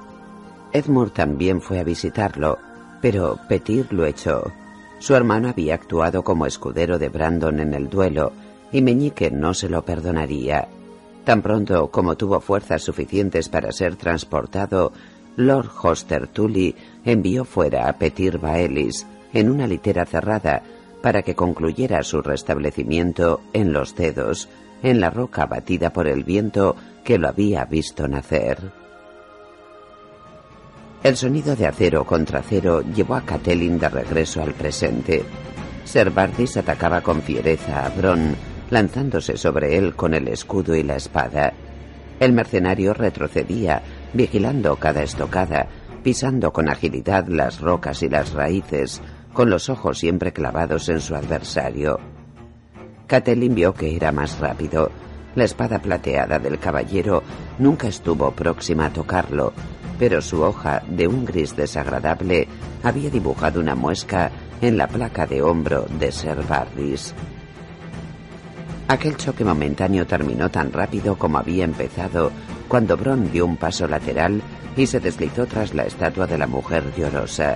Edmure 0.72 1.12
también 1.12 1.62
fue 1.62 1.80
a 1.80 1.84
visitarlo, 1.84 2.58
pero 3.02 3.38
Petir 3.48 3.94
lo 3.94 4.06
echó. 4.06 4.52
Su 4.98 5.16
hermano 5.16 5.50
había 5.50 5.76
actuado 5.76 6.24
como 6.24 6.46
escudero 6.46 6.98
de 6.98 7.10
Brandon 7.10 7.60
en 7.60 7.74
el 7.74 7.90
duelo, 7.90 8.32
y 8.72 8.82
Meñique 8.82 9.30
no 9.30 9.54
se 9.54 9.70
lo 9.70 9.84
perdonaría. 9.86 10.68
Tan 11.30 11.44
pronto 11.44 11.92
como 11.92 12.18
tuvo 12.18 12.40
fuerzas 12.40 12.82
suficientes 12.82 13.50
para 13.50 13.72
ser 13.72 13.96
transportado, 13.98 14.92
Lord 15.36 15.70
Hoster 15.80 16.26
Tully 16.26 16.76
envió 17.06 17.46
fuera 17.46 17.88
a 17.88 18.00
Petir 18.00 18.40
Baelis 18.40 19.06
en 19.32 19.52
una 19.52 19.68
litera 19.68 20.08
cerrada 20.08 20.64
para 21.04 21.22
que 21.22 21.36
concluyera 21.36 22.02
su 22.02 22.24
restablecimiento 22.24 23.42
en 23.54 23.74
los 23.74 23.96
dedos, 23.96 24.50
en 24.82 25.00
la 25.00 25.12
roca 25.12 25.46
batida 25.46 25.94
por 25.94 26.08
el 26.08 26.24
viento 26.24 26.76
que 27.04 27.20
lo 27.20 27.28
había 27.28 27.64
visto 27.66 28.08
nacer. 28.08 28.72
El 31.04 31.16
sonido 31.16 31.56
de 31.56 31.68
acero 31.68 32.06
contra 32.06 32.40
acero 32.40 32.82
llevó 32.82 33.14
a 33.14 33.22
Catelyn 33.22 33.78
de 33.78 33.90
regreso 33.90 34.42
al 34.42 34.56
presente. 34.56 35.24
Ser 35.86 36.10
Bardis 36.10 36.58
atacaba 36.58 37.02
con 37.02 37.22
fiereza 37.22 37.86
a 37.86 37.90
Bron, 37.90 38.36
lanzándose 38.70 39.38
sobre 39.38 39.78
él 39.78 39.96
con 39.96 40.14
el 40.14 40.28
escudo 40.28 40.76
y 40.76 40.84
la 40.84 40.96
espada. 40.96 41.54
El 42.20 42.34
mercenario 42.34 42.94
retrocedía, 42.94 43.82
vigilando 44.14 44.76
cada 44.76 45.04
estocada, 45.04 45.68
pisando 46.04 46.52
con 46.52 46.70
agilidad 46.70 47.28
las 47.28 47.60
rocas 47.62 48.04
y 48.04 48.10
las 48.10 48.34
raíces, 48.34 49.02
con 49.34 49.50
los 49.50 49.70
ojos 49.70 50.00
siempre 50.00 50.34
clavados 50.34 50.90
en 50.90 51.02
su 51.02 51.16
adversario. 51.16 52.00
Catelyn 53.08 53.56
vio 53.56 53.74
que 53.74 53.96
era 53.96 54.12
más 54.12 54.40
rápido. 54.40 54.92
La 55.36 55.44
espada 55.44 55.80
plateada 55.80 56.40
del 56.40 56.60
caballero 56.60 57.24
nunca 57.58 57.88
estuvo 57.88 58.32
próxima 58.32 58.88
a 58.88 58.94
tocarlo, 58.94 59.54
pero 59.98 60.22
su 60.22 60.42
hoja, 60.42 60.82
de 60.88 61.08
un 61.08 61.26
gris 61.26 61.56
desagradable, 61.56 62.48
había 62.84 63.10
dibujado 63.10 63.60
una 63.60 63.76
muesca 63.76 64.32
en 64.62 64.78
la 64.78 64.88
placa 64.88 65.26
de 65.26 65.42
hombro 65.42 65.86
de 66.00 66.12
Ser 66.12 66.42
Bardis. 66.44 67.14
Aquel 68.90 69.18
choque 69.18 69.46
momentáneo 69.46 70.08
terminó 70.08 70.50
tan 70.50 70.74
rápido 70.74 71.16
como 71.16 71.38
había 71.38 71.64
empezado 71.64 72.32
cuando 72.68 72.98
Bron 72.98 73.32
dio 73.32 73.46
un 73.46 73.56
paso 73.56 73.88
lateral 73.88 74.42
y 74.76 74.88
se 74.88 75.00
deslizó 75.00 75.46
tras 75.46 75.76
la 75.76 75.84
estatua 75.84 76.26
de 76.26 76.40
la 76.40 76.48
mujer 76.48 76.84
llorosa. 76.98 77.56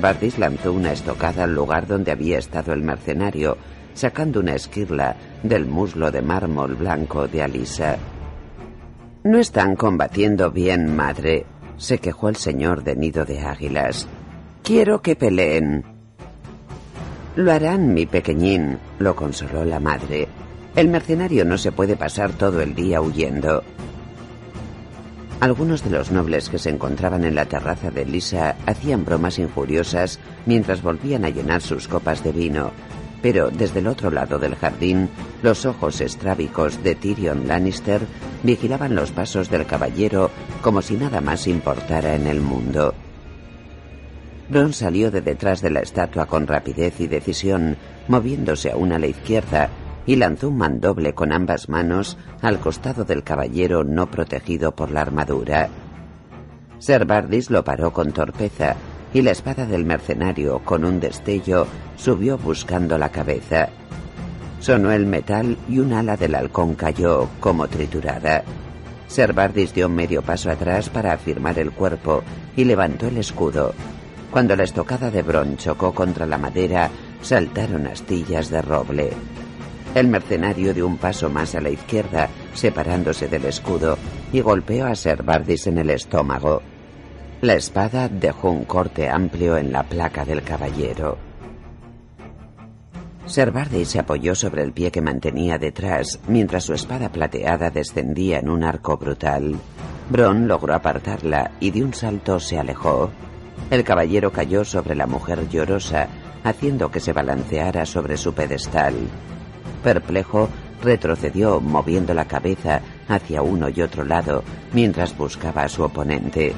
Bardis 0.00 0.38
lanzó 0.38 0.72
una 0.72 0.92
estocada 0.92 1.44
al 1.44 1.54
lugar 1.54 1.86
donde 1.86 2.10
había 2.10 2.38
estado 2.38 2.72
el 2.72 2.80
mercenario, 2.80 3.58
sacando 3.92 4.40
una 4.40 4.54
esquirla 4.54 5.14
del 5.42 5.66
muslo 5.66 6.10
de 6.10 6.22
mármol 6.22 6.74
blanco 6.74 7.28
de 7.28 7.42
Alisa. 7.42 7.98
No 9.24 9.36
están 9.38 9.76
combatiendo 9.76 10.50
bien, 10.50 10.96
madre, 10.96 11.44
se 11.76 11.98
quejó 11.98 12.30
el 12.30 12.36
señor 12.36 12.82
de 12.82 12.96
nido 12.96 13.26
de 13.26 13.40
águilas. 13.40 14.08
Quiero 14.62 15.02
que 15.02 15.16
peleen. 15.16 15.99
Lo 17.36 17.52
harán, 17.52 17.94
mi 17.94 18.06
pequeñín, 18.06 18.78
lo 18.98 19.14
consoló 19.14 19.64
la 19.64 19.78
madre. 19.78 20.28
El 20.74 20.88
mercenario 20.88 21.44
no 21.44 21.58
se 21.58 21.72
puede 21.72 21.96
pasar 21.96 22.32
todo 22.32 22.60
el 22.60 22.74
día 22.74 23.00
huyendo. 23.00 23.62
Algunos 25.40 25.82
de 25.84 25.90
los 25.90 26.10
nobles 26.10 26.48
que 26.48 26.58
se 26.58 26.70
encontraban 26.70 27.24
en 27.24 27.34
la 27.34 27.46
terraza 27.46 27.90
de 27.90 28.04
Lisa 28.04 28.56
hacían 28.66 29.04
bromas 29.04 29.38
injuriosas 29.38 30.18
mientras 30.44 30.82
volvían 30.82 31.24
a 31.24 31.30
llenar 31.30 31.62
sus 31.62 31.88
copas 31.88 32.22
de 32.22 32.32
vino, 32.32 32.72
pero 33.22 33.50
desde 33.50 33.78
el 33.78 33.86
otro 33.86 34.10
lado 34.10 34.38
del 34.38 34.56
jardín, 34.56 35.08
los 35.42 35.64
ojos 35.64 36.00
estrábicos 36.00 36.82
de 36.82 36.94
Tyrion 36.94 37.48
Lannister 37.48 38.02
vigilaban 38.42 38.94
los 38.94 39.12
pasos 39.12 39.50
del 39.50 39.66
caballero 39.66 40.30
como 40.62 40.82
si 40.82 40.94
nada 40.94 41.20
más 41.20 41.46
importara 41.46 42.14
en 42.14 42.26
el 42.26 42.40
mundo. 42.40 42.94
Bron 44.50 44.72
salió 44.72 45.12
de 45.12 45.20
detrás 45.20 45.62
de 45.62 45.70
la 45.70 45.78
estatua 45.78 46.26
con 46.26 46.48
rapidez 46.48 47.00
y 47.00 47.06
decisión, 47.06 47.76
moviéndose 48.08 48.72
aún 48.72 48.92
a 48.92 48.98
la 48.98 49.06
izquierda, 49.06 49.68
y 50.06 50.16
lanzó 50.16 50.48
un 50.48 50.58
mandoble 50.58 51.14
con 51.14 51.30
ambas 51.32 51.68
manos 51.68 52.18
al 52.42 52.58
costado 52.58 53.04
del 53.04 53.22
caballero 53.22 53.84
no 53.84 54.10
protegido 54.10 54.74
por 54.74 54.90
la 54.90 55.02
armadura. 55.02 55.68
Ser 56.80 57.04
Bardis 57.04 57.48
lo 57.48 57.62
paró 57.62 57.92
con 57.92 58.10
torpeza, 58.10 58.74
y 59.14 59.22
la 59.22 59.30
espada 59.30 59.66
del 59.66 59.84
mercenario, 59.84 60.58
con 60.64 60.84
un 60.84 60.98
destello, 60.98 61.68
subió 61.96 62.36
buscando 62.36 62.98
la 62.98 63.10
cabeza. 63.10 63.68
Sonó 64.58 64.90
el 64.90 65.06
metal 65.06 65.58
y 65.68 65.78
un 65.78 65.92
ala 65.92 66.16
del 66.16 66.34
halcón 66.34 66.74
cayó 66.74 67.28
como 67.38 67.68
triturada. 67.68 68.42
Ser 69.06 69.32
Bardis 69.32 69.74
dio 69.74 69.88
medio 69.88 70.22
paso 70.22 70.50
atrás 70.50 70.88
para 70.88 71.12
afirmar 71.12 71.58
el 71.60 71.70
cuerpo 71.70 72.24
y 72.56 72.64
levantó 72.64 73.06
el 73.08 73.18
escudo, 73.18 73.74
cuando 74.30 74.56
la 74.56 74.64
estocada 74.64 75.10
de 75.10 75.22
Bron 75.22 75.56
chocó 75.56 75.92
contra 75.92 76.26
la 76.26 76.38
madera, 76.38 76.90
saltaron 77.20 77.86
astillas 77.86 78.50
de 78.50 78.62
roble. 78.62 79.10
El 79.94 80.06
mercenario 80.06 80.72
dio 80.72 80.86
un 80.86 80.98
paso 80.98 81.28
más 81.30 81.54
a 81.56 81.60
la 81.60 81.70
izquierda, 81.70 82.28
separándose 82.54 83.26
del 83.26 83.44
escudo, 83.46 83.98
y 84.32 84.40
golpeó 84.40 84.86
a 84.86 84.94
Ser 84.94 85.24
Bardis 85.24 85.66
en 85.66 85.78
el 85.78 85.90
estómago. 85.90 86.62
La 87.40 87.54
espada 87.54 88.08
dejó 88.08 88.50
un 88.50 88.64
corte 88.64 89.08
amplio 89.08 89.56
en 89.56 89.72
la 89.72 89.82
placa 89.82 90.24
del 90.24 90.42
caballero. 90.42 91.18
Ser 93.26 93.50
Bardis 93.50 93.88
se 93.88 93.98
apoyó 93.98 94.34
sobre 94.34 94.62
el 94.62 94.72
pie 94.72 94.90
que 94.90 95.00
mantenía 95.00 95.58
detrás, 95.58 96.20
mientras 96.28 96.64
su 96.64 96.74
espada 96.74 97.10
plateada 97.10 97.70
descendía 97.70 98.38
en 98.38 98.48
un 98.48 98.62
arco 98.62 98.96
brutal. 98.96 99.56
Bron 100.08 100.46
logró 100.46 100.74
apartarla 100.74 101.52
y 101.60 101.70
de 101.70 101.82
un 101.82 101.94
salto 101.94 102.38
se 102.38 102.58
alejó. 102.58 103.10
El 103.68 103.84
caballero 103.84 104.32
cayó 104.32 104.64
sobre 104.64 104.94
la 104.94 105.06
mujer 105.06 105.48
llorosa, 105.48 106.08
haciendo 106.44 106.90
que 106.90 107.00
se 107.00 107.12
balanceara 107.12 107.84
sobre 107.86 108.16
su 108.16 108.32
pedestal. 108.32 108.94
Perplejo, 109.84 110.48
retrocedió 110.82 111.60
moviendo 111.60 112.14
la 112.14 112.24
cabeza 112.24 112.80
hacia 113.08 113.42
uno 113.42 113.68
y 113.68 113.82
otro 113.82 114.04
lado 114.04 114.42
mientras 114.72 115.16
buscaba 115.16 115.62
a 115.62 115.68
su 115.68 115.82
oponente. 115.82 116.54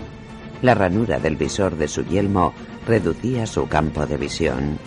La 0.63 0.75
ranura 0.75 1.19
del 1.19 1.37
visor 1.37 1.77
de 1.77 1.89
su 1.89 2.05
yelmo 2.05 2.55
reducía 2.87 3.47
su 3.47 3.67
campo 3.67 4.07
de 4.07 4.17
visión. 4.17 4.79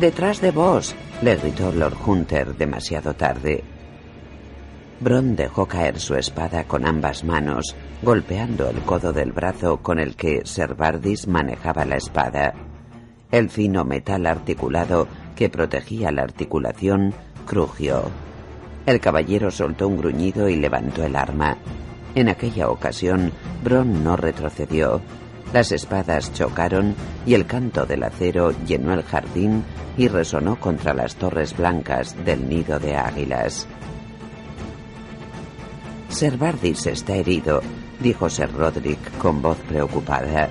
Detrás 0.00 0.40
de 0.40 0.50
vos, 0.50 0.94
le 1.22 1.36
gritó 1.36 1.72
Lord 1.72 1.96
Hunter 2.04 2.56
demasiado 2.56 3.14
tarde. 3.14 3.62
Bron 5.00 5.36
dejó 5.36 5.66
caer 5.66 6.00
su 6.00 6.14
espada 6.14 6.64
con 6.64 6.86
ambas 6.86 7.24
manos, 7.24 7.74
golpeando 8.04 8.68
el 8.68 8.82
codo 8.82 9.12
del 9.12 9.32
brazo 9.32 9.78
con 9.78 9.98
el 9.98 10.14
que 10.14 10.42
Bardis 10.76 11.26
manejaba 11.26 11.84
la 11.84 11.96
espada. 11.96 12.54
El 13.30 13.48
fino 13.48 13.84
metal 13.84 14.26
articulado 14.26 15.08
que 15.34 15.48
protegía 15.48 16.12
la 16.12 16.22
articulación 16.22 17.14
crujió. 17.46 18.04
El 18.86 19.00
caballero 19.00 19.50
soltó 19.50 19.88
un 19.88 19.96
gruñido 19.96 20.48
y 20.48 20.56
levantó 20.56 21.02
el 21.02 21.16
arma. 21.16 21.56
En 22.14 22.28
aquella 22.28 22.68
ocasión, 22.68 23.32
Bron 23.64 24.04
no 24.04 24.16
retrocedió. 24.16 25.00
Las 25.52 25.72
espadas 25.72 26.32
chocaron 26.32 26.94
y 27.26 27.34
el 27.34 27.46
canto 27.46 27.86
del 27.86 28.02
acero 28.02 28.52
llenó 28.66 28.92
el 28.92 29.02
jardín 29.02 29.64
y 29.96 30.08
resonó 30.08 30.60
contra 30.60 30.92
las 30.92 31.16
torres 31.16 31.56
blancas 31.56 32.14
del 32.24 32.48
nido 32.48 32.78
de 32.78 32.96
águilas. 32.96 33.66
Ser 36.08 36.36
Bardis 36.36 36.86
está 36.86 37.14
herido, 37.16 37.60
dijo 38.00 38.28
Sir 38.28 38.52
Roderick 38.52 39.18
con 39.18 39.42
voz 39.42 39.58
preocupada. 39.68 40.48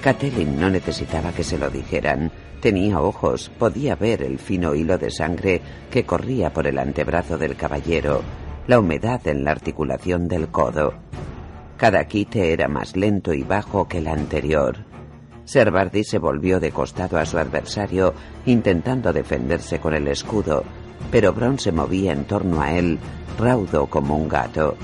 Catelyn 0.00 0.58
no 0.58 0.70
necesitaba 0.70 1.32
que 1.32 1.44
se 1.44 1.58
lo 1.58 1.68
dijeran. 1.68 2.30
Tenía 2.60 3.00
ojos, 3.00 3.50
podía 3.58 3.94
ver 3.94 4.22
el 4.22 4.38
fino 4.38 4.74
hilo 4.74 4.98
de 4.98 5.10
sangre 5.10 5.60
que 5.90 6.04
corría 6.04 6.52
por 6.52 6.66
el 6.66 6.78
antebrazo 6.78 7.38
del 7.38 7.56
caballero, 7.56 8.22
la 8.66 8.78
humedad 8.78 9.26
en 9.26 9.44
la 9.44 9.52
articulación 9.52 10.28
del 10.28 10.48
codo. 10.48 10.94
Cada 11.76 12.04
quite 12.06 12.52
era 12.52 12.68
más 12.68 12.96
lento 12.96 13.32
y 13.32 13.42
bajo 13.42 13.88
que 13.88 13.98
el 13.98 14.08
anterior. 14.08 14.76
Ser 15.44 15.70
Bardis 15.70 16.08
se 16.08 16.18
volvió 16.18 16.60
de 16.60 16.70
costado 16.70 17.18
a 17.18 17.24
su 17.24 17.38
adversario, 17.38 18.14
intentando 18.46 19.12
defenderse 19.12 19.80
con 19.80 19.94
el 19.94 20.06
escudo, 20.08 20.62
pero 21.10 21.32
Bron 21.32 21.58
se 21.58 21.72
movía 21.72 22.12
en 22.12 22.24
torno 22.24 22.60
a 22.60 22.72
él, 22.72 22.98
raudo 23.38 23.86
como 23.86 24.16
un 24.16 24.28
gato. 24.28 24.76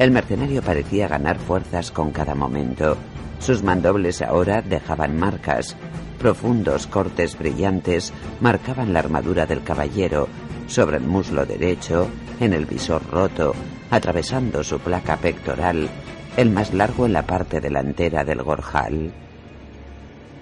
El 0.00 0.12
mercenario 0.12 0.62
parecía 0.62 1.08
ganar 1.08 1.36
fuerzas 1.36 1.90
con 1.90 2.10
cada 2.10 2.34
momento. 2.34 2.96
Sus 3.38 3.62
mandobles 3.62 4.22
ahora 4.22 4.62
dejaban 4.62 5.18
marcas. 5.18 5.76
Profundos 6.18 6.86
cortes 6.86 7.38
brillantes 7.38 8.10
marcaban 8.40 8.94
la 8.94 9.00
armadura 9.00 9.44
del 9.44 9.62
caballero, 9.62 10.26
sobre 10.68 10.96
el 10.96 11.02
muslo 11.02 11.44
derecho, 11.44 12.08
en 12.40 12.54
el 12.54 12.64
visor 12.64 13.02
roto, 13.10 13.52
atravesando 13.90 14.64
su 14.64 14.78
placa 14.78 15.18
pectoral, 15.18 15.90
el 16.38 16.48
más 16.48 16.72
largo 16.72 17.04
en 17.04 17.12
la 17.12 17.26
parte 17.26 17.60
delantera 17.60 18.24
del 18.24 18.42
gorjal. 18.42 19.12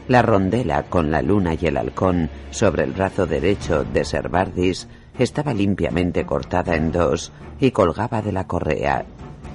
La 0.06 0.22
rondela 0.22 0.84
con 0.84 1.10
la 1.10 1.20
luna 1.20 1.54
y 1.60 1.66
el 1.66 1.78
halcón 1.78 2.30
sobre 2.52 2.84
el 2.84 2.92
brazo 2.92 3.26
derecho 3.26 3.82
de 3.82 4.04
Servardis 4.04 4.86
estaba 5.18 5.52
limpiamente 5.52 6.24
cortada 6.24 6.76
en 6.76 6.92
dos 6.92 7.32
y 7.58 7.72
colgaba 7.72 8.22
de 8.22 8.30
la 8.30 8.46
correa. 8.46 9.04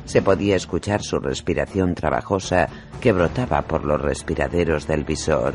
Se 0.05 0.21
podía 0.21 0.55
escuchar 0.55 1.01
su 1.01 1.19
respiración 1.19 1.95
trabajosa 1.95 2.67
que 3.01 3.11
brotaba 3.11 3.61
por 3.61 3.85
los 3.85 4.01
respiraderos 4.01 4.87
del 4.87 5.03
visor. 5.03 5.53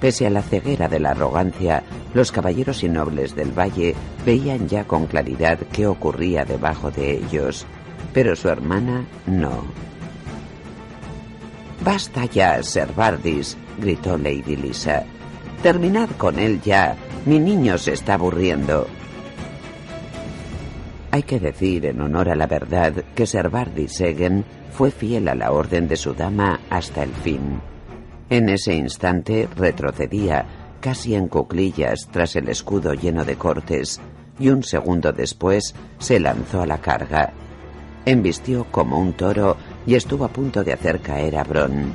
Pese 0.00 0.26
a 0.26 0.30
la 0.30 0.42
ceguera 0.42 0.88
de 0.88 0.98
la 0.98 1.10
arrogancia, 1.10 1.84
los 2.12 2.32
caballeros 2.32 2.82
y 2.82 2.88
nobles 2.88 3.36
del 3.36 3.56
valle 3.56 3.94
veían 4.26 4.68
ya 4.68 4.84
con 4.84 5.06
claridad 5.06 5.58
qué 5.72 5.86
ocurría 5.86 6.44
debajo 6.44 6.90
de 6.90 7.12
ellos, 7.12 7.66
pero 8.12 8.34
su 8.34 8.48
hermana 8.48 9.04
no. 9.26 9.64
Basta 11.84 12.24
ya, 12.26 12.62
Ser 12.62 12.92
Bardis, 12.92 13.56
gritó 13.78 14.16
Lady 14.16 14.56
Lisa. 14.56 15.04
Terminad 15.62 16.10
con 16.18 16.38
él 16.38 16.60
ya. 16.60 16.96
Mi 17.24 17.38
niño 17.38 17.78
se 17.78 17.92
está 17.92 18.14
aburriendo. 18.14 18.86
Hay 21.14 21.24
que 21.24 21.38
decir, 21.38 21.84
en 21.84 22.00
honor 22.00 22.30
a 22.30 22.34
la 22.34 22.46
verdad, 22.46 23.04
que 23.14 23.26
Ser 23.26 23.50
Bardis 23.50 23.96
Segen 23.96 24.46
fue 24.70 24.90
fiel 24.90 25.28
a 25.28 25.34
la 25.34 25.52
orden 25.52 25.86
de 25.86 25.96
su 25.96 26.14
dama 26.14 26.60
hasta 26.70 27.02
el 27.02 27.12
fin. 27.12 27.60
En 28.30 28.48
ese 28.48 28.74
instante 28.74 29.46
retrocedía, 29.54 30.46
casi 30.80 31.14
en 31.14 31.28
cuclillas, 31.28 32.08
tras 32.10 32.34
el 32.34 32.48
escudo 32.48 32.94
lleno 32.94 33.26
de 33.26 33.36
cortes, 33.36 34.00
y 34.38 34.48
un 34.48 34.62
segundo 34.62 35.12
después 35.12 35.74
se 35.98 36.18
lanzó 36.18 36.62
a 36.62 36.66
la 36.66 36.78
carga. 36.78 37.34
Embistió 38.06 38.64
como 38.70 38.98
un 38.98 39.12
toro 39.12 39.58
y 39.86 39.96
estuvo 39.96 40.24
a 40.24 40.32
punto 40.32 40.64
de 40.64 40.72
hacer 40.72 41.00
caer 41.00 41.36
a 41.36 41.44
Bron. 41.44 41.92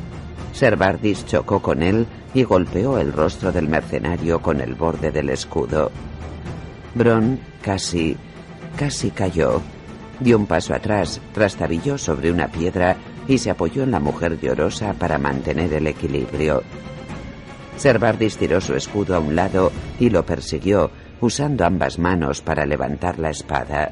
Servardis 0.53 1.25
chocó 1.25 1.59
con 1.59 1.81
él 1.81 2.05
y 2.35 2.43
golpeó 2.43 2.99
el 2.99 3.11
rostro 3.11 3.51
del 3.51 3.67
mercenario 3.67 4.43
con 4.43 4.61
el 4.61 4.75
borde 4.75 5.11
del 5.11 5.31
escudo. 5.31 5.89
Bron 6.93 7.39
casi, 7.63 8.15
casi 8.77 9.09
cayó. 9.09 9.61
Dio 10.19 10.37
un 10.37 10.45
paso 10.45 10.73
atrás, 10.73 11.19
trastabilló 11.33 11.97
sobre 11.97 12.31
una 12.31 12.47
piedra 12.47 12.95
y 13.27 13.39
se 13.39 13.49
apoyó 13.49 13.83
en 13.83 13.91
la 13.91 13.99
mujer 13.99 14.39
llorosa 14.39 14.93
para 14.93 15.17
mantener 15.17 15.73
el 15.73 15.87
equilibrio. 15.87 16.63
Servardis 17.75 18.37
tiró 18.37 18.61
su 18.61 18.75
escudo 18.75 19.15
a 19.15 19.19
un 19.19 19.35
lado 19.35 19.71
y 19.99 20.09
lo 20.09 20.25
persiguió, 20.25 20.89
usando 21.19 21.65
ambas 21.65 21.99
manos 21.99 22.41
para 22.41 22.65
levantar 22.65 23.19
la 23.19 23.31
espada. 23.31 23.91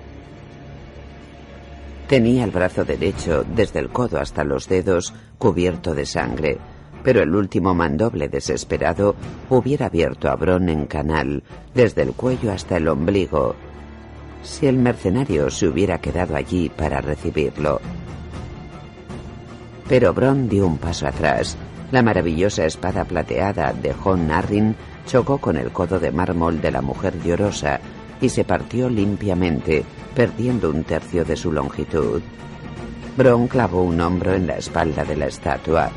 Tenía 2.08 2.44
el 2.44 2.52
brazo 2.52 2.86
derecho, 2.86 3.44
desde 3.44 3.80
el 3.80 3.90
codo 3.90 4.20
hasta 4.20 4.44
los 4.44 4.70
dedos, 4.70 5.14
cubierto 5.38 5.94
de 5.96 6.06
sangre, 6.06 6.60
pero 7.04 7.22
el 7.22 7.36
último 7.36 7.74
mandoble 7.74 8.30
desesperado 8.30 9.16
hubiera 9.50 9.88
abierto 9.88 10.30
a 10.30 10.36
Bron 10.36 10.70
en 10.70 10.86
canal, 10.86 11.44
desde 11.74 12.04
el 12.04 12.14
cuello 12.14 12.52
hasta 12.52 12.78
el 12.78 12.88
ombligo, 12.88 13.56
si 14.46 14.68
el 14.68 14.78
mercenario 14.78 15.50
se 15.50 15.68
hubiera 15.68 16.00
quedado 16.00 16.36
allí 16.36 16.70
para 16.70 17.02
recibirlo. 17.02 17.82
Pero 19.90 20.14
Bron 20.14 20.48
dio 20.48 20.66
un 20.66 20.78
paso 20.78 21.08
atrás. 21.08 21.58
La 21.92 22.02
maravillosa 22.02 22.66
espada 22.66 23.06
plateada 23.06 23.74
de 23.74 23.94
John 23.94 24.32
Arryn 24.32 24.76
chocó 25.06 25.38
con 25.38 25.58
el 25.58 25.72
codo 25.72 26.00
de 26.00 26.12
mármol 26.12 26.62
de 26.62 26.72
la 26.72 26.82
mujer 26.82 27.22
llorosa 27.24 27.80
y 28.22 28.30
se 28.30 28.44
partió 28.44 28.90
limpiamente, 28.90 29.84
perdiendo 30.16 30.70
un 30.70 30.84
tercio 30.84 31.26
de 31.26 31.36
su 31.36 31.52
longitud. 31.52 32.22
Bron 33.18 33.48
clavó 33.48 33.84
un 33.84 34.00
hombro 34.02 34.34
en 34.34 34.48
la 34.48 34.58
espalda 34.58 35.06
de 35.06 35.16
la 35.16 35.28
estatua. 35.28 35.92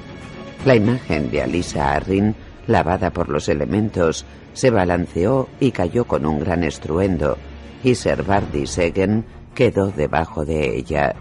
La 0.65 0.75
imagen 0.75 1.31
de 1.31 1.43
Alisa 1.43 1.95
Arryn, 1.95 2.35
lavada 2.67 3.11
por 3.11 3.29
los 3.29 3.49
elementos, 3.49 4.25
se 4.53 4.71
balanceó 4.71 5.49
y 5.61 5.71
cayó 5.71 6.05
con 6.05 6.27
un 6.27 6.41
gran 6.41 6.65
estruendo, 6.65 7.39
y 7.83 7.95
Ser 7.95 8.23
Bardi 8.23 8.67
Segen 8.67 9.25
quedó 9.55 9.91
debajo 9.91 10.45
de 10.45 10.77
ella. 10.77 11.15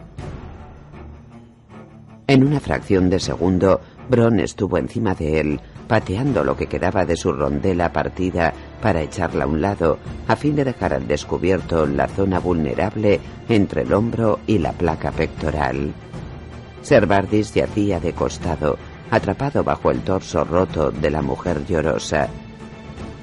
En 2.27 2.45
una 2.45 2.59
fracción 2.59 3.09
de 3.09 3.19
segundo, 3.19 3.79
Bron 4.09 4.39
estuvo 4.39 4.77
encima 4.77 5.15
de 5.15 5.39
él, 5.39 5.61
pateando 5.87 6.43
lo 6.43 6.57
que 6.57 6.67
quedaba 6.67 7.05
de 7.05 7.15
su 7.15 7.31
rondela 7.31 7.93
partida 7.93 8.53
para 8.81 9.01
echarla 9.01 9.45
a 9.45 9.47
un 9.47 9.61
lado, 9.61 9.97
a 10.27 10.35
fin 10.35 10.55
de 10.55 10.65
dejar 10.65 10.93
al 10.93 11.07
descubierto 11.07 11.85
la 11.85 12.07
zona 12.07 12.39
vulnerable 12.39 13.19
entre 13.47 13.83
el 13.83 13.93
hombro 13.93 14.39
y 14.45 14.57
la 14.59 14.73
placa 14.73 15.11
pectoral. 15.11 15.93
Servardis 16.81 17.53
yacía 17.53 17.99
de 17.99 18.13
costado, 18.13 18.77
atrapado 19.09 19.63
bajo 19.63 19.91
el 19.91 20.01
torso 20.01 20.43
roto 20.43 20.91
de 20.91 21.09
la 21.09 21.21
mujer 21.21 21.65
llorosa. 21.65 22.27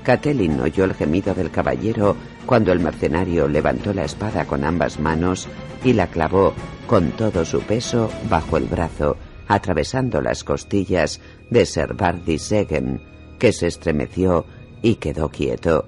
Catelyn 0.02 0.60
oyó 0.60 0.84
el 0.84 0.94
gemido 0.94 1.34
del 1.34 1.50
caballero 1.50 2.16
cuando 2.46 2.72
el 2.72 2.80
mercenario 2.80 3.48
levantó 3.48 3.92
la 3.94 4.04
espada 4.04 4.46
con 4.46 4.64
ambas 4.64 5.00
manos 5.00 5.48
y 5.82 5.92
la 5.92 6.06
clavó 6.08 6.54
con 6.86 7.10
todo 7.12 7.44
su 7.44 7.60
peso 7.60 8.10
bajo 8.28 8.56
el 8.56 8.64
brazo, 8.64 9.16
atravesando 9.48 10.20
las 10.20 10.44
costillas 10.44 11.20
de 11.50 11.66
Ser 11.66 11.94
Bardi 11.94 12.38
Segen, 12.38 13.00
que 13.38 13.52
se 13.52 13.66
estremeció 13.66 14.46
y 14.82 14.96
quedó 14.96 15.28
quieto. 15.28 15.86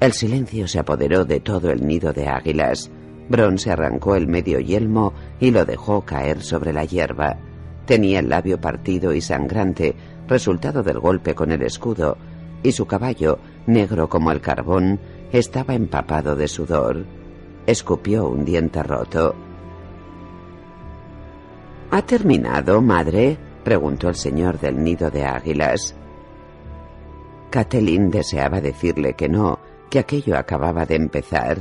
El 0.00 0.12
silencio 0.12 0.66
se 0.66 0.80
apoderó 0.80 1.24
de 1.24 1.40
todo 1.40 1.70
el 1.70 1.86
nido 1.86 2.12
de 2.12 2.26
águilas. 2.26 2.90
Bron 3.28 3.56
se 3.56 3.70
arrancó 3.70 4.16
el 4.16 4.26
medio 4.26 4.58
yelmo 4.58 5.14
y 5.38 5.52
lo 5.52 5.64
dejó 5.64 6.04
caer 6.04 6.42
sobre 6.42 6.72
la 6.72 6.84
hierba. 6.84 7.38
Tenía 7.86 8.18
el 8.18 8.28
labio 8.28 8.60
partido 8.60 9.12
y 9.12 9.20
sangrante, 9.20 9.94
resultado 10.26 10.82
del 10.82 10.98
golpe 10.98 11.34
con 11.34 11.52
el 11.52 11.62
escudo, 11.62 12.16
y 12.64 12.72
su 12.72 12.86
caballo, 12.86 13.38
negro 13.66 14.08
como 14.08 14.32
el 14.32 14.40
carbón, 14.40 15.00
estaba 15.32 15.74
empapado 15.74 16.36
de 16.36 16.48
sudor. 16.48 17.04
Escupió 17.66 18.26
un 18.26 18.44
diente 18.44 18.82
roto. 18.82 19.34
¿Ha 21.90 22.02
terminado, 22.02 22.80
madre? 22.80 23.38
preguntó 23.64 24.08
el 24.08 24.16
señor 24.16 24.58
del 24.58 24.82
nido 24.82 25.10
de 25.10 25.24
águilas. 25.24 25.94
Catelyn 27.50 28.10
deseaba 28.10 28.60
decirle 28.60 29.14
que 29.14 29.28
no, 29.28 29.58
que 29.90 29.98
aquello 29.98 30.36
acababa 30.38 30.86
de 30.86 30.96
empezar. 30.96 31.58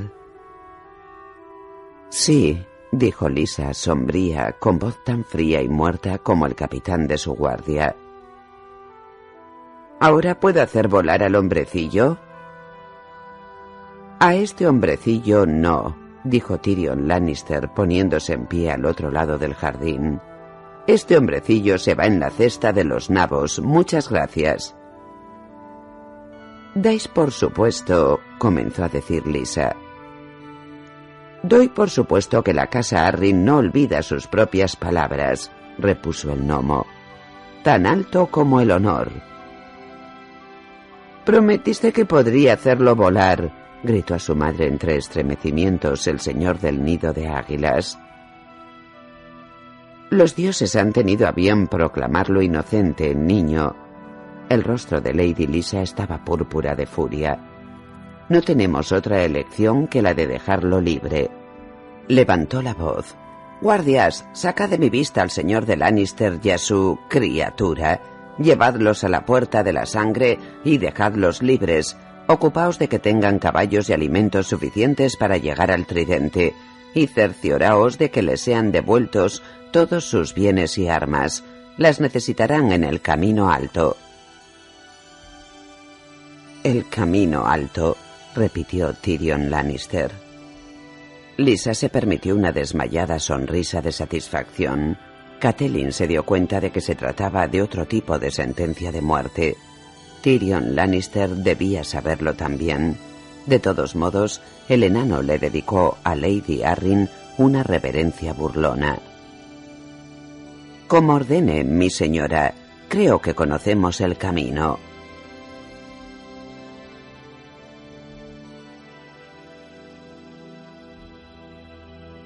Sí, 2.09 2.65
dijo 2.91 3.29
Lisa, 3.29 3.73
sombría, 3.73 4.55
con 4.59 4.79
voz 4.79 5.03
tan 5.03 5.23
fría 5.23 5.61
y 5.61 5.67
muerta 5.67 6.17
como 6.17 6.45
el 6.45 6.55
capitán 6.55 7.07
de 7.07 7.17
su 7.17 7.33
guardia. 7.33 7.95
¿Ahora 10.01 10.39
puedo 10.39 10.63
hacer 10.63 10.87
volar 10.87 11.21
al 11.21 11.35
hombrecillo? 11.35 12.17
A 14.19 14.33
este 14.33 14.65
hombrecillo 14.65 15.45
no, 15.45 15.95
dijo 16.23 16.57
Tyrion 16.57 17.07
Lannister 17.07 17.69
poniéndose 17.69 18.33
en 18.33 18.47
pie 18.47 18.71
al 18.71 18.85
otro 18.85 19.11
lado 19.11 19.37
del 19.37 19.53
jardín. 19.53 20.19
Este 20.87 21.15
hombrecillo 21.17 21.77
se 21.77 21.93
va 21.93 22.07
en 22.07 22.19
la 22.19 22.31
cesta 22.31 22.73
de 22.73 22.83
los 22.83 23.11
nabos. 23.11 23.59
Muchas 23.59 24.09
gracias. 24.09 24.75
Dais 26.73 27.07
por 27.07 27.29
supuesto, 27.29 28.21
comenzó 28.39 28.85
a 28.85 28.89
decir 28.89 29.27
Lisa. 29.27 29.75
Doy 31.43 31.69
por 31.69 31.91
supuesto 31.91 32.43
que 32.43 32.55
la 32.55 32.65
casa 32.71 33.05
Arryn 33.05 33.45
no 33.45 33.57
olvida 33.57 34.01
sus 34.01 34.25
propias 34.25 34.75
palabras, 34.75 35.51
repuso 35.77 36.31
el 36.31 36.41
gnomo. 36.41 36.87
Tan 37.63 37.85
alto 37.85 38.25
como 38.31 38.61
el 38.61 38.71
honor. 38.71 39.30
Prometiste 41.25 41.91
que 41.91 42.05
podría 42.05 42.53
hacerlo 42.53 42.95
volar, 42.95 43.51
gritó 43.83 44.15
a 44.15 44.19
su 44.19 44.35
madre 44.35 44.67
entre 44.67 44.95
estremecimientos 44.95 46.07
el 46.07 46.19
señor 46.19 46.59
del 46.59 46.83
nido 46.83 47.13
de 47.13 47.27
águilas. 47.27 47.99
Los 50.09 50.35
dioses 50.35 50.75
han 50.75 50.91
tenido 50.91 51.27
a 51.27 51.31
bien 51.31 51.67
proclamarlo 51.67 52.41
inocente, 52.41 53.13
niño. 53.15 53.75
El 54.49 54.63
rostro 54.63 54.99
de 54.99 55.13
Lady 55.13 55.47
Lisa 55.47 55.81
estaba 55.81 56.25
púrpura 56.25 56.75
de 56.75 56.85
furia. 56.85 57.39
No 58.27 58.41
tenemos 58.41 58.91
otra 58.91 59.23
elección 59.23 59.87
que 59.87 60.01
la 60.01 60.13
de 60.13 60.25
dejarlo 60.25 60.81
libre. 60.81 61.29
Levantó 62.07 62.61
la 62.61 62.73
voz. 62.73 63.15
Guardias, 63.61 64.27
saca 64.33 64.67
de 64.67 64.79
mi 64.79 64.89
vista 64.89 65.21
al 65.21 65.29
señor 65.29 65.67
de 65.67 65.77
Lannister 65.77 66.39
y 66.41 66.49
a 66.49 66.57
su 66.57 66.99
criatura. 67.07 68.01
Llevadlos 68.37 69.03
a 69.03 69.09
la 69.09 69.25
puerta 69.25 69.63
de 69.63 69.73
la 69.73 69.85
sangre 69.85 70.39
y 70.63 70.77
dejadlos 70.77 71.41
libres. 71.41 71.97
Ocupaos 72.27 72.79
de 72.79 72.87
que 72.87 72.99
tengan 72.99 73.39
caballos 73.39 73.89
y 73.89 73.93
alimentos 73.93 74.47
suficientes 74.47 75.17
para 75.17 75.37
llegar 75.37 75.71
al 75.71 75.85
tridente, 75.85 76.53
y 76.93 77.07
cercioraos 77.07 77.97
de 77.97 78.11
que 78.11 78.21
les 78.21 78.41
sean 78.41 78.71
devueltos 78.71 79.43
todos 79.71 80.05
sus 80.05 80.33
bienes 80.33 80.77
y 80.77 80.87
armas. 80.87 81.43
Las 81.77 81.99
necesitarán 81.99 82.71
en 82.71 82.83
el 82.83 83.01
camino 83.01 83.51
alto. 83.51 83.97
El 86.63 86.87
camino 86.89 87.47
alto, 87.47 87.97
repitió 88.35 88.93
Tyrion 88.93 89.49
Lannister. 89.49 90.11
Lisa 91.37 91.73
se 91.73 91.89
permitió 91.89 92.35
una 92.35 92.51
desmayada 92.51 93.19
sonrisa 93.19 93.81
de 93.81 93.91
satisfacción. 93.91 94.97
Catelyn 95.41 95.91
se 95.91 96.05
dio 96.05 96.23
cuenta 96.23 96.61
de 96.61 96.69
que 96.71 96.81
se 96.81 96.93
trataba 96.93 97.47
de 97.47 97.63
otro 97.63 97.87
tipo 97.87 98.19
de 98.19 98.29
sentencia 98.29 98.91
de 98.91 99.01
muerte. 99.01 99.57
Tyrion 100.21 100.75
Lannister 100.75 101.31
debía 101.31 101.83
saberlo 101.83 102.35
también. 102.35 102.95
De 103.47 103.57
todos 103.57 103.95
modos, 103.95 104.39
el 104.69 104.83
enano 104.83 105.23
le 105.23 105.39
dedicó 105.39 105.97
a 106.03 106.13
Lady 106.13 106.61
Arryn 106.61 107.09
una 107.39 107.63
reverencia 107.63 108.33
burlona. 108.33 108.99
Como 110.87 111.15
ordene, 111.15 111.63
mi 111.63 111.89
señora, 111.89 112.53
creo 112.87 113.19
que 113.19 113.33
conocemos 113.33 113.99
el 113.99 114.17
camino. 114.17 114.77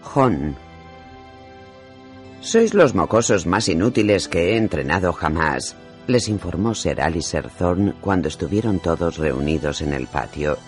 Jon. 0.02 0.65
Sois 2.46 2.76
los 2.76 2.94
mocosos 2.94 3.48
más 3.48 3.68
inútiles 3.70 4.28
que 4.28 4.52
he 4.52 4.58
entrenado 4.58 5.14
jamás, 5.14 5.76
les 6.06 6.30
informó 6.30 6.76
Sir 6.76 7.02
Alistair 7.02 7.50
Thorne 7.50 7.96
cuando 8.00 8.28
estuvieron 8.28 8.78
todos 8.78 9.18
reunidos 9.18 9.82
en 9.82 9.94
el 9.94 10.06
patio. 10.06 10.60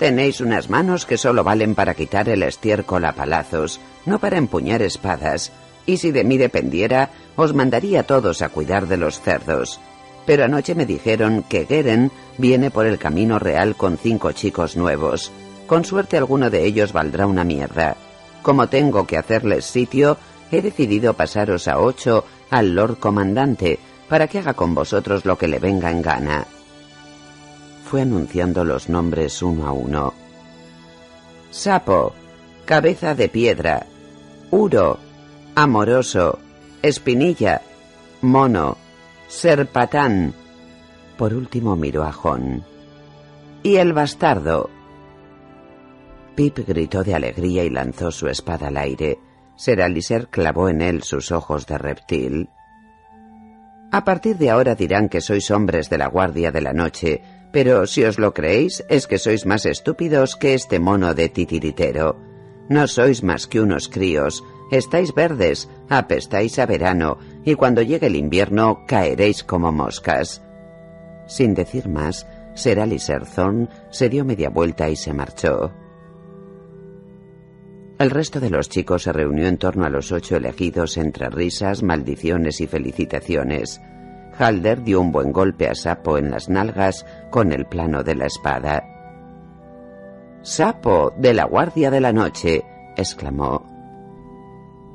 Tenéis 0.00 0.40
unas 0.40 0.68
manos 0.70 1.06
que 1.06 1.16
solo 1.16 1.44
valen 1.44 1.76
para 1.76 1.94
quitar 1.94 2.28
el 2.28 2.42
estiércol 2.42 3.04
a 3.04 3.12
palazos, 3.12 3.78
no 4.04 4.18
para 4.18 4.36
empuñar 4.36 4.82
espadas, 4.82 5.52
y 5.86 5.98
si 5.98 6.10
de 6.10 6.24
mí 6.24 6.38
dependiera, 6.38 7.10
os 7.36 7.54
mandaría 7.54 8.00
a 8.00 8.02
todos 8.02 8.42
a 8.42 8.48
cuidar 8.48 8.88
de 8.88 8.96
los 8.96 9.20
cerdos. 9.20 9.78
Pero 10.26 10.42
anoche 10.42 10.74
me 10.74 10.86
dijeron 10.86 11.44
que 11.48 11.66
Geren 11.66 12.10
viene 12.36 12.72
por 12.72 12.86
el 12.86 12.98
camino 12.98 13.38
real 13.38 13.76
con 13.76 13.96
cinco 13.96 14.32
chicos 14.32 14.76
nuevos. 14.76 15.30
Con 15.68 15.84
suerte 15.84 16.16
alguno 16.16 16.50
de 16.50 16.64
ellos 16.64 16.92
valdrá 16.92 17.28
una 17.28 17.44
mierda. 17.44 17.96
Como 18.42 18.68
tengo 18.68 19.06
que 19.06 19.16
hacerles 19.16 19.64
sitio, 19.64 20.18
he 20.50 20.62
decidido 20.62 21.14
pasaros 21.14 21.68
a 21.68 21.78
ocho 21.78 22.24
al 22.50 22.74
Lord 22.74 22.98
Comandante, 22.98 23.78
para 24.08 24.28
que 24.28 24.38
haga 24.38 24.54
con 24.54 24.74
vosotros 24.74 25.24
lo 25.24 25.38
que 25.38 25.48
le 25.48 25.58
venga 25.58 25.90
en 25.90 26.02
gana. 26.02 26.46
Fue 27.84 28.02
anunciando 28.02 28.64
los 28.64 28.88
nombres 28.88 29.42
uno 29.42 29.66
a 29.66 29.72
uno. 29.72 30.14
Sapo, 31.50 32.12
cabeza 32.64 33.14
de 33.14 33.28
piedra, 33.28 33.86
Uro, 34.50 34.98
amoroso, 35.56 36.38
espinilla, 36.82 37.60
mono, 38.22 38.76
serpatán. 39.26 40.32
Por 41.18 41.34
último 41.34 41.74
miró 41.74 42.04
a 42.04 42.12
Jon. 42.12 42.62
Y 43.62 43.76
el 43.76 43.92
bastardo. 43.92 44.70
Pip 46.36 46.58
gritó 46.66 47.02
de 47.02 47.14
alegría 47.14 47.64
y 47.64 47.70
lanzó 47.70 48.10
su 48.10 48.28
espada 48.28 48.68
al 48.68 48.76
aire. 48.76 49.18
Seraliser 49.56 50.28
clavó 50.28 50.68
en 50.68 50.80
él 50.82 51.02
sus 51.02 51.32
ojos 51.32 51.66
de 51.66 51.78
reptil. 51.78 52.48
A 53.92 54.04
partir 54.04 54.38
de 54.38 54.50
ahora 54.50 54.74
dirán 54.74 55.08
que 55.08 55.20
sois 55.20 55.50
hombres 55.50 55.88
de 55.88 55.98
la 55.98 56.08
guardia 56.08 56.50
de 56.50 56.60
la 56.60 56.72
noche, 56.72 57.22
pero 57.52 57.86
si 57.86 58.02
os 58.02 58.18
lo 58.18 58.34
creéis 58.34 58.84
es 58.88 59.06
que 59.06 59.18
sois 59.18 59.46
más 59.46 59.66
estúpidos 59.66 60.34
que 60.34 60.54
este 60.54 60.80
mono 60.80 61.14
de 61.14 61.28
titiritero. 61.28 62.18
No 62.68 62.88
sois 62.88 63.22
más 63.22 63.46
que 63.46 63.60
unos 63.60 63.88
críos, 63.88 64.42
estáis 64.72 65.14
verdes, 65.14 65.68
apestáis 65.88 66.58
a 66.58 66.66
verano, 66.66 67.18
y 67.44 67.54
cuando 67.54 67.82
llegue 67.82 68.08
el 68.08 68.16
invierno 68.16 68.84
caeréis 68.88 69.44
como 69.44 69.70
moscas. 69.70 70.42
Sin 71.26 71.54
decir 71.54 71.88
más, 71.88 72.26
Serali 72.54 72.98
Thorn 72.98 73.68
se 73.90 74.08
dio 74.08 74.24
media 74.24 74.48
vuelta 74.48 74.88
y 74.88 74.96
se 74.96 75.12
marchó. 75.12 75.72
El 78.04 78.10
resto 78.10 78.38
de 78.38 78.50
los 78.50 78.68
chicos 78.68 79.04
se 79.04 79.14
reunió 79.14 79.46
en 79.46 79.56
torno 79.56 79.86
a 79.86 79.88
los 79.88 80.12
ocho 80.12 80.36
elegidos 80.36 80.98
entre 80.98 81.30
risas, 81.30 81.82
maldiciones 81.82 82.60
y 82.60 82.66
felicitaciones. 82.66 83.80
Halder 84.38 84.82
dio 84.82 85.00
un 85.00 85.10
buen 85.10 85.32
golpe 85.32 85.68
a 85.68 85.74
Sapo 85.74 86.18
en 86.18 86.30
las 86.30 86.50
nalgas 86.50 87.06
con 87.30 87.50
el 87.50 87.64
plano 87.64 88.02
de 88.02 88.14
la 88.14 88.26
espada. 88.26 88.84
Sapo, 90.42 91.14
de 91.16 91.32
la 91.32 91.46
Guardia 91.46 91.90
de 91.90 92.02
la 92.02 92.12
Noche, 92.12 92.62
exclamó. 92.94 93.64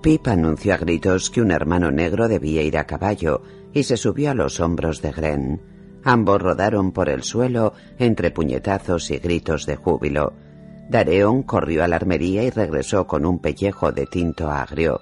Pip 0.04 0.28
anunció 0.28 0.76
a 0.76 0.78
gritos 0.78 1.32
que 1.32 1.42
un 1.42 1.50
hermano 1.50 1.90
negro 1.90 2.28
debía 2.28 2.62
ir 2.62 2.78
a 2.78 2.86
caballo 2.86 3.42
y 3.74 3.86
se 3.86 3.98
subió 3.98 4.30
a 4.30 4.36
los 4.36 4.60
hombros 4.60 5.02
de 5.02 5.12
Gren. 5.12 5.62
Ambos 6.04 6.44
rodaron 6.44 6.92
por 6.92 7.10
el 7.10 7.24
suelo 7.24 7.74
entre 7.98 8.30
puñetazos 8.30 9.10
y 9.10 9.18
gritos 9.18 9.66
de 9.66 9.78
júbilo. 9.78 10.34
Dareon 10.90 11.44
corrió 11.44 11.84
a 11.84 11.88
la 11.88 11.98
armería 11.98 12.42
y 12.44 12.50
regresó 12.50 13.06
con 13.06 13.24
un 13.24 13.38
pellejo 13.40 13.92
de 13.92 14.08
tinto 14.08 14.50
agrio. 14.50 15.02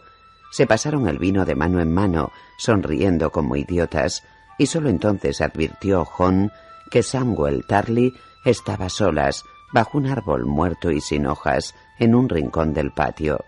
Se 0.52 0.68
pasaron 0.68 1.08
el 1.08 1.18
vino 1.18 1.46
de 1.46 1.56
mano 1.56 1.80
en 1.80 1.94
mano, 1.94 2.32
sonriendo 2.58 3.32
como 3.32 3.56
idiotas, 3.56 4.24
y 4.58 4.66
sólo 4.66 4.90
entonces 4.90 5.40
advirtió 5.40 6.04
Jon 6.04 6.52
que 6.92 7.04
Samuel 7.04 7.66
Tarly 7.66 8.14
estaba 8.44 8.90
solas, 8.90 9.46
bajo 9.72 9.98
un 9.98 10.08
árbol 10.08 10.46
muerto 10.46 10.92
y 10.92 11.00
sin 11.00 11.26
hojas, 11.26 11.74
en 12.00 12.16
un 12.16 12.28
rincón 12.28 12.74
del 12.74 12.92
patio. 12.92 13.46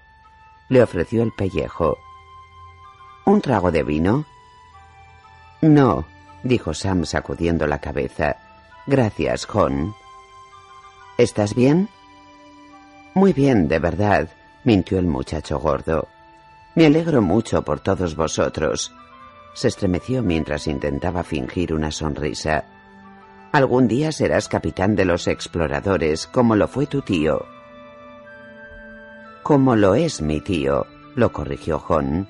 Le 0.70 0.82
ofreció 0.82 1.24
el 1.24 1.34
pellejo. 1.34 1.98
¿Un 3.26 3.42
trago 3.42 3.72
de 3.72 3.84
vino? 3.84 4.26
No, 5.62 6.06
dijo 6.44 6.74
Sam 6.74 7.06
sacudiendo 7.06 7.68
la 7.68 7.80
cabeza. 7.80 8.38
Gracias, 8.88 9.46
Jon. 9.46 9.94
¿Estás 11.18 11.54
bien? 11.54 11.90
Muy 13.14 13.34
bien, 13.34 13.68
de 13.68 13.80
verdad, 13.80 14.30
mintió 14.64 15.00
el 15.00 15.08
muchacho 15.08 15.60
gordo. 15.60 16.08
Me 16.76 16.86
alegro 16.86 17.22
mucho 17.22 17.64
por 17.64 17.80
todos 17.80 18.16
vosotros. 18.16 18.94
Se 19.54 19.68
estremeció 19.68 20.22
mientras 20.24 20.68
intentaba 20.68 21.24
fingir 21.24 21.74
una 21.74 21.92
sonrisa. 21.92 22.66
Algún 23.52 23.88
día 23.88 24.12
serás 24.12 24.48
capitán 24.48 24.96
de 24.96 25.06
los 25.06 25.28
exploradores, 25.28 26.28
como 26.28 26.56
lo 26.56 26.68
fue 26.68 26.86
tu 26.86 27.02
tío. 27.02 27.46
Como 29.42 29.76
lo 29.76 29.96
es 29.96 30.22
mi 30.22 30.40
tío, 30.40 30.86
lo 31.16 31.32
corrigió 31.32 31.80
John. 31.80 32.28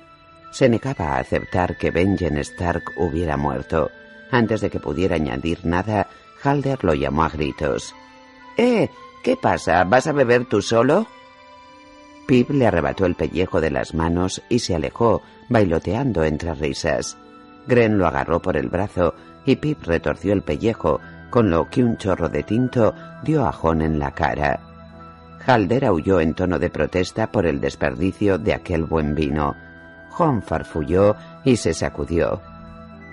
Se 0.50 0.68
negaba 0.68 1.16
a 1.16 1.18
aceptar 1.18 1.76
que 1.76 1.90
Benjen 1.90 2.38
Stark 2.38 2.82
hubiera 2.96 3.36
muerto. 3.36 3.90
Antes 4.30 4.62
de 4.62 4.70
que 4.70 4.80
pudiera 4.80 5.16
añadir 5.16 5.64
nada, 5.64 6.08
Halder 6.42 6.82
lo 6.82 6.94
llamó 6.94 7.24
a 7.24 7.28
gritos. 7.28 7.94
¡Eh! 8.56 8.88
¿Qué 9.22 9.36
pasa? 9.36 9.84
¿Vas 9.84 10.06
a 10.06 10.12
beber 10.12 10.46
tú 10.46 10.62
solo? 10.62 11.06
Pip 12.26 12.50
le 12.50 12.66
arrebató 12.66 13.06
el 13.06 13.16
pellejo 13.16 13.60
de 13.60 13.70
las 13.70 13.92
manos 13.92 14.40
y 14.48 14.60
se 14.60 14.74
alejó, 14.74 15.20
bailoteando 15.48 16.24
entre 16.24 16.54
risas. 16.54 17.18
Gren 17.66 17.98
lo 17.98 18.06
agarró 18.06 18.40
por 18.40 18.56
el 18.56 18.68
brazo 18.68 19.14
y 19.44 19.56
Pip 19.56 19.82
retorció 19.82 20.32
el 20.32 20.42
pellejo, 20.42 21.00
con 21.28 21.50
lo 21.50 21.68
que 21.68 21.84
un 21.84 21.96
chorro 21.96 22.28
de 22.28 22.42
tinto 22.42 22.94
dio 23.22 23.46
a 23.46 23.52
John 23.52 23.82
en 23.82 23.98
la 23.98 24.12
cara. 24.12 24.60
Halder 25.46 25.84
aulló 25.86 26.20
en 26.20 26.34
tono 26.34 26.58
de 26.58 26.70
protesta 26.70 27.30
por 27.30 27.46
el 27.46 27.60
desperdicio 27.60 28.38
de 28.38 28.54
aquel 28.54 28.84
buen 28.84 29.14
vino. 29.14 29.56
John 30.10 30.42
farfulló 30.42 31.16
y 31.44 31.56
se 31.56 31.74
sacudió. 31.74 32.40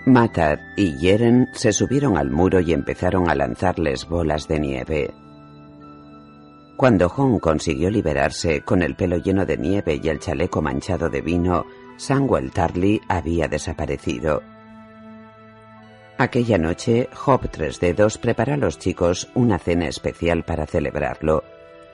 Matar 0.06 0.60
y 0.76 0.98
Yeren 0.98 1.50
se 1.54 1.74
subieron 1.74 2.18
al 2.18 2.32
muro 2.32 2.60
y 2.60 2.74
empezaron 2.74 3.30
a 3.30 3.36
lanzarles 3.36 4.08
bolas 4.08 4.48
de 4.48 4.60
nieve. 4.60 5.14
Cuando 6.78 7.10
John 7.10 7.40
consiguió 7.40 7.90
liberarse 7.90 8.62
con 8.62 8.84
el 8.84 8.96
pelo 8.96 9.18
lleno 9.18 9.48
de 9.48 9.58
nieve 9.58 10.00
y 10.02 10.10
el 10.10 10.20
chaleco 10.20 10.62
manchado 10.62 11.10
de 11.10 11.22
vino, 11.22 11.66
Samuel 11.98 12.52
Tarly 12.52 13.02
había 13.08 13.48
desaparecido. 13.48 14.44
Aquella 16.20 16.60
noche, 16.60 17.10
Job 17.16 17.50
Tres 17.50 17.80
Dedos 17.80 18.20
preparó 18.20 18.54
a 18.54 18.58
los 18.58 18.78
chicos 18.78 19.28
una 19.34 19.58
cena 19.58 19.88
especial 19.88 20.44
para 20.44 20.68
celebrarlo. 20.68 21.44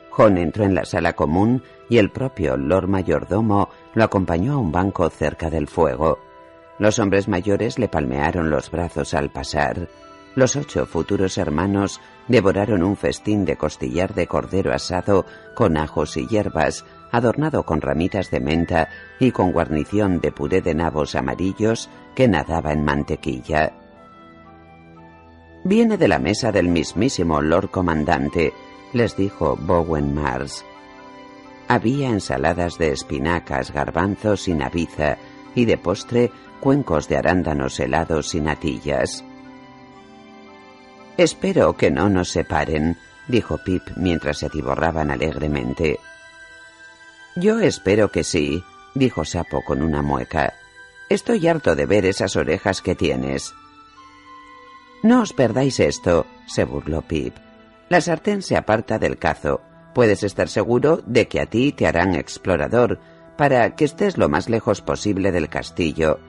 John 0.09 0.37
entró 0.37 0.65
en 0.65 0.75
la 0.75 0.83
sala 0.83 1.13
común 1.13 1.63
y 1.89 1.97
el 1.97 2.11
propio 2.11 2.57
Lord 2.57 2.89
Mayordomo 2.89 3.69
lo 3.93 4.03
acompañó 4.03 4.53
a 4.53 4.57
un 4.57 4.73
banco 4.73 5.09
cerca 5.09 5.49
del 5.49 5.67
fuego. 5.67 6.19
Los 6.77 6.99
hombres 6.99 7.29
mayores 7.29 7.79
le 7.79 7.87
palmearon 7.87 8.49
los 8.49 8.69
brazos 8.69 9.13
al 9.13 9.31
pasar. 9.31 9.87
Los 10.35 10.55
ocho 10.55 10.85
futuros 10.87 11.37
hermanos 11.37 12.01
devoraron 12.27 12.83
un 12.83 12.97
festín 12.97 13.45
de 13.45 13.55
costillar 13.55 14.15
de 14.15 14.27
cordero 14.27 14.73
asado 14.73 15.25
con 15.55 15.77
ajos 15.77 16.17
y 16.17 16.27
hierbas, 16.27 16.85
adornado 17.11 17.63
con 17.63 17.81
ramitas 17.81 18.31
de 18.31 18.39
menta 18.39 18.89
y 19.19 19.31
con 19.31 19.51
guarnición 19.51 20.19
de 20.21 20.31
puré 20.31 20.61
de 20.61 20.73
nabos 20.73 21.13
amarillos 21.13 21.89
que 22.15 22.27
nadaba 22.27 22.73
en 22.73 22.83
mantequilla. 22.83 23.73
Viene 25.63 25.97
de 25.97 26.07
la 26.07 26.19
mesa 26.19 26.51
del 26.51 26.67
mismísimo 26.67 27.39
Lord 27.41 27.69
Comandante, 27.69 28.53
les 28.91 29.15
dijo 29.15 29.55
Bowen 29.55 30.15
Mars. 30.15 30.65
Había 31.67 32.09
ensaladas 32.09 32.77
de 32.77 32.91
espinacas, 32.91 33.71
garbanzos 33.71 34.47
y 34.47 34.53
naviza, 34.53 35.17
y 35.55 35.65
de 35.65 35.77
postre 35.77 36.31
cuencos 36.59 37.07
de 37.07 37.17
arándanos 37.17 37.79
helados 37.79 38.33
y 38.35 38.41
natillas. 38.41 39.23
Espero 41.17 41.77
que 41.77 41.91
no 41.91 42.09
nos 42.09 42.29
separen, 42.29 42.97
dijo 43.27 43.59
Pip 43.59 43.83
mientras 43.95 44.39
se 44.39 44.47
atiborraban 44.47 45.11
alegremente. 45.11 45.99
Yo 47.35 47.59
espero 47.59 48.09
que 48.09 48.23
sí, 48.23 48.63
dijo 48.95 49.23
Sapo 49.23 49.63
con 49.63 49.81
una 49.81 50.01
mueca. 50.01 50.53
Estoy 51.09 51.47
harto 51.47 51.75
de 51.75 51.85
ver 51.85 52.05
esas 52.05 52.35
orejas 52.35 52.81
que 52.81 52.95
tienes. 52.95 53.53
No 55.03 55.21
os 55.21 55.33
perdáis 55.33 55.79
esto, 55.79 56.25
se 56.47 56.63
burló 56.63 57.01
Pip. 57.01 57.35
La 57.89 58.01
sartén 58.01 58.41
se 58.41 58.55
aparta 58.55 58.97
del 58.97 59.17
cazo. 59.17 59.61
Puedes 59.93 60.23
estar 60.23 60.49
seguro 60.49 61.03
de 61.05 61.27
que 61.27 61.39
a 61.39 61.45
ti 61.45 61.71
te 61.71 61.85
harán 61.85 62.15
explorador, 62.15 62.99
para 63.37 63.75
que 63.75 63.85
estés 63.85 64.17
lo 64.17 64.29
más 64.29 64.49
lejos 64.49 64.81
posible 64.81 65.31
del 65.31 65.49
castillo. 65.49 66.19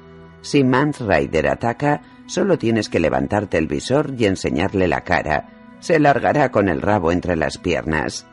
Si 0.43 0.65
Mans 0.65 1.01
Rider 1.01 1.49
ataca, 1.49 2.03
solo 2.27 2.59
tienes 2.59 2.89
que 2.89 3.01
levantarte 3.01 3.59
el 3.59 3.67
visor 3.67 4.15
y 4.17 4.27
enseñarle 4.27 4.89
la 4.89 5.03
cara. 5.03 5.77
Se 5.81 5.99
largará 5.99 6.51
con 6.51 6.69
el 6.69 6.81
rabo 6.81 7.13
entre 7.13 7.37
las 7.37 7.59
piernas. 7.59 8.27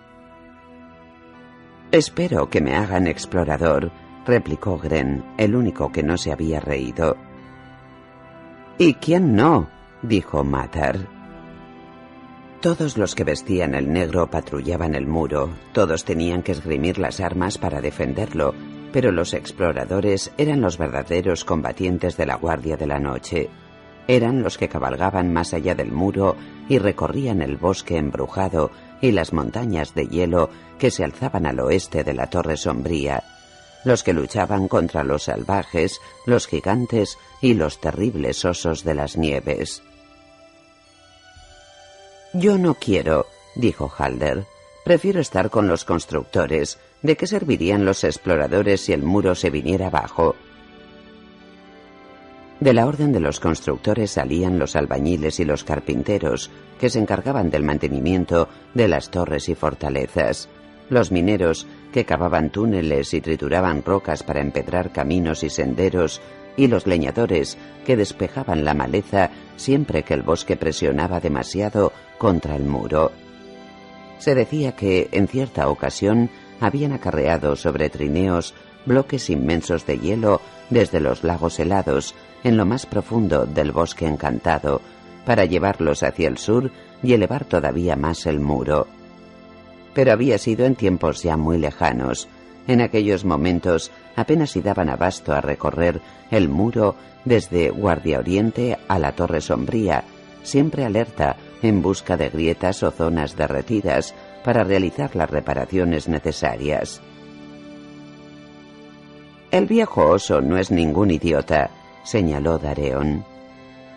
Espero 1.92 2.50
que 2.50 2.62
me 2.62 2.76
hagan 2.76 3.08
explorador, 3.08 3.92
replicó 4.26 4.78
Gren, 4.78 5.26
el 5.38 5.56
único 5.56 5.92
que 5.92 6.04
no 6.04 6.18
se 6.18 6.32
había 6.32 6.60
reído. 6.60 7.18
¿Y 8.78 8.94
quién 8.96 9.36
no? 9.36 9.70
dijo 10.02 10.44
Matar. 10.44 11.08
Todos 12.62 12.98
los 12.98 13.16
que 13.16 13.24
vestían 13.24 13.74
el 13.76 13.92
negro 13.92 14.30
patrullaban 14.30 14.96
el 14.96 15.08
muro, 15.08 15.50
todos 15.74 16.06
tenían 16.06 16.44
que 16.44 16.52
esgrimir 16.52 17.00
las 17.00 17.20
armas 17.20 17.58
para 17.58 17.82
defenderlo, 17.82 18.54
pero 18.94 19.12
los 19.12 19.34
exploradores 19.34 20.32
eran 20.38 20.62
los 20.62 20.78
verdaderos 20.78 21.44
combatientes 21.44 22.18
de 22.18 22.26
la 22.28 22.36
Guardia 22.36 22.78
de 22.78 22.88
la 22.88 23.00
Noche. 23.00 23.50
Eran 24.08 24.42
los 24.42 24.58
que 24.58 24.70
cabalgaban 24.70 25.32
más 25.32 25.54
allá 25.54 25.76
del 25.76 25.92
muro 25.92 26.36
y 26.68 26.80
recorrían 26.80 27.42
el 27.42 27.58
bosque 27.58 27.98
embrujado 27.98 28.72
y 29.02 29.12
las 29.12 29.34
montañas 29.34 29.94
de 29.94 30.08
hielo 30.08 30.50
que 30.80 30.92
se 30.92 31.04
alzaban 31.04 31.46
al 31.46 31.60
oeste 31.60 32.04
de 32.04 32.14
la 32.14 32.28
Torre 32.28 32.58
Sombría, 32.58 33.24
los 33.84 34.04
que 34.04 34.14
luchaban 34.14 34.68
contra 34.68 35.04
los 35.04 35.24
salvajes, 35.24 36.00
los 36.26 36.48
gigantes 36.48 37.18
y 37.42 37.54
los 37.54 37.80
terribles 37.80 38.46
osos 38.46 38.84
de 38.84 38.96
las 38.96 39.18
nieves. 39.18 39.82
Yo 42.34 42.58
no 42.58 42.76
quiero, 42.76 43.28
dijo 43.56 43.92
Halder. 43.98 44.46
Prefiero 44.86 45.20
estar 45.20 45.50
con 45.50 45.68
los 45.68 45.86
constructores. 45.86 46.80
¿De 47.02 47.18
qué 47.18 47.28
servirían 47.28 47.86
los 47.86 48.04
exploradores 48.04 48.82
si 48.82 48.94
el 48.94 49.04
muro 49.04 49.36
se 49.36 49.50
viniera 49.50 49.88
abajo? 49.88 50.36
De 52.62 52.74
la 52.74 52.86
orden 52.86 53.12
de 53.12 53.20
los 53.20 53.40
constructores 53.40 54.12
salían 54.12 54.60
los 54.60 54.76
albañiles 54.76 55.40
y 55.40 55.46
los 55.46 55.64
carpinteros, 55.64 56.52
que 56.80 56.92
se 56.92 57.00
encargaban 57.00 57.50
del 57.50 57.64
mantenimiento 57.64 58.50
de 58.76 58.88
las 58.88 59.10
torres 59.10 59.50
y 59.50 59.56
fortalezas, 59.56 60.48
los 60.88 61.12
mineros, 61.12 61.66
que 61.92 62.06
cavaban 62.06 62.52
túneles 62.52 63.16
y 63.16 63.22
trituraban 63.22 63.84
rocas 63.84 64.22
para 64.22 64.42
empedrar 64.42 64.92
caminos 64.92 65.42
y 65.42 65.50
senderos, 65.50 66.22
y 66.56 66.68
los 66.68 66.86
leñadores, 66.86 67.58
que 67.84 67.98
despejaban 67.98 68.64
la 68.64 68.76
maleza 68.76 69.32
siempre 69.56 70.04
que 70.04 70.14
el 70.14 70.22
bosque 70.22 70.56
presionaba 70.56 71.20
demasiado 71.20 71.92
contra 72.20 72.56
el 72.56 72.66
muro. 72.66 73.12
Se 74.20 74.36
decía 74.36 74.74
que, 74.76 75.10
en 75.14 75.28
cierta 75.28 75.68
ocasión, 75.68 76.30
habían 76.60 76.94
acarreado 76.94 77.56
sobre 77.56 77.90
trineos 77.90 78.54
bloques 78.86 79.32
inmensos 79.32 79.88
de 79.88 79.98
hielo 79.98 80.42
desde 80.70 81.00
los 81.00 81.24
lagos 81.24 81.60
helados 81.60 82.14
en 82.44 82.58
lo 82.58 82.66
más 82.66 82.86
profundo 82.86 83.46
del 83.46 83.72
bosque 83.72 84.08
encantado, 84.08 84.82
para 85.26 85.46
llevarlos 85.46 86.04
hacia 86.04 86.28
el 86.28 86.38
sur 86.38 86.72
y 87.04 87.14
elevar 87.14 87.46
todavía 87.46 87.96
más 87.96 88.26
el 88.26 88.40
muro. 88.40 88.88
Pero 89.94 90.12
había 90.12 90.38
sido 90.38 90.66
en 90.66 90.76
tiempos 90.76 91.22
ya 91.24 91.38
muy 91.38 91.58
lejanos. 91.58 92.28
En 92.68 92.82
aquellos 92.82 93.26
momentos 93.26 93.92
apenas 94.16 94.52
si 94.52 94.62
daban 94.62 94.90
abasto 94.90 95.34
a 95.34 95.42
recorrer 95.42 96.02
el 96.30 96.48
muro 96.50 96.96
desde 97.26 97.70
Guardia 97.70 98.20
Oriente 98.20 98.78
a 98.88 99.00
la 99.00 99.12
Torre 99.14 99.42
Sombría, 99.42 100.04
siempre 100.44 100.86
alerta 100.86 101.36
en 101.62 101.82
busca 101.82 102.18
de 102.18 102.30
grietas 102.30 102.82
o 102.84 102.92
zonas 102.92 103.36
derretidas 103.36 104.16
para 104.44 104.64
realizar 104.64 105.16
las 105.16 105.30
reparaciones 105.30 106.08
necesarias. 106.08 107.02
El 109.52 109.66
viejo 109.66 110.06
oso 110.06 110.42
no 110.42 110.58
es 110.58 110.72
ningún 110.72 111.12
idiota, 111.12 111.70
señaló 112.04 112.58
Dareon. 112.58 113.24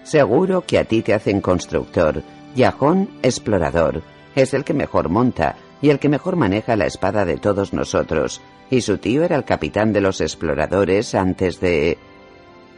Seguro 0.03 0.63
que 0.63 0.79
a 0.79 0.85
ti 0.85 1.03
te 1.03 1.15
hacen 1.15 1.41
constructor 1.41 2.23
y 2.55 2.63
a 2.63 2.75
explorador. 3.23 4.03
Es 4.35 4.55
el 4.55 4.65
que 4.65 4.75
mejor 4.75 5.09
monta 5.09 5.57
y 5.81 5.91
el 5.91 5.99
que 5.99 6.09
mejor 6.09 6.37
maneja 6.37 6.77
la 6.77 6.87
espada 6.87 7.25
de 7.25 7.37
todos 7.37 7.73
nosotros. 7.73 8.41
Y 8.71 8.81
su 8.81 8.99
tío 8.99 9.25
era 9.25 9.37
el 9.37 9.45
capitán 9.45 9.93
de 9.93 10.01
los 10.01 10.21
exploradores 10.21 11.15
antes 11.15 11.61
de 11.61 11.99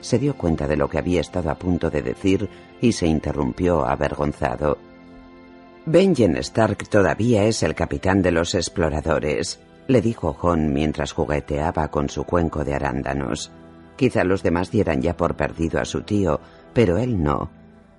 se 0.00 0.18
dio 0.18 0.36
cuenta 0.36 0.68
de 0.68 0.76
lo 0.76 0.88
que 0.88 0.98
había 0.98 1.20
estado 1.20 1.50
a 1.50 1.56
punto 1.56 1.90
de 1.90 2.02
decir 2.02 2.48
y 2.80 2.92
se 2.92 3.06
interrumpió 3.06 3.84
avergonzado. 3.84 4.78
Benjen 5.84 6.36
Stark 6.36 6.88
todavía 6.88 7.44
es 7.44 7.62
el 7.62 7.74
capitán 7.74 8.22
de 8.22 8.32
los 8.32 8.54
exploradores, 8.54 9.60
le 9.88 10.00
dijo 10.00 10.32
John 10.32 10.72
mientras 10.72 11.12
jugueteaba 11.12 11.88
con 11.88 12.08
su 12.08 12.24
cuenco 12.24 12.64
de 12.64 12.74
arándanos. 12.74 13.50
Quizá 13.96 14.24
los 14.24 14.42
demás 14.42 14.70
dieran 14.70 15.00
ya 15.00 15.16
por 15.16 15.36
perdido 15.36 15.80
a 15.80 15.84
su 15.84 16.02
tío, 16.02 16.40
pero 16.72 16.98
él 16.98 17.22
no. 17.22 17.50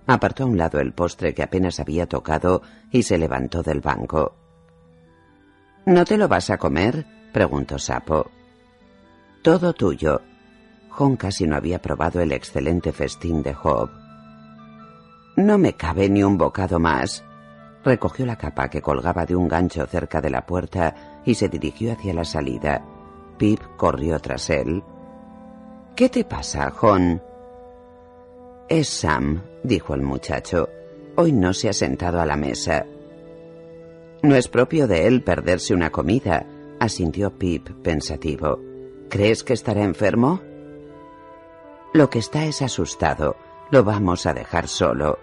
Apartó 0.05 0.43
a 0.43 0.47
un 0.47 0.57
lado 0.57 0.79
el 0.79 0.93
postre 0.93 1.33
que 1.33 1.43
apenas 1.43 1.79
había 1.79 2.07
tocado 2.07 2.61
y 2.91 3.03
se 3.03 3.17
levantó 3.17 3.63
del 3.63 3.81
banco. 3.81 4.35
¿No 5.85 6.05
te 6.05 6.17
lo 6.17 6.27
vas 6.27 6.49
a 6.49 6.57
comer? 6.57 7.05
preguntó 7.33 7.77
Sapo. 7.79 8.29
Todo 9.41 9.73
tuyo, 9.73 10.21
John 10.89 11.15
casi 11.15 11.45
no 11.45 11.55
había 11.55 11.81
probado 11.81 12.21
el 12.21 12.31
excelente 12.31 12.91
festín 12.91 13.43
de 13.43 13.53
Job. 13.53 13.89
No 15.35 15.57
me 15.57 15.73
cabe 15.73 16.09
ni 16.09 16.23
un 16.23 16.37
bocado 16.37 16.79
más. 16.79 17.23
Recogió 17.83 18.25
la 18.25 18.35
capa 18.35 18.69
que 18.69 18.81
colgaba 18.81 19.25
de 19.25 19.35
un 19.35 19.47
gancho 19.47 19.85
cerca 19.85 20.19
de 20.19 20.31
la 20.31 20.45
puerta 20.45 21.21
y 21.23 21.35
se 21.35 21.47
dirigió 21.47 21.93
hacia 21.93 22.13
la 22.13 22.25
salida. 22.25 22.83
Pip 23.37 23.61
corrió 23.77 24.19
tras 24.19 24.49
él. 24.49 24.83
¿Qué 25.97 26.09
te 26.09 26.23
pasa, 26.23 26.69
John? 26.69 27.19
Es 28.69 28.87
Sam, 28.87 29.41
dijo 29.63 29.95
el 29.95 30.03
muchacho. 30.03 30.69
Hoy 31.15 31.31
no 31.31 31.53
se 31.53 31.69
ha 31.69 31.73
sentado 31.73 32.21
a 32.21 32.25
la 32.27 32.35
mesa. 32.35 32.85
No 34.21 34.35
es 34.35 34.47
propio 34.47 34.85
de 34.85 35.07
él 35.07 35.23
perderse 35.23 35.73
una 35.73 35.89
comida, 35.89 36.45
asintió 36.79 37.31
Pip 37.31 37.71
pensativo. 37.81 38.59
¿Crees 39.09 39.43
que 39.43 39.53
estará 39.53 39.83
enfermo? 39.83 40.39
Lo 41.95 42.11
que 42.11 42.19
está 42.19 42.45
es 42.45 42.61
asustado. 42.61 43.35
Lo 43.71 43.83
vamos 43.83 44.27
a 44.27 44.35
dejar 44.35 44.67
solo. 44.67 45.17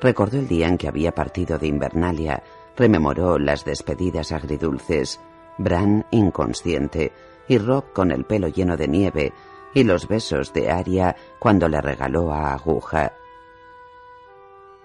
Recordó 0.00 0.38
el 0.38 0.46
día 0.46 0.68
en 0.68 0.78
que 0.78 0.86
había 0.86 1.16
partido 1.16 1.58
de 1.58 1.66
Invernalia, 1.66 2.44
rememoró 2.76 3.40
las 3.40 3.64
despedidas 3.64 4.30
agridulces, 4.30 5.18
Bran 5.58 6.06
inconsciente 6.12 7.10
y 7.48 7.58
Rob 7.58 7.92
con 7.92 8.12
el 8.12 8.24
pelo 8.24 8.46
lleno 8.46 8.76
de 8.76 8.86
nieve 8.86 9.32
y 9.74 9.84
los 9.84 10.08
besos 10.08 10.52
de 10.52 10.70
Aria 10.70 11.16
cuando 11.38 11.68
le 11.68 11.80
regaló 11.80 12.32
a 12.32 12.52
Aguja. 12.52 13.12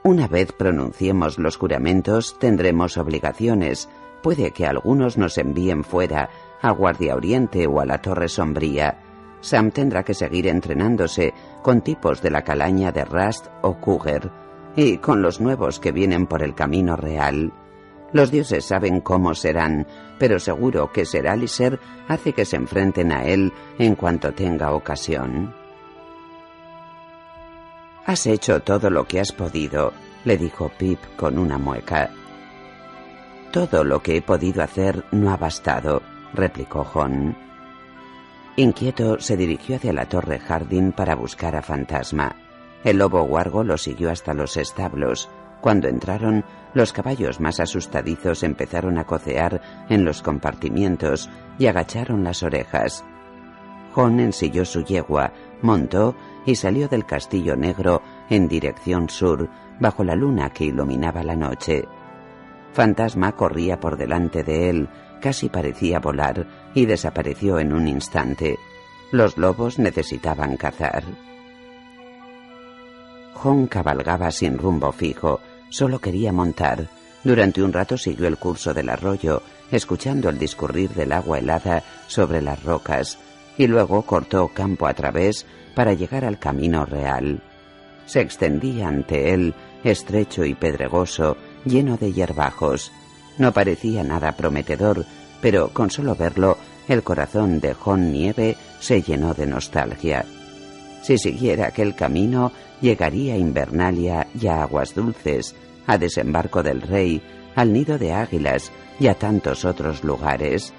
Una 0.04 0.28
vez 0.28 0.52
pronunciemos 0.52 1.40
los 1.40 1.58
juramentos 1.58 2.38
tendremos 2.40 2.98
obligaciones. 2.98 3.90
Puede 4.22 4.52
que 4.52 4.68
algunos 4.68 5.18
nos 5.18 5.38
envíen 5.38 5.84
fuera, 5.84 6.30
a 6.62 6.72
Guardia 6.72 7.16
Oriente 7.16 7.66
o 7.68 7.80
a 7.80 7.86
la 7.86 8.02
Torre 8.02 8.30
Sombría. 8.30 9.00
Sam 9.42 9.72
tendrá 9.72 10.04
que 10.04 10.14
seguir 10.14 10.48
entrenándose 10.48 11.34
con 11.62 11.82
tipos 11.82 12.22
de 12.22 12.32
la 12.32 12.44
calaña 12.44 12.92
de 12.92 13.06
Rust 13.06 13.48
o 13.62 13.80
Cougar 13.80 14.32
y 14.76 14.98
con 14.98 15.22
los 15.22 15.42
nuevos 15.42 15.80
que 15.80 15.92
vienen 15.92 16.28
por 16.28 16.44
el 16.44 16.54
camino 16.54 16.96
real. 16.96 17.52
Los 18.12 18.32
dioses 18.32 18.66
saben 18.66 19.02
cómo 19.02 19.34
serán, 19.34 19.88
pero 20.18 20.40
seguro 20.40 20.92
que 20.92 21.06
ser 21.06 21.28
Aliser 21.28 21.80
hace 22.08 22.34
que 22.34 22.46
se 22.46 22.56
enfrenten 22.56 23.12
a 23.12 23.26
él 23.26 23.54
en 23.78 23.96
cuanto 23.96 24.34
tenga 24.34 24.74
ocasión. 24.74 25.54
Has 28.06 28.28
hecho 28.28 28.62
todo 28.62 28.90
lo 28.90 29.06
que 29.06 29.20
has 29.20 29.32
podido, 29.32 29.94
le 30.26 30.38
dijo 30.38 30.70
Pip 30.78 31.00
con 31.16 31.40
una 31.40 31.58
mueca. 31.58 32.12
Todo 33.52 33.84
lo 33.84 34.02
que 34.02 34.18
he 34.18 34.22
podido 34.22 34.62
hacer 34.62 35.04
no 35.12 35.32
ha 35.32 35.38
bastado, 35.38 36.02
replicó 36.34 36.84
John. 36.84 37.36
Inquieto, 38.58 39.20
se 39.20 39.36
dirigió 39.36 39.78
hacia 39.78 39.92
la 39.92 40.08
torre 40.08 40.40
Jardín 40.40 40.92
para 40.92 41.16
buscar 41.16 41.56
a 41.56 41.62
Fantasma. 41.62 42.36
El 42.84 43.00
lobo 43.00 43.24
guargo 43.24 43.64
lo 43.64 43.78
siguió 43.78 44.12
hasta 44.12 44.34
los 44.34 44.56
establos. 44.58 45.30
Cuando 45.62 45.88
entraron, 45.88 46.44
los 46.74 46.94
caballos 46.94 47.40
más 47.40 47.60
asustadizos 47.60 48.44
empezaron 48.44 48.98
a 48.98 49.06
cocear 49.06 49.62
en 49.90 50.06
los 50.06 50.22
compartimientos 50.22 51.30
y 51.58 51.68
agacharon 51.68 52.24
las 52.24 52.44
orejas. 52.44 53.04
John 53.94 54.20
ensilló 54.20 54.66
su 54.66 54.84
yegua, 54.84 55.32
montó 55.62 56.16
y 56.46 56.56
salió 56.56 56.88
del 56.90 57.06
castillo 57.06 57.56
negro 57.56 58.02
en 58.30 58.48
dirección 58.48 59.10
sur, 59.10 59.50
bajo 59.80 60.04
la 60.04 60.16
luna 60.16 60.50
que 60.50 60.66
iluminaba 60.66 61.24
la 61.24 61.36
noche. 61.36 61.88
Fantasma 62.74 63.32
corría 63.32 63.80
por 63.80 63.96
delante 63.96 64.44
de 64.44 64.70
él, 64.70 64.90
casi 65.22 65.48
parecía 65.48 66.00
volar, 66.00 66.46
y 66.74 66.86
desapareció 66.86 67.58
en 67.58 67.72
un 67.72 67.88
instante. 67.88 68.60
Los 69.12 69.38
lobos 69.38 69.80
necesitaban 69.80 70.58
cazar. 70.58 71.04
John 73.36 73.68
cabalgaba 73.68 74.32
sin 74.32 74.58
rumbo 74.58 74.92
fijo, 74.92 75.42
solo 75.70 76.00
quería 76.00 76.32
montar. 76.32 76.88
Durante 77.24 77.62
un 77.62 77.74
rato 77.74 77.98
siguió 77.98 78.28
el 78.28 78.38
curso 78.38 78.74
del 78.74 78.90
arroyo, 78.90 79.44
escuchando 79.72 80.30
el 80.30 80.40
discurrir 80.40 80.92
del 80.92 81.12
agua 81.12 81.40
helada 81.40 81.84
sobre 82.08 82.42
las 82.42 82.64
rocas, 82.64 83.20
y 83.58 83.68
luego 83.68 84.02
cortó 84.04 84.48
campo 84.48 84.88
a 84.88 84.94
través 84.94 85.46
para 85.76 85.94
llegar 85.94 86.26
al 86.26 86.40
camino 86.40 86.86
real. 86.86 87.42
Se 88.06 88.22
extendía 88.22 88.88
ante 88.88 89.34
él, 89.34 89.54
estrecho 89.84 90.46
y 90.46 90.54
pedregoso, 90.54 91.38
lleno 91.66 91.98
de 91.98 92.14
hierbajos. 92.14 92.92
No 93.38 93.52
parecía 93.52 94.04
nada 94.04 94.32
prometedor, 94.34 95.06
pero 95.42 95.70
con 95.70 95.92
solo 95.92 96.16
verlo, 96.16 96.58
el 96.88 97.04
corazón 97.04 97.60
de 97.60 97.74
John 97.74 98.12
Nieve 98.12 98.56
se 98.80 99.02
llenó 99.02 99.34
de 99.34 99.48
nostalgia. 99.48 100.26
Si 101.02 101.18
siguiera 101.18 101.68
aquel 101.68 101.96
camino, 101.96 102.52
llegaría 102.86 103.34
a 103.34 103.38
Invernalia 103.38 104.28
y 104.40 104.46
a 104.46 104.62
Aguas 104.62 104.94
Dulces, 104.94 105.56
a 105.88 105.98
Desembarco 105.98 106.62
del 106.62 106.84
Rey, 106.84 107.20
al 107.56 107.74
Nido 107.74 107.98
de 107.98 108.14
Águilas 108.14 108.72
y 109.00 109.08
a 109.08 109.16
tantos 109.16 109.66
otros 109.66 110.04
lugares. 110.04 110.72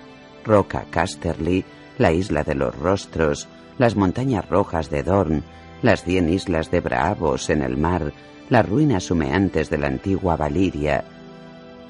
Roca 0.45 0.85
Casterly, 0.89 1.65
la 1.99 2.13
Isla 2.13 2.45
de 2.45 2.55
los 2.55 2.77
Rostros, 2.77 3.49
las 3.77 3.97
Montañas 3.97 4.49
Rojas 4.49 4.89
de 4.89 5.03
Dorn, 5.03 5.43
las 5.83 6.05
cien 6.05 6.29
islas 6.29 6.71
de 6.71 6.81
Bravos 6.81 7.51
en 7.51 7.63
el 7.63 7.77
mar, 7.77 8.13
las 8.51 8.69
ruinas 8.69 9.11
humeantes 9.11 9.69
de 9.69 9.79
la 9.79 9.89
antigua 9.89 10.37
Valiria, 10.37 11.03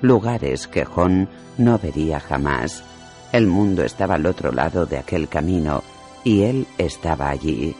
lugares 0.01 0.67
que 0.67 0.87
Jon 0.87 1.29
no 1.59 1.79
vería 1.79 2.21
jamás. 2.21 2.83
El 3.33 3.47
mundo 3.47 3.85
estaba 3.85 4.15
al 4.15 4.25
otro 4.25 4.51
lado 4.51 4.87
de 4.87 4.97
aquel 4.97 5.29
camino 5.29 5.83
y 6.25 6.45
él 6.45 6.67
estaba 6.79 7.29
allí. 7.29 7.77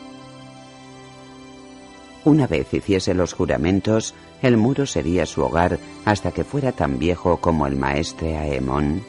Una 2.27 2.49
vez 2.49 2.75
hiciese 2.75 3.15
los 3.15 3.35
juramentos, 3.35 4.13
el 4.43 4.57
muro 4.57 4.85
sería 4.85 5.27
su 5.27 5.43
hogar 5.43 5.79
hasta 6.05 6.33
que 6.33 6.43
fuera 6.43 6.73
tan 6.73 6.99
viejo 6.99 7.37
como 7.37 7.69
el 7.69 7.77
maestre 7.77 8.37
Aemon. 8.37 9.01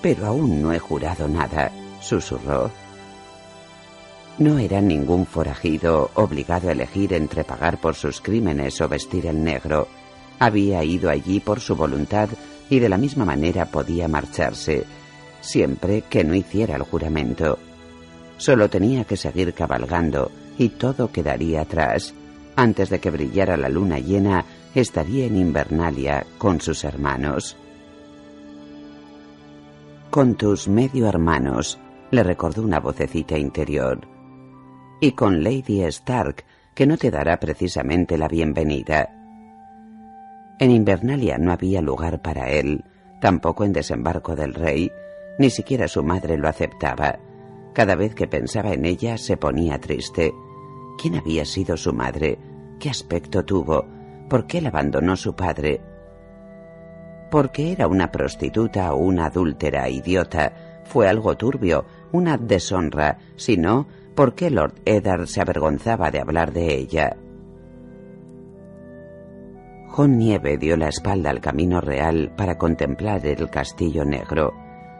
Pero 0.00 0.26
aún 0.26 0.62
no 0.62 0.72
he 0.72 0.78
jurado 0.78 1.26
nada, 1.26 1.72
susurró. 2.00 2.70
No 4.38 4.60
era 4.60 4.80
ningún 4.80 5.26
forajido 5.26 6.12
obligado 6.14 6.68
a 6.68 6.72
elegir 6.72 7.12
entre 7.12 7.42
pagar 7.42 7.80
por 7.80 7.96
sus 7.96 8.20
crímenes 8.20 8.80
o 8.80 8.88
vestir 8.88 9.26
el 9.26 9.42
negro. 9.42 9.88
Había 10.38 10.84
ido 10.84 11.10
allí 11.10 11.40
por 11.40 11.58
su 11.58 11.74
voluntad 11.74 12.28
y 12.70 12.78
de 12.78 12.88
la 12.88 12.96
misma 12.96 13.24
manera 13.24 13.66
podía 13.66 14.06
marcharse, 14.06 14.84
siempre 15.40 16.02
que 16.02 16.22
no 16.22 16.36
hiciera 16.36 16.76
el 16.76 16.82
juramento. 16.82 17.58
Solo 18.36 18.70
tenía 18.70 19.02
que 19.02 19.16
seguir 19.16 19.52
cabalgando 19.52 20.30
y 20.58 20.70
todo 20.70 21.10
quedaría 21.10 21.62
atrás. 21.62 22.14
Antes 22.56 22.90
de 22.90 22.98
que 22.98 23.10
brillara 23.10 23.56
la 23.56 23.68
luna 23.68 23.98
llena, 23.98 24.44
estaría 24.74 25.26
en 25.26 25.36
Invernalia 25.36 26.26
con 26.36 26.60
sus 26.60 26.84
hermanos. 26.84 27.56
Con 30.10 30.34
tus 30.34 30.68
medio 30.68 31.06
hermanos, 31.06 31.78
le 32.10 32.22
recordó 32.22 32.62
una 32.62 32.80
vocecita 32.80 33.38
interior 33.38 34.18
y 35.00 35.12
con 35.12 35.42
Lady 35.42 35.82
Stark, 35.84 36.44
que 36.74 36.86
no 36.86 36.96
te 36.96 37.10
dará 37.10 37.38
precisamente 37.38 38.18
la 38.18 38.28
bienvenida. 38.28 39.14
En 40.58 40.70
Invernalia 40.70 41.38
no 41.38 41.52
había 41.52 41.80
lugar 41.80 42.20
para 42.20 42.50
él, 42.50 42.84
tampoco 43.20 43.64
en 43.64 43.72
Desembarco 43.72 44.34
del 44.34 44.54
Rey, 44.54 44.90
ni 45.38 45.50
siquiera 45.50 45.86
su 45.86 46.02
madre 46.02 46.36
lo 46.36 46.48
aceptaba. 46.48 47.18
Cada 47.72 47.94
vez 47.94 48.14
que 48.14 48.26
pensaba 48.26 48.72
en 48.72 48.84
ella 48.84 49.16
se 49.18 49.36
ponía 49.36 49.78
triste. 49.78 50.32
¿Quién 51.00 51.14
había 51.14 51.44
sido 51.44 51.76
su 51.76 51.92
madre? 51.92 52.38
¿Qué 52.80 52.90
aspecto 52.90 53.44
tuvo? 53.44 53.86
¿Por 54.28 54.48
qué 54.48 54.60
la 54.60 54.70
abandonó 54.70 55.14
su 55.14 55.34
padre? 55.34 55.80
Porque 57.30 57.70
era 57.70 57.86
una 57.86 58.10
prostituta 58.10 58.92
o 58.92 58.96
una 58.96 59.26
adúltera 59.26 59.88
idiota. 59.88 60.82
Fue 60.84 61.08
algo 61.08 61.36
turbio, 61.36 61.86
una 62.10 62.36
deshonra, 62.36 63.18
si 63.36 63.56
no, 63.56 63.86
por 64.16 64.34
qué 64.34 64.50
Lord 64.50 64.80
Eddard 64.84 65.28
se 65.28 65.40
avergonzaba 65.40 66.10
de 66.10 66.20
hablar 66.20 66.52
de 66.52 66.74
ella. 66.74 67.16
John 69.86 70.18
Nieve 70.18 70.58
dio 70.58 70.76
la 70.76 70.88
espalda 70.88 71.30
al 71.30 71.40
camino 71.40 71.80
real 71.80 72.32
para 72.36 72.58
contemplar 72.58 73.24
el 73.24 73.48
castillo 73.50 74.04
negro. 74.04 74.52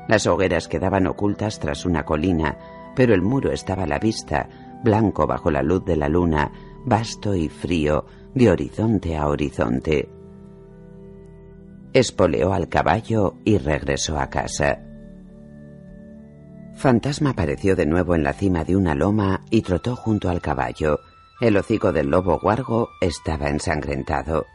Las 0.06 0.26
hogueras 0.28 0.68
quedaban 0.68 1.08
ocultas 1.08 1.58
tras 1.58 1.84
una 1.84 2.04
colina, 2.04 2.56
pero 2.94 3.14
el 3.14 3.22
muro 3.22 3.52
estaba 3.52 3.84
a 3.84 3.86
la 3.86 3.98
vista, 3.98 4.48
blanco 4.82 5.26
bajo 5.26 5.50
la 5.50 5.62
luz 5.62 5.84
de 5.84 5.96
la 5.96 6.08
luna, 6.08 6.52
vasto 6.84 7.34
y 7.34 7.48
frío, 7.48 8.06
de 8.34 8.50
horizonte 8.50 9.16
a 9.16 9.26
horizonte. 9.26 10.08
Espoleó 11.92 12.52
al 12.52 12.68
caballo 12.68 13.34
y 13.44 13.58
regresó 13.58 14.18
a 14.18 14.28
casa. 14.28 14.82
Fantasma 16.74 17.30
apareció 17.30 17.74
de 17.74 17.86
nuevo 17.86 18.14
en 18.14 18.22
la 18.22 18.32
cima 18.32 18.62
de 18.62 18.76
una 18.76 18.94
loma 18.94 19.44
y 19.50 19.62
trotó 19.62 19.96
junto 19.96 20.28
al 20.28 20.40
caballo. 20.40 21.00
El 21.40 21.56
hocico 21.56 21.92
del 21.92 22.10
lobo 22.10 22.38
guargo 22.38 22.90
estaba 23.00 23.48
ensangrentado. 23.48 24.46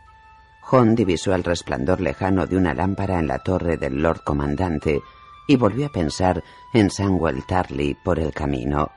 John 0.61 0.95
divisó 0.95 1.35
el 1.35 1.43
resplandor 1.43 1.99
lejano 1.99 2.47
de 2.47 2.55
una 2.55 2.73
lámpara 2.73 3.19
en 3.19 3.27
la 3.27 3.39
torre 3.39 3.75
del 3.75 4.01
Lord 4.01 4.23
Comandante 4.23 5.01
y 5.47 5.57
volvió 5.57 5.87
a 5.87 5.91
pensar 5.91 6.41
en 6.73 6.89
Samuel 6.89 7.45
Tarley 7.45 7.97
por 8.05 8.19
el 8.19 8.33
camino. 8.33 8.89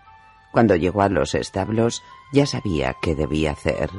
Cuando 0.56 0.74
llegó 0.74 1.02
a 1.02 1.10
los 1.10 1.34
establos 1.34 2.02
ya 2.32 2.46
sabía 2.46 2.96
qué 3.02 3.14
debía 3.14 3.50
hacer. 3.50 3.90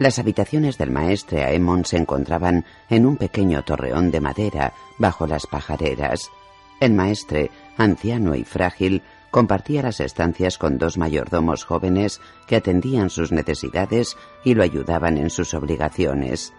Las 0.00 0.18
habitaciones 0.18 0.76
del 0.76 0.90
maestre 0.90 1.44
Aemon 1.44 1.84
se 1.84 1.98
encontraban 1.98 2.64
en 2.90 3.06
un 3.06 3.16
pequeño 3.16 3.62
torreón 3.62 4.10
de 4.10 4.18
madera 4.18 4.72
bajo 4.98 5.28
las 5.28 5.46
pajareras. 5.46 6.32
El 6.80 6.94
maestre, 6.94 7.52
anciano 7.78 8.34
y 8.34 8.42
frágil, 8.42 9.02
compartía 9.30 9.82
las 9.82 10.00
estancias 10.00 10.58
con 10.58 10.78
dos 10.78 10.98
mayordomos 10.98 11.62
jóvenes 11.64 12.20
que 12.48 12.56
atendían 12.56 13.10
sus 13.10 13.30
necesidades 13.30 14.16
y 14.42 14.54
lo 14.54 14.64
ayudaban 14.64 15.16
en 15.16 15.30
sus 15.30 15.54
obligaciones. 15.54 16.52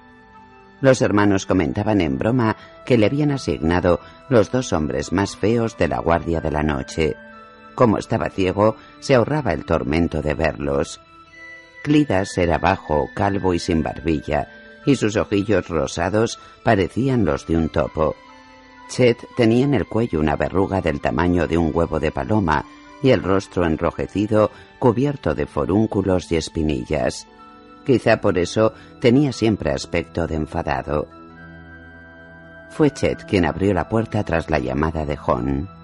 Los 0.79 1.01
hermanos 1.01 1.45
comentaban 1.45 1.99
en 1.99 2.17
broma 2.17 2.55
que 2.85 2.97
le 2.97 3.07
habían 3.07 3.31
asignado 3.31 3.99
los 4.29 4.49
dos 4.49 4.71
hombres 4.71 5.11
más 5.11 5.35
feos 5.35 5.77
de 5.77 5.89
la 5.89 5.99
guardia 5.99 6.39
de 6.39 6.51
la 6.51 6.63
noche. 6.63 7.17
Como 7.75 7.97
estaba 7.97 8.29
ciego, 8.29 8.77
se 8.99 9.15
ahorraba 9.15 9.53
el 9.53 9.65
tormento 9.65 10.21
de 10.21 10.33
verlos. 10.33 11.01
Clidas 11.83 12.37
era 12.37 12.57
bajo, 12.57 13.09
calvo 13.13 13.53
y 13.53 13.59
sin 13.59 13.83
barbilla, 13.83 14.47
y 14.85 14.95
sus 14.95 15.17
ojillos 15.17 15.67
rosados 15.67 16.39
parecían 16.63 17.25
los 17.25 17.45
de 17.45 17.57
un 17.57 17.69
topo. 17.69 18.15
Chet 18.89 19.17
tenía 19.35 19.65
en 19.65 19.73
el 19.73 19.85
cuello 19.85 20.19
una 20.19 20.35
verruga 20.35 20.81
del 20.81 21.01
tamaño 21.01 21.47
de 21.47 21.57
un 21.57 21.71
huevo 21.73 21.99
de 21.99 22.11
paloma 22.11 22.65
y 23.01 23.09
el 23.09 23.21
rostro 23.23 23.65
enrojecido 23.65 24.51
cubierto 24.79 25.35
de 25.35 25.45
forúnculos 25.45 26.31
y 26.31 26.37
espinillas. 26.37 27.27
Quizá 27.85 28.21
por 28.21 28.37
eso 28.37 28.73
tenía 28.99 29.31
siempre 29.31 29.71
aspecto 29.71 30.27
de 30.27 30.35
enfadado. 30.35 31.07
Fue 32.69 32.91
Chet 32.91 33.25
quien 33.25 33.45
abrió 33.45 33.73
la 33.73 33.89
puerta 33.89 34.23
tras 34.23 34.49
la 34.49 34.59
llamada 34.59 35.05
de 35.05 35.17
Hon. 35.23 35.74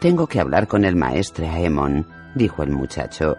Tengo 0.00 0.26
que 0.26 0.40
hablar 0.40 0.68
con 0.68 0.84
el 0.84 0.94
maestre 0.94 1.48
Aemon, 1.48 2.06
dijo 2.34 2.62
el 2.62 2.70
muchacho. 2.70 3.36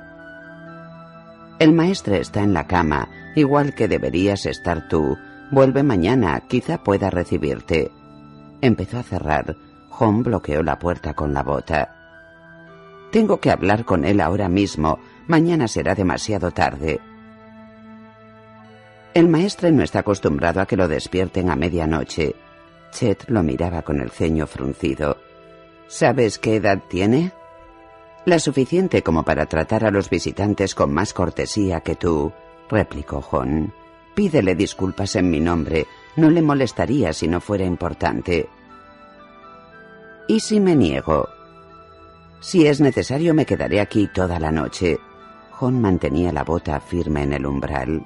El 1.60 1.74
maestre 1.74 2.20
está 2.20 2.42
en 2.42 2.54
la 2.54 2.68
cama, 2.68 3.10
igual 3.36 3.76
que 3.76 3.88
deberías 3.88 4.46
estar 4.46 4.88
tú. 4.88 5.18
Vuelve 5.52 5.84
mañana, 5.84 6.42
quizá 6.48 6.84
pueda 6.84 7.10
recibirte. 7.10 7.92
Empezó 8.62 9.00
a 9.00 9.04
cerrar. 9.04 9.56
John 9.90 10.24
bloqueó 10.24 10.62
la 10.64 10.78
puerta 10.78 11.14
con 11.14 11.34
la 11.34 11.44
bota. 11.44 11.96
Tengo 13.12 13.40
que 13.40 13.52
hablar 13.52 13.86
con 13.86 14.04
él 14.04 14.20
ahora 14.20 14.50
mismo. 14.50 15.00
Mañana 15.28 15.68
será 15.68 15.96
demasiado 15.96 16.52
tarde. 16.52 17.00
El 19.14 19.30
maestre 19.30 19.72
no 19.72 19.84
está 19.84 20.00
acostumbrado 20.00 20.62
a 20.62 20.66
que 20.66 20.78
lo 20.78 20.88
despierten 20.88 21.50
a 21.50 21.56
medianoche. 21.56 22.36
Chet 22.92 23.30
lo 23.30 23.42
miraba 23.42 23.82
con 23.82 24.00
el 24.00 24.12
ceño 24.12 24.46
fruncido. 24.46 25.18
¿Sabes 25.88 26.38
qué 26.38 26.58
edad 26.58 26.84
tiene? 26.88 27.32
La 28.26 28.40
suficiente 28.40 29.04
como 29.04 29.24
para 29.24 29.46
tratar 29.46 29.86
a 29.86 29.92
los 29.92 30.10
visitantes 30.10 30.76
con 30.76 30.94
más 30.94 31.14
cortesía 31.14 31.80
que 31.80 31.96
tú, 31.96 32.34
replicó 32.70 33.22
John. 33.22 33.74
Pídele 34.14 34.54
disculpas 34.56 35.16
en 35.16 35.30
mi 35.30 35.40
nombre. 35.40 35.88
No 36.18 36.30
le 36.30 36.42
molestaría 36.42 37.14
si 37.14 37.28
no 37.28 37.40
fuera 37.40 37.64
importante. 37.64 38.50
¿Y 40.28 40.42
si 40.42 40.60
me 40.60 40.76
niego? 40.76 41.30
Si 42.42 42.68
es 42.68 42.82
necesario 42.82 43.34
me 43.34 43.46
quedaré 43.46 43.80
aquí 43.80 44.10
toda 44.14 44.40
la 44.40 44.52
noche. 44.52 44.98
John 45.52 45.80
mantenía 45.80 46.34
la 46.34 46.44
bota 46.44 46.82
firme 46.82 47.24
en 47.24 47.34
el 47.34 47.46
umbral. 47.46 48.06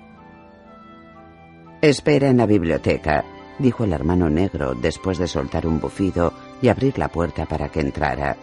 Espera 1.81 2.29
en 2.29 2.37
la 2.37 2.45
biblioteca, 2.45 3.25
dijo 3.57 3.85
el 3.85 3.93
hermano 3.93 4.29
negro 4.29 4.75
después 4.75 5.17
de 5.17 5.27
soltar 5.27 5.65
un 5.65 5.79
bufido 5.79 6.31
y 6.61 6.69
abrir 6.69 6.97
la 6.97 7.07
puerta 7.07 7.45
para 7.45 7.69
que 7.69 7.81
entrara. 7.81 8.37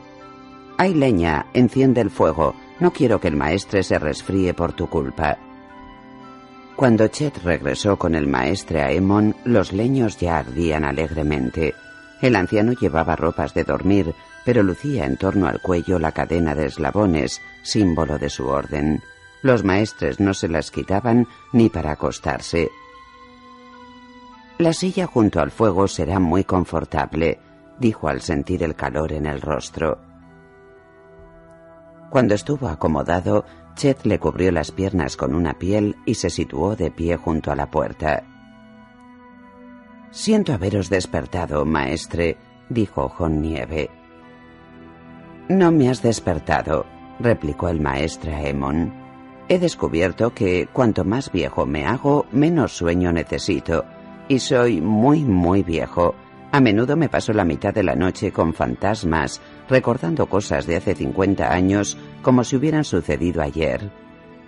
Hay 0.77 0.95
leña, 0.95 1.47
enciende 1.55 2.01
el 2.01 2.11
fuego. 2.11 2.55
No 2.81 2.93
quiero 2.93 3.21
que 3.21 3.29
el 3.29 3.37
maestre 3.37 3.83
se 3.83 3.99
resfríe 3.99 4.55
por 4.55 4.73
tu 4.73 4.89
culpa. 4.89 5.39
Cuando 6.77 7.09
Chet 7.09 7.39
regresó 7.43 7.99
con 7.99 8.15
el 8.15 8.29
maestre 8.29 8.83
a 8.83 8.93
Emon, 8.93 9.35
los 9.45 9.73
leños 9.73 10.17
ya 10.19 10.39
ardían 10.39 10.85
alegremente. 10.85 11.75
El 12.23 12.37
anciano 12.37 12.73
llevaba 12.73 13.17
ropas 13.17 13.53
de 13.55 13.65
dormir, 13.65 14.15
pero 14.45 14.63
lucía 14.63 15.05
en 15.05 15.17
torno 15.17 15.49
al 15.49 15.61
cuello 15.61 15.99
la 15.99 16.13
cadena 16.13 16.55
de 16.55 16.67
eslabones, 16.67 17.43
símbolo 17.63 18.19
de 18.19 18.31
su 18.31 18.47
orden. 18.47 19.03
Los 19.43 19.65
maestres 19.65 20.21
no 20.21 20.35
se 20.35 20.49
las 20.49 20.71
quitaban 20.71 21.27
ni 21.53 21.69
para 21.69 21.93
acostarse. 21.93 22.71
La 24.59 24.73
silla 24.73 25.07
junto 25.07 25.41
al 25.41 25.51
fuego 25.51 25.89
será 25.89 26.19
muy 26.19 26.45
confortable, 26.45 27.41
dijo 27.79 28.09
al 28.09 28.21
sentir 28.21 28.63
el 28.63 28.75
calor 28.75 29.13
en 29.13 29.27
el 29.27 29.41
rostro. 29.41 29.99
Cuando 32.11 32.35
estuvo 32.35 32.69
acomodado, 32.69 33.45
Chet 33.75 34.05
le 34.07 34.19
cubrió 34.19 34.51
las 34.51 34.73
piernas 34.73 35.17
con 35.17 35.35
una 35.35 35.55
piel 35.55 35.97
y 36.07 36.15
se 36.15 36.31
situó 36.31 36.75
de 36.75 36.91
pie 36.91 37.17
junto 37.17 37.53
a 37.53 37.57
la 37.57 37.71
puerta. 37.71 38.25
Siento 40.11 40.55
haberos 40.55 40.89
despertado, 40.89 41.65
maestre, 41.65 42.39
dijo 42.71 43.09
John 43.09 43.43
Nieve. 43.43 43.91
No 45.49 45.71
me 45.71 45.91
has 45.91 46.03
despertado, 46.03 46.87
replicó 47.21 47.69
el 47.69 47.81
maestre 47.81 48.49
Emon. 48.49 48.93
He 49.49 49.59
descubierto 49.59 50.35
que 50.35 50.67
cuanto 50.73 51.05
más 51.05 51.31
viejo 51.31 51.67
me 51.67 51.87
hago, 51.87 52.27
menos 52.33 52.77
sueño 52.77 53.13
necesito, 53.13 53.85
y 54.29 54.41
soy 54.41 54.81
muy, 54.81 55.25
muy 55.25 55.63
viejo. 55.63 56.15
A 56.51 56.61
menudo 56.61 56.97
me 56.97 57.11
paso 57.11 57.35
la 57.35 57.45
mitad 57.45 57.75
de 57.75 57.83
la 57.83 57.95
noche 57.95 58.33
con 58.33 58.55
fantasmas, 58.55 59.41
recordando 59.69 60.27
cosas 60.27 60.67
de 60.67 60.77
hace 60.77 60.95
50 60.95 61.53
años 61.53 61.99
como 62.23 62.43
si 62.43 62.57
hubieran 62.57 62.85
sucedido 62.85 63.43
ayer. 63.43 63.91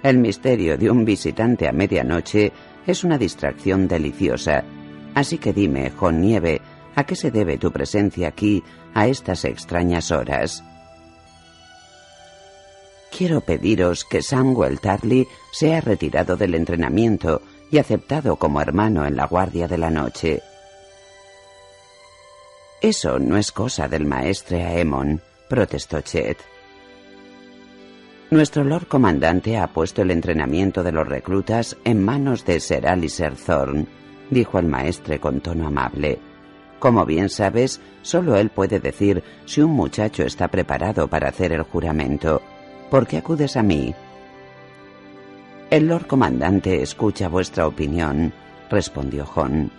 El 0.03 0.17
misterio 0.17 0.79
de 0.79 0.91
un 0.91 1.05
visitante 1.05 1.69
a 1.69 1.73
medianoche 1.73 2.53
es 2.87 3.05
una 3.05 3.19
distracción 3.19 3.87
deliciosa. 3.87 4.65
Así 5.15 5.37
que 5.37 5.53
dime, 5.53 5.93
John 5.95 6.23
Nieve, 6.23 6.63
¿a 6.95 7.05
qué 7.05 7.15
se 7.15 7.31
debe 7.31 7.59
tu 7.59 7.71
presencia 7.71 8.29
aquí 8.29 8.63
a 8.95 9.07
estas 9.07 9.45
extrañas 9.45 10.11
horas? 10.11 10.65
Quiero 13.15 13.43
pediros 13.43 14.07
que 14.07 14.23
Samuel 14.23 14.81
Tarly 14.81 15.27
sea 15.53 15.83
retirado 15.83 16.39
del 16.39 16.55
entrenamiento 16.55 17.43
y 17.71 17.77
aceptado 17.77 18.37
como 18.37 18.63
hermano 18.63 19.05
en 19.05 19.17
la 19.17 19.27
guardia 19.27 19.69
de 19.69 19.77
la 19.77 19.91
noche. 19.91 20.43
Eso 22.81 23.19
no 23.19 23.37
es 23.37 23.53
cosa 23.53 23.89
del 23.89 24.07
maestre 24.07 24.63
Aemon, 24.65 25.21
protestó 25.51 26.01
Chet. 26.01 26.39
Nuestro 28.31 28.65
Lord 28.65 28.87
Comandante 28.87 29.59
ha 29.59 29.67
puesto 29.67 30.01
el 30.01 30.11
entrenamiento 30.11 30.83
de 30.83 30.93
los 30.93 31.07
reclutas 31.07 31.77
en 31.85 32.03
manos 32.03 32.47
de 32.47 32.59
Sir 32.59 32.89
Alistair 32.89 33.35
Thorne, 33.35 33.87
dijo 34.31 34.59
el 34.59 34.67
maestre 34.67 35.21
con 35.21 35.43
tono 35.43 35.67
amable. 35.67 36.21
Como 36.79 37.05
bien 37.05 37.29
sabes, 37.29 37.83
solo 38.01 38.37
él 38.37 38.49
puede 38.49 38.81
decir 38.81 39.23
si 39.45 39.61
un 39.61 39.73
muchacho 39.73 40.23
está 40.23 40.49
preparado 40.49 41.07
para 41.07 41.29
hacer 41.29 41.53
el 41.53 41.65
juramento. 41.65 42.41
¿Por 42.91 43.07
qué 43.07 43.19
acudes 43.19 43.59
a 43.59 43.63
mí? 43.63 43.95
El 45.69 45.87
Lord 45.87 46.07
Comandante 46.07 46.81
escucha 46.81 47.29
vuestra 47.29 47.67
opinión, 47.67 48.33
respondió 48.71 49.27
John 49.27 49.71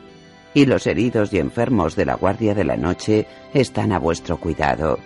y 0.54 0.66
los 0.66 0.88
heridos 0.88 1.34
y 1.34 1.40
enfermos 1.40 1.96
de 1.96 2.06
la 2.06 2.16
Guardia 2.16 2.54
de 2.54 2.64
la 2.64 2.78
Noche 2.78 3.28
están 3.54 3.92
a 3.92 4.00
vuestro 4.00 4.38
cuidado. 4.38 5.00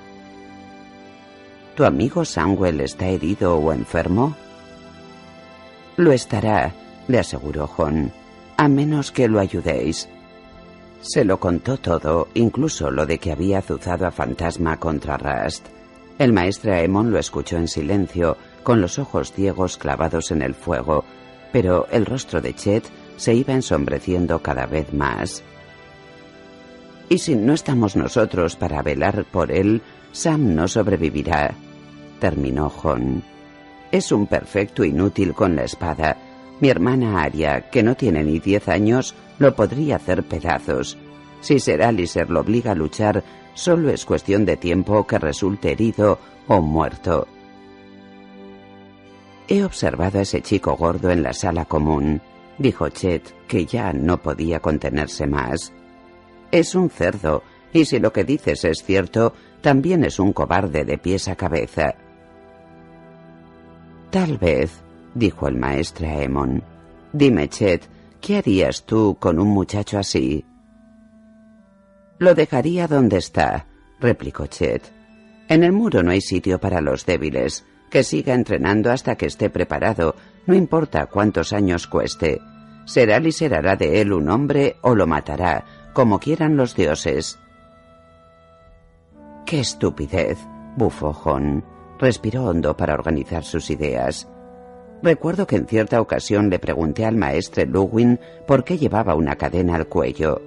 ¿Tu 1.76 1.84
amigo 1.84 2.24
Samuel 2.26 2.82
está 2.82 3.08
herido 3.08 3.58
o 3.58 3.74
enfermo? 3.74 4.36
Lo 5.98 6.12
estará, 6.12 6.74
le 7.08 7.20
aseguró 7.20 7.68
John, 7.68 8.12
a 8.58 8.68
menos 8.68 9.12
que 9.12 9.28
lo 9.28 9.40
ayudéis. 9.40 10.10
Se 11.02 11.24
lo 11.24 11.40
contó 11.40 11.78
todo, 11.78 12.30
incluso 12.34 12.90
lo 12.90 13.06
de 13.06 13.20
que 13.20 13.32
había 13.32 13.60
azuzado 13.60 14.08
a 14.08 14.12
Fantasma 14.12 14.78
contra 14.78 15.18
Rust. 15.18 15.68
El 16.18 16.34
maestro 16.34 16.74
Aemon 16.74 17.12
lo 17.12 17.20
escuchó 17.20 17.58
en 17.58 17.68
silencio, 17.68 18.38
con 18.64 18.82
los 18.82 18.98
ojos 18.98 19.32
ciegos 19.34 19.78
clavados 19.78 20.32
en 20.32 20.42
el 20.42 20.56
fuego, 20.56 21.04
pero 21.52 21.88
el 21.92 22.06
rostro 22.06 22.42
de 22.42 22.56
Chet 22.56 22.86
se 23.18 23.34
iba 23.34 23.54
ensombreciendo 23.54 24.42
cada 24.42 24.66
vez 24.66 24.94
más. 24.94 25.44
Y 27.10 27.20
si 27.20 27.36
no 27.36 27.54
estamos 27.54 27.96
nosotros 27.96 28.56
para 28.56 28.82
velar 28.82 29.26
por 29.26 29.52
él, 29.52 29.82
Sam 30.12 30.56
no 30.56 30.68
sobrevivirá, 30.68 31.54
terminó 32.20 32.70
John. 32.70 33.24
Es 33.92 34.12
un 34.12 34.28
perfecto 34.28 34.84
inútil 34.84 35.34
con 35.34 35.56
la 35.56 35.64
espada. 35.64 36.18
Mi 36.60 36.70
hermana 36.70 37.22
Aria, 37.22 37.70
que 37.70 37.84
no 37.84 37.96
tiene 37.96 38.24
ni 38.24 38.40
diez 38.40 38.68
años, 38.68 39.14
lo 39.38 39.56
podría 39.56 39.98
hacer 39.98 40.24
pedazos. 40.24 40.98
Si 41.42 41.60
Ser 41.60 41.84
Alicer 41.84 42.30
lo 42.30 42.40
obliga 42.40 42.72
a 42.72 42.76
luchar, 42.76 43.24
solo 43.54 43.90
es 43.90 44.06
cuestión 44.06 44.46
de 44.46 44.58
tiempo 44.58 45.06
que 45.06 45.20
resulte 45.20 45.72
herido 45.72 46.18
o 46.48 46.62
muerto. 46.62 47.28
He 49.48 49.64
observado 49.64 50.18
a 50.18 50.22
ese 50.24 50.42
chico 50.42 50.76
gordo 50.76 51.12
en 51.12 51.22
la 51.22 51.34
sala 51.34 51.66
común 51.66 52.20
dijo 52.58 52.90
Chet, 52.90 53.34
que 53.48 53.66
ya 53.66 53.94
no 53.94 54.22
podía 54.22 54.60
contenerse 54.60 55.28
más. 55.28 55.74
Es 56.52 56.76
un 56.76 56.90
cerdo, 56.90 57.44
y 57.74 57.86
si 57.86 58.00
lo 58.00 58.14
que 58.14 58.24
dices 58.24 58.64
es 58.66 58.84
cierto, 58.84 59.34
también 59.62 60.04
es 60.04 60.20
un 60.20 60.34
cobarde 60.34 60.86
de 60.86 60.98
pies 60.98 61.28
a 61.28 61.36
cabeza. 61.36 61.96
Tal 64.12 64.38
vez, 64.38 64.84
dijo 65.14 65.48
el 65.48 65.58
maestro 65.58 66.08
Aemon, 66.08 66.64
Dime, 67.12 67.50
Chet, 67.50 67.88
¿qué 68.22 68.38
harías 68.38 68.86
tú 68.86 69.18
con 69.20 69.40
un 69.40 69.50
muchacho 69.50 69.98
así? 69.98 70.46
Lo 72.18 72.34
dejaría 72.34 72.88
donde 72.88 73.18
está, 73.18 73.68
replicó 74.00 74.48
Chet. 74.48 74.96
En 75.48 75.64
el 75.64 75.72
muro 75.72 76.02
no 76.02 76.12
hay 76.12 76.22
sitio 76.22 76.60
para 76.60 76.82
los 76.82 77.06
débiles. 77.06 77.66
Que 77.90 78.04
siga 78.04 78.34
entrenando 78.34 78.92
hasta 78.92 79.16
que 79.16 79.28
esté 79.28 79.50
preparado, 79.50 80.16
no 80.48 80.54
importa 80.54 81.08
cuántos 81.08 81.54
años 81.54 81.88
cueste. 81.88 82.42
Será 82.86 83.20
liserará 83.20 83.76
de 83.76 84.02
él 84.02 84.14
un 84.14 84.30
hombre 84.30 84.78
o 84.82 84.94
lo 84.94 85.08
matará, 85.08 85.66
como 85.94 86.20
quieran 86.20 86.56
los 86.56 86.76
dioses. 86.76 87.40
¡Qué 89.46 89.60
estupidez! 89.60 90.38
bufó 90.76 91.14
John. 91.14 91.64
Respiró 91.98 92.46
hondo 92.46 92.76
para 92.76 92.94
organizar 92.94 93.44
sus 93.44 93.70
ideas. 93.70 94.28
Recuerdo 95.02 95.48
que 95.48 95.56
en 95.56 95.68
cierta 95.68 96.02
ocasión 96.02 96.50
le 96.50 96.60
pregunté 96.60 97.06
al 97.06 97.16
maestre 97.16 97.66
Luwin 97.66 98.20
por 98.48 98.64
qué 98.64 98.78
llevaba 98.78 99.16
una 99.16 99.36
cadena 99.36 99.76
al 99.76 99.88
cuello. 99.88 100.42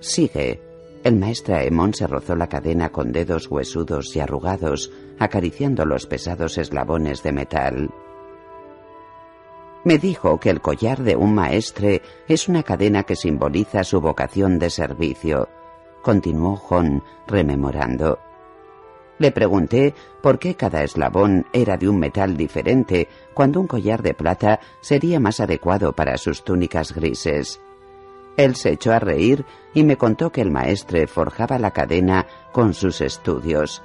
Sigue. 0.00 0.60
El 1.02 1.16
maestre 1.16 1.54
Aemon 1.56 1.94
se 1.94 2.06
rozó 2.06 2.34
la 2.34 2.48
cadena 2.48 2.90
con 2.90 3.12
dedos 3.12 3.50
huesudos 3.50 4.14
y 4.16 4.20
arrugados, 4.20 4.90
acariciando 5.18 5.84
los 5.84 6.06
pesados 6.06 6.56
eslabones 6.58 7.22
de 7.22 7.32
metal. 7.32 7.90
Me 9.84 9.98
dijo 9.98 10.40
que 10.40 10.48
el 10.48 10.62
collar 10.62 11.02
de 11.02 11.14
un 11.14 11.34
maestre 11.34 12.00
es 12.26 12.48
una 12.48 12.62
cadena 12.62 13.02
que 13.02 13.16
simboliza 13.16 13.84
su 13.84 14.00
vocación 14.00 14.58
de 14.58 14.70
servicio, 14.70 15.48
continuó 16.02 16.56
John 16.56 17.02
rememorando. 17.26 18.18
Le 19.18 19.30
pregunté 19.30 19.94
por 20.22 20.38
qué 20.38 20.54
cada 20.54 20.82
eslabón 20.82 21.46
era 21.52 21.76
de 21.76 21.88
un 21.88 21.98
metal 21.98 22.36
diferente 22.36 23.08
cuando 23.34 23.60
un 23.60 23.66
collar 23.66 24.02
de 24.02 24.14
plata 24.14 24.58
sería 24.80 25.20
más 25.20 25.38
adecuado 25.38 25.92
para 25.92 26.16
sus 26.16 26.44
túnicas 26.44 26.92
grises. 26.92 27.60
Él 28.36 28.56
se 28.56 28.72
echó 28.72 28.92
a 28.92 28.98
reír 28.98 29.44
y 29.74 29.84
me 29.84 29.96
contó 29.96 30.32
que 30.32 30.40
el 30.40 30.50
maestre 30.50 31.06
forjaba 31.06 31.58
la 31.58 31.70
cadena 31.70 32.26
con 32.52 32.74
sus 32.74 33.00
estudios. 33.00 33.82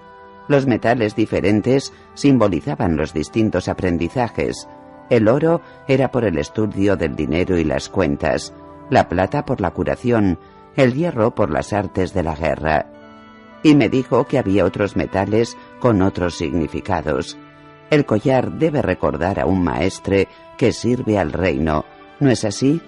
Los 0.47 0.65
metales 0.65 1.15
diferentes 1.15 1.93
simbolizaban 2.15 2.95
los 2.95 3.13
distintos 3.13 3.67
aprendizajes. 3.67 4.67
El 5.09 5.27
oro 5.27 5.61
era 5.87 6.11
por 6.11 6.23
el 6.23 6.37
estudio 6.37 6.95
del 6.95 7.15
dinero 7.15 7.57
y 7.57 7.63
las 7.63 7.89
cuentas, 7.89 8.53
la 8.89 9.09
plata 9.09 9.45
por 9.45 9.61
la 9.61 9.71
curación, 9.71 10.39
el 10.75 10.93
hierro 10.93 11.33
por 11.33 11.51
las 11.51 11.73
artes 11.73 12.13
de 12.13 12.23
la 12.23 12.35
guerra 12.35 12.85
y 13.63 13.75
me 13.75 13.89
dijo 13.89 14.25
que 14.25 14.37
había 14.37 14.65
otros 14.65 14.95
metales 14.95 15.57
con 15.79 16.01
otros 16.01 16.35
significados. 16.35 17.37
El 17.89 18.05
collar 18.05 18.51
debe 18.51 18.81
recordar 18.81 19.39
a 19.39 19.45
un 19.45 19.63
maestre 19.63 20.27
que 20.57 20.71
sirve 20.71 21.17
al 21.17 21.33
reino, 21.33 21.85
¿no 22.19 22.29
es 22.29 22.45
así? 22.45 22.81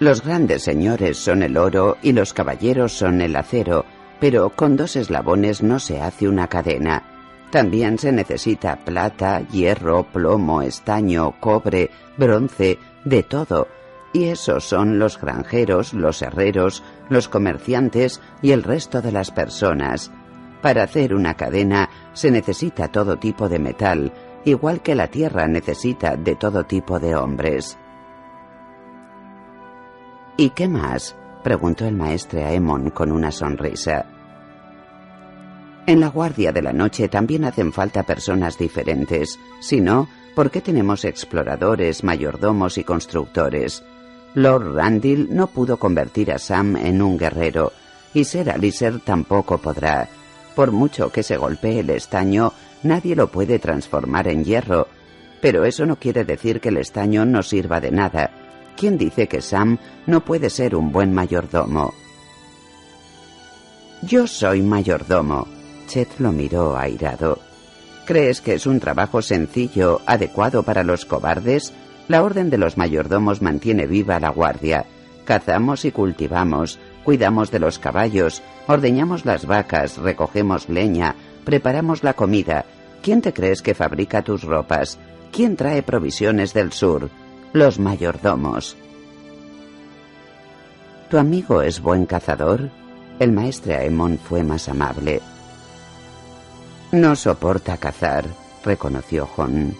Los 0.00 0.22
grandes 0.22 0.62
señores 0.62 1.18
son 1.18 1.42
el 1.42 1.56
oro 1.56 1.96
y 2.02 2.12
los 2.12 2.34
caballeros 2.34 2.92
son 2.92 3.20
el 3.22 3.36
acero, 3.36 3.84
pero 4.20 4.50
con 4.50 4.76
dos 4.76 4.96
eslabones 4.96 5.62
no 5.62 5.78
se 5.78 6.00
hace 6.00 6.28
una 6.28 6.48
cadena. 6.48 7.13
También 7.54 7.98
se 7.98 8.10
necesita 8.10 8.74
plata, 8.84 9.38
hierro, 9.42 10.02
plomo, 10.02 10.60
estaño, 10.60 11.36
cobre, 11.38 11.88
bronce, 12.16 12.80
de 13.04 13.22
todo, 13.22 13.68
y 14.12 14.24
esos 14.24 14.64
son 14.64 14.98
los 14.98 15.20
granjeros, 15.20 15.94
los 15.94 16.20
herreros, 16.20 16.82
los 17.08 17.28
comerciantes 17.28 18.20
y 18.42 18.50
el 18.50 18.64
resto 18.64 19.00
de 19.02 19.12
las 19.12 19.30
personas. 19.30 20.10
Para 20.62 20.82
hacer 20.82 21.14
una 21.14 21.34
cadena 21.34 21.90
se 22.12 22.32
necesita 22.32 22.88
todo 22.88 23.18
tipo 23.20 23.48
de 23.48 23.60
metal, 23.60 24.12
igual 24.44 24.82
que 24.82 24.96
la 24.96 25.06
tierra 25.06 25.46
necesita 25.46 26.16
de 26.16 26.34
todo 26.34 26.64
tipo 26.64 26.98
de 26.98 27.14
hombres. 27.14 27.78
¿Y 30.36 30.50
qué 30.50 30.66
más? 30.66 31.14
preguntó 31.44 31.86
el 31.86 31.94
maestre 31.94 32.46
Aemon 32.46 32.90
con 32.90 33.12
una 33.12 33.30
sonrisa. 33.30 34.06
En 35.86 36.00
la 36.00 36.08
guardia 36.08 36.50
de 36.50 36.62
la 36.62 36.72
noche 36.72 37.08
también 37.08 37.44
hacen 37.44 37.70
falta 37.70 38.04
personas 38.04 38.56
diferentes. 38.56 39.38
Si 39.60 39.82
no, 39.82 40.08
¿por 40.34 40.50
qué 40.50 40.62
tenemos 40.62 41.04
exploradores, 41.04 42.02
mayordomos 42.02 42.78
y 42.78 42.84
constructores? 42.84 43.82
Lord 44.34 44.74
Randall 44.74 45.28
no 45.30 45.46
pudo 45.46 45.76
convertir 45.76 46.32
a 46.32 46.38
Sam 46.38 46.76
en 46.76 47.02
un 47.02 47.18
guerrero, 47.18 47.72
y 48.14 48.24
Ser 48.24 48.50
Alicer 48.50 49.00
tampoco 49.00 49.58
podrá. 49.58 50.08
Por 50.56 50.72
mucho 50.72 51.12
que 51.12 51.22
se 51.22 51.36
golpee 51.36 51.80
el 51.80 51.90
estaño, 51.90 52.54
nadie 52.82 53.14
lo 53.14 53.30
puede 53.30 53.58
transformar 53.58 54.28
en 54.28 54.42
hierro. 54.42 54.88
Pero 55.42 55.66
eso 55.66 55.84
no 55.84 55.96
quiere 55.96 56.24
decir 56.24 56.60
que 56.60 56.70
el 56.70 56.78
estaño 56.78 57.26
no 57.26 57.42
sirva 57.42 57.80
de 57.80 57.90
nada. 57.90 58.30
¿Quién 58.74 58.96
dice 58.96 59.28
que 59.28 59.42
Sam 59.42 59.78
no 60.06 60.24
puede 60.24 60.48
ser 60.48 60.74
un 60.74 60.90
buen 60.90 61.12
mayordomo? 61.12 61.92
Yo 64.02 64.26
soy 64.26 64.62
mayordomo. 64.62 65.53
Chet 65.86 66.18
lo 66.18 66.32
miró 66.32 66.76
airado. 66.76 67.38
¿Crees 68.04 68.40
que 68.40 68.54
es 68.54 68.66
un 68.66 68.80
trabajo 68.80 69.22
sencillo, 69.22 70.00
adecuado 70.06 70.62
para 70.62 70.84
los 70.84 71.04
cobardes? 71.06 71.72
La 72.06 72.22
orden 72.22 72.50
de 72.50 72.58
los 72.58 72.76
mayordomos 72.76 73.40
mantiene 73.40 73.86
viva 73.86 74.20
la 74.20 74.28
guardia. 74.28 74.84
Cazamos 75.24 75.86
y 75.86 75.90
cultivamos, 75.90 76.78
cuidamos 77.02 77.50
de 77.50 77.60
los 77.60 77.78
caballos, 77.78 78.42
ordeñamos 78.66 79.24
las 79.24 79.46
vacas, 79.46 79.96
recogemos 79.96 80.68
leña, 80.68 81.14
preparamos 81.44 82.02
la 82.02 82.12
comida. 82.12 82.66
¿Quién 83.02 83.22
te 83.22 83.32
crees 83.32 83.62
que 83.62 83.74
fabrica 83.74 84.22
tus 84.22 84.42
ropas? 84.42 84.98
¿Quién 85.32 85.56
trae 85.56 85.82
provisiones 85.82 86.52
del 86.52 86.72
sur? 86.72 87.08
Los 87.54 87.78
mayordomos. 87.78 88.76
¿Tu 91.08 91.18
amigo 91.18 91.62
es 91.62 91.80
buen 91.80 92.04
cazador? 92.04 92.70
El 93.18 93.32
maestre 93.32 93.76
Aemon 93.76 94.18
fue 94.18 94.42
más 94.42 94.68
amable. 94.68 95.20
No 96.94 97.16
soporta 97.16 97.76
cazar, 97.76 98.24
reconoció 98.64 99.26
Jon. 99.26 99.74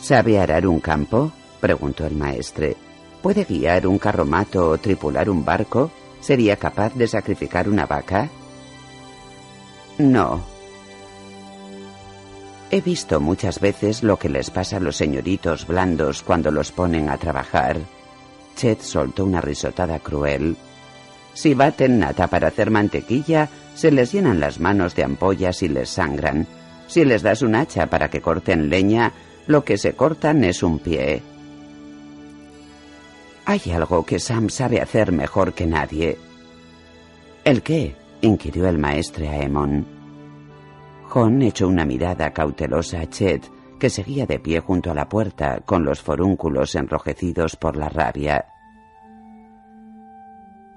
¿Sabe 0.00 0.38
arar 0.38 0.64
un 0.68 0.78
campo? 0.78 1.32
preguntó 1.60 2.06
el 2.06 2.14
maestre. 2.14 2.76
¿Puede 3.20 3.42
guiar 3.42 3.88
un 3.88 3.98
carromato 3.98 4.70
o 4.70 4.78
tripular 4.78 5.28
un 5.28 5.44
barco? 5.44 5.90
¿Sería 6.20 6.54
capaz 6.54 6.94
de 6.94 7.08
sacrificar 7.08 7.68
una 7.68 7.84
vaca? 7.86 8.28
No. 9.98 10.40
He 12.70 12.80
visto 12.80 13.18
muchas 13.18 13.58
veces 13.58 14.04
lo 14.04 14.20
que 14.20 14.28
les 14.28 14.50
pasa 14.50 14.76
a 14.76 14.80
los 14.80 14.94
señoritos 14.94 15.66
blandos 15.66 16.22
cuando 16.22 16.52
los 16.52 16.70
ponen 16.70 17.08
a 17.08 17.18
trabajar. 17.18 17.76
Chet 18.54 18.82
soltó 18.82 19.24
una 19.24 19.40
risotada 19.40 19.98
cruel. 19.98 20.56
Si 21.34 21.54
baten 21.54 21.98
nata 21.98 22.26
para 22.26 22.48
hacer 22.48 22.70
mantequilla, 22.70 23.48
se 23.74 23.90
les 23.90 24.12
llenan 24.12 24.40
las 24.40 24.60
manos 24.60 24.94
de 24.94 25.04
ampollas 25.04 25.62
y 25.62 25.68
les 25.68 25.88
sangran. 25.88 26.46
Si 26.86 27.04
les 27.04 27.22
das 27.22 27.42
un 27.42 27.54
hacha 27.54 27.86
para 27.86 28.10
que 28.10 28.20
corten 28.20 28.68
leña, 28.68 29.12
lo 29.46 29.64
que 29.64 29.78
se 29.78 29.94
cortan 29.94 30.44
es 30.44 30.62
un 30.62 30.78
pie. 30.78 31.22
Hay 33.44 33.60
algo 33.72 34.04
que 34.04 34.18
Sam 34.18 34.50
sabe 34.50 34.80
hacer 34.80 35.10
mejor 35.10 35.52
que 35.52 35.66
nadie. 35.66 36.18
¿El 37.44 37.62
qué? 37.62 37.96
inquirió 38.20 38.68
el 38.68 38.78
maestre 38.78 39.28
Aemon. 39.28 39.84
John 41.08 41.42
echó 41.42 41.66
una 41.66 41.84
mirada 41.84 42.32
cautelosa 42.32 43.00
a 43.00 43.10
Chet, 43.10 43.42
que 43.80 43.90
seguía 43.90 44.26
de 44.26 44.38
pie 44.38 44.60
junto 44.60 44.92
a 44.92 44.94
la 44.94 45.08
puerta, 45.08 45.60
con 45.64 45.84
los 45.84 46.00
forúnculos 46.00 46.74
enrojecidos 46.76 47.56
por 47.56 47.76
la 47.76 47.88
rabia. 47.88 48.46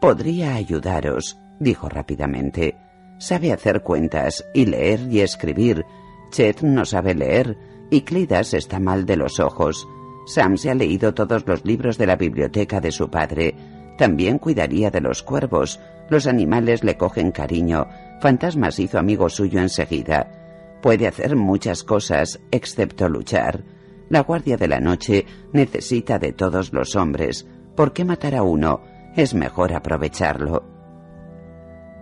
Podría 0.05 0.53
ayudaros, 0.53 1.39
dijo 1.59 1.89
rápidamente. 1.89 2.77
Sabe 3.17 3.51
hacer 3.51 3.81
cuentas 3.81 4.45
y 4.53 4.67
leer 4.67 4.99
y 5.09 5.21
escribir. 5.21 5.83
Chet 6.29 6.61
no 6.61 6.85
sabe 6.85 7.15
leer, 7.15 7.57
y 7.89 8.01
Clidas 8.01 8.53
está 8.53 8.79
mal 8.79 9.07
de 9.07 9.17
los 9.17 9.39
ojos. 9.39 9.87
Sam 10.27 10.57
se 10.57 10.69
ha 10.69 10.75
leído 10.75 11.15
todos 11.15 11.47
los 11.47 11.65
libros 11.65 11.97
de 11.97 12.05
la 12.05 12.17
biblioteca 12.17 12.79
de 12.79 12.91
su 12.91 13.09
padre. 13.09 13.55
También 13.97 14.37
cuidaría 14.37 14.91
de 14.91 15.01
los 15.01 15.23
cuervos. 15.23 15.79
Los 16.11 16.27
animales 16.27 16.83
le 16.83 16.97
cogen 16.97 17.31
cariño. 17.31 17.87
Fantasmas 18.21 18.77
hizo 18.77 18.99
amigo 18.99 19.27
suyo 19.27 19.59
enseguida. 19.59 20.77
Puede 20.83 21.07
hacer 21.07 21.35
muchas 21.35 21.83
cosas, 21.83 22.39
excepto 22.51 23.09
luchar. 23.09 23.63
La 24.09 24.19
guardia 24.19 24.55
de 24.55 24.67
la 24.67 24.79
noche 24.79 25.25
necesita 25.51 26.19
de 26.19 26.31
todos 26.31 26.73
los 26.73 26.95
hombres. 26.95 27.47
¿Por 27.75 27.91
qué 27.91 28.05
matar 28.05 28.35
a 28.35 28.43
uno? 28.43 28.93
Es 29.15 29.33
mejor 29.33 29.73
aprovecharlo. 29.73 30.63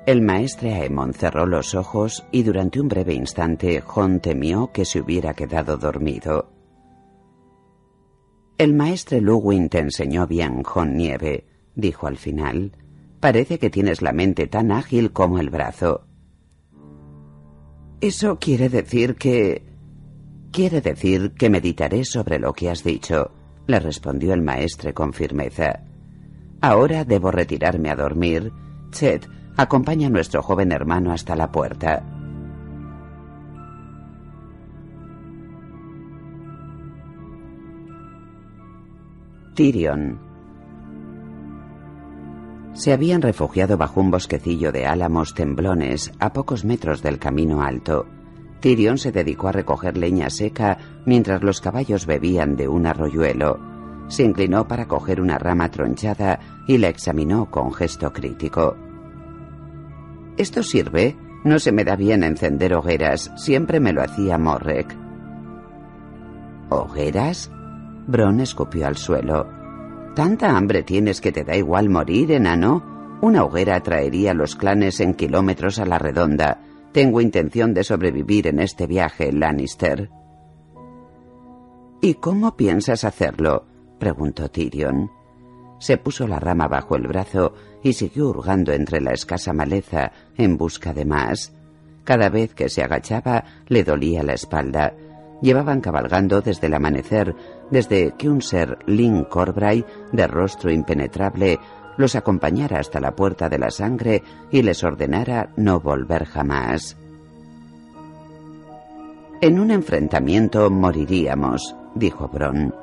El 0.08 0.22
maestre 0.22 0.74
Aemon 0.74 1.14
cerró 1.14 1.46
los 1.46 1.76
ojos 1.76 2.26
y 2.32 2.42
durante 2.42 2.82
un 2.82 2.88
breve 2.88 3.14
instante 3.14 3.82
John 3.82 4.20
temió 4.20 4.72
que 4.74 4.84
se 4.84 5.00
hubiera 5.00 5.36
quedado 5.36 5.78
dormido. 5.78 6.52
El 8.58 8.74
maestre 8.74 9.22
Luwin 9.22 9.70
te 9.70 9.80
enseñó 9.80 10.26
bien, 10.26 10.64
John 10.64 10.96
Nieve, 10.98 11.46
dijo 11.76 12.08
al 12.08 12.18
final. 12.18 12.76
Parece 13.20 13.60
que 13.60 13.70
tienes 13.70 14.02
la 14.02 14.12
mente 14.12 14.48
tan 14.48 14.72
ágil 14.72 15.14
como 15.14 15.38
el 15.38 15.52
brazo. 15.52 16.08
Eso 18.02 18.40
quiere 18.40 18.70
decir 18.70 19.16
que... 19.16 19.64
Quiere 20.52 20.82
decir 20.82 21.34
que 21.34 21.50
meditaré 21.50 22.06
sobre 22.06 22.40
lo 22.40 22.54
que 22.54 22.70
has 22.70 22.84
dicho. 22.84 23.32
le 23.68 23.80
respondió 23.80 24.34
el 24.34 24.42
maestre 24.42 24.94
con 24.94 25.14
firmeza. 25.14 25.93
Ahora 26.64 27.04
debo 27.04 27.30
retirarme 27.30 27.90
a 27.90 27.96
dormir. 27.98 28.54
Chet, 28.90 29.28
acompaña 29.58 30.08
a 30.08 30.10
nuestro 30.10 30.42
joven 30.42 30.72
hermano 30.72 31.12
hasta 31.12 31.36
la 31.36 31.52
puerta. 31.52 32.02
Tyrion. 39.56 40.20
Se 42.72 42.94
habían 42.94 43.22
refugiado 43.22 43.76
bajo 43.76 44.00
un 44.00 44.10
bosquecillo 44.10 44.72
de 44.72 44.86
álamos 44.86 45.34
temblones 45.34 46.14
a 46.20 46.32
pocos 46.32 46.64
metros 46.64 47.02
del 47.04 47.20
camino 47.20 47.62
alto. 47.62 48.06
Tyrion 48.62 48.98
se 48.98 49.12
dedicó 49.12 49.50
a 49.50 49.52
recoger 49.52 49.98
leña 49.98 50.30
seca 50.30 50.78
mientras 51.06 51.44
los 51.44 51.60
caballos 51.60 52.06
bebían 52.06 52.56
de 52.56 52.70
un 52.70 52.88
arroyuelo. 52.88 53.74
Se 54.08 54.24
inclinó 54.24 54.68
para 54.68 54.88
coger 54.88 55.22
una 55.22 55.38
rama 55.38 55.72
tronchada 55.72 56.40
y 56.68 56.78
la 56.78 56.90
examinó 56.90 57.50
con 57.50 57.74
gesto 57.74 58.12
crítico. 58.14 58.76
¿Esto 60.38 60.64
sirve? 60.64 61.16
No 61.44 61.60
se 61.60 61.72
me 61.72 61.84
da 61.84 61.96
bien 61.96 62.24
encender 62.24 62.74
hogueras. 62.74 63.32
Siempre 63.36 63.80
me 63.80 63.94
lo 63.94 64.02
hacía 64.02 64.38
Morrek. 64.38 64.98
¿Hogueras? 66.70 67.52
Bron 68.08 68.40
escupió 68.40 68.88
al 68.88 68.98
suelo. 68.98 69.48
¿Tanta 70.16 70.56
hambre 70.56 70.84
tienes 70.84 71.22
que 71.22 71.32
te 71.32 71.44
da 71.44 71.56
igual 71.56 71.90
morir, 71.90 72.32
enano? 72.32 73.20
Una 73.22 73.44
hoguera 73.44 73.82
traería 73.82 74.32
a 74.32 74.36
los 74.36 74.56
clanes 74.56 75.00
en 75.00 75.14
kilómetros 75.14 75.80
a 75.80 75.86
la 75.86 75.98
redonda 75.98 76.60
tengo 76.94 77.22
intención 77.22 77.74
de 77.74 77.84
sobrevivir 77.84 78.48
en 78.48 78.60
este 78.60 78.86
viaje, 78.86 79.34
Lannister. 79.34 80.12
¿Y 82.02 82.14
cómo 82.16 82.56
piensas 82.56 83.04
hacerlo? 83.04 83.66
preguntó 83.98 84.50
Tyrion. 84.50 85.10
Se 85.84 85.98
puso 85.98 86.30
la 86.30 86.40
rama 86.40 86.70
bajo 86.70 86.96
el 86.96 87.08
brazo 87.08 87.56
y 87.84 87.92
siguió 87.92 88.30
hurgando 88.30 88.72
entre 88.72 89.02
la 89.02 89.12
escasa 89.12 89.52
maleza 89.52 90.14
en 90.38 90.56
busca 90.56 90.94
de 90.94 91.04
más. 91.04 91.52
Cada 92.06 92.30
vez 92.30 92.54
que 92.54 92.70
se 92.70 92.82
agachaba 92.82 93.44
le 93.68 93.84
dolía 93.84 94.24
la 94.24 94.32
espalda. 94.32 94.94
Llevaban 95.42 95.82
cabalgando 95.82 96.40
desde 96.40 96.68
el 96.68 96.76
amanecer, 96.76 97.36
desde 97.70 98.14
que 98.18 98.30
un 98.30 98.42
ser 98.42 98.78
Lin 98.86 99.26
Corbray, 99.26 99.86
de 100.14 100.26
rostro 100.26 100.72
impenetrable, 100.72 101.60
los 101.98 102.16
acompañara 102.16 102.80
hasta 102.80 103.02
la 103.02 103.14
puerta 103.14 103.50
de 103.50 103.60
la 103.60 103.70
sangre 103.70 104.24
y 104.52 104.62
les 104.62 104.86
ordenara 104.86 105.52
no 105.58 105.82
volver 105.82 106.24
jamás. 106.24 106.96
En 109.42 109.60
un 109.60 109.70
enfrentamiento 109.70 110.70
moriríamos, 110.70 111.76
dijo 111.94 112.30
Bron, 112.30 112.74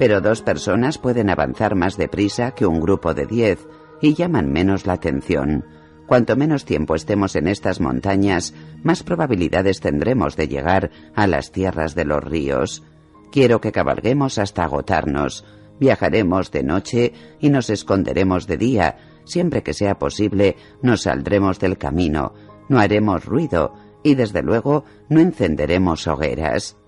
pero 0.00 0.22
dos 0.22 0.40
personas 0.40 0.96
pueden 0.96 1.28
avanzar 1.28 1.74
más 1.74 1.98
deprisa 1.98 2.52
que 2.52 2.64
un 2.64 2.80
grupo 2.80 3.12
de 3.12 3.26
diez 3.26 3.68
y 4.00 4.14
llaman 4.14 4.50
menos 4.50 4.86
la 4.86 4.94
atención. 4.94 5.66
Cuanto 6.06 6.36
menos 6.36 6.64
tiempo 6.64 6.94
estemos 6.94 7.36
en 7.36 7.46
estas 7.46 7.82
montañas, 7.82 8.54
más 8.82 9.02
probabilidades 9.02 9.80
tendremos 9.80 10.36
de 10.36 10.48
llegar 10.48 10.90
a 11.14 11.26
las 11.26 11.52
tierras 11.52 11.94
de 11.94 12.06
los 12.06 12.24
ríos. 12.24 12.82
Quiero 13.30 13.60
que 13.60 13.72
cabalguemos 13.72 14.38
hasta 14.38 14.64
agotarnos, 14.64 15.44
Viajaremos 15.78 16.50
de 16.50 16.62
noche 16.62 17.12
y 17.38 17.50
nos 17.50 17.68
esconderemos 17.68 18.46
de 18.46 18.56
día. 18.56 18.96
Siempre 19.24 19.62
que 19.62 19.74
sea 19.74 19.98
posible, 19.98 20.56
nos 20.80 21.02
saldremos 21.02 21.58
del 21.58 21.76
camino. 21.76 22.32
No 22.70 22.80
haremos 22.80 23.26
ruido 23.26 23.74
y, 24.02 24.14
desde 24.14 24.42
luego, 24.42 24.84
no 25.10 25.20
encenderemos 25.20 26.06
hogueras. 26.06 26.78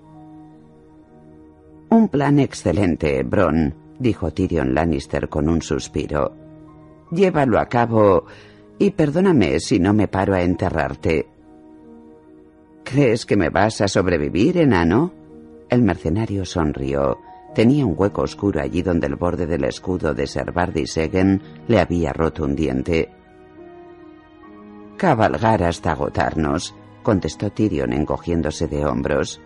Un 1.93 2.09
plan 2.09 2.39
excelente, 2.39 3.23
Bron, 3.23 3.75
dijo 3.99 4.31
Tyrion 4.31 4.75
Lannister 4.75 5.29
con 5.29 5.47
un 5.47 5.61
suspiro. 5.61 6.35
Llévalo 7.11 7.59
a 7.59 7.67
cabo 7.67 8.25
y 8.79 8.93
perdóname 8.93 9.61
si 9.61 9.79
no 9.79 9.93
me 9.93 10.09
paro 10.09 10.33
a 10.35 10.41
enterrarte. 10.41 11.29
¿Crees 12.83 13.27
que 13.27 13.37
me 13.37 13.51
vas 13.51 13.83
a 13.83 13.89
sobrevivir, 13.89 14.57
enano? 14.57 15.13
El 15.69 15.83
mercenario 15.83 16.47
sonrió. 16.47 17.19
Tenía 17.55 17.85
un 17.85 17.95
hueco 17.95 18.23
oscuro 18.23 18.63
allí 18.63 18.81
donde 18.81 19.07
el 19.07 19.17
borde 19.17 19.45
del 19.45 19.65
escudo 19.65 20.15
de 20.15 20.27
Ser 20.27 20.51
Bardi 20.51 20.87
Segen 20.87 21.43
le 21.69 21.79
había 21.79 22.15
roto 22.15 22.45
un 22.45 22.57
diente. 22.57 23.11
Cabalgar 24.97 25.63
hasta 25.63 25.93
agotarnos, 25.93 26.75
contestó 27.03 27.53
Tyrion 27.53 27.93
encogiéndose 27.93 28.67
de 28.67 28.87
hombros. 28.87 29.43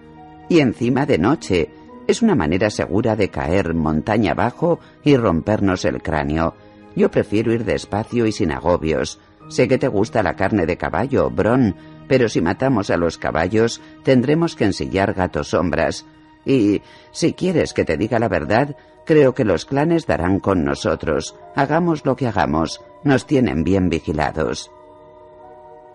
Y 0.48 0.60
encima 0.60 1.06
de 1.06 1.18
noche. 1.18 1.85
Es 2.06 2.22
una 2.22 2.34
manera 2.34 2.70
segura 2.70 3.16
de 3.16 3.30
caer 3.30 3.74
montaña 3.74 4.32
abajo 4.32 4.78
y 5.02 5.16
rompernos 5.16 5.84
el 5.84 6.02
cráneo. 6.02 6.54
Yo 6.94 7.10
prefiero 7.10 7.52
ir 7.52 7.64
despacio 7.64 8.26
y 8.26 8.32
sin 8.32 8.52
agobios. 8.52 9.20
Sé 9.48 9.68
que 9.68 9.78
te 9.78 9.88
gusta 9.88 10.22
la 10.22 10.34
carne 10.34 10.66
de 10.66 10.76
caballo, 10.76 11.30
Bron, 11.30 11.74
pero 12.08 12.28
si 12.28 12.40
matamos 12.40 12.90
a 12.90 12.96
los 12.96 13.18
caballos 13.18 13.80
tendremos 14.04 14.54
que 14.54 14.64
ensillar 14.64 15.14
gatos 15.14 15.48
sombras. 15.48 16.06
Y, 16.44 16.82
si 17.10 17.32
quieres 17.32 17.72
que 17.72 17.84
te 17.84 17.96
diga 17.96 18.20
la 18.20 18.28
verdad, 18.28 18.76
creo 19.04 19.34
que 19.34 19.44
los 19.44 19.64
clanes 19.64 20.06
darán 20.06 20.38
con 20.38 20.64
nosotros. 20.64 21.34
Hagamos 21.56 22.04
lo 22.04 22.14
que 22.14 22.28
hagamos, 22.28 22.80
nos 23.02 23.26
tienen 23.26 23.64
bien 23.64 23.88
vigilados. 23.88 24.70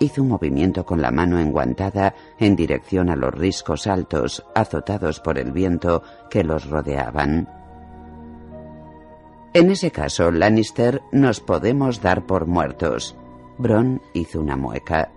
Hizo 0.02 0.24
un 0.24 0.30
movimiento 0.30 0.84
con 0.84 1.00
la 1.00 1.12
mano 1.12 1.40
enguantada 1.40 2.16
en 2.40 2.56
dirección 2.56 3.12
a 3.12 3.16
los 3.16 3.32
riscos 3.36 3.86
altos, 3.86 4.44
azotados 4.56 5.20
por 5.20 5.38
el 5.38 5.52
viento 5.52 6.02
que 6.28 6.44
los 6.44 6.68
rodeaban. 6.68 7.48
En 9.54 9.70
ese 9.70 9.92
caso, 9.92 10.32
Lannister, 10.32 11.04
nos 11.12 11.40
podemos 11.40 12.02
dar 12.02 12.26
por 12.26 12.48
muertos. 12.48 13.16
Bron 13.60 14.02
hizo 14.16 14.42
una 14.42 14.58
mueca. 14.58 15.12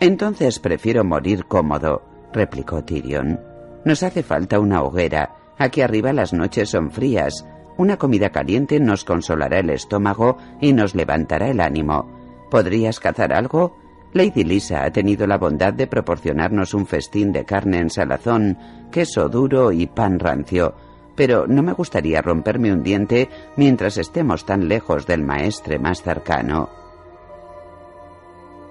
Entonces 0.00 0.58
prefiero 0.58 1.04
morir 1.04 1.44
cómodo 1.44 2.02
replicó 2.32 2.82
Tyrion. 2.82 3.38
Nos 3.84 4.02
hace 4.02 4.22
falta 4.22 4.58
una 4.58 4.82
hoguera. 4.82 5.36
Aquí 5.58 5.82
arriba 5.82 6.14
las 6.14 6.32
noches 6.32 6.70
son 6.70 6.90
frías. 6.90 7.44
Una 7.76 7.98
comida 7.98 8.30
caliente 8.30 8.80
nos 8.80 9.04
consolará 9.04 9.58
el 9.58 9.68
estómago 9.68 10.38
y 10.62 10.72
nos 10.72 10.94
levantará 10.94 11.50
el 11.50 11.60
ánimo. 11.60 12.19
¿Podrías 12.50 13.00
cazar 13.00 13.32
algo? 13.32 13.76
Lady 14.12 14.42
Lisa 14.42 14.84
ha 14.84 14.90
tenido 14.90 15.26
la 15.26 15.38
bondad 15.38 15.72
de 15.72 15.86
proporcionarnos 15.86 16.74
un 16.74 16.86
festín 16.86 17.32
de 17.32 17.44
carne 17.44 17.78
en 17.78 17.90
salazón, 17.90 18.58
queso 18.90 19.28
duro 19.28 19.70
y 19.70 19.86
pan 19.86 20.18
rancio, 20.18 20.74
pero 21.14 21.46
no 21.46 21.62
me 21.62 21.72
gustaría 21.72 22.20
romperme 22.20 22.72
un 22.72 22.82
diente 22.82 23.28
mientras 23.56 23.98
estemos 23.98 24.44
tan 24.44 24.68
lejos 24.68 25.06
del 25.06 25.22
maestre 25.22 25.78
más 25.78 26.02
cercano. 26.02 26.68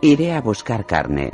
Iré 0.01 0.33
a 0.33 0.41
buscar 0.41 0.85
carne, 0.85 1.31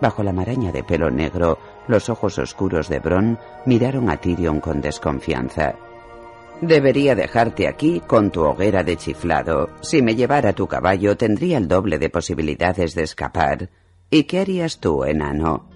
Bajo 0.00 0.22
la 0.22 0.32
maraña 0.32 0.70
de 0.70 0.84
pelo 0.84 1.10
negro, 1.10 1.58
los 1.88 2.08
ojos 2.08 2.38
oscuros 2.38 2.88
de 2.88 3.00
Bron 3.00 3.38
miraron 3.66 4.10
a 4.10 4.16
Tyrion 4.16 4.60
con 4.60 4.80
desconfianza. 4.80 5.74
Debería 6.60 7.14
dejarte 7.14 7.68
aquí 7.68 8.00
con 8.06 8.32
tu 8.32 8.42
hoguera 8.42 8.82
de 8.82 8.96
chiflado. 8.96 9.70
Si 9.80 10.02
me 10.02 10.16
llevara 10.16 10.52
tu 10.52 10.66
caballo 10.66 11.16
tendría 11.16 11.58
el 11.58 11.68
doble 11.68 11.98
de 11.98 12.10
posibilidades 12.10 12.94
de 12.94 13.04
escapar. 13.04 13.70
¿Y 14.10 14.24
qué 14.24 14.40
harías 14.40 14.80
tú, 14.80 15.04
enano? 15.04 15.68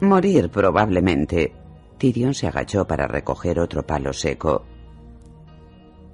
Morir 0.00 0.48
probablemente. 0.50 1.52
Tyrion 1.98 2.34
se 2.34 2.46
agachó 2.46 2.86
para 2.86 3.08
recoger 3.08 3.58
otro 3.58 3.84
palo 3.84 4.12
seco. 4.12 4.64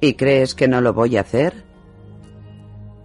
¿Y 0.01 0.15
crees 0.15 0.55
que 0.55 0.69
no 0.69 0.81
lo 0.81 0.95
voy 0.95 1.17
a 1.17 1.23
hacer? 1.23 1.65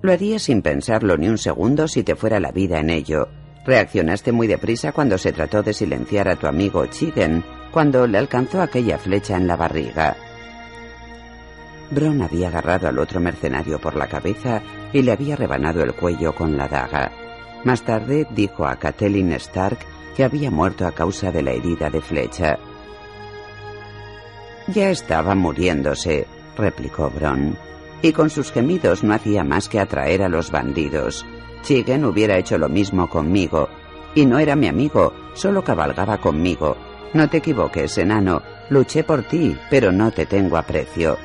Lo 0.02 0.12
haría 0.12 0.40
sin 0.40 0.62
pensarlo 0.62 1.18
ni 1.18 1.28
un 1.28 1.38
segundo 1.38 1.88
si 1.88 2.04
te 2.04 2.16
fuera 2.16 2.40
la 2.40 2.52
vida 2.52 2.80
en 2.80 2.90
ello. 2.90 3.28
Reaccionaste 3.66 4.32
muy 4.32 4.48
deprisa 4.48 4.91
cuando 4.91 5.18
se 5.18 5.32
trató 5.32 5.64
de 5.64 5.74
silenciar 5.74 6.28
a 6.28 6.36
tu 6.36 6.48
amigo 6.48 6.86
Chigen, 6.88 7.44
cuando 7.74 8.06
le 8.06 8.20
alcanzó 8.20 8.62
aquella 8.62 9.00
flecha 9.00 9.36
en 9.36 9.48
la 9.48 9.56
barriga. 9.56 10.16
Bron 11.90 12.22
había 12.22 12.50
agarrado 12.50 12.88
al 12.88 13.00
otro 13.00 13.20
mercenario 13.20 13.80
por 13.80 13.95
la 13.95 14.08
cabeza 14.08 14.62
y 14.94 15.02
le 15.02 15.12
había 15.12 15.36
rebanado 15.36 15.82
el 15.82 15.94
cuello 15.94 16.36
con 16.36 16.56
la 16.56 16.68
daga. 16.68 17.12
Más 17.64 17.82
tarde 17.82 18.28
dijo 18.30 18.68
a 18.68 18.76
Catelyn 18.76 19.34
Stark 19.34 19.80
que 20.16 20.24
había 20.24 20.52
muerto 20.52 20.86
a 20.86 20.91
causa 20.91 21.32
de 21.32 21.41
la 21.41 21.52
herida 21.52 21.90
de 21.90 22.02
flecha. 22.02 22.60
Ya 24.68 24.91
estaba 24.91 25.34
muriéndose, 25.34 26.28
replicó 26.56 27.10
Bron, 27.10 27.58
y 28.04 28.12
con 28.12 28.30
sus 28.30 28.52
gemidos 28.52 29.04
no 29.04 29.14
hacía 29.14 29.44
más 29.44 29.68
que 29.68 29.80
atraer 29.80 30.22
a 30.22 30.30
los 30.30 30.52
bandidos. 30.52 31.26
Chigen 31.64 32.06
hubiera 32.06 32.38
hecho 32.38 32.58
lo 32.58 32.70
mismo 32.70 33.10
conmigo. 33.10 33.68
Y 34.14 34.28
no 34.28 34.38
era 34.38 34.56
mi 34.56 34.68
amigo, 34.68 35.14
solo 35.34 35.64
cabalgaba 35.64 36.20
conmigo. 36.20 36.78
No 37.14 37.30
te 37.30 37.38
equivoques, 37.38 37.98
enano. 37.98 38.41
Luché 38.69 39.03
por 39.03 39.23
ti, 39.23 39.57
pero 39.69 39.91
no 39.91 40.11
te 40.11 40.26
tengo 40.26 40.57
aprecio. 40.57 41.18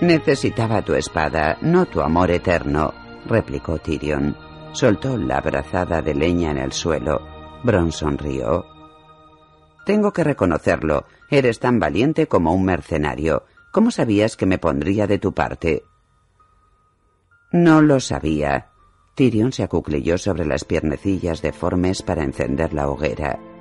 Necesitaba 0.00 0.82
tu 0.82 0.94
espada, 0.94 1.56
no 1.62 1.86
tu 1.86 2.00
amor 2.00 2.30
eterno, 2.30 2.92
replicó 3.26 3.78
Tyrion. 3.78 4.36
Soltó 4.72 5.16
la 5.16 5.40
brazada 5.40 6.02
de 6.02 6.14
leña 6.14 6.50
en 6.50 6.58
el 6.58 6.72
suelo. 6.72 7.22
Bron 7.64 7.90
sonrió. 7.90 8.66
Tengo 9.86 10.12
que 10.12 10.22
reconocerlo. 10.22 11.06
Eres 11.30 11.58
tan 11.58 11.78
valiente 11.78 12.26
como 12.26 12.52
un 12.52 12.64
mercenario. 12.64 13.44
¿Cómo 13.72 13.90
sabías 13.90 14.36
que 14.36 14.46
me 14.46 14.58
pondría 14.58 15.06
de 15.06 15.18
tu 15.18 15.32
parte? 15.32 15.84
No 17.52 17.80
lo 17.80 18.00
sabía. 18.00 18.68
Tyrion 19.14 19.50
se 19.50 19.62
acuclilló 19.62 20.18
sobre 20.18 20.44
las 20.44 20.64
piernecillas 20.64 21.40
deformes 21.40 22.02
para 22.02 22.22
encender 22.22 22.74
la 22.74 22.88
hoguera. 22.88 23.55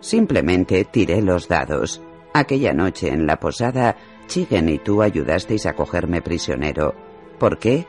Simplemente 0.00 0.84
tiré 0.84 1.22
los 1.22 1.48
dados. 1.48 2.02
Aquella 2.32 2.72
noche 2.72 3.08
en 3.08 3.26
la 3.26 3.40
posada, 3.40 3.96
Chigen 4.26 4.68
y 4.68 4.78
tú 4.78 5.02
ayudasteis 5.02 5.66
a 5.66 5.74
cogerme 5.74 6.20
prisionero. 6.20 6.94
¿Por 7.38 7.58
qué? 7.58 7.86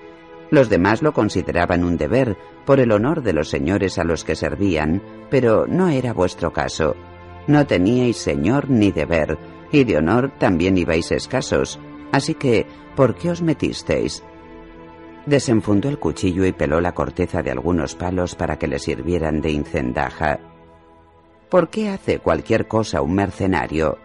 Los 0.50 0.70
demás 0.70 1.02
lo 1.02 1.14
consideraban 1.14 1.84
un 1.84 1.98
deber, 1.98 2.38
por 2.66 2.80
el 2.80 2.92
honor 2.92 3.24
de 3.24 3.34
los 3.34 3.50
señores 3.50 3.98
a 3.98 4.04
los 4.04 4.24
que 4.24 4.36
servían, 4.36 5.02
pero 5.30 5.66
no 5.68 5.90
era 5.90 6.14
vuestro 6.14 6.54
caso. 6.54 6.96
No 7.48 7.66
teníais 7.66 8.18
señor 8.18 8.70
ni 8.70 8.92
deber, 8.92 9.38
y 9.72 9.84
de 9.84 9.98
honor 9.98 10.32
también 10.38 10.78
ibais 10.78 11.12
escasos. 11.12 11.80
Así 12.12 12.36
que, 12.36 12.66
¿por 12.96 13.16
qué 13.16 13.32
os 13.32 13.42
metisteis? 13.42 14.24
Desenfundó 15.26 15.90
el 15.90 16.00
cuchillo 16.00 16.46
y 16.46 16.54
peló 16.54 16.80
la 16.80 16.94
corteza 16.94 17.42
de 17.42 17.52
algunos 17.52 17.96
palos 17.96 18.36
para 18.36 18.58
que 18.58 18.68
le 18.68 18.80
sirvieran 18.80 19.42
de 19.42 19.52
incendaja. 19.52 20.40
¿Por 21.50 21.70
qué 21.70 21.90
hace 21.90 22.20
cualquier 22.20 22.68
cosa 22.68 23.02
un 23.02 23.14
mercenario? 23.14 23.98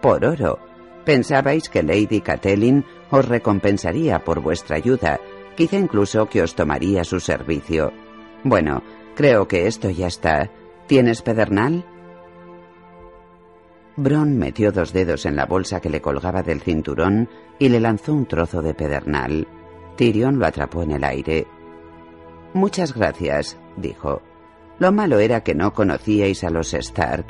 Por 0.00 0.24
oro. 0.24 0.58
Pensabais 1.04 1.68
que 1.68 1.82
Lady 1.82 2.20
Catelyn 2.20 2.84
os 3.10 3.28
recompensaría 3.28 4.24
por 4.24 4.40
vuestra 4.40 4.76
ayuda, 4.76 5.20
quizá 5.56 5.76
incluso 5.76 6.28
que 6.28 6.42
os 6.42 6.54
tomaría 6.54 7.04
su 7.04 7.20
servicio. 7.20 7.92
Bueno, 8.44 8.82
creo 9.14 9.48
que 9.48 9.66
esto 9.66 9.90
ya 9.90 10.06
está. 10.06 10.50
¿Tienes 10.86 11.22
pedernal? 11.22 11.84
Bron 13.96 14.38
metió 14.38 14.72
dos 14.72 14.92
dedos 14.92 15.26
en 15.26 15.36
la 15.36 15.46
bolsa 15.46 15.80
que 15.80 15.90
le 15.90 16.00
colgaba 16.00 16.42
del 16.42 16.60
cinturón 16.60 17.28
y 17.58 17.68
le 17.68 17.80
lanzó 17.80 18.12
un 18.12 18.26
trozo 18.26 18.62
de 18.62 18.74
pedernal. 18.74 19.46
Tyrion 19.96 20.38
lo 20.38 20.46
atrapó 20.46 20.82
en 20.82 20.92
el 20.92 21.04
aire. 21.04 21.46
Muchas 22.54 22.94
gracias, 22.94 23.56
dijo. 23.76 24.22
Lo 24.78 24.92
malo 24.92 25.18
era 25.18 25.42
que 25.42 25.54
no 25.54 25.72
conocíais 25.72 26.44
a 26.44 26.50
los 26.50 26.74
Stark. 26.74 27.26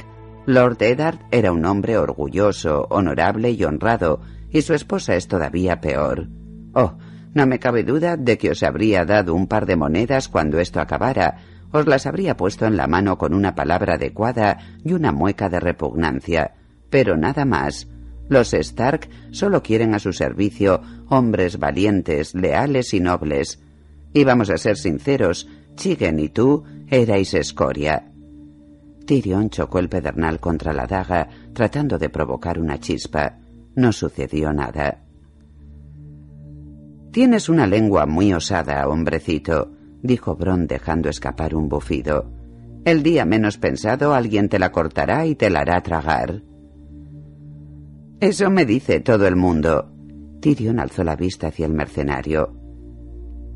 Lord 0.46 0.82
Eddard 0.82 1.18
era 1.30 1.52
un 1.52 1.64
hombre 1.64 1.98
orgulloso, 1.98 2.86
honorable 2.90 3.50
y 3.50 3.64
honrado, 3.64 4.20
y 4.50 4.62
su 4.62 4.74
esposa 4.74 5.14
es 5.16 5.28
todavía 5.28 5.80
peor. 5.80 6.28
Oh, 6.74 6.94
no 7.34 7.46
me 7.46 7.58
cabe 7.58 7.82
duda 7.82 8.16
de 8.16 8.38
que 8.38 8.50
os 8.50 8.62
habría 8.62 9.04
dado 9.04 9.34
un 9.34 9.46
par 9.46 9.66
de 9.66 9.76
monedas 9.76 10.28
cuando 10.28 10.60
esto 10.60 10.80
acabara, 10.80 11.38
os 11.72 11.86
las 11.86 12.06
habría 12.06 12.36
puesto 12.36 12.66
en 12.66 12.76
la 12.76 12.86
mano 12.86 13.18
con 13.18 13.34
una 13.34 13.54
palabra 13.54 13.94
adecuada 13.94 14.58
y 14.84 14.92
una 14.92 15.10
mueca 15.10 15.48
de 15.48 15.58
repugnancia, 15.58 16.54
pero 16.88 17.16
nada 17.16 17.44
más. 17.44 17.88
Los 18.28 18.54
Stark 18.54 19.08
solo 19.32 19.62
quieren 19.62 19.94
a 19.94 19.98
su 19.98 20.12
servicio 20.12 20.80
hombres 21.08 21.58
valientes, 21.58 22.34
leales 22.34 22.94
y 22.94 23.00
nobles. 23.00 23.60
Y 24.12 24.24
vamos 24.24 24.50
a 24.50 24.56
ser 24.56 24.76
sinceros, 24.76 25.48
Chigen 25.74 26.20
y 26.20 26.28
tú 26.28 26.64
erais 26.88 27.34
escoria. 27.34 28.10
Tyrion 29.06 29.50
chocó 29.50 29.78
el 29.78 29.88
pedernal 29.88 30.40
contra 30.40 30.72
la 30.72 30.86
daga, 30.86 31.28
tratando 31.52 31.98
de 31.98 32.08
provocar 32.08 32.58
una 32.58 32.78
chispa. 32.78 33.38
No 33.76 33.92
sucedió 33.92 34.52
nada. 34.52 35.02
Tienes 37.10 37.48
una 37.48 37.66
lengua 37.66 38.06
muy 38.06 38.32
osada, 38.32 38.88
hombrecito, 38.88 39.72
dijo 40.02 40.34
Bron 40.36 40.66
dejando 40.66 41.08
escapar 41.08 41.54
un 41.54 41.68
bufido. 41.68 42.30
El 42.84 43.02
día 43.02 43.24
menos 43.24 43.56
pensado 43.56 44.14
alguien 44.14 44.48
te 44.48 44.58
la 44.58 44.72
cortará 44.72 45.26
y 45.26 45.34
te 45.34 45.48
la 45.48 45.60
hará 45.60 45.82
tragar. 45.82 46.42
Eso 48.20 48.50
me 48.50 48.66
dice 48.66 49.00
todo 49.00 49.26
el 49.26 49.36
mundo. 49.36 49.90
Tyrion 50.40 50.80
alzó 50.80 51.04
la 51.04 51.16
vista 51.16 51.48
hacia 51.48 51.66
el 51.66 51.72
mercenario. 51.72 52.54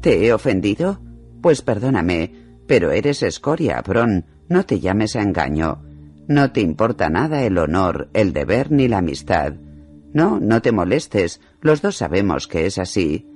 ¿Te 0.01 0.27
he 0.27 0.33
ofendido? 0.33 1.01
Pues 1.43 1.63
perdóname, 1.63 2.48
pero 2.69 2.93
eres 2.93 3.25
escoria, 3.25 3.83
Bron. 3.85 4.27
No 4.49 4.65
te 4.65 4.79
llames 4.79 5.17
a 5.17 5.23
engaño. 5.23 5.83
No 6.29 6.53
te 6.53 6.61
importa 6.61 7.09
nada 7.09 7.43
el 7.43 7.59
honor, 7.59 8.11
el 8.13 8.33
deber 8.33 8.71
ni 8.71 8.87
la 8.87 8.99
amistad. 8.99 9.55
No, 10.13 10.39
no 10.39 10.63
te 10.63 10.71
molestes. 10.71 11.41
Los 11.61 11.83
dos 11.83 11.97
sabemos 11.97 12.47
que 12.47 12.67
es 12.67 12.79
así. 12.79 13.27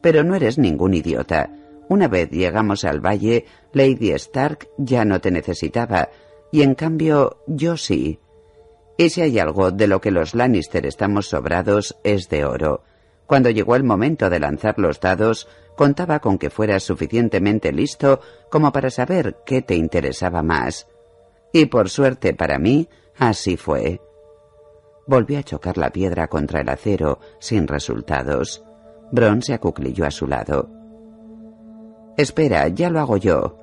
Pero 0.00 0.22
no 0.22 0.34
eres 0.34 0.58
ningún 0.58 0.94
idiota. 0.94 1.50
Una 1.88 2.08
vez 2.08 2.30
llegamos 2.30 2.84
al 2.84 3.04
valle, 3.04 3.46
Lady 3.72 4.10
Stark 4.12 4.68
ya 4.78 5.04
no 5.04 5.20
te 5.20 5.30
necesitaba, 5.30 6.08
y 6.50 6.62
en 6.62 6.74
cambio 6.74 7.42
yo 7.46 7.76
sí. 7.76 8.18
Y 8.96 9.10
si 9.10 9.20
hay 9.20 9.38
algo 9.38 9.70
de 9.70 9.86
lo 9.86 10.00
que 10.00 10.10
los 10.10 10.34
Lannister 10.34 10.86
estamos 10.86 11.28
sobrados 11.28 11.98
es 12.04 12.28
de 12.28 12.44
oro. 12.44 12.84
Cuando 13.26 13.50
llegó 13.50 13.76
el 13.76 13.84
momento 13.84 14.30
de 14.30 14.40
lanzar 14.40 14.78
los 14.78 15.00
dados, 15.00 15.48
contaba 15.76 16.20
con 16.20 16.38
que 16.38 16.50
fueras 16.50 16.82
suficientemente 16.82 17.72
listo 17.72 18.20
como 18.52 18.70
para 18.70 18.90
saber 18.90 19.38
qué 19.46 19.62
te 19.62 19.74
interesaba 19.74 20.42
más. 20.42 20.86
Y 21.54 21.66
por 21.66 21.88
suerte 21.88 22.34
para 22.34 22.58
mí, 22.58 22.86
así 23.18 23.56
fue. 23.56 24.02
Volvió 25.06 25.38
a 25.38 25.42
chocar 25.42 25.78
la 25.78 25.88
piedra 25.88 26.28
contra 26.28 26.60
el 26.60 26.68
acero, 26.68 27.18
sin 27.40 27.66
resultados. 27.66 28.62
Bron 29.10 29.40
se 29.40 29.54
acuclilló 29.54 30.04
a 30.04 30.10
su 30.10 30.26
lado. 30.26 30.68
Espera, 32.18 32.68
ya 32.68 32.90
lo 32.90 33.00
hago 33.00 33.16
yo. 33.16 33.56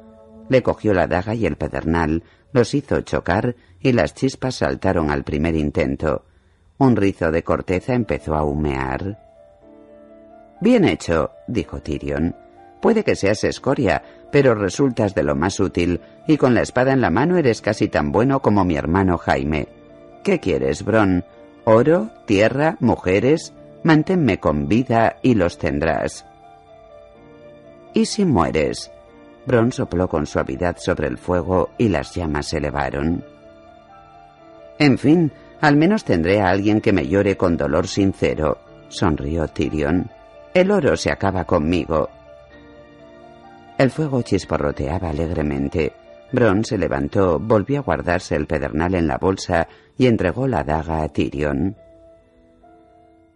Le 0.49 0.63
cogió 0.63 0.95
la 0.95 1.05
daga 1.05 1.35
y 1.35 1.45
el 1.45 1.55
pedernal, 1.55 2.23
los 2.51 2.73
hizo 2.73 2.99
chocar 3.01 3.55
y 3.79 3.91
las 3.91 4.15
chispas 4.15 4.55
saltaron 4.55 5.11
al 5.11 5.23
primer 5.23 5.55
intento. 5.55 6.25
Un 6.79 6.95
rizo 6.95 7.31
de 7.31 7.43
corteza 7.43 7.93
empezó 7.93 8.33
a 8.33 8.43
humear. 8.43 9.19
Bien 10.61 10.83
hecho, 10.83 11.29
dijo 11.47 11.79
Tyrion. 11.79 12.35
Puede 12.81 13.03
que 13.03 13.15
seas 13.15 13.43
escoria, 13.43 14.03
pero 14.31 14.56
resultas 14.56 15.15
de 15.15 15.23
lo 15.23 15.35
más 15.35 15.60
útil, 15.60 16.01
y 16.27 16.38
con 16.38 16.53
la 16.53 16.61
espada 16.61 16.93
en 16.93 17.01
la 17.01 17.10
mano 17.10 17.38
eres 17.38 17.61
casi 17.61 17.88
tan 17.88 18.11
bueno 18.11 18.41
como 18.41 18.64
mi 18.64 18.76
hermano 18.76 19.18
Jaime. 19.18 19.68
¿Qué 20.23 20.39
quieres, 20.39 20.84
Bron? 20.84 21.23
¿Oro? 21.65 22.10
¿Tierra? 22.26 22.77
¿Mujeres? 22.80 23.53
Manténme 23.84 24.39
con 24.39 24.68
vida 24.68 25.18
y 25.22 25.35
los 25.35 25.57
tendrás. 25.57 26.26
¿Y 27.93 28.06
si 28.06 28.26
mueres? 28.26 28.91
Bron 29.45 29.72
sopló 29.72 30.07
con 30.07 30.26
suavidad 30.26 30.77
sobre 30.77 31.07
el 31.07 31.18
fuego 31.18 31.69
y 31.77 31.89
las 31.89 32.14
llamas 32.14 32.47
se 32.47 32.57
elevaron. 32.57 33.23
En 34.77 34.97
fin, 34.97 35.31
al 35.61 35.76
menos 35.76 36.03
tendré 36.03 36.41
a 36.41 36.49
alguien 36.49 36.81
que 36.81 36.93
me 36.93 37.07
llore 37.07 37.35
con 37.35 37.57
dolor 37.57 37.88
sincero, 37.88 38.60
sonrió 38.89 39.47
Tyrion. 39.47 40.10
El 40.53 40.72
oro 40.72 40.95
se 40.97 41.11
acaba 41.11 41.45
conmigo. 41.45 42.10
El 43.80 43.91
fuego 43.91 44.22
chisporroteaba 44.23 45.11
alegremente. 45.11 45.93
Bron 46.34 46.65
se 46.65 46.77
levantó, 46.77 47.39
volvió 47.39 47.80
a 47.80 47.84
guardarse 47.84 48.35
el 48.35 48.45
pedernal 48.45 48.93
en 48.93 49.07
la 49.07 49.18
bolsa 49.18 49.69
y 49.97 50.07
entregó 50.07 50.49
la 50.49 50.65
daga 50.65 51.01
a 51.01 51.07
Tyrion. 51.07 51.77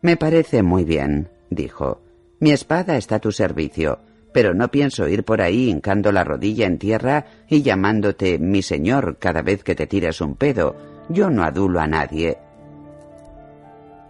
Me 0.02 0.18
parece 0.18 0.62
muy 0.62 0.84
bien, 0.84 1.30
dijo. 1.50 2.02
Mi 2.42 2.52
espada 2.52 2.98
está 2.98 3.16
a 3.16 3.20
tu 3.20 3.32
servicio, 3.32 4.00
pero 4.34 4.54
no 4.54 4.68
pienso 4.68 5.08
ir 5.08 5.24
por 5.24 5.42
ahí 5.42 5.70
hincando 5.70 6.12
la 6.12 6.26
rodilla 6.26 6.68
en 6.68 6.78
tierra 6.78 7.26
y 7.48 7.62
llamándote 7.62 8.38
mi 8.38 8.62
señor 8.62 9.16
cada 9.20 9.44
vez 9.44 9.64
que 9.64 9.76
te 9.76 9.88
tiras 9.88 10.20
un 10.20 10.36
pedo. 10.36 10.76
Yo 11.08 11.30
no 11.30 11.46
adulo 11.46 11.80
a 11.80 11.88
nadie. 11.88 12.38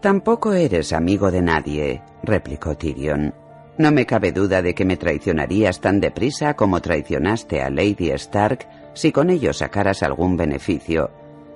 Tampoco 0.01 0.53
eres 0.53 0.93
amigo 0.93 1.29
de 1.29 1.43
nadie, 1.43 2.01
replicó 2.23 2.75
Tyrion. 2.75 3.42
No 3.77 3.91
me 3.91 4.05
cabe 4.05 4.31
duda 4.31 4.61
de 4.61 4.75
que 4.75 4.85
me 4.85 4.97
traicionarías 4.97 5.81
tan 5.81 5.99
deprisa 5.99 6.53
como 6.53 6.79
traicionaste 6.79 7.61
a 7.61 7.71
Lady 7.71 8.11
Stark 8.11 8.67
si 8.93 9.11
con 9.11 9.31
ello 9.31 9.51
sacaras 9.51 10.03
algún 10.03 10.37
beneficio. 10.37 11.09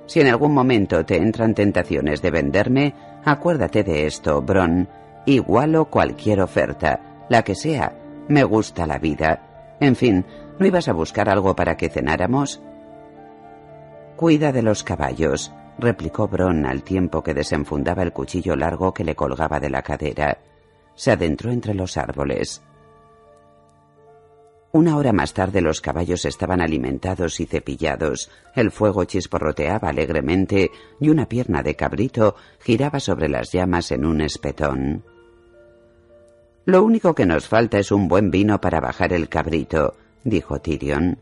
Si 0.08 0.22
en 0.22 0.28
algún 0.28 0.54
momento 0.54 1.06
te 1.06 1.18
entran 1.18 1.54
tentaciones 1.54 2.22
de 2.22 2.32
venderme, 2.32 2.96
acuérdate 3.24 3.84
de 3.84 4.08
esto, 4.08 4.42
Bron. 4.42 4.88
Igualo 5.26 5.86
cualquier 5.86 6.42
oferta, 6.42 7.26
la 7.30 7.44
que 7.44 7.54
sea. 7.54 7.94
Me 8.28 8.44
gusta 8.44 8.88
la 8.88 8.98
vida. 8.98 9.76
En 9.80 9.96
fin, 9.96 10.26
¿no 10.58 10.66
ibas 10.66 10.88
a 10.88 10.94
buscar 10.94 11.30
algo 11.30 11.56
para 11.56 11.78
que 11.78 11.90
cenáramos? 11.90 12.62
Cuida 14.16 14.52
de 14.52 14.64
los 14.64 14.84
caballos, 14.84 15.54
replicó 15.78 16.28
Bron 16.28 16.66
al 16.66 16.82
tiempo 16.82 17.22
que 17.22 17.36
desenfundaba 17.36 18.02
el 18.02 18.14
cuchillo 18.14 18.56
largo 18.56 18.94
que 18.94 19.04
le 19.04 19.16
colgaba 19.16 19.60
de 19.60 19.70
la 19.70 19.84
cadera. 19.84 20.40
Se 20.98 21.12
adentró 21.12 21.52
entre 21.52 21.74
los 21.74 21.96
árboles. 21.96 22.62
Una 24.74 24.98
hora 24.98 25.14
más 25.14 25.34
tarde 25.34 25.62
los 25.62 25.80
caballos 25.80 26.26
estaban 26.26 26.60
alimentados 26.60 27.40
y 27.40 27.46
cepillados, 27.46 28.30
el 28.54 28.70
fuego 28.70 29.06
chisporroteaba 29.06 29.88
alegremente 29.88 30.72
y 31.00 31.08
una 31.08 31.30
pierna 31.30 31.64
de 31.64 31.76
cabrito 31.76 32.36
giraba 32.60 33.00
sobre 33.00 33.30
las 33.30 33.54
llamas 33.54 33.92
en 33.92 34.06
un 34.06 34.20
espetón. 34.20 35.06
Lo 36.66 36.84
único 36.84 37.16
que 37.16 37.26
nos 37.26 37.48
falta 37.48 37.80
es 37.80 37.94
un 37.94 38.10
buen 38.10 38.30
vino 38.30 38.60
para 38.60 38.82
bajar 38.82 39.14
el 39.14 39.30
cabrito, 39.30 39.96
dijo 40.26 40.60
Tyrion. 40.60 41.18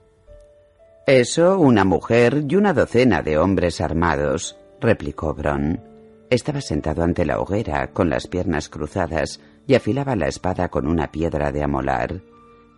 Eso, 1.06 1.60
una 1.60 1.84
mujer 1.84 2.43
y 2.49 2.56
una 2.56 2.73
docena 2.73 3.22
de 3.22 3.38
hombres 3.38 3.80
armados, 3.80 4.57
replicó 4.81 5.35
Bron. 5.35 5.80
Estaba 6.31 6.61
sentado 6.61 7.03
ante 7.03 7.26
la 7.26 7.39
hoguera, 7.39 7.91
con 7.91 8.10
las 8.10 8.26
piernas 8.26 8.69
cruzadas, 8.69 9.39
y 9.67 9.75
afilaba 9.75 10.15
la 10.15 10.27
espada 10.27 10.69
con 10.69 10.87
una 10.87 11.11
piedra 11.11 11.51
de 11.51 11.63
amolar. 11.63 12.21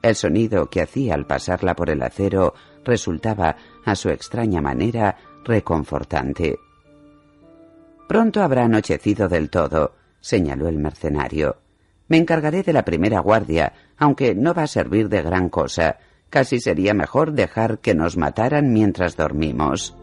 El 0.02 0.16
sonido 0.16 0.70
que 0.70 0.82
hacía 0.82 1.16
al 1.16 1.26
pasarla 1.26 1.76
por 1.76 1.90
el 1.90 2.02
acero 2.02 2.54
resultaba, 2.86 3.58
a 3.86 3.96
su 3.96 4.10
extraña 4.10 4.62
manera, 4.62 5.18
reconfortante. 5.44 6.58
Pronto 8.08 8.42
habrá 8.42 8.64
anochecido 8.64 9.28
del 9.28 9.50
todo, 9.50 9.96
señaló 10.22 10.68
el 10.68 10.78
mercenario. 10.78 11.58
Me 12.08 12.18
encargaré 12.18 12.64
de 12.64 12.74
la 12.74 12.86
primera 12.86 13.20
guardia, 13.20 13.74
aunque 13.98 14.34
no 14.34 14.54
va 14.54 14.64
a 14.64 14.68
servir 14.68 15.10
de 15.10 15.22
gran 15.22 15.50
cosa. 15.50 15.98
Casi 16.30 16.60
sería 16.60 16.94
mejor 16.94 17.34
dejar 17.34 17.80
que 17.80 17.96
nos 17.96 18.16
mataran 18.16 18.72
mientras 18.72 19.18
dormimos. 19.18 19.96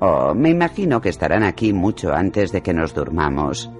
Oh, 0.00 0.32
me 0.34 0.50
imagino 0.50 1.00
que 1.00 1.08
estarán 1.08 1.42
aquí 1.42 1.72
mucho 1.72 2.14
antes 2.14 2.52
de 2.52 2.62
que 2.62 2.72
nos 2.72 2.94
durmamos. 2.94 3.70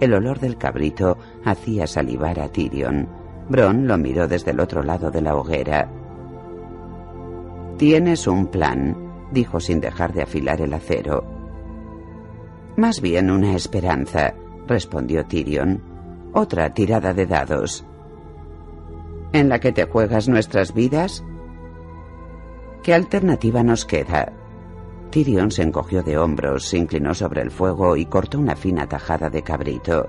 El 0.00 0.14
olor 0.14 0.38
del 0.38 0.56
cabrito 0.56 1.18
hacía 1.44 1.86
salivar 1.86 2.38
a 2.40 2.48
Tyrion. 2.48 3.08
Bron 3.48 3.88
lo 3.88 3.98
miró 3.98 4.28
desde 4.28 4.52
el 4.52 4.60
otro 4.60 4.82
lado 4.82 5.10
de 5.10 5.20
la 5.20 5.34
hoguera. 5.34 5.90
Tienes 7.78 8.26
un 8.26 8.46
plan, 8.46 8.96
dijo 9.32 9.60
sin 9.60 9.80
dejar 9.80 10.12
de 10.12 10.22
afilar 10.22 10.60
el 10.60 10.74
acero. 10.74 11.24
Más 12.76 13.00
bien 13.00 13.30
una 13.30 13.54
esperanza, 13.54 14.34
respondió 14.66 15.24
Tyrion. 15.26 15.82
Otra 16.32 16.72
tirada 16.74 17.12
de 17.12 17.26
dados. 17.26 17.84
¿En 19.32 19.48
la 19.48 19.58
que 19.58 19.72
te 19.72 19.84
juegas 19.84 20.28
nuestras 20.28 20.74
vidas? 20.74 21.24
¿Qué 22.82 22.94
alternativa 22.94 23.62
nos 23.62 23.84
queda? 23.84 24.32
Tyrion 25.10 25.50
se 25.50 25.62
encogió 25.62 26.02
de 26.02 26.18
hombros, 26.18 26.66
se 26.66 26.78
inclinó 26.78 27.14
sobre 27.14 27.42
el 27.42 27.50
fuego 27.50 27.96
y 27.96 28.06
cortó 28.06 28.38
una 28.38 28.56
fina 28.56 28.86
tajada 28.88 29.30
de 29.30 29.42
cabrito. 29.42 30.08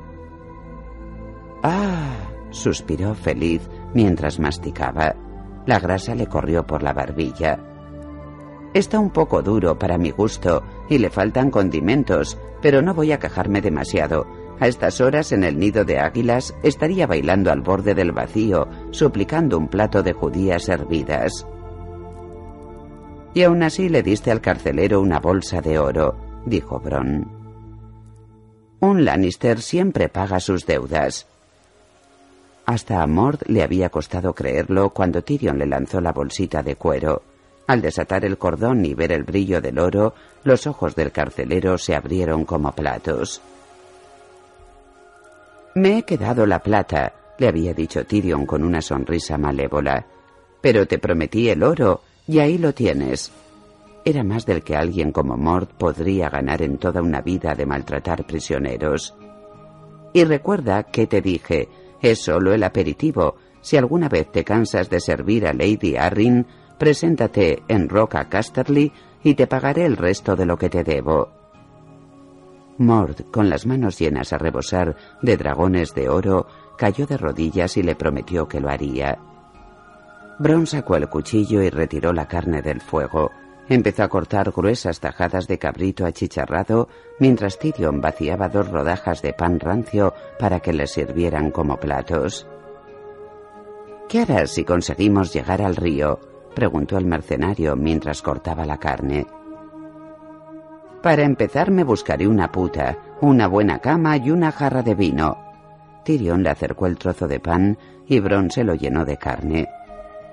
¡Ah! 1.64 2.16
suspiró 2.52 3.14
feliz 3.16 3.62
mientras 3.94 4.40
masticaba. 4.40 5.16
La 5.66 5.80
grasa 5.80 6.16
le 6.16 6.28
corrió 6.28 6.66
por 6.66 6.84
la 6.84 6.94
barbilla. 6.94 7.60
Está 8.74 9.00
un 9.00 9.10
poco 9.10 9.42
duro 9.42 9.78
para 9.78 9.98
mi 9.98 10.12
gusto 10.12 10.64
y 10.90 10.98
le 10.98 11.10
faltan 11.10 11.52
condimentos, 11.52 12.38
pero 12.62 12.82
no 12.82 12.94
voy 12.94 13.12
a 13.12 13.20
quejarme 13.20 13.62
demasiado. 13.62 14.28
A 14.60 14.68
estas 14.68 15.00
horas 15.00 15.32
en 15.32 15.44
el 15.44 15.58
nido 15.58 15.86
de 15.86 16.00
águilas 16.00 16.54
estaría 16.64 17.08
bailando 17.08 17.52
al 17.52 17.62
borde 17.62 17.96
del 17.96 18.12
vacío, 18.12 18.68
suplicando 18.92 19.58
un 19.58 19.70
plato 19.70 20.04
de 20.04 20.14
judías 20.14 20.68
hervidas. 20.70 21.48
Y 23.34 23.44
aún 23.44 23.64
así 23.64 23.90
le 23.90 24.02
diste 24.04 24.32
al 24.32 24.42
carcelero 24.42 25.02
una 25.02 25.20
bolsa 25.20 25.62
de 25.62 25.78
oro, 25.78 26.16
dijo 26.46 26.80
Bron. 26.80 27.28
Un 28.80 29.06
Lannister 29.06 29.62
siempre 29.62 30.10
paga 30.10 30.40
sus 30.40 30.66
deudas. 30.66 31.28
Hasta 32.66 33.02
a 33.02 33.08
Mord 33.08 33.40
le 33.48 33.64
había 33.64 33.90
costado 33.90 34.34
creerlo 34.34 34.92
cuando 34.92 35.24
Tyrion 35.24 35.58
le 35.58 35.66
lanzó 35.66 36.00
la 36.02 36.14
bolsita 36.14 36.64
de 36.64 36.76
cuero. 36.76 37.24
Al 37.68 37.82
desatar 37.82 38.26
el 38.26 38.38
cordón 38.38 38.86
y 38.86 38.94
ver 38.94 39.12
el 39.12 39.24
brillo 39.24 39.62
del 39.62 39.80
oro, 39.80 40.14
los 40.44 40.66
ojos 40.66 40.96
del 40.96 41.12
carcelero 41.12 41.78
se 41.78 41.96
abrieron 41.96 42.46
como 42.46 42.72
platos. 42.72 43.42
Me 45.76 46.00
he 46.00 46.04
quedado 46.04 46.46
la 46.46 46.60
plata, 46.60 47.14
le 47.38 47.48
había 47.48 47.74
dicho 47.74 48.06
Tyrion 48.06 48.46
con 48.46 48.64
una 48.64 48.82
sonrisa 48.82 49.38
malévola. 49.38 50.06
Pero 50.62 50.88
te 50.88 51.00
prometí 51.00 51.50
el 51.50 51.64
oro, 51.64 52.02
y 52.30 52.38
ahí 52.38 52.60
lo 52.60 52.76
tienes. 52.76 53.32
Era 54.06 54.24
más 54.24 54.46
del 54.46 54.62
que 54.62 54.76
alguien 54.76 55.12
como 55.12 55.36
Mord 55.36 55.70
podría 55.80 56.30
ganar 56.30 56.62
en 56.62 56.78
toda 56.78 57.02
una 57.02 57.22
vida 57.22 57.56
de 57.56 57.66
maltratar 57.66 58.24
prisioneros. 58.28 59.16
Y 60.14 60.24
recuerda 60.26 60.84
que 60.84 61.08
te 61.08 61.22
dije, 61.22 61.70
es 62.04 62.22
solo 62.22 62.54
el 62.54 62.62
aperitivo. 62.62 63.38
Si 63.62 63.78
alguna 63.78 64.10
vez 64.10 64.32
te 64.32 64.44
cansas 64.44 64.92
de 64.92 65.00
servir 65.00 65.48
a 65.48 65.54
Lady 65.54 65.96
Arryn, 65.96 66.46
preséntate 66.78 67.64
en 67.68 67.90
Roca 67.90 68.30
Casterly 68.30 68.94
y 69.24 69.34
te 69.34 69.48
pagaré 69.48 69.86
el 69.86 69.98
resto 69.98 70.36
de 70.36 70.46
lo 70.46 70.56
que 70.56 70.70
te 70.70 70.84
debo. 70.84 71.30
Mord, 72.78 73.32
con 73.32 73.50
las 73.50 73.66
manos 73.66 73.98
llenas 73.98 74.34
a 74.34 74.38
rebosar 74.38 74.96
de 75.24 75.36
dragones 75.36 75.96
de 75.96 76.10
oro, 76.10 76.46
cayó 76.78 77.08
de 77.08 77.18
rodillas 77.18 77.76
y 77.76 77.82
le 77.82 77.96
prometió 77.96 78.48
que 78.48 78.60
lo 78.60 78.70
haría. 78.70 79.18
Bron 80.40 80.66
sacó 80.66 80.96
el 80.96 81.10
cuchillo 81.10 81.62
y 81.62 81.70
retiró 81.70 82.14
la 82.14 82.26
carne 82.26 82.62
del 82.62 82.80
fuego. 82.80 83.32
Empezó 83.68 84.04
a 84.04 84.08
cortar 84.08 84.52
gruesas 84.52 85.02
tajadas 85.02 85.48
de 85.48 85.60
cabrito 85.60 86.06
achicharrado 86.06 86.88
mientras 87.20 87.60
Tyrion 87.60 88.00
vaciaba 88.00 88.48
dos 88.48 88.72
rodajas 88.72 89.22
de 89.22 89.34
pan 89.34 89.60
rancio 89.60 90.14
para 90.40 90.62
que 90.62 90.72
le 90.72 90.88
sirvieran 90.88 91.52
como 91.52 91.78
platos. 91.78 92.48
¿Qué 94.08 94.22
harás 94.22 94.52
si 94.52 94.64
conseguimos 94.64 95.34
llegar 95.34 95.62
al 95.62 95.76
río? 95.76 96.20
preguntó 96.56 96.98
el 96.98 97.06
mercenario 97.06 97.76
mientras 97.76 98.22
cortaba 98.22 98.66
la 98.66 98.78
carne. 98.78 99.28
Para 101.04 101.24
empezar 101.24 101.70
me 101.70 101.84
buscaré 101.84 102.28
una 102.28 102.52
puta, 102.52 102.98
una 103.22 103.48
buena 103.48 103.80
cama 103.80 104.16
y 104.16 104.32
una 104.32 104.54
jarra 104.54 104.84
de 104.84 104.96
vino. 104.96 105.38
Tyrion 106.06 106.44
le 106.44 106.50
acercó 106.50 106.88
el 106.88 106.98
trozo 106.98 107.28
de 107.28 107.42
pan 107.42 107.78
y 108.08 108.22
Bron 108.22 108.50
se 108.50 108.64
lo 108.64 108.74
llenó 108.74 109.04
de 109.04 109.18
carne. 109.18 109.68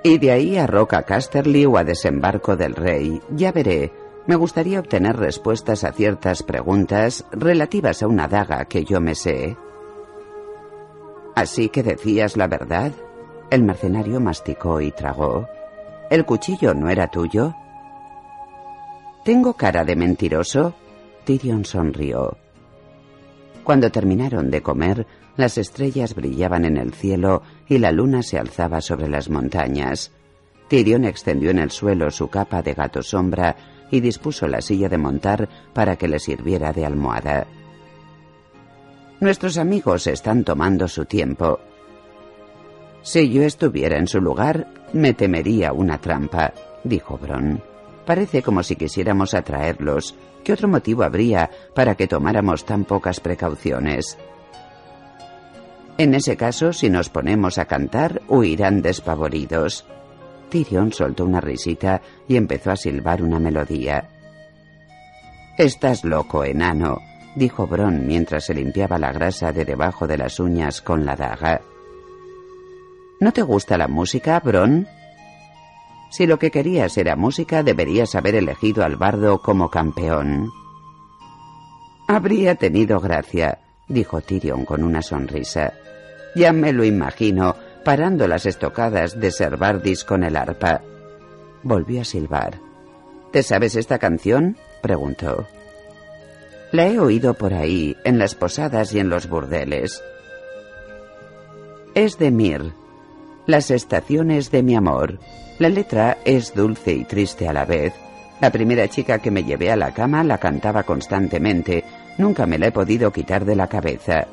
Y 0.06 0.18
de 0.18 0.30
ahí 0.30 0.56
a 0.56 0.68
Roca 0.68 1.02
Casterly 1.02 1.66
o 1.66 1.76
a 1.76 1.82
Desembarco 1.82 2.54
del 2.54 2.76
Rey, 2.76 3.20
ya 3.30 3.50
veré. 3.50 3.92
Me 4.28 4.36
gustaría 4.36 4.78
obtener 4.78 5.16
respuestas 5.16 5.82
a 5.82 5.90
ciertas 5.90 6.44
preguntas 6.44 7.24
relativas 7.32 8.04
a 8.04 8.06
una 8.06 8.28
daga 8.28 8.66
que 8.66 8.84
yo 8.84 9.00
me 9.00 9.16
sé. 9.16 9.56
¿Así 11.34 11.70
que 11.70 11.82
decías 11.82 12.36
la 12.36 12.46
verdad? 12.46 12.92
El 13.50 13.64
mercenario 13.64 14.20
masticó 14.20 14.80
y 14.80 14.92
tragó. 14.92 15.48
¿El 16.08 16.24
cuchillo 16.24 16.72
no 16.72 16.88
era 16.88 17.08
tuyo? 17.08 17.56
¿Tengo 19.24 19.54
cara 19.54 19.84
de 19.84 19.96
mentiroso? 19.96 20.72
Tyrion 21.24 21.64
sonrió. 21.64 22.36
Cuando 23.64 23.90
terminaron 23.90 24.52
de 24.52 24.62
comer, 24.62 25.04
las 25.36 25.58
estrellas 25.58 26.14
brillaban 26.14 26.64
en 26.64 26.76
el 26.76 26.92
cielo 26.92 27.42
y 27.68 27.78
la 27.78 27.92
luna 27.92 28.22
se 28.22 28.38
alzaba 28.38 28.80
sobre 28.80 29.08
las 29.08 29.28
montañas. 29.28 30.12
Tyrion 30.68 31.04
extendió 31.04 31.50
en 31.50 31.58
el 31.58 31.70
suelo 31.70 32.10
su 32.10 32.28
capa 32.28 32.62
de 32.62 32.74
gato 32.74 33.02
sombra 33.02 33.56
y 33.90 34.00
dispuso 34.00 34.48
la 34.48 34.60
silla 34.60 34.88
de 34.88 34.98
montar 34.98 35.48
para 35.72 35.96
que 35.96 36.08
le 36.08 36.18
sirviera 36.18 36.72
de 36.72 36.86
almohada. 36.86 37.46
Nuestros 39.20 39.58
amigos 39.58 40.06
están 40.06 40.44
tomando 40.44 40.88
su 40.88 41.04
tiempo. 41.04 41.60
Si 43.02 43.30
yo 43.30 43.42
estuviera 43.42 43.98
en 43.98 44.08
su 44.08 44.20
lugar, 44.20 44.66
me 44.92 45.14
temería 45.14 45.72
una 45.72 45.98
trampa, 45.98 46.52
dijo 46.82 47.16
Bron. 47.16 47.62
Parece 48.04 48.42
como 48.42 48.62
si 48.62 48.76
quisiéramos 48.76 49.34
atraerlos. 49.34 50.14
¿Qué 50.44 50.52
otro 50.52 50.68
motivo 50.68 51.02
habría 51.02 51.50
para 51.74 51.94
que 51.94 52.06
tomáramos 52.06 52.64
tan 52.64 52.84
pocas 52.84 53.20
precauciones? 53.20 54.18
En 55.98 56.14
ese 56.14 56.36
caso, 56.36 56.72
si 56.74 56.90
nos 56.90 57.08
ponemos 57.08 57.56
a 57.56 57.64
cantar, 57.64 58.20
huirán 58.28 58.82
despavoridos. 58.82 59.86
Tyrion 60.50 60.92
soltó 60.92 61.24
una 61.24 61.40
risita 61.40 62.02
y 62.28 62.36
empezó 62.36 62.70
a 62.70 62.76
silbar 62.76 63.22
una 63.22 63.38
melodía. 63.38 64.10
Estás 65.56 66.04
loco, 66.04 66.44
enano, 66.44 66.98
dijo 67.34 67.66
Bron 67.66 68.06
mientras 68.06 68.44
se 68.44 68.54
limpiaba 68.54 68.98
la 68.98 69.10
grasa 69.10 69.52
de 69.52 69.64
debajo 69.64 70.06
de 70.06 70.18
las 70.18 70.38
uñas 70.38 70.82
con 70.82 71.06
la 71.06 71.16
daga. 71.16 71.62
¿No 73.18 73.32
te 73.32 73.40
gusta 73.40 73.78
la 73.78 73.88
música, 73.88 74.38
Bron? 74.40 74.86
Si 76.10 76.26
lo 76.26 76.38
que 76.38 76.50
querías 76.50 76.98
era 76.98 77.16
música, 77.16 77.62
deberías 77.62 78.14
haber 78.14 78.34
elegido 78.34 78.84
al 78.84 78.96
bardo 78.96 79.40
como 79.40 79.70
campeón. 79.70 80.50
Habría 82.06 82.54
tenido 82.54 83.00
gracia, 83.00 83.60
dijo 83.88 84.20
Tyrion 84.20 84.66
con 84.66 84.84
una 84.84 85.00
sonrisa. 85.00 85.72
Ya 86.36 86.52
me 86.52 86.74
lo 86.74 86.84
imagino, 86.84 87.56
parando 87.82 88.28
las 88.28 88.44
estocadas 88.44 89.18
de 89.18 89.30
Servardis 89.30 90.04
con 90.04 90.22
el 90.22 90.36
arpa. 90.36 90.82
Volvió 91.62 92.02
a 92.02 92.04
silbar. 92.04 92.60
¿Te 93.32 93.42
sabes 93.42 93.74
esta 93.74 93.98
canción? 93.98 94.58
preguntó. 94.82 95.48
La 96.72 96.88
he 96.88 96.98
oído 96.98 97.32
por 97.32 97.54
ahí, 97.54 97.96
en 98.04 98.18
las 98.18 98.34
posadas 98.34 98.92
y 98.92 98.98
en 98.98 99.08
los 99.08 99.30
burdeles. 99.30 100.02
Es 101.94 102.18
de 102.18 102.30
Mir, 102.30 102.74
las 103.46 103.70
estaciones 103.70 104.50
de 104.50 104.62
mi 104.62 104.76
amor. 104.76 105.18
La 105.58 105.70
letra 105.70 106.18
es 106.26 106.54
dulce 106.54 106.92
y 106.92 107.04
triste 107.04 107.48
a 107.48 107.54
la 107.54 107.64
vez. 107.64 107.94
La 108.42 108.50
primera 108.50 108.88
chica 108.88 109.20
que 109.20 109.30
me 109.30 109.42
llevé 109.42 109.70
a 109.70 109.76
la 109.76 109.94
cama 109.94 110.22
la 110.22 110.36
cantaba 110.36 110.82
constantemente. 110.82 111.82
Nunca 112.18 112.44
me 112.44 112.58
la 112.58 112.66
he 112.66 112.72
podido 112.72 113.10
quitar 113.10 113.46
de 113.46 113.56
la 113.56 113.68
cabeza. 113.68 114.26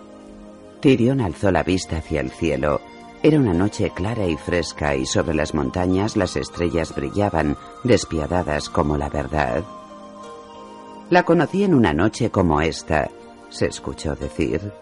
Tyrion 0.84 1.22
alzó 1.22 1.49
la 1.49 1.64
vista 1.64 1.99
hacia 1.99 2.19
el 2.19 2.30
cielo. 2.30 2.81
Era 3.23 3.39
una 3.39 3.53
noche 3.53 3.91
clara 3.95 4.27
y 4.27 4.35
fresca 4.35 4.97
y 4.97 5.05
sobre 5.05 5.34
las 5.34 5.53
montañas 5.53 6.18
las 6.18 6.35
estrellas 6.35 6.93
brillaban, 6.93 7.55
despiadadas 7.85 8.68
como 8.68 8.97
la 8.97 9.07
verdad. 9.07 9.64
La 11.10 11.23
conocí 11.23 11.64
en 11.64 11.73
una 11.73 11.93
noche 11.93 12.31
como 12.31 12.60
esta, 12.60 13.10
se 13.49 13.68
escuchó 13.68 14.15
decir. 14.15 14.73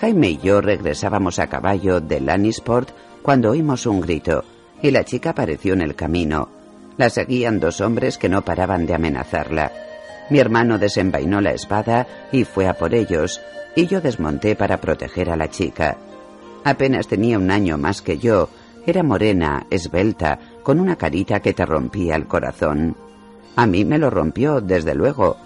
Jaime 0.00 0.30
y 0.30 0.38
yo 0.38 0.60
regresábamos 0.60 1.38
a 1.38 1.46
caballo 1.46 2.00
de 2.00 2.20
Lannisport 2.20 2.90
cuando 3.22 3.50
oímos 3.50 3.86
un 3.86 4.00
grito, 4.00 4.44
y 4.82 4.90
la 4.90 5.04
chica 5.04 5.30
apareció 5.30 5.72
en 5.72 5.82
el 5.82 5.94
camino. 5.94 6.48
La 6.96 7.10
seguían 7.10 7.60
dos 7.60 7.80
hombres 7.80 8.18
que 8.18 8.28
no 8.28 8.44
paraban 8.44 8.86
de 8.86 8.94
amenazarla. 8.94 9.70
Mi 10.30 10.40
hermano 10.40 10.78
desenvainó 10.78 11.40
la 11.40 11.52
espada 11.52 12.08
y 12.32 12.42
fue 12.42 12.66
a 12.66 12.74
por 12.74 12.92
ellos, 12.92 13.40
y 13.76 13.86
yo 13.86 14.00
desmonté 14.00 14.56
para 14.56 14.80
proteger 14.80 15.30
a 15.30 15.36
la 15.36 15.48
chica. 15.48 15.96
Apenas 16.64 17.08
tenía 17.08 17.38
un 17.38 17.50
año 17.50 17.78
más 17.78 18.02
que 18.02 18.18
yo. 18.18 18.48
Era 18.86 19.02
morena, 19.02 19.66
esbelta, 19.70 20.38
con 20.62 20.80
una 20.80 20.96
carita 20.96 21.40
que 21.40 21.52
te 21.52 21.64
rompía 21.64 22.16
el 22.16 22.26
corazón. 22.26 22.96
A 23.56 23.66
mí 23.66 23.84
me 23.84 23.98
lo 23.98 24.10
rompió, 24.10 24.60
desde 24.60 24.94
luego. 24.94 25.36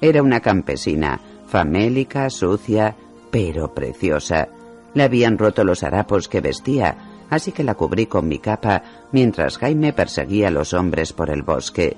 Era 0.00 0.22
una 0.22 0.40
campesina, 0.40 1.20
famélica, 1.46 2.30
sucia, 2.30 2.96
pero 3.30 3.74
preciosa. 3.74 4.48
Le 4.94 5.02
habían 5.02 5.38
roto 5.38 5.64
los 5.64 5.82
harapos 5.82 6.28
que 6.28 6.40
vestía, 6.40 6.96
así 7.30 7.52
que 7.52 7.64
la 7.64 7.74
cubrí 7.74 8.06
con 8.06 8.28
mi 8.28 8.38
capa 8.38 8.82
mientras 9.12 9.58
Jaime 9.58 9.92
perseguía 9.92 10.48
a 10.48 10.50
los 10.50 10.72
hombres 10.74 11.12
por 11.12 11.30
el 11.30 11.42
bosque. 11.42 11.96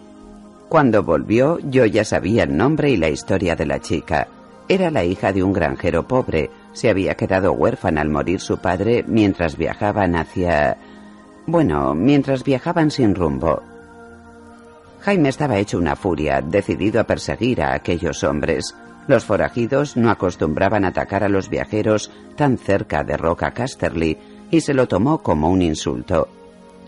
Cuando 0.68 1.02
volvió, 1.02 1.58
yo 1.60 1.86
ya 1.86 2.04
sabía 2.04 2.42
el 2.42 2.56
nombre 2.56 2.90
y 2.90 2.96
la 2.96 3.08
historia 3.08 3.56
de 3.56 3.66
la 3.66 3.80
chica. 3.80 4.28
Era 4.68 4.90
la 4.90 5.02
hija 5.02 5.32
de 5.32 5.42
un 5.42 5.54
granjero 5.54 6.06
pobre, 6.06 6.50
se 6.74 6.90
había 6.90 7.14
quedado 7.14 7.52
huérfana 7.52 8.02
al 8.02 8.10
morir 8.10 8.40
su 8.40 8.58
padre 8.58 9.02
mientras 9.06 9.56
viajaban 9.56 10.14
hacia... 10.14 10.76
Bueno, 11.46 11.94
mientras 11.94 12.44
viajaban 12.44 12.90
sin 12.90 13.14
rumbo. 13.14 13.62
Jaime 15.00 15.30
estaba 15.30 15.58
hecho 15.58 15.78
una 15.78 15.96
furia, 15.96 16.42
decidido 16.42 17.00
a 17.00 17.04
perseguir 17.04 17.62
a 17.62 17.72
aquellos 17.72 18.22
hombres. 18.24 18.74
Los 19.06 19.24
forajidos 19.24 19.96
no 19.96 20.10
acostumbraban 20.10 20.84
a 20.84 20.88
atacar 20.88 21.24
a 21.24 21.30
los 21.30 21.48
viajeros 21.48 22.10
tan 22.36 22.58
cerca 22.58 23.04
de 23.04 23.16
Roca 23.16 23.52
Casterly 23.52 24.18
y 24.50 24.60
se 24.60 24.74
lo 24.74 24.86
tomó 24.86 25.22
como 25.22 25.50
un 25.50 25.62
insulto. 25.62 26.28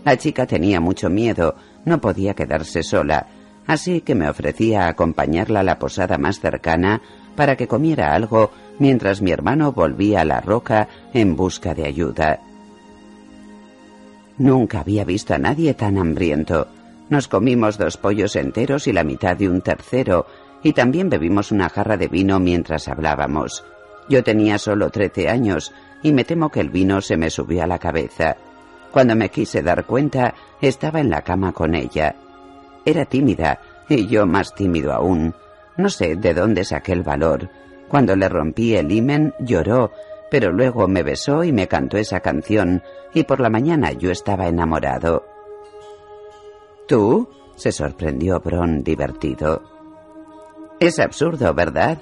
La 0.05 0.17
chica 0.17 0.45
tenía 0.45 0.79
mucho 0.79 1.09
miedo, 1.09 1.55
no 1.85 1.99
podía 1.99 2.35
quedarse 2.35 2.83
sola, 2.83 3.27
así 3.65 4.01
que 4.01 4.13
me 4.13 4.29
ofrecía 4.29 4.87
acompañarla 4.87 5.61
a 5.61 5.63
la 5.63 5.79
posada 5.79 6.19
más 6.19 6.39
cercana 6.39 7.01
para 7.35 7.55
que 7.55 7.67
comiera 7.67 8.13
algo 8.13 8.51
mientras 8.79 9.21
mi 9.21 9.31
hermano 9.31 9.71
volvía 9.71 10.21
a 10.21 10.25
la 10.25 10.41
roca 10.41 10.87
en 11.13 11.35
busca 11.35 11.73
de 11.73 11.85
ayuda. 11.85 12.39
Nunca 14.37 14.79
había 14.79 15.03
visto 15.03 15.33
a 15.33 15.37
nadie 15.37 15.73
tan 15.73 15.97
hambriento. 15.97 16.67
Nos 17.09 17.27
comimos 17.27 17.77
dos 17.77 17.97
pollos 17.97 18.35
enteros 18.35 18.87
y 18.87 18.93
la 18.93 19.03
mitad 19.03 19.37
de 19.37 19.49
un 19.49 19.61
tercero, 19.61 20.25
y 20.63 20.73
también 20.73 21.09
bebimos 21.09 21.51
una 21.51 21.69
jarra 21.69 21.97
de 21.97 22.07
vino 22.07 22.39
mientras 22.39 22.87
hablábamos. 22.87 23.63
Yo 24.09 24.23
tenía 24.23 24.57
solo 24.57 24.89
trece 24.89 25.29
años, 25.29 25.71
y 26.01 26.11
me 26.11 26.23
temo 26.23 26.49
que 26.49 26.59
el 26.59 26.69
vino 26.69 27.01
se 27.01 27.17
me 27.17 27.29
subió 27.29 27.63
a 27.63 27.67
la 27.67 27.77
cabeza. 27.77 28.37
Cuando 28.91 29.15
me 29.15 29.29
quise 29.29 29.61
dar 29.61 29.85
cuenta, 29.85 30.33
estaba 30.59 30.99
en 30.99 31.09
la 31.09 31.21
cama 31.21 31.51
con 31.51 31.75
ella. 31.75 32.15
Era 32.83 33.05
tímida, 33.05 33.59
y 33.87 34.07
yo 34.07 34.25
más 34.25 34.55
tímido 34.55 34.91
aún. 34.91 35.35
No 35.81 35.89
sé 35.89 36.15
de 36.15 36.35
dónde 36.35 36.63
saqué 36.63 36.91
el 36.91 37.01
valor. 37.01 37.49
Cuando 37.87 38.15
le 38.15 38.29
rompí 38.29 38.75
el 38.75 38.91
himen, 38.91 39.33
lloró, 39.39 39.91
pero 40.29 40.51
luego 40.51 40.87
me 40.87 41.01
besó 41.01 41.43
y 41.43 41.51
me 41.51 41.67
cantó 41.67 41.97
esa 41.97 42.19
canción, 42.19 42.83
y 43.15 43.23
por 43.23 43.39
la 43.39 43.49
mañana 43.49 43.91
yo 43.91 44.11
estaba 44.11 44.47
enamorado. 44.47 45.25
¿Tú? 46.87 47.27
se 47.55 47.71
sorprendió 47.71 48.39
Bron 48.39 48.83
divertido. 48.83 49.63
Es 50.79 50.99
absurdo, 50.99 51.51
¿verdad? 51.55 51.97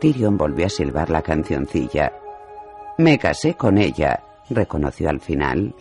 Tyrion 0.00 0.38
volvió 0.38 0.66
a 0.66 0.70
silbar 0.70 1.10
la 1.10 1.20
cancioncilla. 1.20 2.12
Me 2.96 3.18
casé 3.18 3.54
con 3.54 3.76
ella, 3.76 4.22
reconoció 4.48 5.10
al 5.10 5.20
final. 5.20 5.74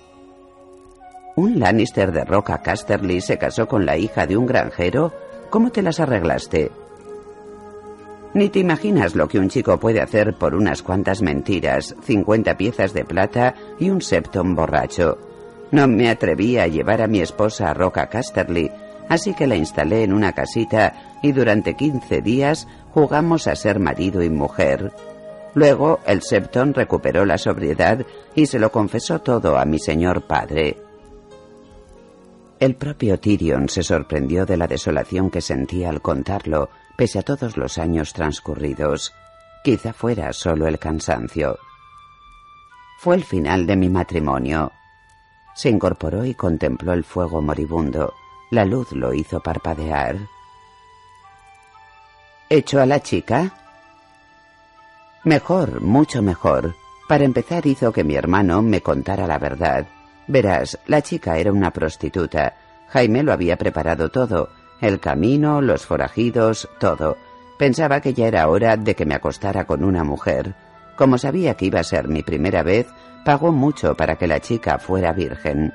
¿Un 1.37 1.59
Lannister 1.59 2.11
de 2.11 2.25
Roca 2.25 2.61
Casterly 2.61 3.21
se 3.21 3.37
casó 3.37 3.69
con 3.69 3.85
la 3.85 3.95
hija 3.95 4.27
de 4.27 4.35
un 4.35 4.45
granjero? 4.45 5.13
¿Cómo 5.49 5.71
te 5.71 5.81
las 5.81 6.01
arreglaste? 6.01 6.71
Ni 8.33 8.49
te 8.49 8.59
imaginas 8.59 9.15
lo 9.15 9.27
que 9.27 9.39
un 9.39 9.49
chico 9.49 9.79
puede 9.79 10.01
hacer 10.01 10.35
por 10.37 10.53
unas 10.53 10.83
cuantas 10.83 11.21
mentiras, 11.21 11.95
cincuenta 12.03 12.57
piezas 12.57 12.93
de 12.93 13.05
plata 13.05 13.55
y 13.79 13.89
un 13.89 14.01
septon 14.01 14.53
borracho. 14.53 15.17
No 15.71 15.87
me 15.87 16.09
atreví 16.09 16.57
a 16.57 16.67
llevar 16.67 17.01
a 17.01 17.07
mi 17.07 17.19
esposa 17.19 17.69
a 17.69 17.73
Roca 17.73 18.07
Casterly, 18.07 18.71
así 19.09 19.33
que 19.33 19.47
la 19.47 19.55
instalé 19.55 20.03
en 20.03 20.13
una 20.13 20.33
casita 20.33 21.19
y 21.23 21.31
durante 21.31 21.75
quince 21.75 22.21
días 22.21 22.67
jugamos 22.93 23.47
a 23.47 23.55
ser 23.55 23.79
marido 23.79 24.21
y 24.21 24.29
mujer. 24.29 24.91
Luego 25.55 25.99
el 26.05 26.21
Septon 26.21 26.73
recuperó 26.73 27.25
la 27.25 27.37
sobriedad 27.37 28.05
y 28.35 28.45
se 28.45 28.59
lo 28.59 28.71
confesó 28.71 29.19
todo 29.21 29.57
a 29.57 29.65
mi 29.65 29.79
señor 29.79 30.27
padre. 30.27 30.77
El 32.59 32.75
propio 32.75 33.19
Tyrion 33.19 33.69
se 33.69 33.83
sorprendió 33.83 34.45
de 34.45 34.57
la 34.57 34.67
desolación 34.67 35.29
que 35.29 35.41
sentía 35.41 35.89
al 35.89 36.01
contarlo, 36.01 36.69
pese 36.97 37.19
a 37.19 37.21
todos 37.21 37.55
los 37.55 37.77
años 37.77 38.11
transcurridos. 38.11 39.13
Quizá 39.63 39.93
fuera 39.93 40.33
solo 40.33 40.67
el 40.67 40.79
cansancio. 40.79 41.57
Fue 42.99 43.15
el 43.15 43.23
final 43.23 43.67
de 43.67 43.75
mi 43.75 43.89
matrimonio. 43.89 44.71
Se 45.55 45.69
incorporó 45.69 46.25
y 46.25 46.33
contempló 46.33 46.93
el 46.93 47.03
fuego 47.03 47.41
moribundo. 47.41 48.13
La 48.49 48.65
luz 48.65 48.91
lo 48.91 49.13
hizo 49.13 49.39
parpadear. 49.39 50.17
¿Echó 52.49 52.81
a 52.81 52.85
la 52.85 52.99
chica? 53.01 53.53
Mejor, 55.23 55.81
mucho 55.81 56.21
mejor. 56.21 56.75
Para 57.07 57.25
empezar 57.25 57.65
hizo 57.67 57.91
que 57.91 58.03
mi 58.03 58.15
hermano 58.15 58.61
me 58.61 58.81
contara 58.81 59.27
la 59.27 59.37
verdad. 59.37 59.85
Verás, 60.27 60.79
la 60.87 61.01
chica 61.01 61.37
era 61.37 61.51
una 61.51 61.71
prostituta. 61.71 62.55
Jaime 62.89 63.23
lo 63.23 63.33
había 63.33 63.57
preparado 63.57 64.09
todo, 64.09 64.49
el 64.81 64.99
camino, 64.99 65.61
los 65.61 65.85
forajidos, 65.85 66.69
todo. 66.79 67.17
Pensaba 67.57 68.01
que 68.01 68.13
ya 68.13 68.27
era 68.27 68.47
hora 68.47 68.77
de 68.77 68.95
que 68.95 69.05
me 69.05 69.15
acostara 69.15 69.65
con 69.65 69.83
una 69.83 70.03
mujer. 70.03 70.55
Como 70.95 71.17
sabía 71.17 71.55
que 71.55 71.65
iba 71.65 71.79
a 71.79 71.83
ser 71.83 72.07
mi 72.07 72.23
primera 72.23 72.63
vez, 72.63 72.87
pagó 73.25 73.51
mucho 73.51 73.95
para 73.95 74.15
que 74.15 74.27
la 74.27 74.39
chica 74.39 74.79
fuera 74.79 75.13
virgen. 75.13 75.73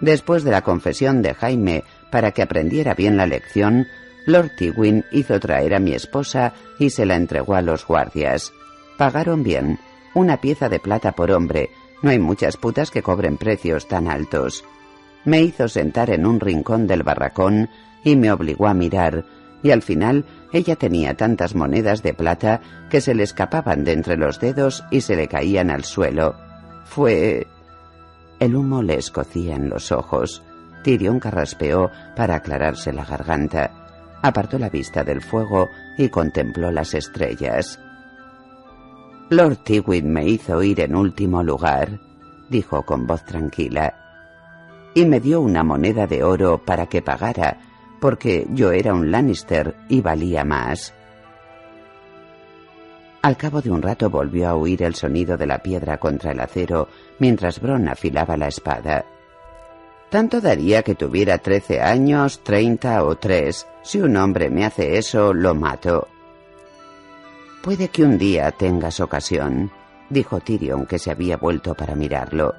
Después 0.00 0.44
de 0.44 0.50
la 0.50 0.62
confesión 0.62 1.22
de 1.22 1.34
Jaime, 1.34 1.84
para 2.10 2.32
que 2.32 2.42
aprendiera 2.42 2.94
bien 2.94 3.16
la 3.16 3.26
lección, 3.26 3.86
Lord 4.26 4.52
Tywin 4.56 5.04
hizo 5.10 5.40
traer 5.40 5.74
a 5.74 5.80
mi 5.80 5.92
esposa 5.92 6.52
y 6.78 6.90
se 6.90 7.06
la 7.06 7.16
entregó 7.16 7.54
a 7.54 7.62
los 7.62 7.86
guardias. 7.86 8.52
Pagaron 8.96 9.42
bien, 9.42 9.78
una 10.14 10.40
pieza 10.40 10.68
de 10.68 10.80
plata 10.80 11.12
por 11.12 11.30
hombre. 11.30 11.70
No 12.02 12.10
hay 12.10 12.18
muchas 12.18 12.56
putas 12.56 12.90
que 12.90 13.02
cobren 13.02 13.36
precios 13.38 13.88
tan 13.88 14.08
altos. 14.08 14.64
Me 15.24 15.42
hizo 15.42 15.68
sentar 15.68 16.10
en 16.10 16.26
un 16.26 16.40
rincón 16.40 16.86
del 16.86 17.02
barracón 17.02 17.68
y 18.04 18.16
me 18.16 18.30
obligó 18.30 18.68
a 18.68 18.74
mirar, 18.74 19.24
y 19.62 19.70
al 19.70 19.82
final 19.82 20.24
ella 20.52 20.76
tenía 20.76 21.14
tantas 21.14 21.54
monedas 21.54 22.02
de 22.02 22.14
plata 22.14 22.60
que 22.88 23.00
se 23.00 23.14
le 23.14 23.24
escapaban 23.24 23.84
de 23.84 23.92
entre 23.92 24.16
los 24.16 24.40
dedos 24.40 24.84
y 24.90 25.00
se 25.00 25.16
le 25.16 25.28
caían 25.28 25.70
al 25.70 25.84
suelo. 25.84 26.36
Fue... 26.84 27.46
El 28.38 28.54
humo 28.54 28.82
le 28.82 28.94
escocía 28.94 29.56
en 29.56 29.68
los 29.68 29.90
ojos. 29.90 30.42
Tyrion 30.84 31.18
carraspeó 31.18 31.90
para 32.14 32.36
aclararse 32.36 32.92
la 32.92 33.04
garganta. 33.04 33.72
Apartó 34.22 34.58
la 34.58 34.70
vista 34.70 35.02
del 35.02 35.20
fuego 35.20 35.68
y 35.98 36.08
contempló 36.08 36.70
las 36.70 36.94
estrellas. 36.94 37.80
Lord 39.28 39.58
Tywin 39.64 40.10
me 40.10 40.24
hizo 40.26 40.62
ir 40.62 40.80
en 40.80 40.94
último 40.94 41.42
lugar, 41.42 42.00
dijo 42.48 42.84
con 42.84 43.06
voz 43.06 43.24
tranquila 43.24 44.07
y 44.94 45.04
me 45.04 45.20
dio 45.20 45.40
una 45.40 45.62
moneda 45.62 46.06
de 46.06 46.22
oro 46.22 46.58
para 46.58 46.86
que 46.86 47.02
pagara, 47.02 47.58
porque 48.00 48.46
yo 48.50 48.72
era 48.72 48.94
un 48.94 49.10
Lannister 49.10 49.76
y 49.88 50.00
valía 50.00 50.44
más. 50.44 50.94
Al 53.22 53.36
cabo 53.36 53.60
de 53.60 53.70
un 53.70 53.82
rato 53.82 54.10
volvió 54.10 54.48
a 54.48 54.54
oír 54.54 54.82
el 54.82 54.94
sonido 54.94 55.36
de 55.36 55.46
la 55.46 55.58
piedra 55.58 55.98
contra 55.98 56.32
el 56.32 56.40
acero 56.40 56.88
mientras 57.18 57.60
Bron 57.60 57.88
afilaba 57.88 58.36
la 58.36 58.48
espada. 58.48 59.04
Tanto 60.08 60.40
daría 60.40 60.82
que 60.82 60.94
tuviera 60.94 61.38
trece 61.38 61.80
años, 61.80 62.42
treinta 62.42 63.04
o 63.04 63.16
tres. 63.16 63.66
Si 63.82 64.00
un 64.00 64.16
hombre 64.16 64.48
me 64.48 64.64
hace 64.64 64.96
eso, 64.96 65.34
lo 65.34 65.54
mato. 65.54 66.08
Puede 67.62 67.88
que 67.88 68.04
un 68.04 68.16
día 68.16 68.50
tengas 68.52 69.00
ocasión, 69.00 69.70
dijo 70.08 70.40
Tyrion, 70.40 70.86
que 70.86 70.98
se 70.98 71.10
había 71.10 71.36
vuelto 71.36 71.74
para 71.74 71.94
mirarlo. 71.94 72.54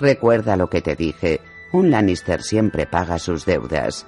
Recuerda 0.00 0.56
lo 0.56 0.70
que 0.70 0.80
te 0.80 0.96
dije. 0.96 1.40
Un 1.72 1.90
Lannister 1.90 2.42
siempre 2.42 2.86
paga 2.86 3.18
sus 3.18 3.44
deudas. 3.44 4.06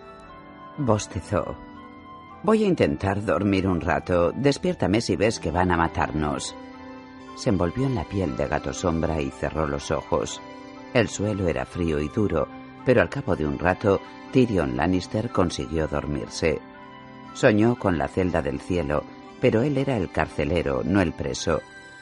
Bostezó. 0.78 1.54
Voy 2.42 2.64
a 2.64 2.66
intentar 2.66 3.22
dormir 3.22 3.68
un 3.68 3.82
rato. 3.82 4.32
Despiértame 4.32 5.02
si 5.02 5.16
ves 5.16 5.38
que 5.38 5.50
van 5.50 5.70
a 5.70 5.76
matarnos. 5.76 6.56
Se 7.36 7.50
envolvió 7.50 7.86
en 7.86 7.94
la 7.94 8.04
piel 8.04 8.38
de 8.38 8.48
gato 8.48 8.72
sombra 8.72 9.20
y 9.20 9.30
cerró 9.30 9.66
los 9.66 9.90
ojos. 9.90 10.40
El 10.94 11.08
suelo 11.08 11.46
era 11.46 11.66
frío 11.66 12.00
y 12.00 12.08
duro, 12.08 12.48
pero 12.86 13.02
al 13.02 13.10
cabo 13.10 13.36
de 13.36 13.46
un 13.46 13.58
rato 13.58 14.00
Tyrion 14.32 14.78
Lannister 14.78 15.28
consiguió 15.30 15.88
dormirse. 15.88 16.58
Soñó 17.34 17.78
con 17.78 17.98
la 17.98 18.08
celda 18.08 18.40
del 18.40 18.60
cielo, 18.60 19.04
pero 19.42 19.60
él 19.60 19.76
era 19.76 19.98
el 19.98 20.10
carcelero, 20.10 20.82
no 20.84 21.02
el 21.02 21.12
preso, 21.12 21.60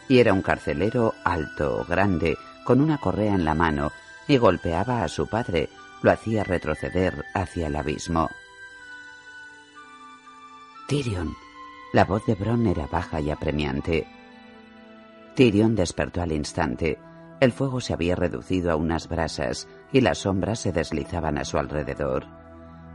y 0.09 0.19
era 0.19 0.33
un 0.33 0.43
carcelero 0.43 1.15
alto, 1.25 1.85
grande, 1.89 2.37
con 2.70 2.80
una 2.80 2.98
correa 2.98 3.34
en 3.34 3.44
la 3.44 3.56
mano, 3.56 3.90
y 4.28 4.36
golpeaba 4.36 5.02
a 5.02 5.09
su 5.09 5.26
padre, 5.26 5.68
lo 6.02 6.12
hacía 6.12 6.44
retroceder 6.44 7.24
hacia 7.34 7.66
el 7.66 7.74
abismo. 7.74 8.30
Tyrion. 10.86 11.34
La 11.92 12.05
voz 12.05 12.24
de 12.26 12.36
Bron 12.36 12.68
era 12.68 12.86
baja 12.86 13.20
y 13.20 13.32
apremiante. 13.32 14.06
Tyrion 15.34 15.74
despertó 15.74 16.22
al 16.22 16.30
instante. 16.30 16.97
El 17.40 17.51
fuego 17.51 17.80
se 17.80 17.92
había 17.92 18.14
reducido 18.14 18.70
a 18.70 18.76
unas 18.76 19.09
brasas 19.09 19.66
y 19.92 20.01
las 20.01 20.18
sombras 20.18 20.60
se 20.60 20.70
deslizaban 20.70 21.38
a 21.38 21.44
su 21.44 21.59
alrededor. 21.59 22.24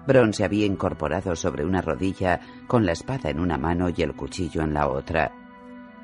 Bron 0.07 0.31
se 0.31 0.45
había 0.45 0.65
incorporado 0.65 1.35
sobre 1.35 1.65
una 1.65 1.81
rodilla 1.81 2.39
con 2.67 2.85
la 2.85 2.93
espada 2.93 3.29
en 3.29 3.41
una 3.41 3.57
mano 3.57 3.89
y 3.89 4.01
el 4.01 4.15
cuchillo 4.15 4.61
en 4.61 4.73
la 4.73 4.87
otra. 4.87 5.33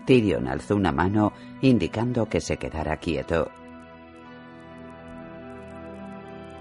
Tyrion 0.05 0.49
alzó 0.49 0.75
una 0.75 0.91
mano 0.91 1.31
indicando 1.61 2.27
que 2.27 2.41
se 2.41 2.57
quedara 2.57 2.97
quieto. 2.97 3.49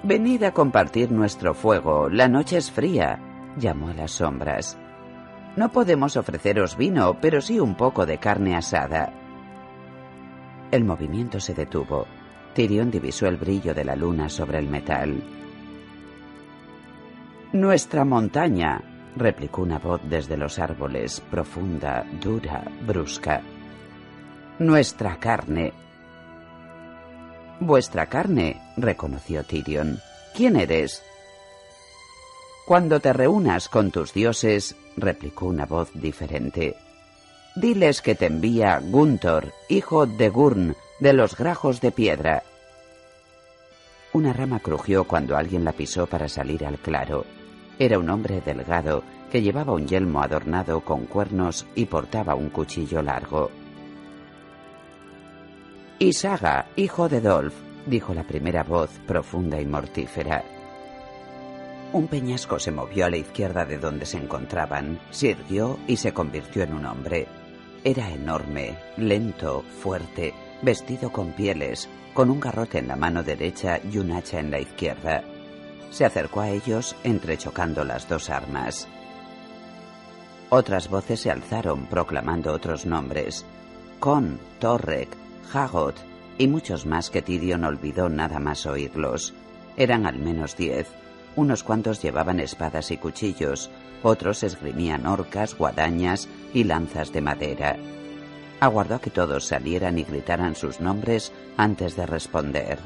Venid 0.03 0.45
a 0.45 0.53
compartir 0.53 1.13
nuestro 1.13 1.53
fuego, 1.53 2.09
la 2.09 2.27
noche 2.27 2.57
es 2.57 2.71
fría, 2.71 3.19
llamó 3.59 3.89
a 3.89 3.95
las 3.95 4.13
sombras. 4.13 4.79
No 5.57 5.71
podemos 5.73 6.17
ofreceros 6.17 6.79
vino, 6.79 7.21
pero 7.21 7.43
sí 7.43 7.61
un 7.61 7.75
poco 7.75 8.07
de 8.07 8.17
carne 8.17 8.57
asada. 8.57 9.13
El 10.71 10.85
movimiento 10.85 11.39
se 11.39 11.53
detuvo. 11.53 12.07
Tyrion 12.55 12.91
divisó 12.91 13.27
el 13.27 13.37
brillo 13.37 13.75
de 13.75 13.85
la 13.85 13.95
luna 13.95 14.31
sobre 14.31 14.59
el 14.59 14.69
metal. 14.69 15.23
Nuestra 17.53 18.05
montaña, 18.07 18.81
replicó 19.17 19.63
una 19.63 19.79
voz 19.79 20.01
desde 20.09 20.39
los 20.39 20.59
árboles, 20.59 21.21
profunda, 21.31 22.07
dura, 22.23 22.65
brusca. 22.87 23.43
Nuestra 24.59 25.17
carne. 25.17 25.75
Vuestra 27.61 28.07
carne, 28.07 28.59
reconoció 28.79 29.45
Tyrion. 29.45 30.01
¿Quién 30.35 30.57
eres? 30.57 31.03
Cuando 32.67 33.01
te 33.01 33.13
reúnas 33.13 33.69
con 33.69 33.91
tus 33.91 34.15
dioses, 34.15 34.77
replicó 34.97 35.47
una 35.47 35.67
voz 35.67 35.91
diferente, 35.93 36.77
diles 37.55 38.01
que 38.01 38.15
te 38.15 38.27
envía 38.27 38.81
Guntor, 38.83 39.53
hijo 39.69 40.07
de 40.07 40.31
Gurn, 40.31 40.75
de 41.01 41.13
los 41.13 41.37
grajos 41.37 41.83
de 41.83 41.93
piedra. 41.93 42.45
Una 44.15 44.33
rama 44.33 44.61
crujió 44.61 45.05
cuando 45.05 45.37
alguien 45.37 45.63
la 45.63 45.73
pisó 45.73 46.07
para 46.07 46.29
salir 46.29 46.65
al 46.65 46.79
claro. 46.79 47.27
Era 47.79 47.99
un 47.99 48.09
hombre 48.09 48.41
delgado 48.41 49.03
que 49.31 49.43
llevaba 49.43 49.75
un 49.75 49.87
yelmo 49.87 50.23
adornado 50.23 50.81
con 50.81 51.05
cuernos 51.05 51.67
y 51.75 51.85
portaba 51.85 52.35
un 52.35 52.49
cuchillo 52.49 53.03
largo. 53.03 53.51
Isaga, 56.03 56.65
hijo 56.77 57.11
de 57.11 57.21
Dolph, 57.21 57.53
dijo 57.85 58.15
la 58.15 58.23
primera 58.23 58.63
voz 58.63 58.89
profunda 59.07 59.61
y 59.61 59.67
mortífera. 59.67 60.43
Un 61.93 62.09
peñasco 62.09 62.59
se 62.59 62.73
movió 62.73 63.05
a 63.05 63.11
la 63.11 63.19
izquierda 63.19 63.67
de 63.67 63.77
donde 63.77 64.07
se 64.07 64.17
encontraban, 64.17 64.99
se 65.11 65.29
irguió 65.29 65.79
y 65.87 65.99
se 65.99 66.15
convirtió 66.15 66.63
en 66.63 66.73
un 66.73 66.87
hombre. 66.87 67.29
Era 67.85 68.11
enorme, 68.11 68.79
lento, 68.97 69.63
fuerte, 69.83 70.33
vestido 70.63 71.13
con 71.13 71.33
pieles, 71.33 71.87
con 72.15 72.31
un 72.31 72.41
garrote 72.41 72.79
en 72.79 72.89
la 72.89 72.97
mano 72.97 73.23
derecha 73.23 73.79
y 73.93 73.99
un 73.99 74.13
hacha 74.13 74.41
en 74.41 74.51
la 74.51 74.59
izquierda. 74.59 75.23
Se 75.91 76.07
acercó 76.07 76.41
a 76.41 76.49
ellos 76.49 76.97
entrechocando 77.05 77.85
las 77.85 78.09
dos 78.09 78.31
armas. 78.31 78.89
Otras 80.49 80.89
voces 80.89 81.21
se 81.21 81.31
alzaron 81.31 81.85
proclamando 81.89 82.55
otros 82.55 82.87
nombres. 82.87 83.45
Con, 83.99 84.41
Torrek, 84.61 85.21
Hagot 85.53 85.97
y 86.39 86.49
muchos 86.49 86.87
más 86.87 87.11
que 87.11 87.23
Tyrion 87.23 87.65
olvidó 87.65 88.09
nada 88.09 88.39
más 88.39 88.65
oírlos. 88.67 89.35
Eran 89.77 90.07
al 90.07 90.19
menos 90.19 90.57
diez. 90.57 90.89
Unos 91.37 91.63
cuantos 91.63 92.03
llevaban 92.03 92.41
espadas 92.41 92.91
y 92.91 92.97
cuchillos, 92.97 93.71
otros 94.03 94.43
esgrimían 94.43 95.07
orcas, 95.07 95.55
guadañas 95.55 96.29
y 96.55 96.65
lanzas 96.65 97.13
de 97.13 97.21
madera. 97.21 97.77
Aguardó 98.59 98.97
a 98.97 99.01
que 99.01 99.11
todos 99.11 99.47
salieran 99.47 99.99
y 99.99 100.05
gritaran 100.05 100.55
sus 100.55 100.81
nombres 100.81 101.33
antes 101.57 101.97
de 101.97 102.07
responder. 102.07 102.79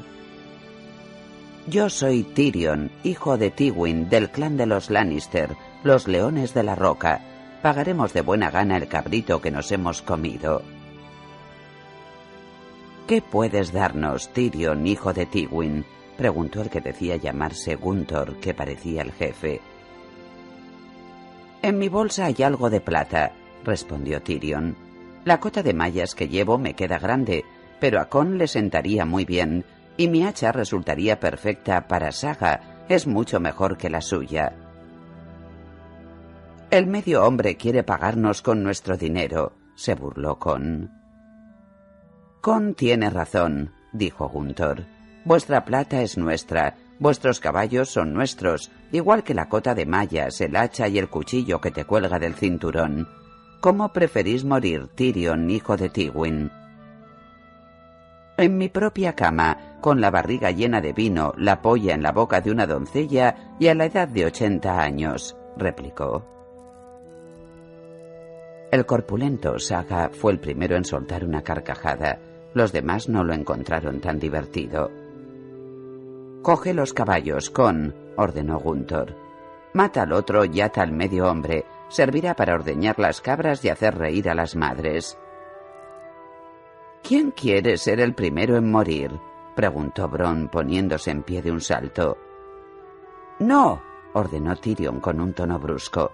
Yo 1.67 1.89
soy 1.89 2.23
Tyrion, 2.23 2.91
hijo 3.03 3.37
de 3.37 3.49
Tywin, 3.49 4.09
del 4.09 4.29
clan 4.29 4.55
de 4.57 4.67
los 4.67 4.89
Lannister, 4.89 5.55
los 5.83 6.07
leones 6.07 6.53
de 6.53 6.63
la 6.63 6.75
roca. 6.75 7.21
Pagaremos 7.61 8.13
de 8.13 8.21
buena 8.21 8.51
gana 8.51 8.77
el 8.77 8.87
cabrito 8.87 9.41
que 9.41 9.49
nos 9.49 9.71
hemos 9.71 10.01
comido. 10.01 10.61
¿Qué 13.07 13.21
puedes 13.21 13.71
darnos, 13.71 14.29
Tyrion, 14.33 14.87
hijo 14.87 15.13
de 15.13 15.27
Tywin? 15.27 15.85
preguntó 16.17 16.61
el 16.63 16.71
que 16.71 16.81
decía 16.81 17.17
llamarse 17.17 17.75
Guntor, 17.75 18.37
que 18.39 18.55
parecía 18.55 19.03
el 19.03 19.11
jefe. 19.11 19.61
En 21.61 21.77
mi 21.77 21.87
bolsa 21.87 22.25
hay 22.25 22.41
algo 22.41 22.71
de 22.71 22.81
plata, 22.81 23.33
respondió 23.63 24.23
Tyrion. 24.23 24.75
La 25.23 25.39
cota 25.39 25.61
de 25.61 25.73
mallas 25.75 26.15
que 26.15 26.27
llevo 26.27 26.57
me 26.57 26.73
queda 26.73 26.97
grande, 26.97 27.45
pero 27.79 27.99
a 27.99 28.05
Con 28.05 28.39
le 28.39 28.47
sentaría 28.47 29.05
muy 29.05 29.23
bien, 29.23 29.65
y 29.97 30.07
mi 30.07 30.23
hacha 30.23 30.51
resultaría 30.51 31.19
perfecta 31.19 31.87
para 31.87 32.11
Saga. 32.11 32.85
Es 32.89 33.05
mucho 33.05 33.39
mejor 33.39 33.77
que 33.77 33.89
la 33.89 34.01
suya. 34.01 34.53
El 36.71 36.87
medio 36.87 37.23
hombre 37.23 37.55
quiere 37.55 37.83
pagarnos 37.83 38.41
con 38.41 38.63
nuestro 38.63 38.97
dinero, 38.97 39.53
se 39.75 39.93
burló 39.93 40.39
Con. 40.39 41.04
Con 42.45 42.75
tiene 42.75 43.09
razón, 43.09 43.71
dijo 43.91 44.29
Guntor. 44.29 44.83
Vuestra 45.23 45.65
plata 45.65 46.03
es 46.03 46.15
nuestra, 46.15 46.75
vuestros 46.99 47.39
caballos 47.39 47.89
son 47.89 48.13
nuestros, 48.13 48.69
igual 48.91 49.23
que 49.23 49.33
la 49.33 49.49
cota 49.49 49.73
de 49.73 49.87
mallas, 49.87 50.39
el 50.41 50.55
hacha 50.55 50.87
y 50.87 50.99
el 50.99 51.09
cuchillo 51.09 51.59
que 51.59 51.71
te 51.71 51.85
cuelga 51.85 52.19
del 52.19 52.35
cinturón. 52.35 53.07
¿Cómo 53.61 53.91
preferís 53.91 54.45
morir, 54.45 54.89
Tyrion, 54.93 55.49
hijo 55.49 55.75
de 55.75 55.89
Tywin? 55.89 56.51
En 58.37 58.57
mi 58.59 58.69
propia 58.69 59.13
cama, 59.13 59.79
con 59.81 59.99
la 59.99 60.11
barriga 60.11 60.51
llena 60.51 60.81
de 60.81 60.93
vino, 60.93 61.33
la 61.37 61.63
polla 61.63 61.95
en 61.95 62.03
la 62.03 62.11
boca 62.11 62.41
de 62.41 62.51
una 62.51 62.67
doncella 62.67 63.55
y 63.59 63.69
a 63.69 63.73
la 63.73 63.85
edad 63.85 64.07
de 64.07 64.23
ochenta 64.23 64.79
años, 64.79 65.35
replicó. 65.57 66.23
El 68.71 68.85
corpulento 68.85 69.57
Saga 69.57 70.11
fue 70.13 70.33
el 70.33 70.39
primero 70.39 70.75
en 70.75 70.85
soltar 70.85 71.25
una 71.25 71.41
carcajada. 71.41 72.19
Los 72.55 72.71
demás 72.71 73.09
no 73.09 73.25
lo 73.25 73.33
encontraron 73.33 73.99
tan 73.99 74.17
divertido. 74.17 74.89
Coge 76.41 76.73
los 76.73 76.93
caballos, 76.93 77.49
con, 77.49 77.93
ordenó 78.15 78.59
Guntor. 78.59 79.13
Mata 79.73 80.03
al 80.03 80.13
otro 80.13 80.45
y 80.45 80.61
ata 80.61 80.81
al 80.81 80.93
medio 80.93 81.29
hombre. 81.29 81.65
Servirá 81.89 82.33
para 82.33 82.55
ordeñar 82.55 82.97
las 82.97 83.19
cabras 83.19 83.63
y 83.65 83.69
hacer 83.69 83.97
reír 83.97 84.29
a 84.29 84.35
las 84.35 84.55
madres. 84.55 85.17
¿Quién 87.03 87.31
quiere 87.31 87.77
ser 87.77 87.99
el 87.99 88.15
primero 88.15 88.55
en 88.55 88.71
morir? 88.71 89.11
preguntó 89.53 90.07
Bron 90.07 90.47
poniéndose 90.47 91.11
en 91.11 91.23
pie 91.23 91.41
de 91.41 91.51
un 91.51 91.59
salto. 91.59 92.17
No, 93.39 93.81
ordenó 94.13 94.55
Tyrion 94.55 95.01
con 95.01 95.19
un 95.19 95.33
tono 95.33 95.59
brusco. 95.59 96.13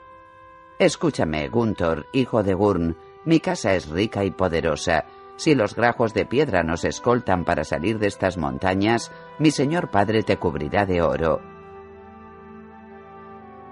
Escúchame, 0.79 1.47
Guntor, 1.49 2.07
hijo 2.13 2.41
de 2.41 2.55
Gurn. 2.55 2.97
Mi 3.25 3.39
casa 3.39 3.75
es 3.75 3.87
rica 3.89 4.23
y 4.23 4.31
poderosa. 4.31 5.05
Si 5.41 5.55
los 5.55 5.73
grajos 5.73 6.13
de 6.13 6.27
piedra 6.27 6.61
nos 6.61 6.85
escoltan 6.85 7.45
para 7.45 7.63
salir 7.63 7.97
de 7.97 8.05
estas 8.05 8.37
montañas, 8.37 9.11
mi 9.39 9.49
señor 9.49 9.89
padre 9.89 10.21
te 10.21 10.37
cubrirá 10.37 10.85
de 10.85 11.01
oro. 11.01 11.41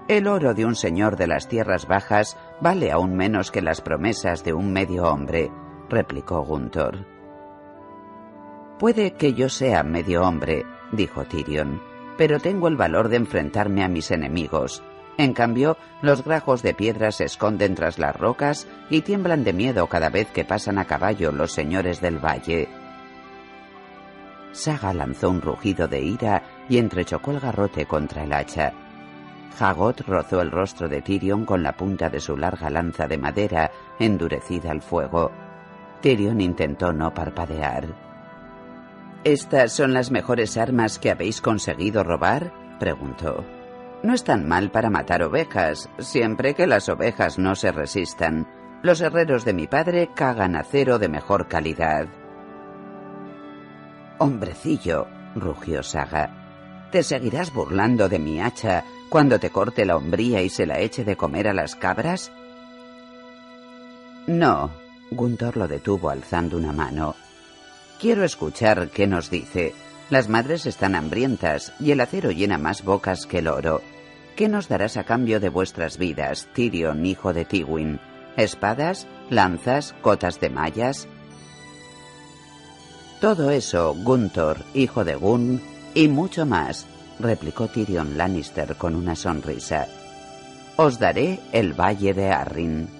El 0.08 0.26
oro 0.26 0.52
de 0.52 0.64
un 0.64 0.74
señor 0.74 1.14
de 1.16 1.28
las 1.28 1.46
tierras 1.46 1.86
bajas 1.86 2.36
vale 2.60 2.90
aún 2.90 3.14
menos 3.14 3.52
que 3.52 3.62
las 3.62 3.82
promesas 3.82 4.42
de 4.42 4.52
un 4.52 4.72
medio 4.72 5.04
hombre, 5.04 5.52
replicó 5.88 6.42
Guntor. 6.42 7.06
Puede 8.80 9.12
que 9.12 9.34
yo 9.34 9.48
sea 9.48 9.84
medio 9.84 10.22
hombre, 10.22 10.66
dijo 10.90 11.24
Tyrion, 11.24 11.80
pero 12.18 12.40
tengo 12.40 12.66
el 12.66 12.74
valor 12.74 13.08
de 13.10 13.18
enfrentarme 13.18 13.84
a 13.84 13.88
mis 13.88 14.10
enemigos. 14.10 14.82
En 15.20 15.34
cambio, 15.34 15.76
los 16.00 16.24
grajos 16.24 16.62
de 16.62 16.72
piedra 16.72 17.12
se 17.12 17.24
esconden 17.24 17.74
tras 17.74 17.98
las 17.98 18.16
rocas 18.16 18.66
y 18.88 19.02
tiemblan 19.02 19.44
de 19.44 19.52
miedo 19.52 19.86
cada 19.86 20.08
vez 20.08 20.28
que 20.28 20.46
pasan 20.46 20.78
a 20.78 20.86
caballo 20.86 21.30
los 21.30 21.52
señores 21.52 22.00
del 22.00 22.24
valle. 22.24 22.70
Saga 24.52 24.94
lanzó 24.94 25.28
un 25.28 25.42
rugido 25.42 25.88
de 25.88 26.00
ira 26.00 26.42
y 26.70 26.78
entrechocó 26.78 27.32
el 27.32 27.40
garrote 27.40 27.84
contra 27.84 28.24
el 28.24 28.32
hacha. 28.32 28.72
Hagot 29.58 30.00
rozó 30.06 30.40
el 30.40 30.50
rostro 30.50 30.88
de 30.88 31.02
Tyrion 31.02 31.44
con 31.44 31.62
la 31.62 31.76
punta 31.76 32.08
de 32.08 32.18
su 32.18 32.34
larga 32.38 32.70
lanza 32.70 33.06
de 33.06 33.18
madera 33.18 33.70
endurecida 33.98 34.70
al 34.70 34.80
fuego. 34.80 35.30
Tyrion 36.00 36.40
intentó 36.40 36.94
no 36.94 37.12
parpadear. 37.12 37.88
¿Estas 39.24 39.74
son 39.74 39.92
las 39.92 40.10
mejores 40.10 40.56
armas 40.56 40.98
que 40.98 41.10
habéis 41.10 41.42
conseguido 41.42 42.04
robar? 42.04 42.54
preguntó. 42.78 43.59
No 44.02 44.14
están 44.14 44.48
mal 44.48 44.70
para 44.70 44.88
matar 44.88 45.22
ovejas, 45.22 45.90
siempre 45.98 46.54
que 46.54 46.66
las 46.66 46.88
ovejas 46.88 47.38
no 47.38 47.54
se 47.54 47.70
resistan. 47.70 48.48
Los 48.82 49.02
herreros 49.02 49.44
de 49.44 49.52
mi 49.52 49.66
padre 49.66 50.08
cagan 50.14 50.56
acero 50.56 50.98
de 50.98 51.08
mejor 51.08 51.48
calidad. 51.48 52.08
Hombrecillo, 54.18 55.06
rugió 55.34 55.82
Saga, 55.82 56.88
¿te 56.90 57.02
seguirás 57.02 57.52
burlando 57.52 58.08
de 58.08 58.18
mi 58.18 58.40
hacha 58.40 58.84
cuando 59.10 59.38
te 59.38 59.50
corte 59.50 59.84
la 59.84 59.96
hombría 59.96 60.40
y 60.42 60.48
se 60.48 60.66
la 60.66 60.78
eche 60.78 61.04
de 61.04 61.16
comer 61.16 61.48
a 61.48 61.52
las 61.52 61.76
cabras? 61.76 62.32
No, 64.26 64.70
Gunthor 65.10 65.56
lo 65.56 65.68
detuvo 65.68 66.08
alzando 66.08 66.56
una 66.56 66.72
mano. 66.72 67.16
Quiero 68.00 68.24
escuchar 68.24 68.88
qué 68.88 69.06
nos 69.06 69.28
dice. 69.28 69.74
Las 70.10 70.28
madres 70.28 70.66
están 70.66 70.96
hambrientas 70.96 71.72
y 71.78 71.92
el 71.92 72.00
acero 72.00 72.32
llena 72.32 72.58
más 72.58 72.82
bocas 72.82 73.26
que 73.26 73.38
el 73.38 73.46
oro. 73.46 73.80
¿Qué 74.34 74.48
nos 74.48 74.68
darás 74.68 74.96
a 74.96 75.04
cambio 75.04 75.38
de 75.38 75.48
vuestras 75.48 75.98
vidas, 75.98 76.48
Tyrion, 76.52 77.06
hijo 77.06 77.32
de 77.32 77.44
Tywin? 77.44 78.00
¿Espadas, 78.36 79.06
lanzas, 79.28 79.94
cotas 80.02 80.40
de 80.40 80.50
mallas? 80.50 81.06
Todo 83.20 83.50
eso, 83.50 83.94
Gunthor, 83.94 84.64
hijo 84.74 85.04
de 85.04 85.14
Gun, 85.14 85.60
y 85.94 86.08
mucho 86.08 86.44
más, 86.44 86.86
replicó 87.20 87.68
Tyrion 87.68 88.18
Lannister 88.18 88.74
con 88.76 88.96
una 88.96 89.14
sonrisa. 89.14 89.86
Os 90.76 90.98
daré 90.98 91.38
el 91.52 91.72
valle 91.78 92.14
de 92.14 92.32
Arryn. 92.32 92.99